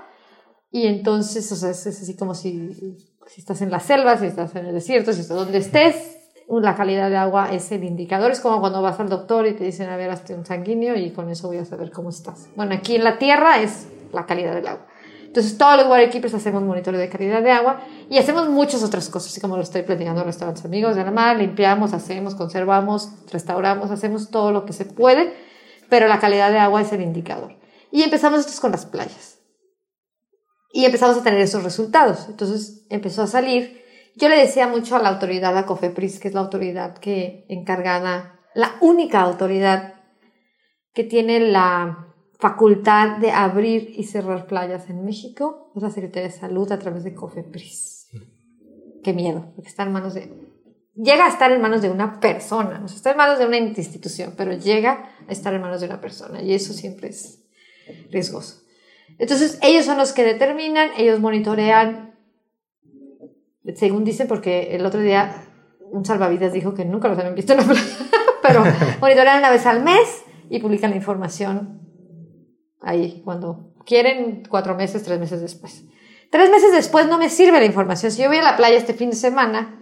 Y 0.70 0.86
entonces, 0.86 1.50
o 1.50 1.56
sea, 1.56 1.70
es, 1.70 1.84
así 1.88 2.16
como 2.16 2.36
si, 2.36 2.96
si 3.26 3.40
estás 3.40 3.60
en 3.62 3.72
la 3.72 3.80
selva, 3.80 4.16
si 4.16 4.26
estás 4.26 4.54
en 4.54 4.66
el 4.66 4.72
desierto, 4.72 5.12
si 5.12 5.22
estás 5.22 5.36
donde 5.36 5.58
estés, 5.58 6.18
la 6.48 6.76
calidad 6.76 7.10
de 7.10 7.16
agua 7.16 7.50
es 7.50 7.72
el 7.72 7.82
indicador. 7.82 8.30
Es 8.30 8.38
como 8.38 8.60
cuando 8.60 8.80
vas 8.80 9.00
al 9.00 9.08
doctor 9.08 9.44
y 9.48 9.56
te 9.56 9.64
dicen, 9.64 9.88
a 9.88 9.96
ver, 9.96 10.08
hazte 10.08 10.32
un 10.36 10.46
sanguíneo 10.46 10.94
y 10.94 11.10
con 11.10 11.28
eso 11.30 11.48
voy 11.48 11.56
a 11.56 11.64
saber 11.64 11.90
cómo 11.90 12.10
estás. 12.10 12.48
Bueno, 12.54 12.76
aquí 12.76 12.94
en 12.94 13.02
la 13.02 13.18
tierra 13.18 13.60
es 13.60 13.88
la 14.12 14.24
calidad 14.24 14.54
del 14.54 14.68
agua. 14.68 14.86
Entonces, 15.24 15.58
todos 15.58 15.78
los 15.78 15.88
waterkeepers 15.88 16.34
hacemos 16.34 16.62
monitoreo 16.62 17.00
de 17.00 17.08
calidad 17.08 17.42
de 17.42 17.50
agua 17.50 17.80
y 18.08 18.18
hacemos 18.18 18.48
muchas 18.48 18.84
otras 18.84 19.08
cosas, 19.08 19.32
así 19.32 19.40
como 19.40 19.56
lo 19.56 19.64
estoy 19.64 19.82
platicando 19.82 20.20
en 20.20 20.26
restaurantes 20.28 20.64
amigos 20.64 20.94
de 20.94 21.04
la 21.04 21.10
mar, 21.10 21.36
limpiamos, 21.36 21.92
hacemos, 21.92 22.36
conservamos, 22.36 23.10
restauramos, 23.32 23.90
hacemos 23.90 24.30
todo 24.30 24.52
lo 24.52 24.64
que 24.64 24.72
se 24.72 24.84
puede 24.84 25.49
pero 25.90 26.08
la 26.08 26.20
calidad 26.20 26.50
de 26.50 26.58
agua 26.58 26.80
es 26.80 26.92
el 26.92 27.02
indicador. 27.02 27.56
Y 27.90 28.02
empezamos 28.02 28.40
esto 28.40 28.60
con 28.60 28.70
las 28.70 28.86
playas. 28.86 29.38
Y 30.72 30.84
empezamos 30.84 31.18
a 31.18 31.22
tener 31.22 31.40
esos 31.40 31.64
resultados. 31.64 32.26
Entonces 32.28 32.86
empezó 32.88 33.22
a 33.22 33.26
salir. 33.26 33.84
Yo 34.16 34.28
le 34.28 34.36
decía 34.36 34.68
mucho 34.68 34.96
a 34.96 35.02
la 35.02 35.08
autoridad, 35.08 35.56
a 35.58 35.66
COFEPRIS, 35.66 36.20
que 36.20 36.28
es 36.28 36.34
la 36.34 36.40
autoridad 36.40 36.98
que 36.98 37.44
encargada, 37.48 38.40
la 38.54 38.76
única 38.80 39.20
autoridad 39.20 39.94
que 40.94 41.04
tiene 41.04 41.40
la 41.40 42.14
facultad 42.38 43.18
de 43.18 43.30
abrir 43.32 43.92
y 43.96 44.04
cerrar 44.04 44.46
playas 44.46 44.88
en 44.88 45.04
México, 45.04 45.72
es 45.76 45.82
la 45.82 45.90
Secretaría 45.90 46.28
de 46.28 46.34
Salud 46.34 46.70
a 46.72 46.78
través 46.78 47.04
de 47.04 47.14
COFEPRIS. 47.14 48.08
Qué 49.02 49.12
miedo, 49.12 49.52
porque 49.54 49.68
está 49.68 49.82
en 49.84 49.92
manos 49.92 50.14
de 50.14 50.32
llega 51.02 51.26
a 51.26 51.28
estar 51.28 51.50
en 51.52 51.60
manos 51.60 51.82
de 51.82 51.90
una 51.90 52.20
persona, 52.20 52.78
no 52.78 52.86
está 52.86 53.10
en 53.12 53.16
manos 53.16 53.38
de 53.38 53.46
una 53.46 53.56
institución, 53.56 54.34
pero 54.36 54.52
llega 54.52 55.10
a 55.28 55.32
estar 55.32 55.54
en 55.54 55.60
manos 55.60 55.80
de 55.80 55.86
una 55.86 56.00
persona 56.00 56.42
y 56.42 56.54
eso 56.54 56.72
siempre 56.72 57.08
es 57.08 57.40
riesgoso. 58.10 58.62
Entonces, 59.18 59.58
ellos 59.62 59.84
son 59.84 59.98
los 59.98 60.12
que 60.12 60.24
determinan, 60.24 60.90
ellos 60.96 61.20
monitorean 61.20 62.10
según 63.76 64.04
dicen, 64.04 64.26
porque 64.28 64.74
el 64.74 64.86
otro 64.86 65.00
día 65.00 65.44
un 65.90 66.04
salvavidas 66.04 66.52
dijo 66.52 66.74
que 66.74 66.84
nunca 66.84 67.08
los 67.08 67.18
habían 67.18 67.34
visto 67.34 67.52
en 67.52 67.58
la 67.58 67.64
playa, 67.64 67.82
pero 68.42 68.62
monitorean 69.00 69.38
una 69.38 69.50
vez 69.50 69.66
al 69.66 69.82
mes 69.82 70.24
y 70.48 70.60
publican 70.60 70.90
la 70.90 70.96
información 70.96 71.80
ahí 72.80 73.22
cuando 73.24 73.74
quieren, 73.84 74.42
cuatro 74.48 74.74
meses, 74.76 75.02
tres 75.02 75.18
meses 75.18 75.40
después. 75.40 75.84
Tres 76.30 76.48
meses 76.50 76.72
después 76.72 77.08
no 77.08 77.18
me 77.18 77.28
sirve 77.28 77.58
la 77.58 77.66
información. 77.66 78.12
Si 78.12 78.22
yo 78.22 78.28
voy 78.28 78.38
a 78.38 78.42
la 78.42 78.56
playa 78.56 78.76
este 78.76 78.94
fin 78.94 79.10
de 79.10 79.16
semana 79.16 79.79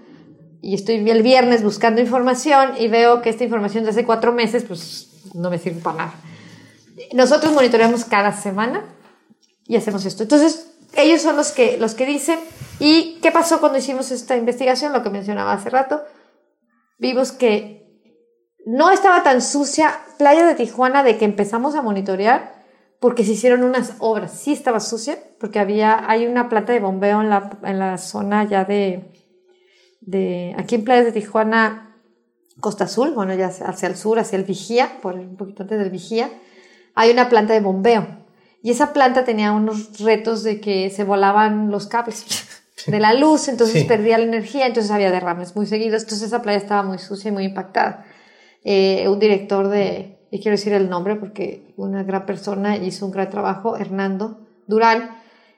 y 0.61 0.75
estoy 0.75 1.09
el 1.09 1.23
viernes 1.23 1.63
buscando 1.63 2.01
información 2.01 2.73
y 2.79 2.89
veo 2.89 3.23
que 3.23 3.31
esta 3.31 3.45
información 3.45 3.85
de 3.85 3.91
hace 3.91 4.05
cuatro 4.05 4.33
meses, 4.33 4.65
pues 4.65 5.09
no 5.35 5.51
me 5.51 5.59
sirve 5.59 5.81
para 5.81 5.97
nada. 5.97 6.15
Nosotros 7.13 7.53
monitoreamos 7.53 8.05
cada 8.05 8.33
semana 8.33 8.85
y 9.67 9.77
hacemos 9.77 10.05
esto. 10.05 10.25
Entonces, 10.25 10.73
ellos 10.97 11.23
son 11.23 11.37
los 11.37 11.53
que, 11.53 11.79
los 11.79 11.95
que 11.95 12.07
dicen. 12.07 12.39
¿Y 12.81 13.19
qué 13.23 13.31
pasó 13.31 13.61
cuando 13.61 13.79
hicimos 13.79 14.11
esta 14.11 14.37
investigación? 14.37 14.93
Lo 14.93 15.03
que 15.03 15.11
mencionaba 15.11 15.53
hace 15.53 15.71
rato. 15.71 16.03
Vimos 16.99 17.31
que 17.31 17.87
no 18.67 18.91
estaba 18.91 19.23
tan 19.23 19.41
sucia 19.41 19.99
Playa 20.19 20.47
de 20.47 20.55
Tijuana 20.55 21.05
de 21.05 21.19
que 21.19 21.25
empezamos 21.25 21.75
a 21.77 21.83
monitorear 21.83 22.59
porque 23.01 23.25
se 23.25 23.33
hicieron 23.33 23.63
unas 23.63 23.95
obras. 24.01 24.33
Sí 24.33 24.53
estaba 24.53 24.81
sucia 24.81 25.19
porque 25.39 25.61
había, 25.61 26.11
hay 26.11 26.27
una 26.27 26.49
planta 26.49 26.73
de 26.73 26.81
bombeo 26.81 27.21
en 27.21 27.31
la, 27.31 27.59
en 27.63 27.79
la 27.79 27.97
zona 27.99 28.45
ya 28.45 28.65
de, 28.65 29.18
de, 30.09 30.55
aquí 30.57 30.77
en 30.77 30.85
Playa 30.85 31.05
de 31.05 31.13
Tijuana, 31.13 31.95
Costa 32.61 32.85
Azul, 32.85 33.13
bueno, 33.13 33.35
ya 33.35 33.49
hacia 33.49 33.89
el 33.89 33.97
sur, 33.97 34.19
hacia 34.19 34.39
el 34.39 34.45
Vigía, 34.45 34.99
por 35.03 35.15
un 35.15 35.37
poquito 35.37 35.63
antes 35.63 35.79
del 35.79 35.91
Vigía, 35.91 36.31
hay 36.95 37.11
una 37.11 37.29
planta 37.29 37.53
de 37.53 37.61
bombeo. 37.61 38.07
Y 38.63 38.71
esa 38.71 38.93
planta 38.93 39.25
tenía 39.25 39.53
unos 39.53 40.01
retos 40.01 40.43
de 40.43 40.61
que 40.61 40.91
se 40.91 41.05
volaban 41.05 41.71
los 41.71 41.87
cables 41.87 42.25
de 42.87 43.01
la 43.01 43.13
luz, 43.13 43.49
entonces 43.49 43.85
perdía 43.85 44.17
la 44.19 44.25
energía, 44.25 44.67
entonces 44.67 44.91
había 44.91 45.11
derrames 45.11 45.55
muy 45.55 45.67
seguidos, 45.67 46.03
entonces 46.03 46.29
esa 46.29 46.43
playa 46.43 46.59
estaba 46.59 46.83
muy 46.83 46.99
sucia 46.99 47.29
y 47.29 47.33
muy 47.33 47.45
impactada. 47.45 48.07
Eh, 48.65 49.09
un 49.09 49.19
director 49.19 49.69
de, 49.69 50.19
y 50.31 50.41
quiero 50.41 50.57
decir 50.57 50.73
el 50.73 50.89
nombre 50.89 51.17
porque 51.17 51.75
una 51.77 52.03
gran 52.03 52.25
persona 52.25 52.77
hizo 52.79 53.05
un 53.05 53.13
gran 53.13 53.29
trabajo, 53.29 53.77
Hernando 53.77 54.41
Durán, 54.67 55.11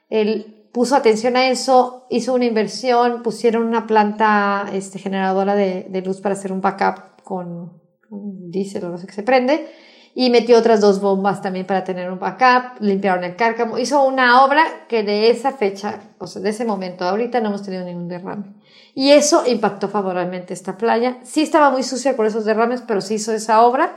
él 0.09 0.60
puso 0.71 0.95
atención 0.95 1.35
a 1.35 1.49
eso, 1.49 2.05
hizo 2.09 2.33
una 2.33 2.45
inversión, 2.45 3.23
pusieron 3.23 3.63
una 3.63 3.87
planta 3.87 4.69
este, 4.73 4.99
generadora 4.99 5.55
de, 5.55 5.87
de 5.89 6.01
luz 6.01 6.21
para 6.21 6.33
hacer 6.33 6.51
un 6.51 6.61
backup 6.61 7.21
con, 7.23 7.73
con 8.09 8.51
diésel 8.51 8.85
o 8.85 8.89
no 8.89 8.97
sé 8.97 9.07
qué 9.07 9.13
se 9.13 9.23
prende, 9.23 9.67
y 10.13 10.29
metió 10.29 10.57
otras 10.57 10.81
dos 10.81 10.99
bombas 10.99 11.41
también 11.41 11.65
para 11.65 11.83
tener 11.83 12.11
un 12.11 12.19
backup, 12.19 12.81
limpiaron 12.81 13.23
el 13.23 13.35
cárcamo, 13.35 13.77
hizo 13.77 14.03
una 14.03 14.43
obra 14.43 14.85
que 14.87 15.03
de 15.03 15.29
esa 15.29 15.53
fecha, 15.53 15.99
o 16.17 16.27
sea, 16.27 16.41
de 16.41 16.49
ese 16.49 16.65
momento 16.65 17.05
ahorita 17.05 17.39
no 17.39 17.49
hemos 17.49 17.63
tenido 17.63 17.85
ningún 17.85 18.07
derrame. 18.07 18.43
Y 18.93 19.11
eso 19.11 19.43
impactó 19.47 19.87
favorablemente 19.87 20.53
esta 20.53 20.77
playa. 20.77 21.19
Sí 21.23 21.41
estaba 21.41 21.71
muy 21.71 21.83
sucia 21.83 22.17
por 22.17 22.25
esos 22.25 22.43
derrames, 22.43 22.81
pero 22.81 22.99
se 22.99 23.13
hizo 23.13 23.31
esa 23.31 23.61
obra 23.61 23.95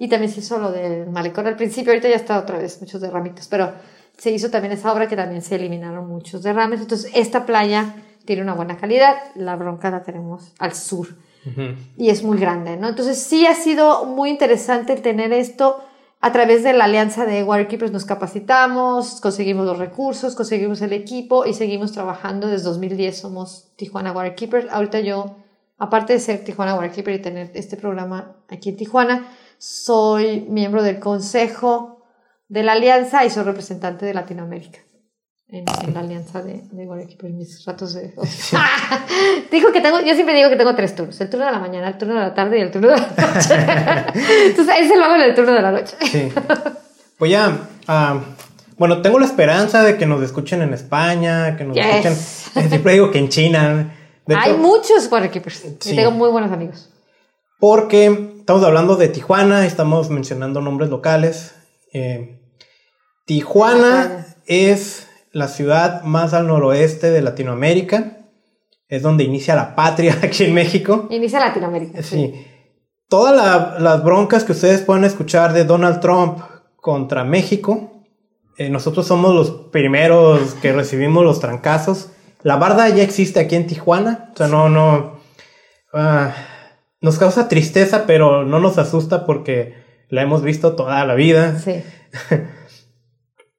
y 0.00 0.08
también 0.08 0.32
se 0.32 0.40
hizo 0.40 0.58
lo 0.58 0.72
del 0.72 1.08
malecón 1.10 1.46
al 1.46 1.54
principio, 1.54 1.92
ahorita 1.92 2.08
ya 2.08 2.16
está 2.16 2.40
otra 2.40 2.58
vez 2.58 2.80
muchos 2.80 3.00
derramitos, 3.00 3.46
pero 3.46 3.72
se 4.22 4.30
hizo 4.30 4.50
también 4.50 4.72
esa 4.72 4.92
obra 4.92 5.08
que 5.08 5.16
también 5.16 5.42
se 5.42 5.56
eliminaron 5.56 6.06
muchos 6.06 6.44
derrames. 6.44 6.80
Entonces, 6.80 7.10
esta 7.12 7.44
playa 7.44 7.96
tiene 8.24 8.40
una 8.42 8.54
buena 8.54 8.76
calidad, 8.76 9.16
la 9.34 9.56
bronca 9.56 9.90
la 9.90 10.04
tenemos 10.04 10.52
al 10.60 10.76
sur 10.76 11.08
y 11.96 12.08
es 12.08 12.22
muy 12.22 12.38
grande, 12.38 12.76
¿no? 12.76 12.88
Entonces 12.88 13.18
sí 13.18 13.48
ha 13.48 13.54
sido 13.56 14.04
muy 14.04 14.30
interesante 14.30 14.94
tener 14.94 15.32
esto 15.32 15.82
a 16.20 16.30
través 16.30 16.62
de 16.62 16.72
la 16.72 16.84
alianza 16.84 17.26
de 17.26 17.42
Waterkeepers 17.42 17.90
nos 17.90 18.04
capacitamos, 18.04 19.20
conseguimos 19.20 19.66
los 19.66 19.76
recursos, 19.76 20.36
conseguimos 20.36 20.80
el 20.82 20.92
equipo 20.92 21.44
y 21.44 21.52
seguimos 21.52 21.90
trabajando. 21.90 22.46
Desde 22.46 22.62
2010 22.66 23.18
somos 23.18 23.72
Tijuana 23.74 24.12
Waterkeepers. 24.12 24.70
Ahorita 24.70 25.00
yo, 25.00 25.34
aparte 25.78 26.12
de 26.12 26.20
ser 26.20 26.44
Tijuana 26.44 26.76
Waterkeeper 26.76 27.14
y 27.16 27.22
tener 27.22 27.50
este 27.54 27.76
programa 27.76 28.36
aquí 28.48 28.68
en 28.68 28.76
Tijuana, 28.76 29.26
soy 29.58 30.46
miembro 30.48 30.84
del 30.84 31.00
consejo 31.00 32.01
de 32.52 32.62
la 32.62 32.72
alianza 32.72 33.24
y 33.24 33.30
soy 33.30 33.44
representante 33.44 34.04
de 34.04 34.12
Latinoamérica 34.12 34.78
en, 35.48 35.64
la 35.94 36.00
alianza 36.00 36.42
de, 36.42 36.64
de 36.70 36.82
en 36.82 37.38
mis 37.38 37.64
ratos 37.64 37.94
de 37.94 38.12
Dijo 39.50 39.72
que 39.72 39.80
tengo, 39.80 40.00
yo 40.00 40.12
siempre 40.12 40.34
digo 40.34 40.50
que 40.50 40.56
tengo 40.56 40.74
tres 40.74 40.94
turnos, 40.94 41.18
el 41.22 41.30
turno 41.30 41.46
de 41.46 41.52
la 41.52 41.58
mañana, 41.58 41.88
el 41.88 41.96
turno 41.96 42.12
de 42.14 42.20
la 42.20 42.34
tarde 42.34 42.58
y 42.58 42.60
el 42.60 42.70
turno 42.70 42.88
de 42.88 42.96
la 42.96 43.08
noche. 43.08 43.54
Entonces, 44.48 44.74
ese 44.80 44.96
lo 44.98 45.04
hago 45.06 45.14
en 45.14 45.22
el 45.22 45.34
turno 45.34 45.52
de 45.52 45.62
la 45.62 45.72
noche. 45.72 45.96
Sí. 46.02 46.30
Pues 47.16 47.30
ya, 47.30 47.68
uh, 47.88 48.20
bueno, 48.76 49.00
tengo 49.00 49.18
la 49.18 49.24
esperanza 49.24 49.82
de 49.82 49.96
que 49.96 50.04
nos 50.04 50.22
escuchen 50.22 50.60
en 50.60 50.74
España, 50.74 51.56
que 51.56 51.64
nos 51.64 51.74
escuchen, 51.78 52.14
siempre 52.68 52.92
digo 52.92 53.10
que 53.10 53.18
en 53.18 53.30
China. 53.30 53.94
Hay 54.28 54.52
muchos 54.58 55.10
waterkeepers 55.10 55.64
y 55.86 55.96
tengo 55.96 56.10
muy 56.10 56.28
buenos 56.28 56.52
amigos. 56.52 56.90
Porque 57.58 58.34
estamos 58.40 58.62
hablando 58.62 58.96
de 58.96 59.08
Tijuana, 59.08 59.64
estamos 59.64 60.10
mencionando 60.10 60.60
nombres 60.60 60.90
locales. 60.90 61.54
Eh, 61.94 62.41
Tijuana 63.32 64.26
es 64.44 65.08
la 65.30 65.48
ciudad 65.48 66.02
más 66.02 66.34
al 66.34 66.48
noroeste 66.48 67.10
de 67.10 67.22
Latinoamérica. 67.22 68.18
Es 68.88 69.00
donde 69.00 69.24
inicia 69.24 69.54
la 69.54 69.74
patria 69.74 70.18
aquí 70.22 70.44
en 70.44 70.52
México. 70.52 71.06
Inicia 71.08 71.40
Latinoamérica. 71.40 72.02
Sí. 72.02 72.46
Todas 73.08 73.80
las 73.80 74.04
broncas 74.04 74.44
que 74.44 74.52
ustedes 74.52 74.82
pueden 74.82 75.04
escuchar 75.04 75.54
de 75.54 75.64
Donald 75.64 76.00
Trump 76.00 76.40
contra 76.76 77.24
México, 77.24 78.04
eh, 78.58 78.68
nosotros 78.68 79.06
somos 79.06 79.34
los 79.34 79.50
primeros 79.70 80.52
que 80.60 80.74
recibimos 80.74 81.24
los 81.24 81.40
trancazos. 81.40 82.10
La 82.42 82.56
barda 82.56 82.86
ya 82.90 83.02
existe 83.02 83.40
aquí 83.40 83.56
en 83.56 83.66
Tijuana. 83.66 84.30
O 84.34 84.36
sea, 84.36 84.48
no, 84.48 84.68
no. 84.68 85.20
Ah, 85.94 86.34
nos 87.00 87.16
causa 87.16 87.48
tristeza, 87.48 88.04
pero 88.06 88.44
no 88.44 88.60
nos 88.60 88.76
asusta 88.76 89.24
porque 89.24 89.72
la 90.10 90.20
hemos 90.20 90.42
visto 90.42 90.76
toda 90.76 91.02
la 91.06 91.14
vida. 91.14 91.58
Sí. 91.58 91.82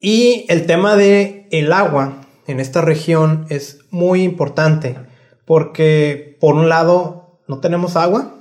Y 0.06 0.46
el 0.50 0.66
tema 0.66 0.98
de 0.98 1.48
el 1.50 1.72
agua 1.72 2.26
en 2.46 2.60
esta 2.60 2.82
región 2.82 3.46
es 3.48 3.80
muy 3.90 4.22
importante 4.24 4.98
porque 5.46 6.38
por 6.42 6.56
un 6.56 6.68
lado 6.68 7.40
no 7.48 7.62
tenemos 7.62 7.96
agua 7.96 8.36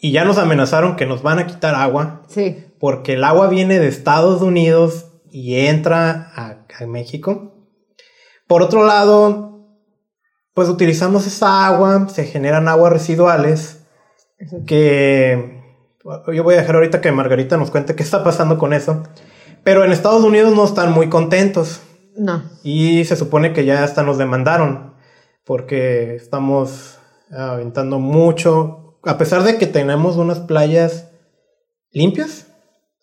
y 0.00 0.10
ya 0.10 0.24
nos 0.24 0.38
amenazaron 0.38 0.96
que 0.96 1.06
nos 1.06 1.22
van 1.22 1.38
a 1.38 1.46
quitar 1.46 1.76
agua. 1.76 2.24
Sí. 2.26 2.66
Porque 2.80 3.12
el 3.12 3.22
agua 3.22 3.46
viene 3.46 3.78
de 3.78 3.86
Estados 3.86 4.42
Unidos 4.42 5.12
y 5.30 5.54
entra 5.54 6.32
a, 6.34 6.66
México. 6.88 7.70
Por 8.48 8.60
otro 8.62 8.84
lado, 8.84 9.68
pues 10.52 10.68
utilizamos 10.68 11.28
esa 11.28 11.64
agua, 11.64 12.08
se 12.08 12.24
generan 12.24 12.66
aguas 12.66 12.92
residuales 12.92 13.86
que 14.66 15.62
yo 16.34 16.42
voy 16.42 16.54
a 16.54 16.58
dejar 16.58 16.74
ahorita 16.74 17.00
que 17.00 17.12
Margarita 17.12 17.56
nos 17.56 17.70
cuente 17.70 17.94
qué 17.94 18.02
está 18.02 18.24
pasando 18.24 18.58
con 18.58 18.72
eso. 18.72 19.04
Pero 19.66 19.84
en 19.84 19.90
Estados 19.90 20.22
Unidos 20.22 20.54
no 20.54 20.64
están 20.64 20.92
muy 20.92 21.08
contentos. 21.08 21.80
No. 22.16 22.40
Y 22.62 23.04
se 23.04 23.16
supone 23.16 23.52
que 23.52 23.64
ya 23.64 23.82
hasta 23.82 24.04
nos 24.04 24.16
demandaron 24.16 24.94
porque 25.42 26.14
estamos 26.14 27.00
aventando 27.32 27.98
mucho, 27.98 29.00
a 29.02 29.18
pesar 29.18 29.42
de 29.42 29.58
que 29.58 29.66
tenemos 29.66 30.18
unas 30.18 30.38
playas 30.38 31.10
limpias. 31.90 32.46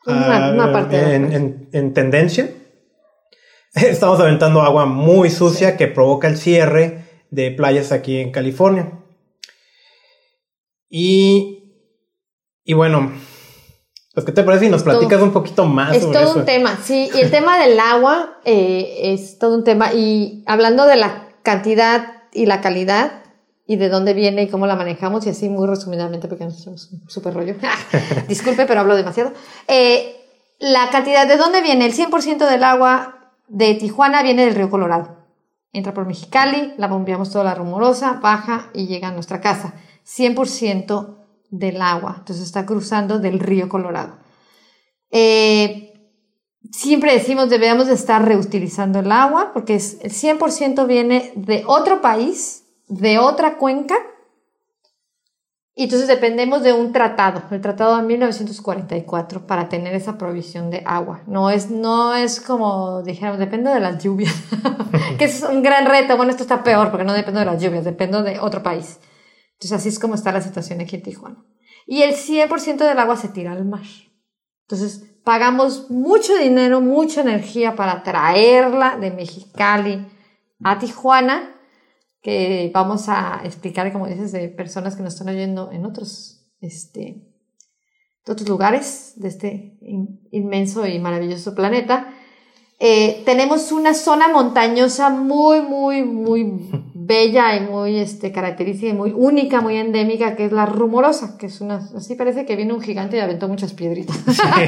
Una, 0.05 0.53
ah, 0.63 0.71
parte 0.71 1.15
en, 1.15 1.67
en, 1.73 1.93
tendencia. 1.93 2.49
Estamos 3.73 4.21
aventando 4.21 4.61
agua 4.61 4.85
muy 4.85 5.29
sucia 5.31 5.75
que 5.75 5.87
provoca 5.87 6.29
el 6.29 6.37
cierre 6.37 7.25
de 7.29 7.51
playas 7.51 7.91
aquí 7.91 8.19
en 8.19 8.31
California. 8.31 9.03
Y, 10.89 11.73
y 12.63 12.71
bueno, 12.71 13.11
pues, 14.13 14.25
¿qué 14.25 14.31
te 14.31 14.43
parece 14.43 14.65
si 14.65 14.71
nos 14.71 14.83
platicas 14.83 15.21
un 15.21 15.33
poquito 15.33 15.65
más? 15.65 15.95
Es 15.95 16.09
todo 16.11 16.35
un 16.35 16.45
tema, 16.45 16.77
sí. 16.83 17.09
Y 17.15 17.19
el 17.19 17.31
tema 17.31 17.57
del 17.57 17.79
agua 17.79 18.37
eh, 18.45 19.13
es 19.13 19.39
todo 19.39 19.55
un 19.55 19.63
tema. 19.63 19.91
Y 19.93 20.43
hablando 20.45 20.85
de 20.85 20.97
la 20.97 21.29
cantidad 21.41 22.23
y 22.31 22.45
la 22.45 22.61
calidad 22.61 23.23
y 23.65 23.77
de 23.77 23.89
dónde 23.89 24.13
viene 24.13 24.43
y 24.43 24.49
cómo 24.49 24.67
la 24.67 24.75
manejamos, 24.75 25.25
y 25.25 25.29
así 25.29 25.49
muy 25.49 25.67
resumidamente, 25.67 26.27
porque 26.27 26.43
nos 26.43 26.59
echamos 26.59 26.91
un 26.91 27.09
súper 27.09 27.33
rollo. 27.33 27.55
Disculpe, 28.27 28.65
pero 28.65 28.81
hablo 28.81 28.95
demasiado. 28.95 29.31
Eh, 29.67 30.15
la 30.59 30.89
cantidad, 30.91 31.27
¿de 31.27 31.37
dónde 31.37 31.61
viene? 31.61 31.85
El 31.85 31.93
100% 31.93 32.47
del 32.47 32.63
agua 32.63 33.33
de 33.47 33.73
Tijuana 33.73 34.21
viene 34.21 34.45
del 34.45 34.53
río 34.53 34.69
Colorado. 34.69 35.23
Entra 35.71 35.95
por 35.95 36.05
Mexicali, 36.05 36.73
la 36.77 36.87
bombeamos 36.87 37.31
toda 37.31 37.45
la 37.45 37.55
rumorosa, 37.55 38.19
baja 38.21 38.69
y 38.73 38.85
llega 38.85 39.07
a 39.07 39.11
nuestra 39.11 39.41
casa. 39.41 39.73
100% 40.05 41.22
del 41.53 41.83
agua, 41.83 42.15
entonces 42.17 42.45
está 42.45 42.65
cruzando 42.65 43.19
del 43.19 43.39
río 43.39 43.69
Colorado. 43.69 44.17
Eh, 45.11 45.93
siempre 46.71 47.13
decimos 47.13 47.47
debemos 47.47 47.85
de 47.85 47.93
estar 47.93 48.25
reutilizando 48.25 48.99
el 48.99 49.11
agua 49.11 49.51
porque 49.53 49.75
es, 49.75 49.99
el 50.01 50.11
100% 50.11 50.87
viene 50.87 51.31
de 51.35 51.63
otro 51.67 52.01
país, 52.01 52.63
de 52.87 53.19
otra 53.19 53.57
cuenca, 53.57 53.95
Y 55.75 55.85
entonces 55.85 56.07
dependemos 56.07 56.61
de 56.61 56.73
un 56.73 56.91
tratado, 56.91 57.41
el 57.49 57.61
tratado 57.61 57.97
de 57.97 58.03
1944, 58.03 59.47
para 59.47 59.69
tener 59.69 59.95
esa 59.95 60.19
provisión 60.19 60.69
de 60.69 60.83
agua. 60.85 61.21
No 61.25 61.49
es, 61.49 61.71
no 61.71 62.13
es 62.13 62.39
como 62.39 63.01
dijéramos, 63.01 63.39
depende 63.39 63.71
de 63.71 63.79
las 63.79 64.03
lluvias, 64.03 64.35
que 65.17 65.25
es 65.25 65.43
un 65.43 65.63
gran 65.63 65.85
reto. 65.85 66.15
Bueno, 66.15 66.31
esto 66.31 66.43
está 66.43 66.63
peor 66.63 66.91
porque 66.91 67.05
no 67.05 67.13
depende 67.13 67.39
de 67.39 67.47
las 67.47 67.61
lluvias, 67.61 67.85
depende 67.85 68.21
de 68.21 68.39
otro 68.39 68.61
país. 68.61 68.99
Entonces 69.63 69.79
así 69.79 69.89
es 69.89 69.99
como 69.99 70.15
está 70.15 70.33
la 70.33 70.41
situación 70.41 70.81
aquí 70.81 70.97
en 70.97 71.03
Tijuana. 71.03 71.45
Y 71.87 72.01
el 72.01 72.15
100% 72.15 72.77
del 72.77 72.99
agua 72.99 73.15
se 73.15 73.29
tira 73.29 73.53
al 73.53 73.63
mar. 73.63 73.85
Entonces 74.63 75.09
pagamos 75.23 75.89
mucho 75.89 76.35
dinero, 76.35 76.81
mucha 76.81 77.21
energía 77.21 77.75
para 77.75 78.03
traerla 78.03 78.97
de 78.97 79.11
Mexicali 79.11 80.05
a 80.63 80.79
Tijuana 80.79 81.49
que 82.21 82.71
vamos 82.73 83.07
a 83.07 83.41
explicar, 83.45 83.91
como 83.93 84.07
dices, 84.07 84.33
de 84.33 84.49
personas 84.49 84.97
que 84.97 85.03
nos 85.03 85.13
están 85.13 85.33
oyendo 85.33 85.71
en 85.71 85.85
otros, 85.85 86.45
este, 86.59 87.21
otros 88.27 88.47
lugares 88.49 89.13
de 89.15 89.27
este 89.29 89.77
inmenso 90.31 90.85
y 90.85 90.99
maravilloso 90.99 91.55
planeta. 91.55 92.13
Eh, 92.79 93.23
tenemos 93.25 93.71
una 93.71 93.93
zona 93.93 94.27
montañosa 94.27 95.09
muy, 95.09 95.61
muy, 95.61 96.03
muy 96.03 96.43
bella 97.05 97.55
y 97.55 97.61
muy 97.61 97.97
este, 97.97 98.31
característica 98.31 98.91
y 98.91 98.93
muy 98.93 99.11
única, 99.11 99.61
muy 99.61 99.77
endémica, 99.77 100.35
que 100.35 100.45
es 100.45 100.51
la 100.51 100.65
rumorosa, 100.65 101.37
que 101.37 101.47
es 101.47 101.61
una, 101.61 101.77
así 101.95 102.15
parece 102.15 102.45
que 102.45 102.55
viene 102.55 102.73
un 102.73 102.81
gigante 102.81 103.17
y 103.17 103.19
aventó 103.19 103.47
muchas 103.47 103.73
piedritas. 103.73 104.17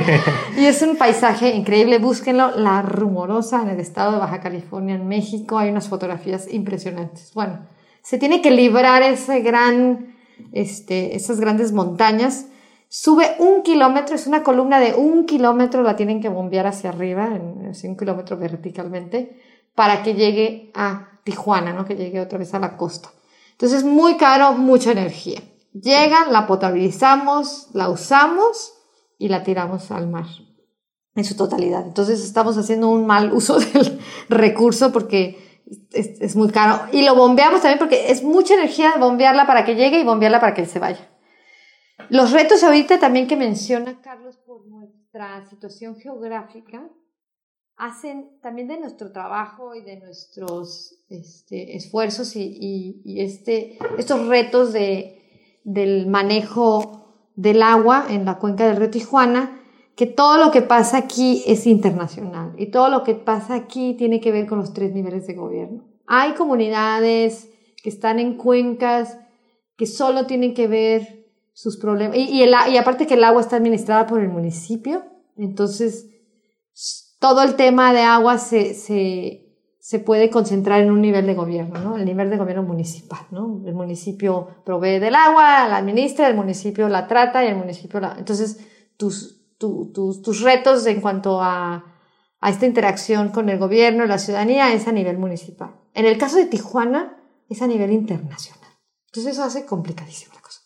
y 0.58 0.66
es 0.66 0.82
un 0.82 0.98
paisaje 0.98 1.56
increíble, 1.56 2.00
búsquenlo, 2.00 2.56
la 2.58 2.82
rumorosa 2.82 3.62
en 3.62 3.70
el 3.70 3.80
estado 3.80 4.14
de 4.14 4.20
Baja 4.20 4.40
California, 4.40 4.96
en 4.96 5.08
México, 5.08 5.58
hay 5.58 5.70
unas 5.70 5.88
fotografías 5.88 6.52
impresionantes. 6.52 7.34
Bueno, 7.34 7.60
se 8.02 8.18
tiene 8.18 8.42
que 8.42 8.52
librar 8.52 9.02
ese 9.02 9.40
gran, 9.42 10.16
este, 10.52 11.16
esas 11.16 11.40
grandes 11.40 11.72
montañas. 11.72 12.48
Sube 12.88 13.36
un 13.40 13.64
kilómetro, 13.64 14.16
es 14.16 14.28
una 14.28 14.44
columna 14.44 14.80
de 14.80 14.94
un 14.94 15.26
kilómetro, 15.26 15.82
la 15.82 15.96
tienen 15.96 16.22
que 16.22 16.30
bombear 16.30 16.68
hacia 16.68 16.92
arriba, 16.92 17.36
en, 17.36 17.74
un 17.84 17.98
kilómetro 17.98 18.38
verticalmente, 18.38 19.42
para 19.74 20.04
que 20.04 20.14
llegue 20.14 20.72
a 20.76 21.15
Tijuana, 21.26 21.74
¿no? 21.74 21.86
Que 21.86 21.96
llegue 21.96 22.22
otra 22.22 22.38
vez 22.38 22.54
a 22.54 22.60
la 22.60 22.78
costa. 22.78 23.10
Entonces, 23.52 23.84
muy 23.84 24.16
caro, 24.16 24.54
mucha 24.54 24.92
energía. 24.92 25.42
Llega, 25.74 26.28
la 26.30 26.46
potabilizamos, 26.46 27.70
la 27.74 27.90
usamos 27.90 28.74
y 29.18 29.28
la 29.28 29.44
tiramos 29.44 29.90
al 29.92 30.08
mar 30.08 30.28
en 31.16 31.26
su 31.26 31.36
totalidad. 31.36 31.86
Entonces, 31.86 32.24
estamos 32.24 32.58
haciendo 32.58 32.90
un 32.90 33.08
mal 33.08 33.34
uso 33.34 33.60
del 33.74 34.00
recurso 34.30 34.92
porque 34.92 35.64
es, 35.92 36.22
es, 36.22 36.36
muy 36.36 36.50
caro. 36.52 36.88
Y 36.92 37.02
lo 37.02 37.16
bombeamos 37.16 37.62
también 37.62 37.80
porque 37.80 38.12
es 38.12 38.22
mucha 38.22 38.54
energía 38.54 38.94
bombearla 39.00 39.48
para 39.48 39.66
que 39.66 39.76
llegue 39.76 40.00
y 40.00 40.04
bombearla 40.04 40.40
para 40.40 40.54
que 40.54 40.68
se 40.68 40.78
vaya. 40.78 41.10
Los 42.10 42.32
retos 42.32 42.64
ahorita 42.64 43.00
también 43.00 43.28
que 43.28 43.36
menciona 43.36 44.00
Carlos 44.02 44.38
por 44.46 44.68
nuestra 44.68 45.44
situación 45.50 45.96
geográfica, 45.96 46.88
hacen 47.78 48.30
también 48.42 48.68
de 48.68 48.80
nuestro 48.80 49.12
trabajo 49.12 49.76
y 49.76 49.82
de 49.82 49.98
nuestros 49.98 50.96
este, 51.10 51.76
esfuerzos 51.76 52.36
y, 52.36 53.02
y, 53.04 53.22
este, 53.22 53.78
estos 53.98 54.28
retos 54.28 54.74
de, 54.74 55.60
del 55.64 56.08
manejo 56.08 57.32
del 57.36 57.62
agua 57.62 58.06
en 58.10 58.26
la 58.26 58.38
cuenca 58.38 58.66
del 58.66 58.78
río 58.78 58.90
Tijuana, 58.90 59.62
que 59.96 60.06
todo 60.06 60.38
lo 60.38 60.52
que 60.52 60.62
pasa 60.62 60.98
aquí 60.98 61.44
es 61.46 61.68
internacional 61.68 62.54
y 62.58 62.68
todo 62.68 62.90
lo 62.90 63.04
que 63.04 63.16
pasa 63.16 63.56
aquí 63.56 63.94
tiene 63.98 64.22
que 64.22 64.32
ver 64.32 64.48
con 64.48 64.60
los 64.60 64.74
tres 64.74 64.94
niveles 64.94 65.28
de 65.28 65.34
gobierno. 65.34 65.86
Hay 66.08 66.34
comunidades 66.34 67.50
que 67.82 67.90
están 67.90 68.20
en 68.20 68.38
cuencas 68.38 69.18
que 69.76 69.86
solo 69.86 70.26
tienen 70.26 70.54
que 70.54 70.68
ver 70.68 71.26
sus 71.54 71.78
problemas 71.78 72.18
y, 72.18 72.24
y, 72.24 72.44
el, 72.44 72.54
y 72.72 72.78
aparte 72.78 73.08
que 73.08 73.16
el 73.16 73.24
agua 73.24 73.42
está 73.42 73.58
administrada 73.58 74.08
por 74.08 74.22
el 74.22 74.30
municipio, 74.30 75.04
entonces 75.38 76.10
todo 77.26 77.42
el 77.42 77.56
tema 77.56 77.92
de 77.92 78.04
agua 78.04 78.38
se, 78.38 78.76
se, 78.76 79.48
se, 79.80 79.98
puede 79.98 80.30
concentrar 80.30 80.82
en 80.82 80.92
un 80.92 81.02
nivel 81.02 81.26
de 81.26 81.34
gobierno, 81.34 81.80
¿no? 81.80 81.98
El 81.98 82.06
nivel 82.06 82.30
de 82.30 82.38
gobierno 82.38 82.62
municipal, 82.62 83.22
¿no? 83.32 83.64
El 83.66 83.74
municipio 83.74 84.48
provee 84.64 85.00
del 85.00 85.16
agua, 85.16 85.68
la 85.68 85.78
administra, 85.78 86.28
el 86.28 86.36
municipio 86.36 86.88
la 86.88 87.08
trata 87.08 87.44
y 87.44 87.48
el 87.48 87.56
municipio 87.56 88.00
la... 88.00 88.14
Entonces, 88.20 88.60
tus, 88.96 89.42
tus, 89.58 90.22
tus 90.22 90.42
retos 90.42 90.86
en 90.86 91.02
cuanto 91.02 91.42
a, 91.42 91.84
a 92.42 92.50
esta 92.52 92.68
interacción 92.68 93.30
con 93.30 93.50
el 93.50 93.58
gobierno 93.58 94.06
la 94.06 94.20
ciudadanía 94.20 94.72
es 94.72 94.88
a 94.88 94.92
nivel 94.92 95.18
municipal. 95.18 95.72
En 95.96 96.06
el 96.06 96.20
caso 96.20 96.38
de 96.38 96.46
Tijuana, 96.46 97.18
es 97.50 97.64
a 97.64 97.68
nivel 97.68 97.92
internacional. 97.92 98.70
Entonces, 99.08 99.34
eso 99.34 99.44
hace 99.44 99.66
complicadísima 99.66 100.36
la 100.36 100.42
cosa. 100.42 100.62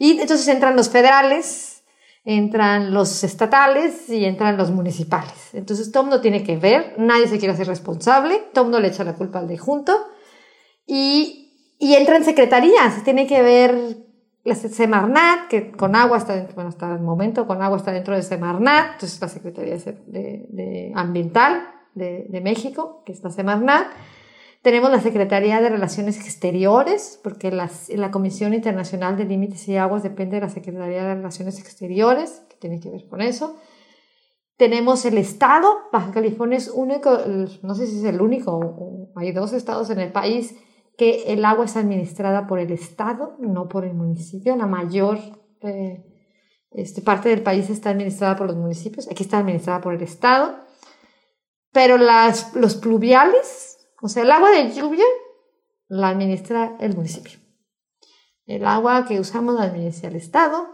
Y 0.00 0.18
entonces 0.18 0.48
entran 0.48 0.74
los 0.74 0.88
federales, 0.88 1.69
entran 2.24 2.92
los 2.92 3.24
estatales 3.24 4.08
y 4.08 4.24
entran 4.24 4.56
los 4.56 4.70
municipales. 4.70 5.54
Entonces 5.54 5.90
el 5.94 6.02
mundo 6.02 6.20
tiene 6.20 6.42
que 6.42 6.56
ver, 6.56 6.94
nadie 6.98 7.26
se 7.26 7.38
quiere 7.38 7.54
hacer 7.54 7.66
responsable, 7.66 8.42
el 8.54 8.62
mundo 8.62 8.80
le 8.80 8.88
echa 8.88 9.04
la 9.04 9.14
culpa 9.14 9.38
al 9.38 9.48
de 9.48 9.58
junto 9.58 9.92
y, 10.86 11.76
y 11.78 11.94
entran 11.94 12.24
secretarías, 12.24 13.02
tiene 13.04 13.26
que 13.26 13.42
ver 13.42 13.96
la 14.44 14.54
Semarnat, 14.54 15.48
que 15.48 15.70
con 15.70 15.94
agua 15.94 16.18
está 16.18 16.34
dentro, 16.34 16.54
bueno, 16.54 16.70
hasta 16.70 16.92
el 16.94 17.00
momento 17.00 17.46
con 17.46 17.62
agua 17.62 17.76
está 17.76 17.92
dentro 17.92 18.14
de 18.14 18.22
Semarnat, 18.22 18.94
entonces 18.94 19.20
la 19.20 19.28
Secretaría 19.28 19.76
de, 19.76 20.46
de 20.48 20.92
Ambiental 20.94 21.68
de, 21.94 22.26
de, 22.28 22.40
México, 22.40 23.02
que 23.04 23.12
está 23.12 23.30
Semarnat, 23.30 23.86
tenemos 24.62 24.90
la 24.90 25.00
Secretaría 25.00 25.60
de 25.60 25.70
Relaciones 25.70 26.18
Exteriores, 26.18 27.18
porque 27.22 27.50
las, 27.50 27.88
la 27.88 28.10
Comisión 28.10 28.52
Internacional 28.52 29.16
de 29.16 29.24
Límites 29.24 29.66
y 29.68 29.76
Aguas 29.76 30.02
depende 30.02 30.36
de 30.36 30.42
la 30.42 30.50
Secretaría 30.50 31.04
de 31.04 31.14
Relaciones 31.14 31.58
Exteriores, 31.58 32.42
que 32.48 32.56
tiene 32.56 32.80
que 32.80 32.90
ver 32.90 33.06
con 33.08 33.22
eso. 33.22 33.56
Tenemos 34.56 35.06
el 35.06 35.16
Estado, 35.16 35.66
Baja 35.90 36.10
California 36.12 36.58
es 36.58 36.68
único, 36.68 37.18
no 37.62 37.74
sé 37.74 37.86
si 37.86 37.98
es 37.98 38.04
el 38.04 38.20
único, 38.20 39.10
hay 39.16 39.32
dos 39.32 39.54
estados 39.54 39.88
en 39.88 40.00
el 40.00 40.12
país 40.12 40.54
que 40.98 41.32
el 41.32 41.46
agua 41.46 41.64
es 41.64 41.78
administrada 41.78 42.46
por 42.46 42.58
el 42.58 42.70
Estado, 42.70 43.36
no 43.38 43.68
por 43.68 43.86
el 43.86 43.94
municipio. 43.94 44.54
La 44.56 44.66
mayor 44.66 45.18
eh, 45.62 46.04
este, 46.72 47.00
parte 47.00 47.30
del 47.30 47.42
país 47.42 47.70
está 47.70 47.88
administrada 47.88 48.36
por 48.36 48.48
los 48.48 48.56
municipios, 48.56 49.08
aquí 49.10 49.22
está 49.22 49.38
administrada 49.38 49.80
por 49.80 49.94
el 49.94 50.02
Estado. 50.02 50.58
Pero 51.72 51.96
las, 51.96 52.54
los 52.54 52.74
pluviales, 52.74 53.69
o 54.02 54.08
sea, 54.08 54.22
el 54.22 54.30
agua 54.30 54.50
de 54.50 54.72
lluvia 54.72 55.04
la 55.88 56.08
administra 56.08 56.76
el 56.80 56.94
municipio. 56.94 57.38
El 58.46 58.64
agua 58.64 59.06
que 59.06 59.20
usamos 59.20 59.54
la 59.54 59.64
administra 59.64 60.08
el 60.08 60.16
Estado 60.16 60.68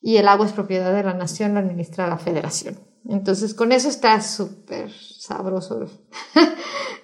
y 0.00 0.16
el 0.16 0.28
agua 0.28 0.46
es 0.46 0.52
propiedad 0.52 0.94
de 0.94 1.02
la 1.02 1.14
nación, 1.14 1.54
la 1.54 1.60
administra 1.60 2.08
la 2.08 2.18
federación. 2.18 2.78
Entonces, 3.08 3.54
con 3.54 3.70
eso 3.70 3.88
está 3.88 4.20
súper 4.20 4.90
sabroso 4.90 5.86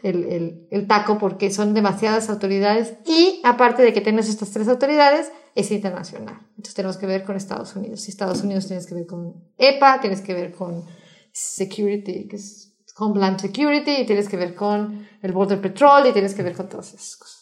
el, 0.02 0.24
el, 0.24 0.66
el, 0.70 0.86
taco 0.88 1.18
porque 1.18 1.50
son 1.50 1.74
demasiadas 1.74 2.28
autoridades 2.28 2.94
y 3.06 3.40
aparte 3.44 3.82
de 3.82 3.92
que 3.92 4.00
tenemos 4.00 4.28
estas 4.28 4.50
tres 4.50 4.68
autoridades, 4.68 5.30
es 5.54 5.70
internacional. 5.70 6.38
Entonces 6.50 6.74
tenemos 6.74 6.96
que 6.96 7.06
ver 7.06 7.24
con 7.24 7.36
Estados 7.36 7.76
Unidos. 7.76 8.00
Si 8.00 8.10
Estados 8.10 8.42
Unidos 8.42 8.66
tienes 8.66 8.86
que 8.86 8.94
ver 8.94 9.06
con 9.06 9.34
EPA, 9.58 10.00
tienes 10.00 10.22
que 10.22 10.34
ver 10.34 10.52
con 10.52 10.84
Security, 11.32 12.26
que 12.28 12.36
es 12.36 12.71
Homeland 12.98 13.40
Security 13.40 14.02
y 14.02 14.06
tienes 14.06 14.28
que 14.28 14.36
ver 14.36 14.54
con 14.54 15.08
el 15.22 15.32
Border 15.32 15.60
Patrol 15.60 16.06
y 16.06 16.12
tienes 16.12 16.34
que 16.34 16.42
ver 16.42 16.54
con 16.54 16.68
todas 16.68 16.94
esas 16.94 17.16
cosas. 17.16 17.41